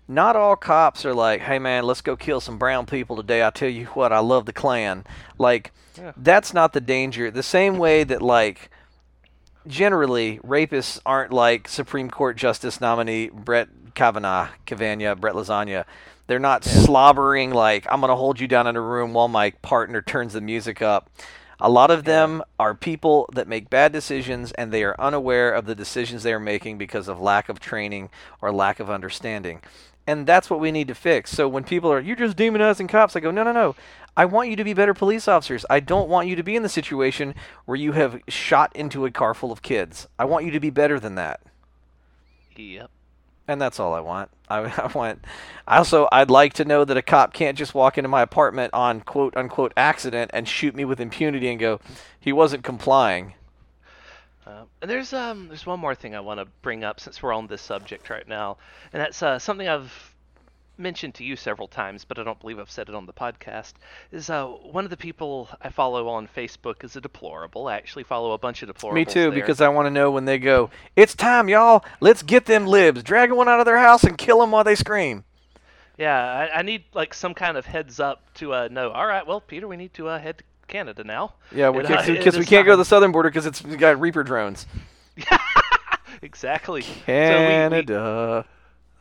not 0.09 0.35
all 0.35 0.57
cops 0.57 1.05
are 1.07 1.15
like, 1.15 1.43
"Hey 1.43 1.59
man, 1.61 1.85
let's 1.85 2.01
go 2.01 2.17
kill 2.17 2.41
some 2.41 2.59
brown 2.59 2.87
people 2.87 3.15
today." 3.17 3.45
I 3.47 3.51
tell 3.51 3.69
you 3.69 3.87
what, 3.87 4.13
I 4.13 4.19
love 4.19 4.47
the 4.47 4.53
Klan. 4.53 5.05
Like, 5.39 5.71
Yeah. 5.97 6.13
that's 6.17 6.53
not 6.53 6.73
the 6.73 6.81
danger. 6.81 7.31
The 7.31 7.43
same 7.45 7.79
way 7.79 8.03
that 8.05 8.21
like 8.23 8.71
generally 9.67 10.39
rapists 10.39 11.01
aren't 11.05 11.33
like 11.33 11.69
Supreme 11.69 12.11
Court 12.11 12.37
Justice 12.37 12.81
nominee 12.81 13.29
Brett 13.29 13.69
Kavanaugh, 13.95 14.49
Kavanaugh, 14.67 15.15
Brett 15.15 15.35
Lasagna. 15.35 15.85
They're 16.27 16.39
not 16.39 16.65
slobbering 16.65 17.53
like 17.53 17.87
I'm 17.91 18.01
gonna 18.01 18.17
hold 18.17 18.41
you 18.41 18.49
down 18.49 18.67
in 18.67 18.77
a 18.77 18.81
room 18.81 19.13
while 19.13 19.29
my 19.29 19.51
partner 19.63 20.03
turns 20.03 20.33
the 20.33 20.41
music 20.41 20.83
up. 20.83 21.11
A 21.61 21.71
lot 21.71 21.91
of 21.91 22.05
them 22.05 22.43
are 22.59 22.75
people 22.75 23.29
that 23.33 23.47
make 23.47 23.71
bad 23.71 23.93
decisions 23.93 24.53
and 24.53 24.73
they 24.73 24.83
are 24.83 24.97
unaware 24.99 25.53
of 25.53 25.67
the 25.67 25.75
decisions 25.75 26.23
they 26.23 26.33
are 26.33 26.41
making 26.41 26.79
because 26.79 27.09
of 27.09 27.21
lack 27.21 27.49
of 27.49 27.61
training 27.61 28.11
or 28.43 28.53
lack 28.53 28.81
of 28.81 28.91
understanding. 28.91 29.61
And 30.07 30.27
that's 30.27 30.51
what 30.51 30.61
we 30.61 30.71
need 30.71 30.89
to 30.89 30.95
fix. 30.95 31.31
So 31.31 31.49
when 31.49 31.65
people 31.65 31.91
are, 31.91 32.01
you're 32.01 32.17
just 32.17 32.37
demonizing 32.37 32.89
cops, 32.89 33.17
I 33.17 33.21
go, 33.21 33.31
no, 33.31 33.43
no, 33.43 33.53
no. 33.53 33.75
I 34.17 34.25
want 34.25 34.49
you 34.49 34.57
to 34.57 34.65
be 34.65 34.75
better 34.75 34.95
police 34.95 35.27
officers. 35.27 35.67
I 35.69 35.81
don't 35.81 36.09
want 36.09 36.29
you 36.29 36.37
to 36.37 36.43
be 36.43 36.57
in 36.57 36.63
the 36.63 36.69
situation 36.69 37.35
where 37.65 37.77
you 37.77 37.93
have 37.93 38.21
shot 38.29 38.75
into 38.77 39.05
a 39.05 39.11
car 39.11 39.35
full 39.35 39.51
of 39.51 39.63
kids. 39.63 40.09
I 40.19 40.25
want 40.25 40.45
you 40.45 40.51
to 40.53 40.61
be 40.61 40.71
better 40.71 41.01
than 41.01 41.17
that. 41.17 41.41
Yep. 42.57 42.91
And 43.47 43.61
that's 43.61 43.79
all 43.81 43.93
I 43.93 44.01
want. 44.01 44.31
I, 44.49 44.59
I 44.83 44.87
want. 44.95 45.25
I 45.67 45.79
also, 45.79 46.09
I'd 46.13 46.31
like 46.31 46.55
to 46.55 46.65
know 46.65 46.85
that 46.85 46.97
a 46.97 47.03
cop 47.03 47.33
can't 47.33 47.59
just 47.59 47.75
walk 47.75 47.99
into 47.99 48.09
my 48.09 48.23
apartment 48.23 48.73
on 48.73 49.01
quote 49.01 49.37
unquote 49.37 49.73
accident 49.77 50.31
and 50.33 50.49
shoot 50.49 50.75
me 50.75 50.85
with 50.85 51.01
impunity 51.01 51.49
and 51.49 51.59
go, 51.59 51.81
he 52.21 52.33
wasn't 52.33 52.63
complying. 52.63 53.35
Uh, 54.47 54.65
and 54.83 54.91
there's 54.91 55.15
um 55.15 55.49
there's 55.49 55.65
one 55.65 55.81
more 55.81 55.95
thing 55.95 56.15
I 56.15 56.21
want 56.21 56.39
to 56.39 56.47
bring 56.61 56.85
up 56.85 57.01
since 57.01 57.23
we're 57.23 57.33
on 57.33 57.47
this 57.47 57.63
subject 57.63 58.11
right 58.11 58.29
now, 58.29 58.59
and 58.93 59.01
that's 59.01 59.23
uh, 59.23 59.39
something 59.39 59.67
I've 59.67 60.14
mentioned 60.77 61.15
to 61.15 61.25
you 61.25 61.37
several 61.37 61.69
times, 61.69 62.05
but 62.05 62.19
I 62.19 62.25
don't 62.25 62.39
believe 62.41 62.59
I've 62.59 62.71
said 62.71 62.89
it 62.89 62.95
on 62.95 63.07
the 63.07 63.13
podcast. 63.13 63.75
Is 64.13 64.31
uh, 64.31 64.47
one 64.47 64.85
of 64.85 64.91
the 64.91 64.97
people 64.97 65.49
I 65.63 65.69
follow 65.69 66.09
on 66.09 66.29
Facebook 66.29 66.85
is 66.85 66.97
a 66.97 67.01
deplorable. 67.01 67.69
I 67.69 67.77
actually 67.77 68.05
follow 68.05 68.33
a 68.33 68.39
bunch 68.39 68.63
of 68.63 68.69
deplorables. 68.69 68.95
Me 68.95 69.05
too, 69.05 69.31
there. 69.31 69.33
because 69.33 69.61
I 69.61 69.69
want 69.69 69.87
to 69.87 69.91
know 69.91 70.11
when 70.11 70.25
they 70.25 70.39
go, 70.39 70.71
it's 70.97 71.15
time, 71.15 71.49
y'all. 71.49 71.85
Let's 72.01 72.23
get 72.23 72.47
them 72.47 72.67
libs. 72.67 73.03
Drag 73.03 73.33
one 73.33 73.49
out 73.49 73.61
of 73.61 73.67
their 73.67 73.79
house 73.79 74.05
and 74.05 74.19
kill 74.19 74.41
them 74.41 74.51
while 74.51 74.65
they 74.65 74.75
scream. 74.75 75.25
Yeah, 75.97 76.19
I, 76.53 76.59
I 76.59 76.63
need 76.63 76.85
like 76.93 77.15
some 77.15 77.35
kind 77.35 77.57
of 77.57 77.67
heads 77.67 78.01
up 78.01 78.23
to 78.35 78.53
uh, 78.53 78.69
know. 78.69 78.91
All 78.91 79.07
right, 79.07 79.25
well, 79.27 79.41
Peter, 79.41 79.69
we 79.69 79.77
need 79.77 79.95
to 79.95 80.09
uh, 80.09 80.19
head 80.19 80.39
to 80.39 80.45
Canada 80.67 81.05
now. 81.05 81.35
Yeah, 81.53 81.71
It, 81.71 81.87
uh, 81.87 82.03
because 82.07 82.35
it 82.35 82.39
we 82.41 82.47
can't 82.47 82.67
go 82.67 82.73
to 82.73 82.77
the 82.77 82.85
southern 82.85 83.13
border 83.13 83.29
because 83.31 83.47
it's 83.47 83.63
we 83.63 83.77
got 83.77 84.01
Reaper 84.01 84.25
drones. 84.25 84.67
exactly. 86.23 86.83
So 86.83 86.91
we- 86.91 87.03
we- 87.05 87.07
Canada. 87.13 88.45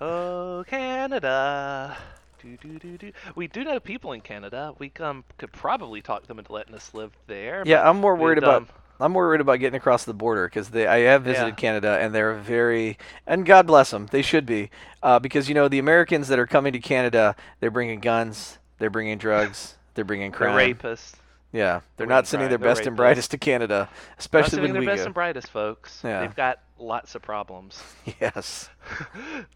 Oh, 0.02 0.64
Canada. 0.68 1.98
Do, 2.42 2.58
do, 2.58 2.78
do, 2.80 2.98
do. 2.98 3.12
We 3.36 3.48
do 3.48 3.64
know 3.64 3.80
people 3.80 4.12
in 4.12 4.22
Canada. 4.22 4.74
We 4.78 4.92
um, 5.00 5.24
could 5.38 5.54
probably 5.54 6.02
talk 6.02 6.28
them 6.28 6.40
into 6.40 6.52
letting 6.52 6.76
us 6.76 6.94
live 6.94 7.12
there. 7.28 7.64
Yeah, 7.66 7.88
I'm 7.90 7.98
more 8.02 8.16
worried 8.16 8.38
about 8.38 8.64
um, 8.64 8.68
I'm 9.00 9.14
more 9.14 9.28
worried 9.28 9.42
about 9.42 9.60
getting 9.60 9.78
across 9.78 10.04
the 10.04 10.14
border 10.14 10.48
because 10.48 10.74
I 10.76 11.00
have 11.00 11.24
visited 11.24 11.50
Yeah. 11.50 11.56
Canada 11.56 11.98
and 12.02 12.14
they're 12.14 12.36
very 12.36 12.98
and 13.26 13.46
God 13.46 13.66
bless 13.68 13.92
them, 13.92 14.08
they 14.12 14.22
should 14.22 14.46
be 14.46 14.70
uh, 15.02 15.20
because 15.20 15.48
you 15.48 15.56
know 15.56 15.68
the 15.70 15.80
Americans 15.80 16.28
that 16.28 16.38
are 16.40 16.48
coming 16.48 16.74
to 16.74 16.80
Canada, 16.80 17.36
they're 17.62 17.72
bringing 17.72 18.02
guns, 18.02 18.60
they're 18.80 18.90
bringing 18.90 19.18
drugs, 19.18 19.76
they're 19.94 20.06
bringing 20.06 20.32
they're 20.32 20.38
crime. 20.38 20.76
rapists. 20.76 21.14
Yeah, 21.54 21.82
they're 21.98 22.08
They're 22.08 22.08
not 22.08 22.28
sending 22.28 22.50
crime, 22.50 22.50
their 22.50 22.58
they're 22.58 22.76
best 22.76 22.88
and 22.88 22.98
brightest 22.98 23.32
to 23.32 23.38
Canada, 23.38 23.90
Not 23.90 24.18
especially 24.18 24.58
sending 24.58 24.74
when 24.74 24.80
we 24.80 24.86
their 24.86 24.96
best 24.96 25.04
go. 25.04 25.06
and 25.06 25.14
brightest, 25.14 25.50
folks. 25.52 26.02
Yeah. 26.04 26.22
They've 26.22 26.36
got 26.36 26.60
lots 26.84 27.16
of 27.16 27.22
problems. 27.22 27.82
Yes. 28.20 28.70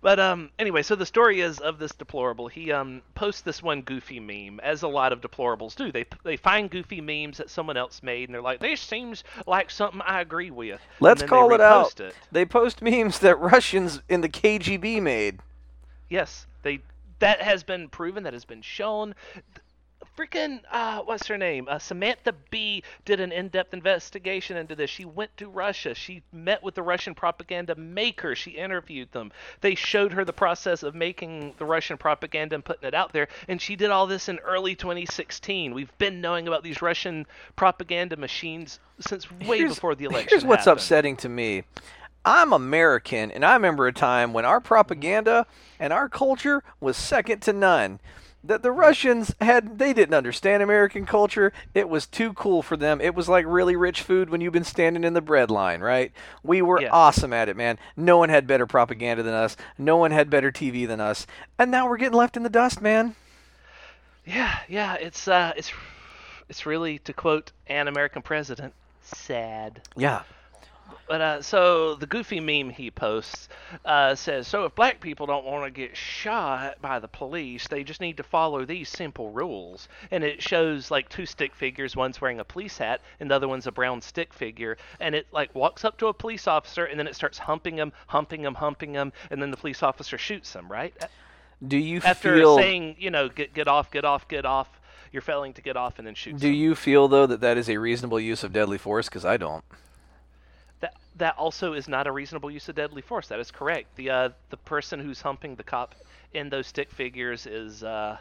But 0.01 0.19
um, 0.19 0.49
anyway, 0.57 0.81
so 0.81 0.95
the 0.95 1.05
story 1.05 1.41
is 1.41 1.59
of 1.59 1.79
this 1.79 1.91
deplorable. 1.91 2.47
He 2.47 2.71
um 2.71 3.01
posts 3.13 3.41
this 3.41 3.61
one 3.61 3.81
goofy 3.81 4.19
meme, 4.19 4.59
as 4.61 4.83
a 4.83 4.87
lot 4.87 5.11
of 5.13 5.21
deplorables 5.21 5.75
do. 5.75 5.91
They 5.91 6.05
they 6.23 6.37
find 6.37 6.69
goofy 6.69 7.01
memes 7.01 7.37
that 7.37 7.49
someone 7.49 7.77
else 7.77 8.01
made, 8.01 8.29
and 8.29 8.33
they're 8.33 8.41
like, 8.41 8.59
"This 8.59 8.79
seems 8.81 9.23
like 9.45 9.69
something 9.69 10.01
I 10.01 10.21
agree 10.21 10.51
with." 10.51 10.81
Let's 10.99 11.23
call 11.23 11.53
it 11.53 11.61
out. 11.61 11.99
it. 11.99 12.15
They 12.31 12.45
post 12.45 12.81
memes 12.81 13.19
that 13.19 13.39
Russians 13.39 14.01
in 14.09 14.21
the 14.21 14.29
KGB 14.29 15.01
made. 15.01 15.39
Yes, 16.09 16.47
they. 16.63 16.79
That 17.19 17.41
has 17.41 17.63
been 17.63 17.89
proven. 17.89 18.23
That 18.23 18.33
has 18.33 18.45
been 18.45 18.61
shown. 18.61 19.15
Freaking, 20.17 20.61
uh, 20.71 21.01
what's 21.01 21.27
her 21.27 21.37
name? 21.37 21.67
Uh, 21.69 21.77
Samantha 21.77 22.33
Bee 22.49 22.81
did 23.05 23.19
an 23.19 23.31
in-depth 23.31 23.71
investigation 23.71 24.57
into 24.57 24.73
this. 24.75 24.89
She 24.89 25.05
went 25.05 25.35
to 25.37 25.47
Russia. 25.47 25.93
She 25.93 26.23
met 26.33 26.63
with 26.63 26.73
the 26.73 26.81
Russian 26.81 27.13
propaganda 27.13 27.75
maker. 27.75 28.33
She 28.33 28.51
interviewed 28.51 29.11
them. 29.11 29.31
They 29.61 29.75
showed 29.75 30.13
her 30.13 30.25
the 30.25 30.33
process 30.33 30.81
of 30.81 30.95
making 30.95 31.53
the 31.59 31.65
Russian 31.65 31.97
propaganda 31.97 32.55
and 32.55 32.65
putting 32.65 32.87
it 32.87 32.95
out 32.95 33.13
there. 33.13 33.27
And 33.47 33.61
she 33.61 33.75
did 33.75 33.91
all 33.91 34.07
this 34.07 34.27
in 34.27 34.39
early 34.39 34.73
2016. 34.73 35.75
We've 35.75 35.95
been 35.99 36.19
knowing 36.19 36.47
about 36.47 36.63
these 36.63 36.81
Russian 36.81 37.27
propaganda 37.55 38.17
machines 38.17 38.79
since 38.99 39.29
way 39.31 39.59
Here's- 39.59 39.75
before 39.75 39.93
the 39.93 40.05
election. 40.05 40.29
Here's 40.31 40.43
what's 40.45 40.65
happened. 40.65 40.79
upsetting 40.79 41.17
to 41.17 41.29
me. 41.29 41.63
I'm 42.25 42.51
American, 42.53 43.31
and 43.31 43.45
I 43.45 43.53
remember 43.53 43.85
a 43.85 43.93
time 43.93 44.33
when 44.33 44.45
our 44.45 44.59
propaganda 44.59 45.45
and 45.79 45.93
our 45.93 46.09
culture 46.09 46.63
was 46.81 46.97
second 46.97 47.41
to 47.43 47.53
none. 47.53 47.99
That 48.47 48.63
the 48.63 48.71
Russians 48.71 49.35
had, 49.41 49.77
they 49.77 49.91
didn't 49.91 50.15
understand 50.15 50.63
American 50.63 51.05
culture. 51.05 51.51
It 51.73 51.89
was 51.89 52.05
too 52.07 52.31
cool 52.31 52.61
for 52.61 52.77
them. 52.77 53.01
It 53.01 53.13
was 53.13 53.27
like 53.27 53.45
really 53.45 53.75
rich 53.75 54.01
food 54.01 54.29
when 54.29 54.39
you've 54.39 54.53
been 54.53 54.63
standing 54.63 55.03
in 55.03 55.13
the 55.13 55.21
bread 55.21 55.51
line, 55.51 55.81
right? 55.81 56.13
We 56.43 56.61
were 56.61 56.81
Yeah. 56.81 56.89
awesome 56.91 57.33
at 57.33 57.49
it, 57.49 57.57
man. 57.57 57.77
No 57.97 58.17
one 58.17 58.29
had 58.29 58.47
better 58.47 58.65
propaganda 58.65 59.21
than 59.21 59.33
us. 59.33 59.57
No 59.77 59.97
one 59.97 60.11
had 60.11 60.29
better 60.29 60.49
TV 60.49 60.85
than 60.87 61.01
us. 61.01 61.27
And 61.59 61.69
now 61.69 61.89
we're 61.89 61.97
getting 61.97 62.17
left 62.17 62.37
in 62.37 62.43
the 62.43 62.49
dust, 62.49 62.81
man. 62.81 63.15
Yeah, 64.25 64.59
yeah, 64.67 64.95
it's 64.95 65.27
uh, 65.27 65.53
it's 65.55 65.71
it's 66.49 66.65
really 66.65 66.99
to 66.99 67.13
quote 67.13 67.51
an 67.67 67.87
American 67.89 68.21
president, 68.21 68.73
sad. 69.01 69.81
Yeah. 69.95 70.21
But 71.07 71.21
uh, 71.21 71.41
so 71.41 71.95
the 71.95 72.05
goofy 72.05 72.39
meme 72.39 72.69
he 72.69 72.91
posts 72.91 73.47
uh, 73.85 74.15
says, 74.15 74.47
"So 74.47 74.65
if 74.65 74.75
black 74.75 74.99
people 74.99 75.25
don't 75.25 75.45
want 75.45 75.63
to 75.65 75.71
get 75.71 75.95
shot 75.95 76.81
by 76.81 76.99
the 76.99 77.07
police, 77.07 77.67
they 77.67 77.83
just 77.83 78.01
need 78.01 78.17
to 78.17 78.23
follow 78.23 78.65
these 78.65 78.89
simple 78.89 79.31
rules." 79.31 79.87
And 80.11 80.23
it 80.23 80.41
shows 80.41 80.91
like 80.91 81.07
two 81.09 81.25
stick 81.25 81.55
figures. 81.55 81.95
One's 81.95 82.19
wearing 82.19 82.39
a 82.39 82.43
police 82.43 82.77
hat, 82.77 83.01
and 83.19 83.31
the 83.31 83.35
other 83.35 83.47
one's 83.47 83.67
a 83.67 83.71
brown 83.71 84.01
stick 84.01 84.33
figure. 84.33 84.77
And 84.99 85.15
it 85.15 85.27
like 85.31 85.55
walks 85.55 85.85
up 85.85 85.97
to 85.99 86.07
a 86.07 86.13
police 86.13 86.47
officer, 86.47 86.85
and 86.85 86.99
then 86.99 87.07
it 87.07 87.15
starts 87.15 87.37
humping 87.37 87.77
him, 87.77 87.93
humping 88.07 88.41
him, 88.41 88.55
humping 88.55 88.93
him, 88.93 89.13
and 89.31 89.41
then 89.41 89.51
the 89.51 89.57
police 89.57 89.81
officer 89.83 90.17
shoots 90.17 90.53
him. 90.53 90.69
Right 90.69 90.93
Do 91.65 91.77
you 91.77 92.01
feel 92.01 92.09
after 92.09 92.35
feel 92.35 92.57
saying, 92.57 92.97
you 92.99 93.11
know, 93.11 93.29
get 93.29 93.53
get 93.53 93.67
off, 93.67 93.91
get 93.91 94.05
off, 94.05 94.27
get 94.27 94.45
off. 94.45 94.81
You're 95.11 95.21
failing 95.21 95.53
to 95.53 95.61
get 95.61 95.77
off, 95.77 95.99
and 95.99 96.07
then 96.07 96.15
shoots 96.15 96.41
do 96.41 96.49
him. 96.49 96.53
you 96.53 96.75
feel 96.75 97.07
though 97.07 97.25
that 97.27 97.39
that 97.41 97.57
is 97.57 97.69
a 97.69 97.77
reasonable 97.77 98.19
use 98.19 98.43
of 98.43 98.51
deadly 98.51 98.77
force 98.77 99.07
cuz 99.07 99.23
I 99.23 99.37
don't. 99.37 99.63
That 100.79 100.93
that 101.17 101.37
also 101.37 101.73
is 101.73 101.87
not 101.87 102.07
a 102.07 102.11
reasonable 102.11 102.51
use 102.51 102.69
of 102.69 102.75
deadly 102.75 103.01
force. 103.01 103.27
That 103.27 103.39
is 103.39 103.51
correct. 103.51 103.95
The 103.95 104.09
uh, 104.09 104.29
the 104.49 104.57
person 104.57 104.99
who's 104.99 105.21
humping 105.21 105.55
the 105.55 105.63
cop 105.63 105.95
in 106.33 106.49
those 106.49 106.67
stick 106.67 106.91
figures 106.91 107.45
is 107.47 107.83
uh, 107.83 108.17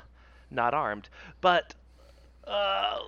not 0.51 0.75
armed. 0.75 1.09
But 1.41 1.75
uh, 2.47 2.99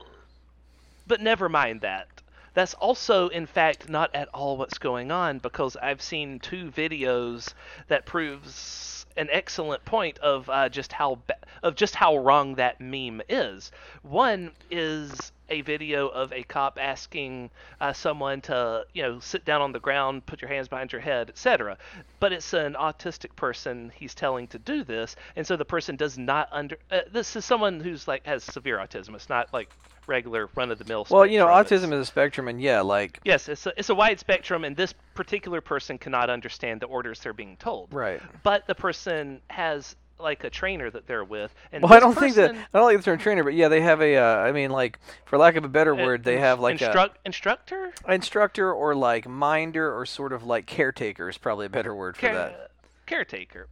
but 1.07 1.20
never 1.20 1.49
mind 1.49 1.80
that. 1.82 2.09
That's 2.55 2.74
also, 2.74 3.28
in 3.28 3.46
fact, 3.46 3.88
not 3.88 4.14
at 4.14 4.28
all 4.34 4.57
what's 4.57 4.78
going 4.78 5.11
on 5.12 5.38
because 5.38 5.76
I've 5.76 6.03
seen 6.03 6.40
two 6.40 6.70
videos 6.72 7.55
that 7.86 8.05
proves 8.05 9.07
an 9.16 9.28
excellent 9.30 9.84
point 9.84 10.18
of 10.18 10.49
uh, 10.51 10.68
just 10.68 10.92
how 10.92 11.18
of 11.62 11.76
just 11.76 11.94
how 11.94 12.16
wrong 12.16 12.57
that 12.57 12.80
meme 12.80 13.22
is. 13.28 13.70
One 14.03 14.53
is 14.70 15.32
a 15.49 15.61
video 15.62 16.09
of 16.09 16.32
a 16.32 16.42
cop 16.42 16.78
asking 16.80 17.51
uh, 17.80 17.92
someone 17.92 18.40
to, 18.42 18.84
you 18.92 19.03
know, 19.03 19.20
sit 19.20 19.44
down 19.44 19.62
on 19.62 19.72
the 19.72 19.80
ground, 19.80 20.26
put 20.26 20.42
your 20.42 20.49
hands 20.51 20.68
behind 20.68 20.92
your 20.92 21.01
head, 21.01 21.28
etc. 21.28 21.78
But 22.20 22.32
it's 22.32 22.53
an 22.53 22.74
autistic 22.74 23.34
person 23.36 23.92
he's 23.94 24.14
telling 24.14 24.46
to 24.49 24.59
do 24.59 24.84
this, 24.84 25.16
and 25.36 25.46
so 25.46 25.57
the 25.57 25.64
person 25.64 25.96
does 25.96 26.18
not 26.18 26.49
under. 26.53 26.76
Uh, 26.90 27.01
this 27.11 27.36
is 27.36 27.44
someone 27.44 27.80
who's 27.80 28.07
like 28.09 28.26
has 28.26 28.44
severe 28.44 28.78
autism. 28.78 29.14
It's 29.14 29.28
not 29.28 29.53
like 29.53 29.70
regular 30.07 30.49
run 30.55 30.70
of 30.70 30.78
the 30.78 30.84
mill. 30.84 31.07
Well, 31.11 31.26
you 31.26 31.38
know, 31.38 31.46
autism 31.46 31.92
is 31.92 32.01
a 32.01 32.07
spectrum, 32.07 32.49
and 32.49 32.61
yeah, 32.61 32.80
like 32.80 33.20
Yes, 33.24 33.49
it's 33.49 33.66
a, 33.66 33.72
it's 33.76 33.90
a 33.90 33.94
wide 33.94 34.18
spectrum, 34.18 34.64
and 34.64 34.76
this 34.76 34.94
particular 35.14 35.61
person 35.61 35.99
cannot 35.99 36.30
understand 36.30 36.80
the 36.80 36.86
orders 36.86 37.20
they're 37.20 37.32
being 37.32 37.57
told. 37.57 37.92
right. 37.92 38.20
But 38.42 38.66
the 38.66 38.74
person 38.74 39.40
has 39.51 39.96
like 40.20 40.44
a 40.44 40.50
trainer 40.50 40.90
that 40.90 41.06
they're 41.06 41.24
with, 41.24 41.54
and 41.72 41.82
Well, 41.82 41.92
I 41.92 42.00
don't 42.00 42.16
think 42.16 42.34
that 42.36 42.54
I 42.54 42.78
don't 42.78 42.90
think 42.90 43.04
they're 43.04 43.14
a 43.14 43.18
trainer, 43.18 43.44
but 43.44 43.54
yeah, 43.54 43.68
they 43.68 43.80
have 43.80 44.00
a. 44.00 44.16
Uh, 44.16 44.36
I 44.38 44.52
mean, 44.52 44.70
like 44.70 44.98
for 45.24 45.38
lack 45.38 45.56
of 45.56 45.64
a 45.64 45.68
better 45.68 45.94
uh, 45.94 46.04
word, 46.04 46.24
they 46.24 46.38
have 46.38 46.60
like 46.60 46.80
instructor. 47.24 47.92
a 48.04 48.14
instructor 48.14 48.72
or 48.72 48.94
like 48.94 49.28
minder 49.28 49.96
or 49.96 50.06
sort 50.06 50.32
of 50.32 50.44
like 50.44 50.66
caretaker 50.66 51.28
is 51.28 51.38
probably 51.38 51.66
a 51.66 51.70
better 51.70 51.94
word 51.94 52.16
for 52.16 52.22
Care- 52.22 52.34
that. 52.34 52.70
caretaker. 53.06 53.68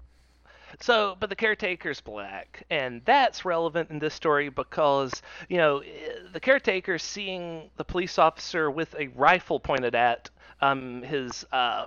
So, 0.80 1.16
but 1.18 1.30
the 1.30 1.36
caretaker's 1.36 2.01
black, 2.01 2.64
and 2.70 3.01
that's 3.05 3.44
relevant 3.44 3.90
in 3.90 3.99
this 3.99 4.14
story 4.14 4.49
because 4.49 5.22
you 5.49 5.57
know 5.57 5.78
eh, 5.78 6.12
the 6.32 6.40
caretaker 6.40 6.99
seeing 6.99 7.70
the 7.76 7.84
police 7.84 8.18
officer 8.18 8.70
with 8.70 8.94
a 8.99 9.09
rifle 9.09 9.59
pointed 9.59 9.94
at 9.94 10.28
um, 10.61 11.03
his 11.03 11.47
uh, 11.53 11.86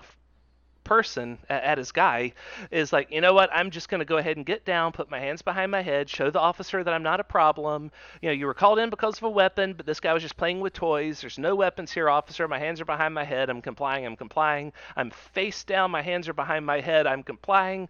person 0.90 1.38
at 1.50 1.78
his 1.78 1.92
guy 1.92 2.34
is 2.72 2.92
like, 2.92 3.12
you 3.12 3.22
know 3.22 3.32
what? 3.32 3.52
I'm 3.54 3.70
just 3.70 3.90
going 3.90 4.00
to 4.00 4.06
go 4.06 4.18
ahead 4.18 4.38
and 4.38 4.46
get 4.46 4.66
down, 4.66 4.92
put 4.92 5.12
my 5.12 5.20
hands 5.20 5.44
behind 5.44 5.70
my 5.70 5.84
head, 5.84 6.10
show 6.10 6.32
the 6.32 6.40
officer 6.40 6.84
that 6.84 6.92
I'm 6.92 7.04
not 7.04 7.20
a 7.20 7.24
problem. 7.24 7.92
You 8.24 8.30
know, 8.30 8.34
you 8.34 8.48
were 8.48 8.56
called 8.56 8.80
in 8.80 8.90
because 8.90 9.18
of 9.18 9.24
a 9.24 9.30
weapon, 9.30 9.74
but 9.74 9.86
this 9.86 10.00
guy 10.00 10.14
was 10.14 10.24
just 10.24 10.36
playing 10.36 10.62
with 10.62 10.74
toys. 10.74 11.22
There's 11.22 11.38
no 11.38 11.54
weapons 11.54 11.92
here, 11.92 12.10
officer. 12.10 12.48
My 12.48 12.58
hands 12.58 12.82
are 12.82 12.86
behind 12.86 13.14
my 13.14 13.24
head. 13.24 13.52
I'm 13.52 13.62
complying. 13.62 14.04
I'm 14.04 14.16
complying. 14.16 14.74
I'm 14.98 15.12
face 15.12 15.64
down. 15.64 15.92
My 15.92 16.02
hands 16.02 16.28
are 16.28 16.34
behind 16.34 16.66
my 16.66 16.82
head. 16.82 17.06
I'm 17.06 17.22
complying. 17.22 17.88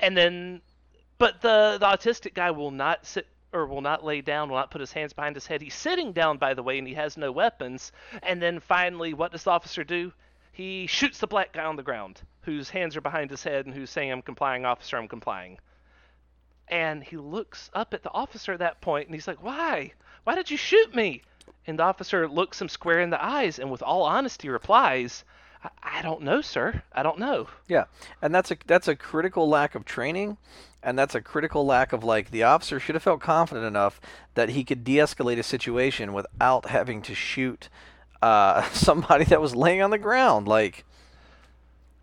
And 0.00 0.16
then, 0.16 0.62
but 1.18 1.40
the 1.42 1.76
the 1.78 1.86
autistic 1.86 2.34
guy 2.34 2.50
will 2.50 2.72
not 2.72 3.06
sit 3.06 3.28
or 3.52 3.66
will 3.66 3.82
not 3.82 4.04
lay 4.04 4.20
down, 4.20 4.48
will 4.48 4.56
not 4.56 4.72
put 4.72 4.80
his 4.80 4.92
hands 4.92 5.12
behind 5.12 5.36
his 5.36 5.46
head. 5.46 5.62
He's 5.62 5.74
sitting 5.74 6.10
down, 6.12 6.38
by 6.38 6.54
the 6.54 6.64
way, 6.64 6.76
and 6.76 6.88
he 6.88 6.94
has 6.94 7.16
no 7.16 7.30
weapons. 7.30 7.92
And 8.24 8.42
then 8.42 8.58
finally, 8.58 9.14
what 9.14 9.30
does 9.30 9.44
the 9.44 9.52
officer 9.52 9.84
do? 9.84 10.12
He 10.56 10.86
shoots 10.86 11.18
the 11.18 11.26
black 11.26 11.52
guy 11.52 11.66
on 11.66 11.76
the 11.76 11.82
ground, 11.82 12.22
whose 12.40 12.70
hands 12.70 12.96
are 12.96 13.02
behind 13.02 13.28
his 13.28 13.44
head 13.44 13.66
and 13.66 13.74
who's 13.74 13.90
saying, 13.90 14.10
I'm 14.10 14.22
complying, 14.22 14.64
officer, 14.64 14.96
I'm 14.96 15.06
complying. 15.06 15.58
And 16.68 17.04
he 17.04 17.18
looks 17.18 17.68
up 17.74 17.92
at 17.92 18.02
the 18.02 18.10
officer 18.10 18.54
at 18.54 18.60
that 18.60 18.80
point 18.80 19.06
and 19.06 19.14
he's 19.14 19.28
like, 19.28 19.42
Why? 19.42 19.92
Why 20.24 20.34
did 20.34 20.50
you 20.50 20.56
shoot 20.56 20.94
me? 20.94 21.20
And 21.66 21.78
the 21.78 21.82
officer 21.82 22.26
looks 22.26 22.58
him 22.58 22.70
square 22.70 23.00
in 23.00 23.10
the 23.10 23.22
eyes 23.22 23.58
and, 23.58 23.70
with 23.70 23.82
all 23.82 24.04
honesty, 24.04 24.48
replies, 24.48 25.24
I, 25.82 26.00
don't 26.00 26.22
know, 26.22 26.40
sir. 26.40 26.82
I 26.90 27.02
don't 27.02 27.18
know. 27.18 27.48
Yeah, 27.68 27.84
and 28.22 28.34
that's 28.34 28.50
a 28.50 28.56
that's 28.66 28.88
a 28.88 28.96
critical 28.96 29.50
lack 29.50 29.74
of 29.74 29.84
training, 29.84 30.38
and 30.82 30.98
that's 30.98 31.14
a 31.14 31.20
critical 31.20 31.66
lack 31.66 31.92
of 31.92 32.02
like 32.02 32.30
the 32.30 32.44
officer 32.44 32.80
should 32.80 32.94
have 32.94 33.02
felt 33.02 33.20
confident 33.20 33.66
enough 33.66 34.00
that 34.34 34.50
he 34.50 34.64
could 34.64 34.84
de-escalate 34.84 35.38
a 35.38 35.42
situation 35.42 36.14
without 36.14 36.70
having 36.70 37.02
to 37.02 37.14
shoot 37.14 37.68
uh, 38.22 38.62
somebody 38.72 39.24
that 39.26 39.40
was 39.40 39.54
laying 39.54 39.82
on 39.82 39.90
the 39.90 39.98
ground. 39.98 40.48
Like, 40.48 40.84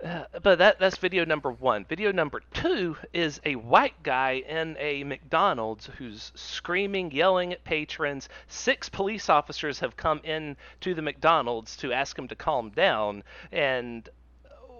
Uh, 0.03 0.25
but 0.41 0.57
that 0.57 0.79
that's 0.79 0.97
video 0.97 1.23
number 1.23 1.49
one. 1.51 1.85
Video 1.85 2.11
number 2.11 2.41
two 2.53 2.97
is 3.13 3.39
a 3.45 3.55
white 3.55 4.03
guy 4.03 4.43
in 4.47 4.75
a 4.77 5.03
McDonald's 5.05 5.89
who's 5.97 6.33
screaming, 6.35 7.11
yelling 7.11 7.53
at 7.53 7.63
patrons. 7.63 8.27
Six 8.49 8.89
police 8.89 9.29
officers 9.29 9.79
have 9.79 9.95
come 9.95 10.19
in 10.25 10.57
to 10.81 10.93
the 10.93 11.01
McDonald's 11.01 11.77
to 11.77 11.93
ask 11.93 12.19
him 12.19 12.27
to 12.27 12.35
calm 12.35 12.69
down. 12.71 13.23
And 13.51 14.09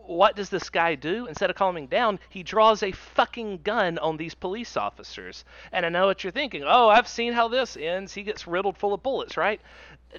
what 0.06 0.36
does 0.36 0.50
this 0.50 0.70
guy 0.70 0.96
do? 0.96 1.28
Instead 1.28 1.50
of 1.50 1.56
calming 1.56 1.88
down, 1.88 2.20
he 2.30 2.44
draws 2.44 2.84
a 2.84 2.92
fucking 2.92 3.62
gun 3.64 3.98
on 3.98 4.18
these 4.18 4.34
police 4.34 4.76
officers. 4.76 5.46
And 5.72 5.86
I 5.86 5.90
know 5.90 6.08
what 6.08 6.24
you're 6.24 6.32
thinking. 6.32 6.64
Oh, 6.66 6.90
I've 6.90 7.08
seen 7.08 7.34
how 7.34 7.48
this 7.48 7.78
ends. 7.78 8.14
He 8.14 8.24
gets 8.24 8.48
riddled 8.48 8.78
full 8.78 8.94
of 8.94 9.04
bullets, 9.04 9.38
right? 9.38 9.62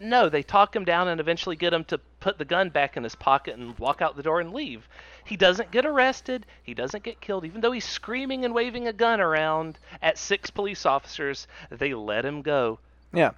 No, 0.01 0.29
they 0.29 0.43
talk 0.43 0.75
him 0.75 0.85
down 0.85 1.09
and 1.09 1.21
eventually 1.21 1.55
get 1.55 1.73
him 1.73 1.85
to 1.85 1.99
put 2.21 2.39
the 2.39 2.45
gun 2.45 2.71
back 2.71 2.97
in 2.97 3.05
his 3.05 3.15
pocket 3.15 3.57
and 3.57 3.79
walk 3.79 4.03
out 4.03 4.17
the 4.17 4.23
door 4.23 4.41
and 4.41 4.53
leave. 4.53 4.89
He 5.25 5.37
doesn't 5.37 5.71
get 5.71 5.87
arrested. 5.87 6.47
He 6.63 6.75
doesn't 6.75 7.05
get 7.05 7.21
killed. 7.21 7.45
Even 7.45 7.61
though 7.61 7.73
he's 7.73 7.85
screaming 7.85 8.45
and 8.45 8.55
waving 8.55 8.89
a 8.89 8.93
gun 8.93 9.21
around 9.21 9.79
at 10.03 10.19
six 10.19 10.51
police 10.51 10.85
officers, 10.85 11.47
they 11.71 11.95
let 11.95 12.25
him 12.25 12.43
go. 12.43 12.79
Yeah, 13.17 13.31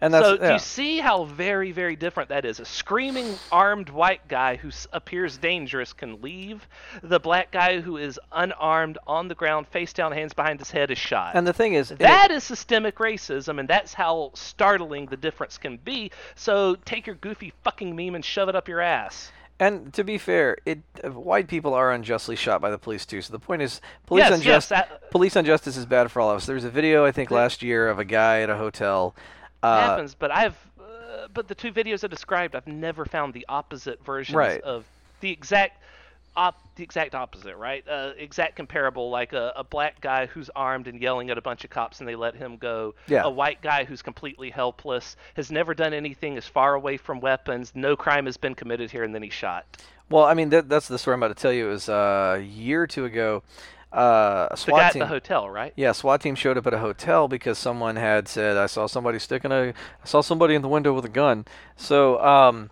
and 0.00 0.12
that's 0.12 0.26
so 0.26 0.36
do 0.36 0.52
you 0.52 0.58
see 0.58 0.98
how 0.98 1.24
very, 1.24 1.72
very 1.72 1.96
different 1.96 2.28
that 2.28 2.44
is? 2.44 2.60
A 2.60 2.64
screaming 2.64 3.34
armed 3.50 3.88
white 3.88 4.26
guy 4.28 4.56
who 4.56 4.70
appears 4.92 5.36
dangerous 5.38 5.92
can 5.92 6.20
leave. 6.22 6.66
The 7.02 7.18
black 7.20 7.50
guy 7.50 7.80
who 7.80 7.96
is 7.96 8.18
unarmed 8.32 8.98
on 9.06 9.28
the 9.28 9.34
ground, 9.34 9.66
face 9.68 9.92
down, 9.92 10.12
hands 10.12 10.32
behind 10.34 10.58
his 10.58 10.70
head, 10.70 10.90
is 10.90 10.98
shot. 10.98 11.34
and 11.34 11.46
the 11.46 11.52
thing 11.52 11.74
is, 11.74 11.90
it- 11.90 11.98
That 11.98 12.30
is 12.30 12.44
systemic 12.44 12.96
racism, 12.96 13.58
and 13.58 13.68
that's 13.68 13.94
how 13.94 14.30
startling 14.34 15.06
the 15.06 15.16
difference 15.16 15.58
can 15.58 15.76
be. 15.78 16.10
So 16.34 16.76
take 16.84 17.06
your 17.06 17.16
goofy 17.16 17.52
fucking 17.62 17.94
meme 17.96 18.14
and 18.14 18.24
shove 18.24 18.48
it 18.48 18.54
up 18.56 18.68
your 18.68 18.80
ass. 18.80 19.32
And 19.64 19.92
to 19.94 20.04
be 20.04 20.18
fair, 20.18 20.58
it 20.66 20.80
uh, 21.02 21.10
white 21.10 21.48
people 21.48 21.72
are 21.74 21.90
unjustly 21.92 22.36
shot 22.36 22.60
by 22.60 22.70
the 22.70 22.76
police 22.78 23.06
too. 23.06 23.22
So 23.22 23.32
the 23.32 23.38
point 23.38 23.62
is, 23.62 23.80
police 24.06 24.22
Yes, 24.24 24.30
yes, 24.30 24.38
injustice 24.40 24.68
that- 24.68 25.10
police 25.10 25.36
injustice 25.36 25.76
is 25.76 25.86
bad 25.86 26.10
for 26.10 26.20
all 26.20 26.30
of 26.30 26.36
us. 26.36 26.46
There 26.46 26.54
was 26.54 26.64
a 26.64 26.70
video 26.70 27.04
I 27.06 27.12
think 27.12 27.30
last 27.30 27.62
year 27.62 27.88
of 27.88 27.98
a 27.98 28.04
guy 28.04 28.42
at 28.42 28.50
a 28.50 28.56
hotel. 28.56 29.14
It 29.16 29.66
Uh, 29.66 29.80
happens, 29.80 30.14
but 30.14 30.30
I've, 30.30 30.56
uh, 30.78 31.28
but 31.32 31.48
the 31.48 31.54
two 31.54 31.72
videos 31.72 32.04
I 32.04 32.08
described, 32.08 32.54
I've 32.54 32.66
never 32.66 33.06
found 33.06 33.32
the 33.32 33.46
opposite 33.48 34.04
versions 34.04 34.36
Right. 34.36 34.60
of 34.60 34.84
the 35.20 35.30
exact, 35.30 35.80
op, 36.36 36.60
the 36.76 36.82
exact 36.82 37.14
opposite, 37.14 37.56
right? 37.56 37.86
Uh, 37.88 38.12
exact 38.18 38.56
comparable, 38.56 39.10
like 39.10 39.32
a, 39.32 39.52
a 39.56 39.64
black 39.64 40.00
guy 40.00 40.26
who's 40.26 40.50
armed 40.56 40.88
and 40.88 41.00
yelling 41.00 41.30
at 41.30 41.38
a 41.38 41.42
bunch 41.42 41.64
of 41.64 41.70
cops 41.70 42.00
and 42.00 42.08
they 42.08 42.16
let 42.16 42.34
him 42.34 42.56
go. 42.56 42.94
Yeah. 43.06 43.22
A 43.24 43.30
white 43.30 43.62
guy 43.62 43.84
who's 43.84 44.02
completely 44.02 44.50
helpless, 44.50 45.16
has 45.34 45.50
never 45.50 45.74
done 45.74 45.94
anything, 45.94 46.36
is 46.36 46.46
far 46.46 46.74
away 46.74 46.96
from 46.96 47.20
weapons, 47.20 47.72
no 47.74 47.96
crime 47.96 48.26
has 48.26 48.36
been 48.36 48.54
committed 48.54 48.90
here, 48.90 49.04
and 49.04 49.14
then 49.14 49.22
he's 49.22 49.32
shot. 49.32 49.64
well, 50.10 50.24
I 50.24 50.34
mean 50.34 50.50
that, 50.50 50.68
that's 50.68 50.88
the 50.88 50.98
story 50.98 51.14
I'm 51.14 51.22
about 51.22 51.36
to 51.36 51.40
tell 51.40 51.52
you. 51.52 51.68
It 51.68 51.70
was 51.70 51.88
uh, 51.88 52.36
a 52.38 52.42
year 52.42 52.82
or 52.82 52.86
two 52.86 53.04
ago. 53.04 53.42
Uh, 53.92 54.48
a 54.50 54.56
SWAT 54.56 54.92
team. 54.92 55.00
the 55.00 55.06
hotel, 55.06 55.48
right? 55.48 55.72
Yeah, 55.76 55.92
SWAT 55.92 56.20
team 56.20 56.34
showed 56.34 56.58
up 56.58 56.66
at 56.66 56.74
a 56.74 56.78
hotel 56.78 57.28
because 57.28 57.58
someone 57.58 57.94
had 57.94 58.26
said, 58.26 58.56
"I 58.56 58.66
saw 58.66 58.86
somebody 58.86 59.20
sticking 59.20 59.52
a, 59.52 59.68
I 59.68 60.06
saw 60.06 60.20
somebody 60.20 60.56
in 60.56 60.62
the 60.62 60.68
window 60.68 60.92
with 60.92 61.04
a 61.04 61.08
gun." 61.08 61.44
So, 61.76 62.20
um, 62.20 62.70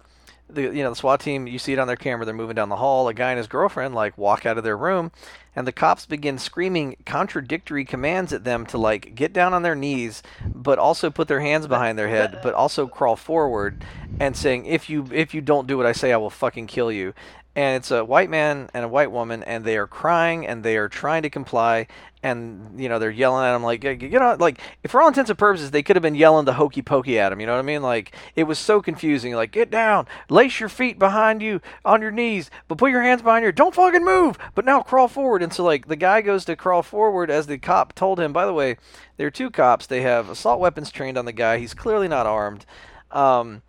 the 0.54 0.62
you 0.62 0.82
know 0.82 0.90
the 0.90 0.96
SWAT 0.96 1.20
team, 1.20 1.46
you 1.46 1.58
see 1.58 1.72
it 1.72 1.78
on 1.78 1.86
their 1.86 1.96
camera. 1.96 2.24
They're 2.24 2.34
moving 2.34 2.56
down 2.56 2.68
the 2.68 2.76
hall. 2.76 3.08
A 3.08 3.14
guy 3.14 3.30
and 3.30 3.38
his 3.38 3.46
girlfriend 3.46 3.94
like 3.94 4.16
walk 4.16 4.46
out 4.46 4.58
of 4.58 4.64
their 4.64 4.76
room, 4.76 5.12
and 5.54 5.66
the 5.66 5.72
cops 5.72 6.06
begin 6.06 6.38
screaming 6.38 6.96
contradictory 7.04 7.84
commands 7.84 8.32
at 8.32 8.44
them 8.44 8.66
to 8.66 8.78
like 8.78 9.14
get 9.14 9.32
down 9.32 9.54
on 9.54 9.62
their 9.62 9.74
knees, 9.74 10.22
but 10.44 10.78
also 10.78 11.10
put 11.10 11.28
their 11.28 11.40
hands 11.40 11.66
behind 11.66 11.98
their 11.98 12.08
head, 12.08 12.40
but 12.42 12.54
also 12.54 12.86
crawl 12.86 13.16
forward, 13.16 13.84
and 14.20 14.36
saying, 14.36 14.66
"If 14.66 14.88
you 14.88 15.08
if 15.12 15.34
you 15.34 15.40
don't 15.40 15.66
do 15.66 15.76
what 15.76 15.86
I 15.86 15.92
say, 15.92 16.12
I 16.12 16.16
will 16.16 16.30
fucking 16.30 16.66
kill 16.66 16.92
you." 16.92 17.14
And 17.54 17.76
it's 17.76 17.90
a 17.90 18.04
white 18.04 18.30
man 18.30 18.70
and 18.72 18.84
a 18.84 18.88
white 18.88 19.12
woman, 19.12 19.42
and 19.42 19.64
they 19.64 19.76
are 19.76 19.86
crying 19.86 20.46
and 20.46 20.64
they 20.64 20.76
are 20.76 20.88
trying 20.88 21.22
to 21.22 21.30
comply, 21.30 21.86
and 22.22 22.80
you 22.80 22.88
know 22.88 22.98
they're 22.98 23.10
yelling 23.10 23.44
at 23.44 23.54
him 23.54 23.62
like, 23.62 23.84
you 23.84 24.18
know! 24.18 24.36
Like, 24.38 24.60
if 24.82 24.90
for 24.90 25.02
all 25.02 25.08
intents 25.08 25.28
and 25.28 25.38
purposes, 25.38 25.70
they 25.70 25.82
could 25.82 25.96
have 25.96 26.02
been 26.02 26.14
yelling 26.14 26.44
the 26.46 26.54
hokey 26.54 26.80
pokey 26.80 27.18
at 27.18 27.32
him. 27.32 27.40
You 27.40 27.46
know 27.46 27.52
what 27.52 27.58
I 27.58 27.62
mean? 27.62 27.82
Like, 27.82 28.14
it 28.36 28.44
was 28.44 28.58
so 28.58 28.80
confusing. 28.80 29.34
Like, 29.34 29.50
get 29.50 29.70
down, 29.70 30.06
lace 30.30 30.60
your 30.60 30.68
feet 30.68 30.98
behind 30.98 31.42
you 31.42 31.60
on 31.84 32.00
your 32.00 32.10
knees, 32.10 32.50
but 32.68 32.78
put 32.78 32.90
your 32.90 33.02
hands 33.02 33.22
behind 33.22 33.42
your. 33.42 33.52
Don't 33.52 33.74
fucking 33.74 34.04
move. 34.04 34.38
But 34.54 34.64
now 34.64 34.80
crawl 34.82 35.08
forward. 35.08 35.42
And 35.42 35.52
so 35.52 35.64
like 35.64 35.88
the 35.88 35.96
guy 35.96 36.22
goes 36.22 36.44
to 36.46 36.56
crawl 36.56 36.82
forward 36.82 37.30
as 37.30 37.46
the 37.46 37.58
cop 37.58 37.94
told 37.94 38.18
him. 38.18 38.32
By 38.32 38.46
the 38.46 38.54
way, 38.54 38.76
there 39.16 39.26
are 39.26 39.30
two 39.30 39.50
cops. 39.50 39.86
They 39.86 40.02
have 40.02 40.30
assault 40.30 40.60
weapons 40.60 40.90
trained 40.90 41.18
on 41.18 41.26
the 41.26 41.32
guy. 41.32 41.58
He's 41.58 41.74
clearly 41.74 42.08
not 42.08 42.26
armed. 42.26 42.64
Um, 43.10 43.62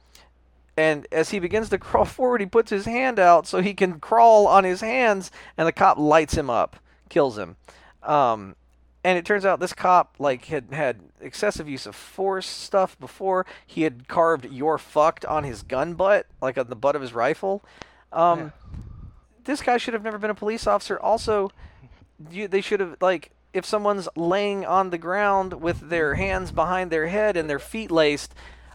and 0.78 1.07
as 1.11 1.30
he 1.30 1.39
begins 1.39 1.69
to 1.69 1.78
crawl 1.80 2.05
forward, 2.05 2.41
he 2.41 2.47
puts 2.47 2.69
his 2.71 2.86
hand 2.86 3.19
out 3.19 3.47
so 3.47 3.61
he 3.61 3.74
can 3.74 3.99
crawl 3.99 4.47
on 4.47 4.63
his 4.63 4.82
hands, 4.82 5.32
and 5.57 5.67
the 5.67 5.71
cop 5.71 5.97
lights 5.97 6.36
him 6.36 6.49
up, 6.49 6.78
kills 7.09 7.38
him. 7.38 7.55
Um, 8.01 8.55
and 9.03 9.17
it 9.17 9.26
turns 9.26 9.45
out 9.45 9.59
this 9.59 9.74
cop 9.74 10.15
like 10.19 10.45
had 10.45 10.71
had 10.71 11.01
excessive 11.19 11.67
use 11.67 11.86
of 11.86 11.95
force 11.95 12.47
stuff 12.47 12.97
before. 12.99 13.45
He 13.67 13.84
had 13.84 14.07
carved 14.07 14.45
"your 14.45 14.78
fucked" 14.78 15.26
on 15.26 15.43
his 15.43 15.61
gun 15.63 15.93
butt, 15.93 16.28
like 16.41 16.57
on 16.57 16.67
the 16.67 16.76
butt 16.76 16.95
of 16.95 17.01
his 17.01 17.13
rifle. 17.13 17.63
Um, 18.11 18.53
This 19.43 19.61
guy 19.61 19.78
should 19.78 19.93
have 19.93 20.03
never 20.03 20.17
been 20.17 20.30
a 20.30 20.36
police 20.36 20.65
officer. 20.67 20.97
Also, 20.97 21.51
you, 22.32 22.47
they 22.47 22.61
should 22.61 22.80
have 22.80 22.95
like 23.01 23.32
if 23.53 23.65
someone's 23.65 24.07
laying 24.15 24.65
on 24.65 24.89
the 24.89 24.97
ground 24.97 25.61
with 25.61 25.89
their 25.89 26.15
hands 26.15 26.51
behind 26.51 26.89
their 26.89 27.07
head 27.07 27.36
and 27.38 27.49
their 27.49 27.59
feet 27.59 27.91
laced. 27.91 28.34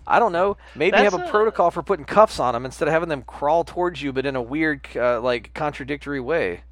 I 0.08 0.18
don't 0.18 0.32
know. 0.32 0.56
Maybe 0.74 0.96
have 0.96 1.14
a 1.14 1.18
a- 1.18 1.28
protocol 1.28 1.70
for 1.70 1.82
putting 1.82 2.04
cuffs 2.04 2.40
on 2.40 2.54
them 2.54 2.64
instead 2.64 2.88
of 2.88 2.92
having 2.92 3.08
them 3.08 3.22
crawl 3.22 3.64
towards 3.64 4.02
you, 4.02 4.12
but 4.12 4.26
in 4.26 4.34
a 4.36 4.42
weird, 4.42 4.86
uh, 4.96 5.20
like 5.20 5.52
contradictory 5.54 6.20
way. 6.20 6.62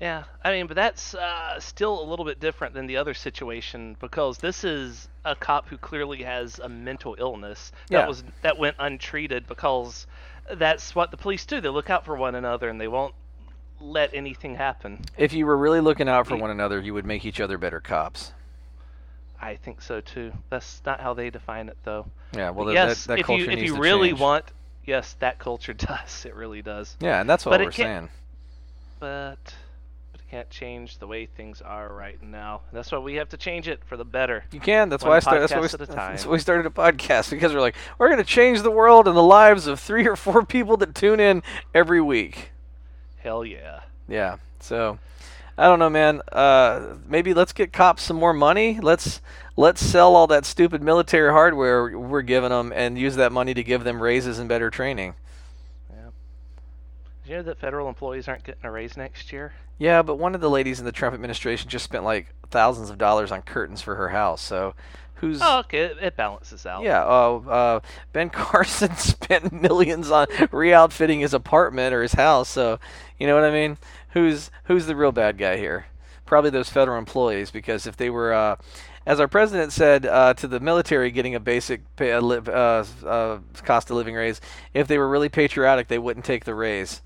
Yeah, 0.00 0.24
I 0.44 0.52
mean, 0.52 0.66
but 0.68 0.76
that's 0.76 1.14
uh, 1.14 1.58
still 1.58 2.00
a 2.00 2.06
little 2.06 2.24
bit 2.24 2.38
different 2.38 2.72
than 2.74 2.86
the 2.86 2.96
other 2.98 3.14
situation 3.14 3.96
because 3.98 4.38
this 4.38 4.62
is 4.62 5.08
a 5.24 5.34
cop 5.34 5.68
who 5.68 5.76
clearly 5.76 6.22
has 6.22 6.60
a 6.60 6.68
mental 6.68 7.16
illness 7.18 7.72
that 7.88 7.98
Yeah. 8.00 8.06
was 8.06 8.22
that 8.42 8.58
went 8.58 8.76
untreated 8.78 9.48
because 9.48 10.06
that's 10.54 10.94
what 10.94 11.10
the 11.10 11.16
police 11.16 11.44
do. 11.46 11.60
They 11.60 11.68
look 11.68 11.90
out 11.90 12.04
for 12.04 12.14
one 12.16 12.36
another 12.36 12.68
and 12.68 12.80
they 12.80 12.86
won't 12.86 13.14
let 13.80 14.14
anything 14.14 14.54
happen. 14.54 15.00
If 15.16 15.32
you 15.32 15.46
were 15.46 15.56
really 15.56 15.80
looking 15.80 16.08
out 16.08 16.26
for 16.28 16.36
one 16.36 16.50
another, 16.50 16.80
you 16.80 16.94
would 16.94 17.04
make 17.06 17.24
each 17.24 17.40
other 17.40 17.58
better 17.58 17.80
cops. 17.80 18.32
I 19.40 19.56
think 19.56 19.82
so 19.82 20.00
too. 20.00 20.32
That's 20.50 20.82
not 20.84 21.00
how 21.00 21.14
they 21.14 21.30
define 21.30 21.68
it 21.68 21.76
though. 21.84 22.06
Yeah, 22.34 22.50
well, 22.50 22.66
that, 22.66 22.74
yes, 22.74 23.04
that, 23.06 23.16
that 23.16 23.20
if 23.20 23.28
you 23.28 23.50
if 23.50 23.62
you 23.62 23.76
really 23.76 24.08
change. 24.10 24.20
want, 24.20 24.44
yes, 24.84 25.14
that 25.20 25.38
culture 25.38 25.72
does. 25.74 26.24
It 26.24 26.34
really 26.34 26.62
does. 26.62 26.96
Yeah, 27.00 27.20
and 27.20 27.28
that's 27.28 27.46
what 27.46 27.52
But 27.52 27.66
we're 27.66 27.72
saying. 27.72 28.08
But 29.00 29.36
but 30.12 30.20
it 30.20 30.20
can't 30.30 30.50
change 30.50 30.98
the 30.98 31.06
way 31.06 31.26
things 31.26 31.62
are 31.62 31.92
right 31.92 32.20
now. 32.22 32.62
That's 32.72 32.90
why 32.90 32.98
we 32.98 33.14
have 33.14 33.28
to 33.30 33.36
change 33.36 33.68
it 33.68 33.80
for 33.84 33.96
the 33.96 34.04
better. 34.04 34.44
You 34.50 34.60
can. 34.60 34.88
That's 34.88 35.04
One 35.04 35.10
why 35.10 35.16
I 35.16 35.20
started. 35.20 35.40
That's 35.42 35.52
why, 35.52 35.60
we, 35.60 35.66
podcast 35.68 35.74
at 35.74 35.80
a 35.82 35.86
that's 35.86 36.26
why 36.26 36.32
we 36.32 36.38
started 36.40 36.66
a 36.66 36.70
podcast 36.70 37.30
because 37.30 37.54
we're 37.54 37.60
like, 37.60 37.76
we're 37.98 38.08
going 38.08 38.18
to 38.18 38.24
change 38.24 38.62
the 38.62 38.70
world 38.70 39.06
and 39.06 39.16
the 39.16 39.22
lives 39.22 39.66
of 39.66 39.78
three 39.78 40.06
or 40.06 40.16
four 40.16 40.44
people 40.44 40.76
that 40.78 40.94
tune 40.94 41.20
in 41.20 41.42
every 41.74 42.00
week. 42.00 42.50
Hell 43.18 43.44
yeah. 43.44 43.80
Yeah. 44.08 44.36
So, 44.60 44.98
I 45.58 45.66
don't 45.66 45.80
know, 45.80 45.90
man. 45.90 46.22
Uh, 46.30 46.94
maybe 47.08 47.34
let's 47.34 47.52
get 47.52 47.72
cops 47.72 48.04
some 48.04 48.16
more 48.16 48.32
money. 48.32 48.78
Let's 48.80 49.20
let's 49.56 49.84
sell 49.84 50.14
all 50.14 50.28
that 50.28 50.46
stupid 50.46 50.84
military 50.84 51.32
hardware 51.32 51.98
we're 51.98 52.22
giving 52.22 52.50
them 52.50 52.72
and 52.72 52.96
use 52.96 53.16
that 53.16 53.32
money 53.32 53.54
to 53.54 53.64
give 53.64 53.82
them 53.82 54.00
raises 54.00 54.38
and 54.38 54.48
better 54.48 54.70
training. 54.70 55.14
Yeah. 55.90 56.10
Did 57.24 57.30
you 57.30 57.36
know 57.38 57.42
that 57.42 57.58
federal 57.58 57.88
employees 57.88 58.28
aren't 58.28 58.44
getting 58.44 58.64
a 58.64 58.70
raise 58.70 58.96
next 58.96 59.32
year? 59.32 59.52
Yeah, 59.78 60.02
but 60.02 60.14
one 60.14 60.36
of 60.36 60.40
the 60.40 60.50
ladies 60.50 60.78
in 60.78 60.84
the 60.84 60.92
Trump 60.92 61.12
administration 61.14 61.68
just 61.68 61.84
spent 61.84 62.04
like 62.04 62.32
thousands 62.50 62.88
of 62.88 62.96
dollars 62.96 63.32
on 63.32 63.42
curtains 63.42 63.82
for 63.82 63.96
her 63.96 64.10
house. 64.10 64.40
So, 64.40 64.74
who's 65.14 65.40
Oh, 65.42 65.60
okay. 65.60 65.78
It, 65.78 65.98
it 66.00 66.16
balances 66.16 66.66
out. 66.66 66.82
Yeah, 66.82 67.02
uh, 67.04 67.40
uh, 67.48 67.80
Ben 68.12 68.30
Carson 68.30 68.96
spent 68.96 69.52
millions 69.52 70.10
on 70.10 70.26
re-outfitting 70.52 71.18
his 71.20 71.34
apartment 71.34 71.94
or 71.94 72.02
his 72.02 72.12
house. 72.12 72.48
So, 72.48 72.78
you 73.18 73.26
know 73.26 73.34
what 73.34 73.44
I 73.44 73.50
mean? 73.50 73.76
Who's 74.10 74.50
who's 74.64 74.86
the 74.86 74.96
real 74.96 75.12
bad 75.12 75.38
guy 75.38 75.56
here? 75.56 75.86
Probably 76.24 76.50
those 76.50 76.68
federal 76.68 76.98
employees, 76.98 77.50
because 77.50 77.86
if 77.86 77.96
they 77.96 78.10
were, 78.10 78.32
uh, 78.34 78.56
as 79.06 79.18
our 79.18 79.28
president 79.28 79.72
said 79.72 80.04
uh, 80.04 80.34
to 80.34 80.46
the 80.46 80.60
military 80.60 81.10
getting 81.10 81.34
a 81.34 81.40
basic 81.40 81.80
pay, 81.96 82.12
uh, 82.12 82.20
li- 82.20 82.40
uh, 82.46 82.84
uh, 83.06 83.38
cost 83.64 83.90
of 83.90 83.96
living 83.96 84.14
raise, 84.14 84.40
if 84.74 84.88
they 84.88 84.98
were 84.98 85.08
really 85.08 85.30
patriotic, 85.30 85.88
they 85.88 85.98
wouldn't 85.98 86.26
take 86.26 86.44
the 86.44 86.54
raise. 86.54 87.00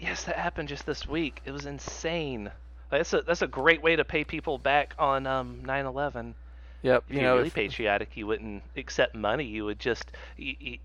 Yes, 0.00 0.24
that 0.24 0.36
happened 0.36 0.68
just 0.68 0.86
this 0.86 1.06
week. 1.06 1.40
It 1.44 1.52
was 1.52 1.66
insane. 1.66 2.50
That's 2.90 3.12
a 3.12 3.22
that's 3.22 3.42
a 3.42 3.46
great 3.46 3.80
way 3.82 3.94
to 3.96 4.04
pay 4.04 4.24
people 4.24 4.58
back 4.58 4.94
on 4.98 5.26
um 5.26 5.60
9/11. 5.64 6.34
Yep. 6.82 7.04
If 7.08 7.14
You 7.16 7.22
know, 7.22 7.36
really 7.36 7.46
if- 7.48 7.54
patriotic, 7.54 8.16
you 8.16 8.26
wouldn't 8.26 8.64
accept 8.76 9.14
money. 9.14 9.44
You 9.44 9.64
would 9.66 9.78
just 9.78 10.10
you, 10.36 10.54
you, 10.58 10.78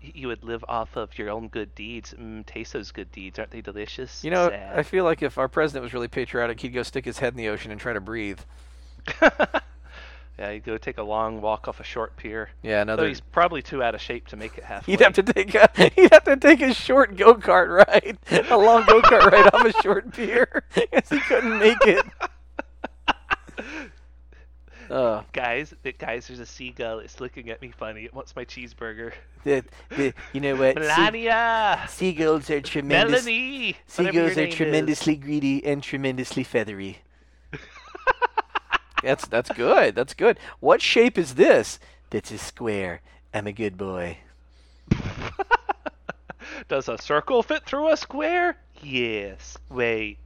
you 0.00 0.28
would 0.28 0.44
live 0.44 0.64
off 0.68 0.96
of 0.96 1.16
your 1.18 1.30
own 1.30 1.48
good 1.48 1.74
deeds. 1.74 2.14
Mm, 2.18 2.46
taste 2.46 2.72
those 2.72 2.90
good 2.92 3.10
deeds, 3.12 3.38
aren't 3.38 3.50
they 3.50 3.60
delicious? 3.60 4.22
you 4.24 4.30
know, 4.30 4.48
Sad. 4.48 4.78
I 4.78 4.82
feel 4.82 5.04
like 5.04 5.22
if 5.22 5.38
our 5.38 5.48
president 5.48 5.82
was 5.82 5.92
really 5.92 6.08
patriotic, 6.08 6.60
he'd 6.60 6.70
go 6.70 6.82
stick 6.82 7.04
his 7.04 7.18
head 7.18 7.32
in 7.32 7.36
the 7.36 7.48
ocean 7.48 7.70
and 7.70 7.80
try 7.80 7.92
to 7.92 8.00
breathe. 8.00 8.40
yeah, 10.38 10.52
he'd 10.52 10.64
go 10.64 10.78
take 10.78 10.98
a 10.98 11.02
long 11.02 11.40
walk 11.40 11.66
off 11.66 11.80
a 11.80 11.84
short 11.84 12.16
pier. 12.16 12.50
Yeah, 12.62 12.76
Though 12.84 12.92
another. 12.92 13.08
he's 13.08 13.20
probably 13.20 13.60
too 13.62 13.82
out 13.82 13.94
of 13.94 14.00
shape 14.00 14.28
to 14.28 14.36
make 14.36 14.56
it 14.56 14.64
halfway. 14.70 14.92
He'd 14.92 15.00
have 15.00 15.14
to 15.14 15.22
take 15.22 15.54
a 15.54 15.68
he'd 15.96 16.12
have 16.12 16.24
to 16.24 16.36
take 16.36 16.60
a 16.60 16.72
short 16.74 17.16
go 17.16 17.34
kart 17.34 17.68
ride, 17.86 18.18
a 18.50 18.56
long 18.56 18.84
go 18.86 19.00
kart 19.02 19.30
ride 19.32 19.52
off 19.52 19.64
a 19.64 19.72
short 19.82 20.12
pier, 20.12 20.62
because 20.74 21.08
he 21.08 21.18
couldn't 21.20 21.58
make 21.58 21.84
it. 21.86 22.04
Uh, 24.90 25.22
Guys, 25.32 25.74
guys, 25.98 26.28
there's 26.28 26.40
a 26.40 26.46
seagull. 26.46 26.98
It's 27.00 27.20
looking 27.20 27.50
at 27.50 27.60
me 27.60 27.70
funny. 27.70 28.04
It 28.04 28.14
wants 28.14 28.34
my 28.34 28.44
cheeseburger. 28.44 29.12
the, 29.44 29.64
the, 29.90 30.14
you 30.32 30.40
know 30.40 30.56
what? 30.56 30.76
Melania, 30.76 31.84
seagulls 31.88 32.48
are 32.50 32.60
tremendous. 32.60 33.24
Melanie. 33.24 33.76
Seagulls 33.86 34.32
are 34.32 34.36
name 34.36 34.48
is. 34.48 34.54
tremendously 34.54 35.16
greedy 35.16 35.64
and 35.64 35.82
tremendously 35.82 36.42
feathery. 36.42 36.98
that's 39.02 39.26
that's 39.28 39.50
good. 39.50 39.94
That's 39.94 40.14
good. 40.14 40.38
What 40.60 40.80
shape 40.80 41.18
is 41.18 41.34
this? 41.34 41.78
That's 42.10 42.30
a 42.30 42.38
square. 42.38 43.02
I'm 43.34 43.46
a 43.46 43.52
good 43.52 43.76
boy. 43.76 44.18
Does 46.68 46.88
a 46.88 46.98
circle 46.98 47.42
fit 47.42 47.64
through 47.66 47.90
a 47.90 47.96
square? 47.96 48.56
Yes. 48.82 49.58
Wait. 49.68 50.18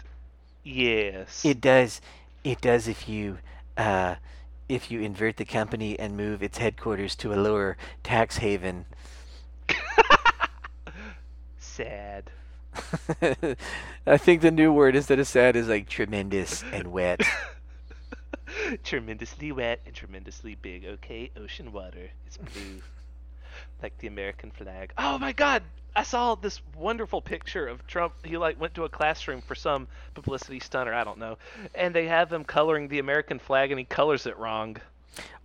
Yes. 0.62 1.44
It 1.44 1.60
does. 1.60 2.01
It 2.44 2.60
does 2.60 2.86
if 2.89 3.09
you 3.09 3.39
uh, 3.76 4.16
if 4.73 4.90
you 4.90 5.01
invert 5.01 5.36
the 5.36 5.44
company 5.44 5.99
and 5.99 6.16
move 6.16 6.43
its 6.43 6.57
headquarters 6.57 7.15
to 7.16 7.35
a 7.35 7.36
lower 7.36 7.77
tax 8.03 8.39
haven. 8.39 8.86
Sad. 11.59 12.31
I 14.07 14.16
think 14.16 14.40
the 14.40 14.51
new 14.51 14.73
word 14.73 14.97
instead 14.97 15.19
of 15.19 15.28
sad 15.28 15.57
is 15.57 15.69
like 15.69 15.89
tremendous 15.89 16.65
and 16.73 16.90
wet. 16.90 17.20
tremendously 18.82 19.53
wet 19.53 19.81
and 19.85 19.94
tremendously 19.94 20.55
big. 20.55 20.86
Okay, 20.86 21.31
ocean 21.36 21.70
water. 21.73 22.11
It's 22.27 22.39
blue. 22.39 22.81
Like 23.83 23.97
the 23.99 24.07
American 24.07 24.51
flag. 24.51 24.93
Oh 24.99 25.19
my 25.19 25.33
god! 25.33 25.63
I 25.95 26.03
saw 26.05 26.35
this 26.35 26.61
wonderful 26.77 27.21
picture 27.21 27.67
of 27.67 27.87
Trump. 27.87 28.15
He 28.25 28.39
like 28.39 28.61
went 28.61 28.75
to 28.75 28.85
a 28.85 28.89
classroom 28.89 29.43
for 29.43 29.55
some 29.55 29.87
publicity 30.15 30.61
stunt 30.61 30.89
or 30.89 30.95
I 30.95 31.05
don't 31.05 31.19
know. 31.19 31.37
And 31.75 31.95
they 31.95 32.07
have 32.07 32.33
him 32.33 32.45
coloring 32.45 32.89
the 32.89 32.99
American 32.99 33.39
flag 33.39 33.71
and 33.71 33.79
he 33.79 33.85
colors 33.85 34.27
it 34.27 34.39
wrong. 34.39 34.79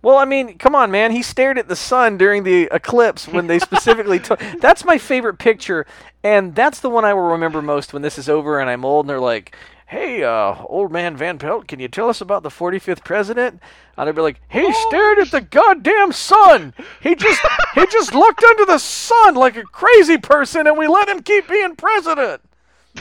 Well, 0.00 0.16
I 0.16 0.24
mean, 0.24 0.56
come 0.56 0.74
on, 0.74 0.90
man. 0.90 1.10
He 1.10 1.22
stared 1.22 1.58
at 1.58 1.68
the 1.68 1.76
sun 1.76 2.16
during 2.16 2.44
the 2.44 2.68
eclipse 2.72 3.28
when 3.28 3.46
they 3.46 3.58
specifically 3.58 4.18
took. 4.18 4.40
That's 4.60 4.84
my 4.84 4.96
favorite 4.96 5.38
picture, 5.38 5.86
and 6.22 6.54
that's 6.54 6.80
the 6.80 6.88
one 6.88 7.04
I 7.04 7.12
will 7.12 7.22
remember 7.22 7.60
most 7.60 7.92
when 7.92 8.02
this 8.02 8.18
is 8.18 8.28
over 8.28 8.58
and 8.58 8.70
I'm 8.70 8.84
old 8.84 9.04
and 9.04 9.10
they're 9.10 9.20
like, 9.20 9.54
"Hey, 9.88 10.22
uh, 10.22 10.54
old 10.64 10.92
man 10.92 11.16
Van 11.16 11.38
Pelt, 11.38 11.66
can 11.66 11.80
you 11.80 11.88
tell 11.88 12.08
us 12.08 12.20
about 12.20 12.42
the 12.42 12.50
45th 12.50 13.04
president?" 13.04 13.60
And 13.96 14.08
I'd 14.08 14.14
be 14.14 14.22
like, 14.22 14.40
"He 14.48 14.72
stared 14.72 15.18
at 15.18 15.30
the 15.30 15.40
goddamn 15.40 16.12
sun. 16.12 16.74
He 17.00 17.14
just 17.14 17.40
he 17.74 17.86
just 17.86 18.14
looked 18.14 18.44
under 18.44 18.64
the 18.64 18.78
sun 18.78 19.34
like 19.34 19.56
a 19.56 19.64
crazy 19.64 20.18
person, 20.18 20.66
and 20.66 20.78
we 20.78 20.86
let 20.86 21.08
him 21.08 21.22
keep 21.22 21.48
being 21.48 21.76
president." 21.76 22.42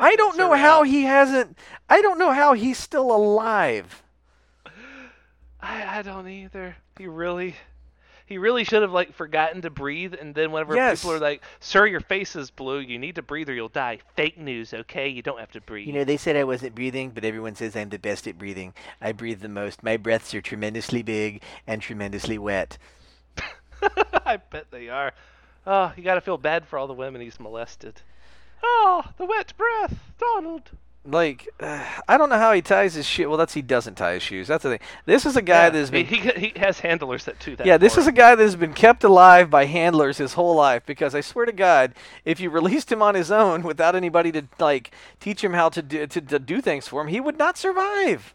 I 0.00 0.16
don't 0.16 0.38
know 0.38 0.54
how 0.54 0.82
he 0.82 1.02
hasn't. 1.02 1.58
I 1.88 2.00
don't 2.00 2.18
know 2.18 2.32
how 2.32 2.54
he's 2.54 2.78
still 2.78 3.12
alive. 3.12 4.02
I, 5.60 5.98
I 5.98 6.02
don't 6.02 6.26
either. 6.26 6.76
He 6.98 7.06
really, 7.06 7.56
he 8.30 8.38
really 8.38 8.64
should 8.64 8.80
have 8.80 8.92
like 8.92 9.12
forgotten 9.12 9.60
to 9.62 9.68
breathe, 9.70 10.14
and 10.18 10.34
then 10.34 10.52
whenever 10.52 10.74
Yes. 10.74 11.00
people 11.02 11.12
are 11.16 11.18
like, 11.18 11.42
"Sir, 11.58 11.84
your 11.86 12.00
face 12.00 12.34
is 12.36 12.50
blue. 12.50 12.78
You 12.78 12.98
need 12.98 13.16
to 13.16 13.22
breathe 13.22 13.50
or 13.50 13.52
you'll 13.52 13.68
die." 13.68 13.98
Fake 14.16 14.38
news, 14.38 14.72
okay? 14.72 15.08
You 15.08 15.20
don't 15.20 15.38
have 15.40 15.50
to 15.52 15.60
breathe. 15.60 15.86
You 15.88 15.92
know, 15.92 16.04
they 16.04 16.16
said 16.16 16.36
I 16.36 16.44
wasn't 16.44 16.74
breathing, 16.74 17.10
but 17.10 17.24
everyone 17.24 17.54
says 17.56 17.76
I'm 17.76 17.90
the 17.90 17.98
best 17.98 18.26
at 18.26 18.38
breathing. 18.38 18.72
I 19.02 19.12
breathe 19.12 19.40
the 19.40 19.48
most. 19.50 19.82
My 19.82 19.96
breaths 19.98 20.32
are 20.34 20.40
tremendously 20.40 21.02
big 21.02 21.42
and 21.66 21.82
tremendously 21.82 22.38
wet. 22.38 22.78
I 24.24 24.36
bet 24.38 24.70
they 24.70 24.88
are. 24.88 25.12
Oh, 25.66 25.92
you 25.96 26.02
gotta 26.02 26.20
feel 26.20 26.38
bad 26.38 26.66
for 26.66 26.78
all 26.78 26.86
the 26.86 26.94
women 26.94 27.20
he's 27.20 27.40
molested. 27.40 28.00
Oh, 28.62 29.02
the 29.18 29.26
wet 29.26 29.52
breath, 29.56 29.98
Donald. 30.18 30.70
Like, 31.04 31.48
uh, 31.60 31.84
I 32.08 32.18
don't 32.18 32.28
know 32.28 32.38
how 32.38 32.52
he 32.52 32.62
ties 32.62 32.94
his 32.94 33.06
shit. 33.06 33.28
Well, 33.28 33.38
that's 33.38 33.54
he 33.54 33.62
doesn't 33.62 33.94
tie 33.94 34.14
his 34.14 34.22
shoes. 34.22 34.48
That's 34.48 34.62
the 34.62 34.70
thing. 34.70 34.80
This 35.06 35.24
is 35.26 35.36
a 35.36 35.42
guy 35.42 35.64
Yeah, 35.64 35.70
that 35.70 35.78
has 35.78 35.90
been. 35.90 36.06
he, 36.06 36.18
he 36.18 36.52
has 36.58 36.80
handlers 36.80 37.24
that 37.24 37.38
do 37.38 37.56
that. 37.56 37.66
Yeah, 37.66 37.78
this 37.78 37.94
for 37.94 38.00
is 38.00 38.06
a 38.06 38.12
guy 38.12 38.34
that 38.34 38.42
has 38.42 38.56
been 38.56 38.74
kept 38.74 39.04
alive 39.04 39.50
by 39.50 39.64
handlers 39.64 40.18
his 40.18 40.34
whole 40.34 40.54
life. 40.54 40.84
Because 40.86 41.14
I 41.14 41.20
swear 41.20 41.46
to 41.46 41.52
God, 41.52 41.94
if 42.24 42.40
you 42.40 42.50
released 42.50 42.92
him 42.92 43.02
on 43.02 43.14
his 43.14 43.30
own 43.30 43.62
without 43.62 43.96
anybody 43.96 44.30
to 44.32 44.42
like 44.58 44.90
teach 45.20 45.42
him 45.42 45.54
how 45.54 45.68
to 45.70 45.82
do 45.82 46.06
to, 46.06 46.20
to 46.20 46.38
do 46.38 46.60
things 46.60 46.86
for 46.88 47.00
him, 47.02 47.08
he 47.08 47.20
would 47.20 47.38
not 47.38 47.56
survive. 47.56 48.34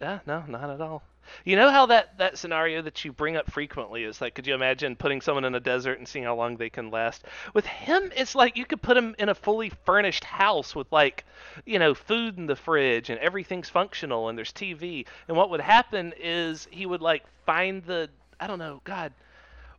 Yeah, 0.00 0.18
no, 0.26 0.44
not 0.46 0.68
at 0.68 0.80
all. 0.80 1.02
You 1.44 1.56
know 1.56 1.70
how 1.70 1.86
that, 1.86 2.18
that 2.18 2.38
scenario 2.38 2.82
that 2.82 3.04
you 3.04 3.12
bring 3.12 3.36
up 3.36 3.50
frequently 3.50 4.04
is 4.04 4.20
like, 4.20 4.34
could 4.34 4.46
you 4.46 4.54
imagine 4.54 4.96
putting 4.96 5.20
someone 5.20 5.44
in 5.44 5.54
a 5.54 5.60
desert 5.60 5.98
and 5.98 6.06
seeing 6.06 6.24
how 6.24 6.34
long 6.34 6.56
they 6.56 6.70
can 6.70 6.90
last? 6.90 7.24
With 7.54 7.66
him, 7.66 8.10
it's 8.16 8.34
like 8.34 8.56
you 8.56 8.64
could 8.64 8.82
put 8.82 8.96
him 8.96 9.14
in 9.18 9.28
a 9.28 9.34
fully 9.34 9.70
furnished 9.84 10.24
house 10.24 10.74
with 10.74 10.90
like, 10.92 11.24
you 11.64 11.78
know, 11.78 11.94
food 11.94 12.38
in 12.38 12.46
the 12.46 12.56
fridge 12.56 13.10
and 13.10 13.18
everything's 13.20 13.68
functional 13.68 14.28
and 14.28 14.36
there's 14.36 14.52
TV. 14.52 15.06
And 15.28 15.36
what 15.36 15.50
would 15.50 15.60
happen 15.60 16.12
is 16.18 16.68
he 16.70 16.86
would 16.86 17.00
like 17.02 17.24
find 17.44 17.82
the, 17.84 18.08
I 18.40 18.46
don't 18.46 18.58
know, 18.58 18.80
God, 18.84 19.12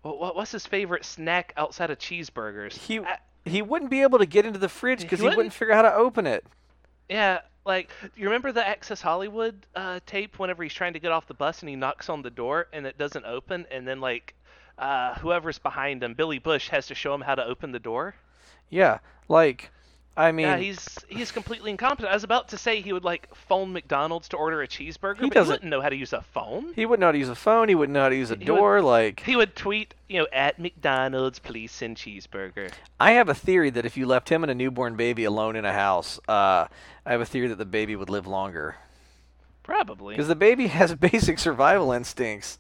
what, 0.01 0.35
what's 0.35 0.51
his 0.51 0.65
favorite 0.65 1.05
snack 1.05 1.53
outside 1.57 1.89
of 1.91 1.99
cheeseburgers? 1.99 2.73
He 2.77 2.99
I- 2.99 3.17
he 3.45 3.61
wouldn't 3.61 3.89
be 3.89 4.01
able 4.01 4.19
to 4.19 4.25
get 4.25 4.45
into 4.45 4.59
the 4.59 4.67
fridge 4.67 5.01
because 5.03 5.19
He 5.19 5.23
he, 5.23 5.27
wouldn't 5.27 5.37
wouldn't? 5.37 5.53
figure 5.53 5.73
out 5.73 5.85
how 5.85 5.91
to 5.91 5.95
open 5.97 6.27
it. 6.27 6.45
Yeah, 7.07 7.39
like 7.68 7.91
you 8.15 8.26
remember 8.26 8.52
the 8.52 8.65
Access 8.65 9.02
Hollywood 9.02 9.65
uh, 9.76 9.99
tape 10.06 10.39
whenever 10.39 10.64
he's 10.64 10.73
trying 10.73 10.94
to 10.94 10.99
get 10.99 11.11
off 11.11 11.27
the 11.27 11.34
bus 11.34 11.60
and 11.61 11.69
he 11.69 11.76
knocks 11.76 12.10
on 12.10 12.22
the 12.22 12.31
door 12.31 12.68
and 12.73 12.88
it 12.88 12.98
doesn't 12.98 13.26
open 13.26 13.68
and 13.69 13.88
then 13.88 13.99
like 13.99 14.34
uh, 14.77 15.15
whoever's 15.15 15.60
behind 15.60 16.03
him, 16.03 16.14
Billy 16.14 16.39
Bush, 16.39 16.69
has 16.69 16.88
to 16.88 16.95
show 16.95 17.14
him 17.14 17.22
how 17.22 17.35
to 17.35 17.44
open 17.44 17.72
the 17.72 17.80
door. 17.80 18.15
Yeah, 18.69 18.99
like, 19.27 19.72
I 20.19 20.31
mean, 20.31 20.48
yeah, 20.48 20.57
he's 20.57 20.98
he's 21.07 21.31
completely 21.31 21.69
incompetent. 21.69 22.10
I 22.11 22.15
was 22.15 22.23
about 22.23 22.48
to 22.49 22.57
say 22.57 22.81
he 22.81 22.91
would 22.91 23.03
like 23.03 23.34
phone 23.35 23.72
McDonald's 23.72 24.27
to 24.30 24.38
order 24.38 24.64
a 24.64 24.68
cheeseburger, 24.68 25.19
He 25.22 25.27
but 25.30 25.34
doesn't- 25.35 25.45
he 25.45 25.52
wouldn't 25.52 25.69
know 25.69 25.80
how 25.81 25.89
to 25.89 25.95
use 25.95 26.11
a 26.11 26.23
phone. 26.23 26.73
he 26.73 26.88
wouldn't 26.88 27.02
know 27.02 27.07
how 27.10 27.11
to 27.11 27.18
use 27.19 27.30
a 27.30 27.35
phone. 27.35 27.69
He 27.69 27.76
wouldn't 27.76 27.94
know 27.94 28.02
how 28.02 28.10
to 28.10 28.15
use 28.15 28.31
a 28.31 28.34
He 28.34 28.39
would- 28.39 28.45
door. 28.48 28.81
like, 28.81 29.19
He 29.22 29.35
would 29.35 29.56
tweet, 29.56 29.94
you 30.10 30.19
know, 30.19 30.27
at 30.34 30.57
McDonald's, 30.57 31.38
please 31.38 31.72
send 31.72 31.98
cheeseburger. 31.98 32.72
I 32.99 33.11
have 33.11 33.30
a 33.30 33.35
theory 33.35 33.69
that 33.69 33.85
if 33.85 33.95
you 33.95 34.07
left 34.07 34.30
him 34.30 34.44
and 34.44 34.49
a 34.52 34.56
newborn 34.56 34.95
baby 34.95 35.23
alone 35.23 35.56
in 35.56 35.65
a 35.65 35.73
house, 35.73 36.19
uh, 36.27 36.65
I 37.06 37.11
have 37.11 37.22
a 37.22 37.26
theory 37.26 37.48
that 37.49 37.60
the 37.60 37.65
baby 37.65 37.95
would 37.95 38.10
live 38.10 38.26
longer 38.26 38.76
Probably. 39.61 40.15
because 40.15 40.27
the 40.27 40.35
baby 40.35 40.65
has 40.80 40.95
basic 40.95 41.38
survival 41.38 41.91
instincts. 41.91 42.57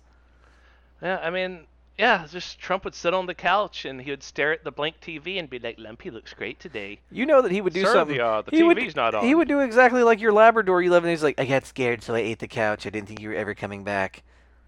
Yeah, 1.01 1.19
I 1.23 1.31
mean, 1.31 1.65
yeah, 1.97 2.27
just 2.29 2.59
Trump 2.59 2.85
would 2.85 2.93
sit 2.93 3.13
on 3.13 3.25
the 3.25 3.33
couch 3.33 3.83
and 3.85 4.01
he 4.01 4.11
would 4.11 4.21
stare 4.21 4.51
at 4.53 4.63
the 4.63 4.71
blank 4.71 5.01
TV 5.01 5.39
and 5.39 5.49
be 5.49 5.57
like, 5.57 5.79
"Lumpy 5.79 6.11
looks 6.11 6.33
great 6.33 6.59
today." 6.59 6.99
You 7.11 7.25
know 7.25 7.41
that 7.41 7.51
he 7.51 7.59
would 7.59 7.73
do 7.73 7.83
Sir, 7.83 7.93
something. 7.93 8.17
the, 8.17 8.25
uh, 8.25 8.41
the 8.43 8.51
he 8.51 8.61
would, 8.61 8.77
TV's 8.77 8.95
not 8.95 9.15
on. 9.15 9.25
He 9.25 9.33
would 9.33 9.47
do 9.47 9.61
exactly 9.61 10.03
like 10.03 10.21
your 10.21 10.31
Labrador 10.31 10.81
you 10.81 10.91
live 10.91 11.03
in. 11.03 11.09
He's 11.09 11.23
like, 11.23 11.39
I 11.39 11.45
got 11.45 11.65
scared, 11.65 12.03
so 12.03 12.13
I 12.13 12.19
ate 12.19 12.39
the 12.39 12.47
couch. 12.47 12.85
I 12.85 12.91
didn't 12.91 13.07
think 13.07 13.21
you 13.21 13.29
were 13.29 13.35
ever 13.35 13.55
coming 13.55 13.83
back. 13.83 14.21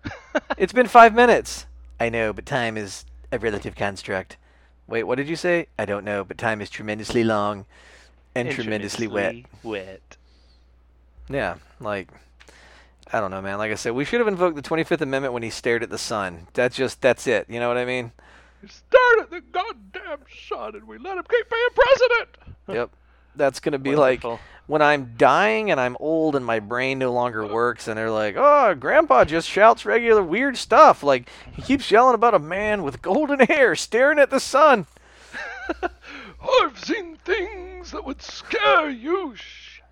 it's 0.57 0.73
been 0.73 0.87
five 0.87 1.13
minutes. 1.13 1.67
I 1.99 2.09
know, 2.09 2.33
but 2.33 2.45
time 2.45 2.77
is 2.77 3.05
a 3.31 3.37
relative 3.37 3.75
construct. 3.75 4.37
Wait, 4.87 5.03
what 5.03 5.15
did 5.15 5.29
you 5.29 5.35
say? 5.35 5.67
I 5.77 5.85
don't 5.85 6.03
know, 6.03 6.23
but 6.23 6.37
time 6.37 6.61
is 6.61 6.69
tremendously 6.69 7.23
long 7.23 7.65
and, 8.33 8.49
tremendously 8.49 9.07
wet. 9.07 9.35
Wet. 9.61 10.17
Yeah, 11.29 11.55
like 11.79 12.09
I 13.11 13.19
don't 13.19 13.31
know, 13.31 13.41
man. 13.41 13.57
Like 13.57 13.71
I 13.71 13.75
said, 13.75 13.93
we 13.93 14.05
should 14.05 14.19
have 14.19 14.27
invoked 14.27 14.55
the 14.55 14.61
25th 14.61 15.01
Amendment 15.01 15.33
when 15.33 15.43
he 15.43 15.49
stared 15.49 15.83
at 15.83 15.89
the 15.89 15.97
sun. 15.97 16.47
That's 16.53 16.75
just 16.75 17.01
that's 17.01 17.25
it. 17.27 17.47
You 17.49 17.59
know 17.59 17.67
what 17.67 17.77
I 17.77 17.85
mean? 17.85 18.11
He 18.61 18.67
stared 18.67 19.19
at 19.21 19.31
the 19.31 19.41
goddamn 19.41 20.19
sun 20.47 20.75
and 20.75 20.87
we 20.87 20.97
let 20.97 21.17
him 21.17 21.23
keep 21.29 21.49
being 21.49 21.67
president. 21.73 22.37
yep. 22.67 22.91
That's 23.35 23.59
gonna 23.59 23.79
be 23.79 23.95
like 23.95 24.23
when 24.67 24.81
I'm 24.81 25.13
dying 25.17 25.71
and 25.71 25.79
I'm 25.79 25.95
old 25.99 26.35
and 26.35 26.45
my 26.45 26.59
brain 26.59 26.99
no 26.99 27.13
longer 27.13 27.47
works, 27.47 27.87
and 27.87 27.97
they're 27.97 28.11
like, 28.11 28.35
"Oh, 28.37 28.75
Grandpa 28.75 29.23
just 29.23 29.47
shouts 29.47 29.85
regular 29.85 30.21
weird 30.21 30.57
stuff. 30.57 31.03
Like 31.03 31.29
he 31.53 31.61
keeps 31.61 31.89
yelling 31.89 32.15
about 32.15 32.33
a 32.33 32.39
man 32.39 32.83
with 32.83 33.01
golden 33.01 33.39
hair 33.39 33.75
staring 33.75 34.19
at 34.19 34.29
the 34.29 34.39
sun." 34.39 34.87
I've 36.61 36.83
seen 36.83 37.17
things 37.23 37.91
that 37.91 38.03
would 38.05 38.21
scare 38.21 38.89
you 38.89 39.35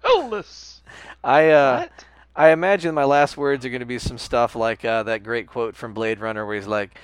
shitless. 0.03 0.81
I 1.23 1.49
uh, 1.49 1.79
What? 1.81 2.05
I 2.37 2.51
imagine 2.51 2.93
my 2.93 3.03
last 3.03 3.35
words 3.35 3.65
are 3.65 3.69
going 3.69 3.79
to 3.79 3.85
be 3.87 3.97
some 3.97 4.19
stuff 4.19 4.55
like 4.55 4.85
uh, 4.85 5.01
that 5.03 5.23
great 5.23 5.47
quote 5.47 5.75
from 5.75 5.95
Blade 5.95 6.19
Runner 6.19 6.45
where 6.45 6.55
he's 6.55 6.67
like, 6.67 6.95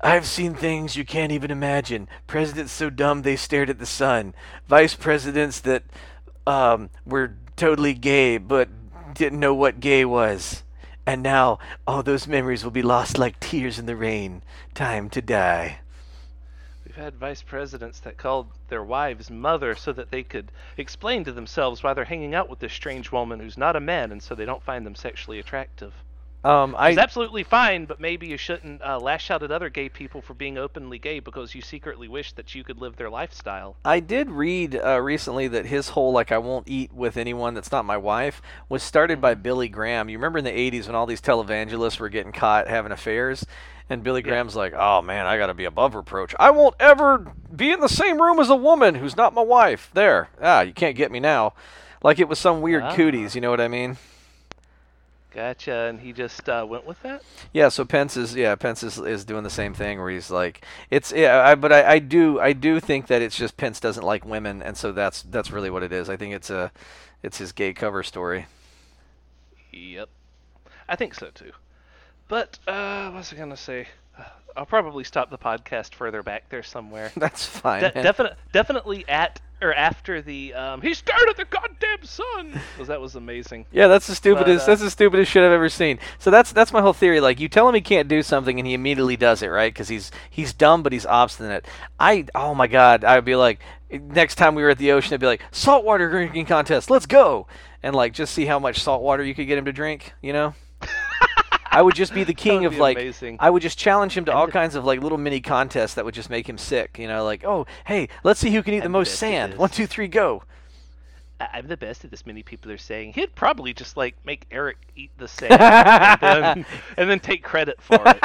I've 0.00 0.26
seen 0.26 0.52
things 0.54 0.96
you 0.96 1.04
can't 1.04 1.30
even 1.30 1.52
imagine. 1.52 2.08
Presidents 2.26 2.72
so 2.72 2.90
dumb 2.90 3.22
they 3.22 3.36
stared 3.36 3.70
at 3.70 3.78
the 3.78 3.86
sun. 3.86 4.34
Vice 4.66 4.96
presidents 4.96 5.60
that 5.60 5.84
um, 6.44 6.90
were 7.06 7.36
totally 7.54 7.94
gay 7.94 8.36
but 8.36 8.68
didn't 9.14 9.38
know 9.38 9.54
what 9.54 9.78
gay 9.78 10.04
was. 10.04 10.64
And 11.06 11.22
now 11.22 11.60
all 11.86 12.02
those 12.02 12.26
memories 12.26 12.64
will 12.64 12.72
be 12.72 12.82
lost 12.82 13.16
like 13.16 13.38
tears 13.38 13.78
in 13.78 13.86
the 13.86 13.94
rain. 13.94 14.42
Time 14.74 15.08
to 15.10 15.22
die. 15.22 15.78
Had 16.98 17.14
vice 17.14 17.42
presidents 17.42 18.00
that 18.00 18.16
called 18.16 18.48
their 18.70 18.82
wives 18.82 19.30
mother 19.30 19.76
so 19.76 19.92
that 19.92 20.10
they 20.10 20.24
could 20.24 20.50
explain 20.76 21.22
to 21.22 21.32
themselves 21.32 21.80
why 21.80 21.94
they're 21.94 22.04
hanging 22.04 22.34
out 22.34 22.48
with 22.48 22.58
this 22.58 22.72
strange 22.72 23.12
woman 23.12 23.38
who's 23.38 23.56
not 23.56 23.76
a 23.76 23.80
man 23.80 24.10
and 24.10 24.20
so 24.20 24.34
they 24.34 24.44
don't 24.44 24.64
find 24.64 24.84
them 24.84 24.96
sexually 24.96 25.38
attractive. 25.38 25.94
Um, 26.44 26.76
I 26.78 26.90
It's 26.90 26.98
absolutely 26.98 27.42
fine, 27.42 27.84
but 27.84 28.00
maybe 28.00 28.28
you 28.28 28.36
shouldn't 28.36 28.80
uh, 28.80 28.98
lash 28.98 29.30
out 29.30 29.42
at 29.42 29.50
other 29.50 29.68
gay 29.68 29.88
people 29.88 30.22
for 30.22 30.34
being 30.34 30.56
openly 30.56 30.98
gay 30.98 31.18
because 31.18 31.54
you 31.54 31.60
secretly 31.60 32.06
wish 32.06 32.32
that 32.34 32.54
you 32.54 32.62
could 32.62 32.78
live 32.78 32.96
their 32.96 33.10
lifestyle. 33.10 33.76
I 33.84 33.98
did 34.00 34.30
read 34.30 34.76
uh, 34.76 35.00
recently 35.00 35.48
that 35.48 35.66
his 35.66 35.90
whole 35.90 36.12
like 36.12 36.30
I 36.30 36.38
won't 36.38 36.68
eat 36.68 36.92
with 36.92 37.16
anyone 37.16 37.54
that's 37.54 37.72
not 37.72 37.84
my 37.84 37.96
wife 37.96 38.40
was 38.68 38.82
started 38.82 39.20
by 39.20 39.34
Billy 39.34 39.68
Graham. 39.68 40.08
You 40.08 40.16
remember 40.16 40.38
in 40.38 40.44
the 40.44 40.50
80s 40.52 40.86
when 40.86 40.94
all 40.94 41.06
these 41.06 41.20
televangelists 41.20 41.98
were 41.98 42.08
getting 42.08 42.32
caught 42.32 42.68
having 42.68 42.92
affairs 42.92 43.44
and 43.90 44.02
Billy 44.04 44.22
Graham's 44.22 44.54
like, 44.54 44.74
"Oh 44.76 45.00
man, 45.02 45.26
I 45.26 45.38
got 45.38 45.46
to 45.46 45.54
be 45.54 45.64
above 45.64 45.94
reproach. 45.94 46.34
I 46.38 46.50
won't 46.50 46.74
ever 46.78 47.32
be 47.54 47.72
in 47.72 47.80
the 47.80 47.88
same 47.88 48.20
room 48.20 48.38
as 48.38 48.50
a 48.50 48.54
woman 48.56 48.96
who's 48.96 49.16
not 49.16 49.32
my 49.34 49.42
wife." 49.42 49.90
There. 49.94 50.28
Ah, 50.40 50.60
you 50.60 50.72
can't 50.72 50.94
get 50.96 51.10
me 51.10 51.20
now. 51.20 51.54
Like 52.02 52.18
it 52.18 52.28
was 52.28 52.38
some 52.38 52.60
weird 52.60 52.82
Ah. 52.84 52.94
cooties, 52.94 53.34
you 53.34 53.40
know 53.40 53.50
what 53.50 53.60
I 53.60 53.68
mean? 53.68 53.96
Gotcha, 55.34 55.72
and 55.72 56.00
he 56.00 56.12
just 56.12 56.48
uh, 56.48 56.66
went 56.68 56.86
with 56.86 57.02
that? 57.02 57.22
Yeah, 57.52 57.68
so 57.68 57.84
Pence 57.84 58.16
is 58.16 58.34
yeah 58.34 58.54
Pence 58.54 58.82
is, 58.82 58.98
is 58.98 59.24
doing 59.24 59.44
the 59.44 59.50
same 59.50 59.74
thing 59.74 59.98
where 59.98 60.10
he's 60.10 60.30
like 60.30 60.64
it's 60.90 61.12
yeah 61.12 61.42
I, 61.42 61.54
but 61.54 61.72
I, 61.72 61.92
I 61.92 61.98
do 61.98 62.40
I 62.40 62.54
do 62.54 62.80
think 62.80 63.08
that 63.08 63.20
it's 63.20 63.36
just 63.36 63.56
Pence 63.56 63.78
doesn't 63.78 64.04
like 64.04 64.24
women 64.24 64.62
and 64.62 64.76
so 64.76 64.90
that's 64.90 65.22
that's 65.22 65.50
really 65.50 65.70
what 65.70 65.82
it 65.82 65.92
is. 65.92 66.08
I 66.08 66.16
think 66.16 66.34
it's 66.34 66.50
a 66.50 66.72
it's 67.22 67.38
his 67.38 67.52
gay 67.52 67.72
cover 67.74 68.02
story. 68.02 68.46
Yep. 69.72 70.08
I 70.88 70.96
think 70.96 71.14
so 71.14 71.28
too. 71.28 71.52
But, 72.28 72.58
uh, 72.66 73.10
what 73.10 73.18
was 73.18 73.32
I 73.32 73.36
going 73.36 73.50
to 73.50 73.56
say? 73.56 73.88
I'll 74.58 74.66
probably 74.66 75.04
stop 75.04 75.30
the 75.30 75.38
podcast 75.38 75.94
further 75.94 76.22
back 76.22 76.48
there 76.48 76.64
somewhere. 76.64 77.12
That's 77.16 77.46
fine. 77.46 77.80
De- 77.82 77.92
man. 77.94 78.04
definite, 78.04 78.36
definitely 78.52 79.08
at 79.08 79.40
or 79.60 79.74
after 79.74 80.22
the 80.22 80.54
um, 80.54 80.80
he 80.82 80.94
stared 80.94 81.28
at 81.28 81.36
the 81.36 81.44
goddamn 81.44 82.04
sun 82.04 82.60
because 82.72 82.88
that 82.88 83.00
was 83.00 83.16
amazing. 83.16 83.66
yeah, 83.72 83.88
that's 83.88 84.06
the 84.06 84.14
stupidest. 84.14 84.64
uh, 84.64 84.66
that's 84.66 84.80
the 84.80 84.90
stupidest 84.90 85.32
shit 85.32 85.42
I've 85.42 85.50
ever 85.50 85.68
seen. 85.68 85.98
So 86.18 86.30
that's 86.30 86.52
that's 86.52 86.72
my 86.72 86.80
whole 86.80 86.92
theory. 86.92 87.20
Like 87.20 87.40
you 87.40 87.48
tell 87.48 87.68
him 87.68 87.74
he 87.74 87.80
can't 87.80 88.08
do 88.08 88.22
something 88.22 88.58
and 88.58 88.66
he 88.66 88.74
immediately 88.74 89.16
does 89.16 89.42
it, 89.42 89.48
right? 89.48 89.72
Because 89.72 89.88
he's 89.88 90.10
he's 90.30 90.52
dumb 90.52 90.82
but 90.82 90.92
he's 90.92 91.06
obstinate. 91.06 91.66
I 91.98 92.26
oh 92.34 92.54
my 92.54 92.68
god, 92.68 93.04
I'd 93.04 93.24
be 93.24 93.36
like 93.36 93.60
next 93.90 94.36
time 94.36 94.54
we 94.54 94.62
were 94.62 94.70
at 94.70 94.78
the 94.78 94.92
ocean, 94.92 95.14
I'd 95.14 95.20
be 95.20 95.26
like 95.26 95.42
saltwater 95.50 96.08
drinking 96.08 96.46
contest, 96.46 96.88
let's 96.90 97.06
go, 97.06 97.46
and 97.82 97.96
like 97.96 98.12
just 98.12 98.34
see 98.34 98.46
how 98.46 98.58
much 98.60 98.80
salt 98.80 99.02
water 99.02 99.24
you 99.24 99.34
could 99.34 99.48
get 99.48 99.58
him 99.58 99.64
to 99.64 99.72
drink. 99.72 100.12
You 100.22 100.32
know. 100.32 100.54
I 101.70 101.82
would 101.82 101.94
just 101.94 102.14
be 102.14 102.24
the 102.24 102.34
king 102.46 102.64
of 102.64 102.76
like 102.78 102.96
amazing. 102.96 103.36
I 103.40 103.50
would 103.50 103.62
just 103.62 103.78
challenge 103.78 104.16
him 104.16 104.24
to 104.26 104.32
all 104.32 104.48
kinds 104.48 104.74
of 104.74 104.84
like 104.84 105.00
little 105.00 105.18
mini 105.18 105.40
contests 105.40 105.94
that 105.94 106.04
would 106.04 106.14
just 106.14 106.30
make 106.30 106.48
him 106.48 106.58
sick. 106.58 106.98
You 106.98 107.08
know, 107.08 107.24
like 107.24 107.44
oh 107.44 107.66
hey, 107.86 108.08
let's 108.24 108.40
see 108.40 108.50
who 108.50 108.62
can 108.62 108.74
eat 108.74 108.80
the 108.80 108.86
I'm 108.86 108.92
the 108.92 108.98
most 108.98 109.16
sand. 109.16 109.56
One 109.56 109.70
two 109.70 109.86
three 109.86 110.08
go. 110.08 110.42
I'm 111.40 111.68
the 111.68 111.76
best 111.76 112.04
at 112.04 112.10
this. 112.10 112.26
Many 112.26 112.42
people 112.42 112.72
are 112.72 112.78
saying 112.78 113.12
he'd 113.12 113.34
probably 113.34 113.72
just 113.72 113.96
like 113.96 114.16
make 114.24 114.46
Eric 114.50 114.78
eat 114.96 115.10
the 115.18 115.28
sand 115.28 115.52
and, 115.52 116.42
then, 116.42 116.66
and 116.96 117.10
then 117.10 117.20
take 117.20 117.44
credit 117.44 117.80
for 117.80 118.00
it. 118.04 118.18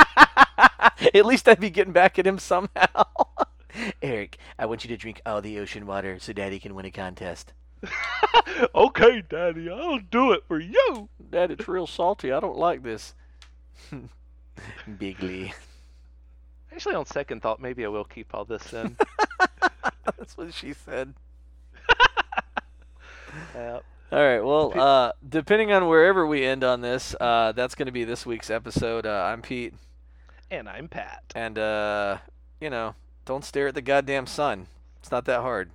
At 1.16 1.26
least 1.26 1.48
I'd 1.48 1.60
be 1.60 1.70
getting 1.70 1.94
back 1.94 2.18
at 2.18 2.26
him 2.26 2.40
somehow. 2.40 3.04
Eric, 4.02 4.38
I 4.58 4.66
want 4.66 4.84
you 4.84 4.88
to 4.90 4.98
drink 4.98 5.22
all 5.26 5.42
the 5.42 5.60
ocean 5.60 5.86
water 5.86 6.18
so 6.20 6.34
Daddy 6.34 6.60
can 6.60 6.76
win 6.76 6.86
a 6.86 6.92
contest. 6.92 7.54
okay, 8.76 9.24
Daddy, 9.28 9.70
I'll 9.70 10.00
do 10.00 10.32
it 10.32 10.44
for 10.48 10.60
you. 10.60 11.10
Dad, 11.32 11.52
it's 11.52 11.68
real 11.68 11.88
salty. 11.88 12.32
I 12.32 12.40
don't 12.40 12.58
like 12.58 12.84
this. 12.84 13.14
Bigly. 15.00 15.54
Actually, 16.72 16.96
on 16.96 17.06
second 17.06 17.42
thought, 17.42 17.60
maybe 17.62 17.86
I 17.86 17.88
will 17.88 18.04
keep 18.04 18.34
all 18.34 18.46
this 18.46 18.74
in. 18.74 18.98
That's 20.18 20.38
what 20.38 20.54
she 20.54 20.74
said. 20.74 21.14
Uh, 23.56 23.80
All 24.12 24.20
right. 24.20 24.42
Well, 24.42 24.80
uh, 24.80 25.12
depending 25.28 25.72
on 25.72 25.88
wherever 25.88 26.28
we 26.28 26.46
end 26.46 26.64
on 26.64 26.82
this, 26.82 27.16
uh, 27.20 27.52
that's 27.52 27.74
going 27.74 27.88
to 27.88 27.92
be 27.92 28.04
this 28.04 28.28
week's 28.28 28.52
episode. 28.52 29.08
Uh, 29.08 29.24
I'm 29.26 29.42
Pete, 29.42 29.74
and 30.52 30.70
I'm 30.70 30.88
Pat. 30.88 31.24
and 31.34 31.58
uh, 31.58 32.18
you 32.62 32.70
know, 32.70 32.94
don't 33.26 33.44
stare 33.44 33.70
at 33.70 33.74
the 33.74 33.82
goddamn 33.82 34.28
sun. 34.28 34.68
It's 35.02 35.10
not 35.10 35.26
that 35.26 35.42
hard. 35.42 35.72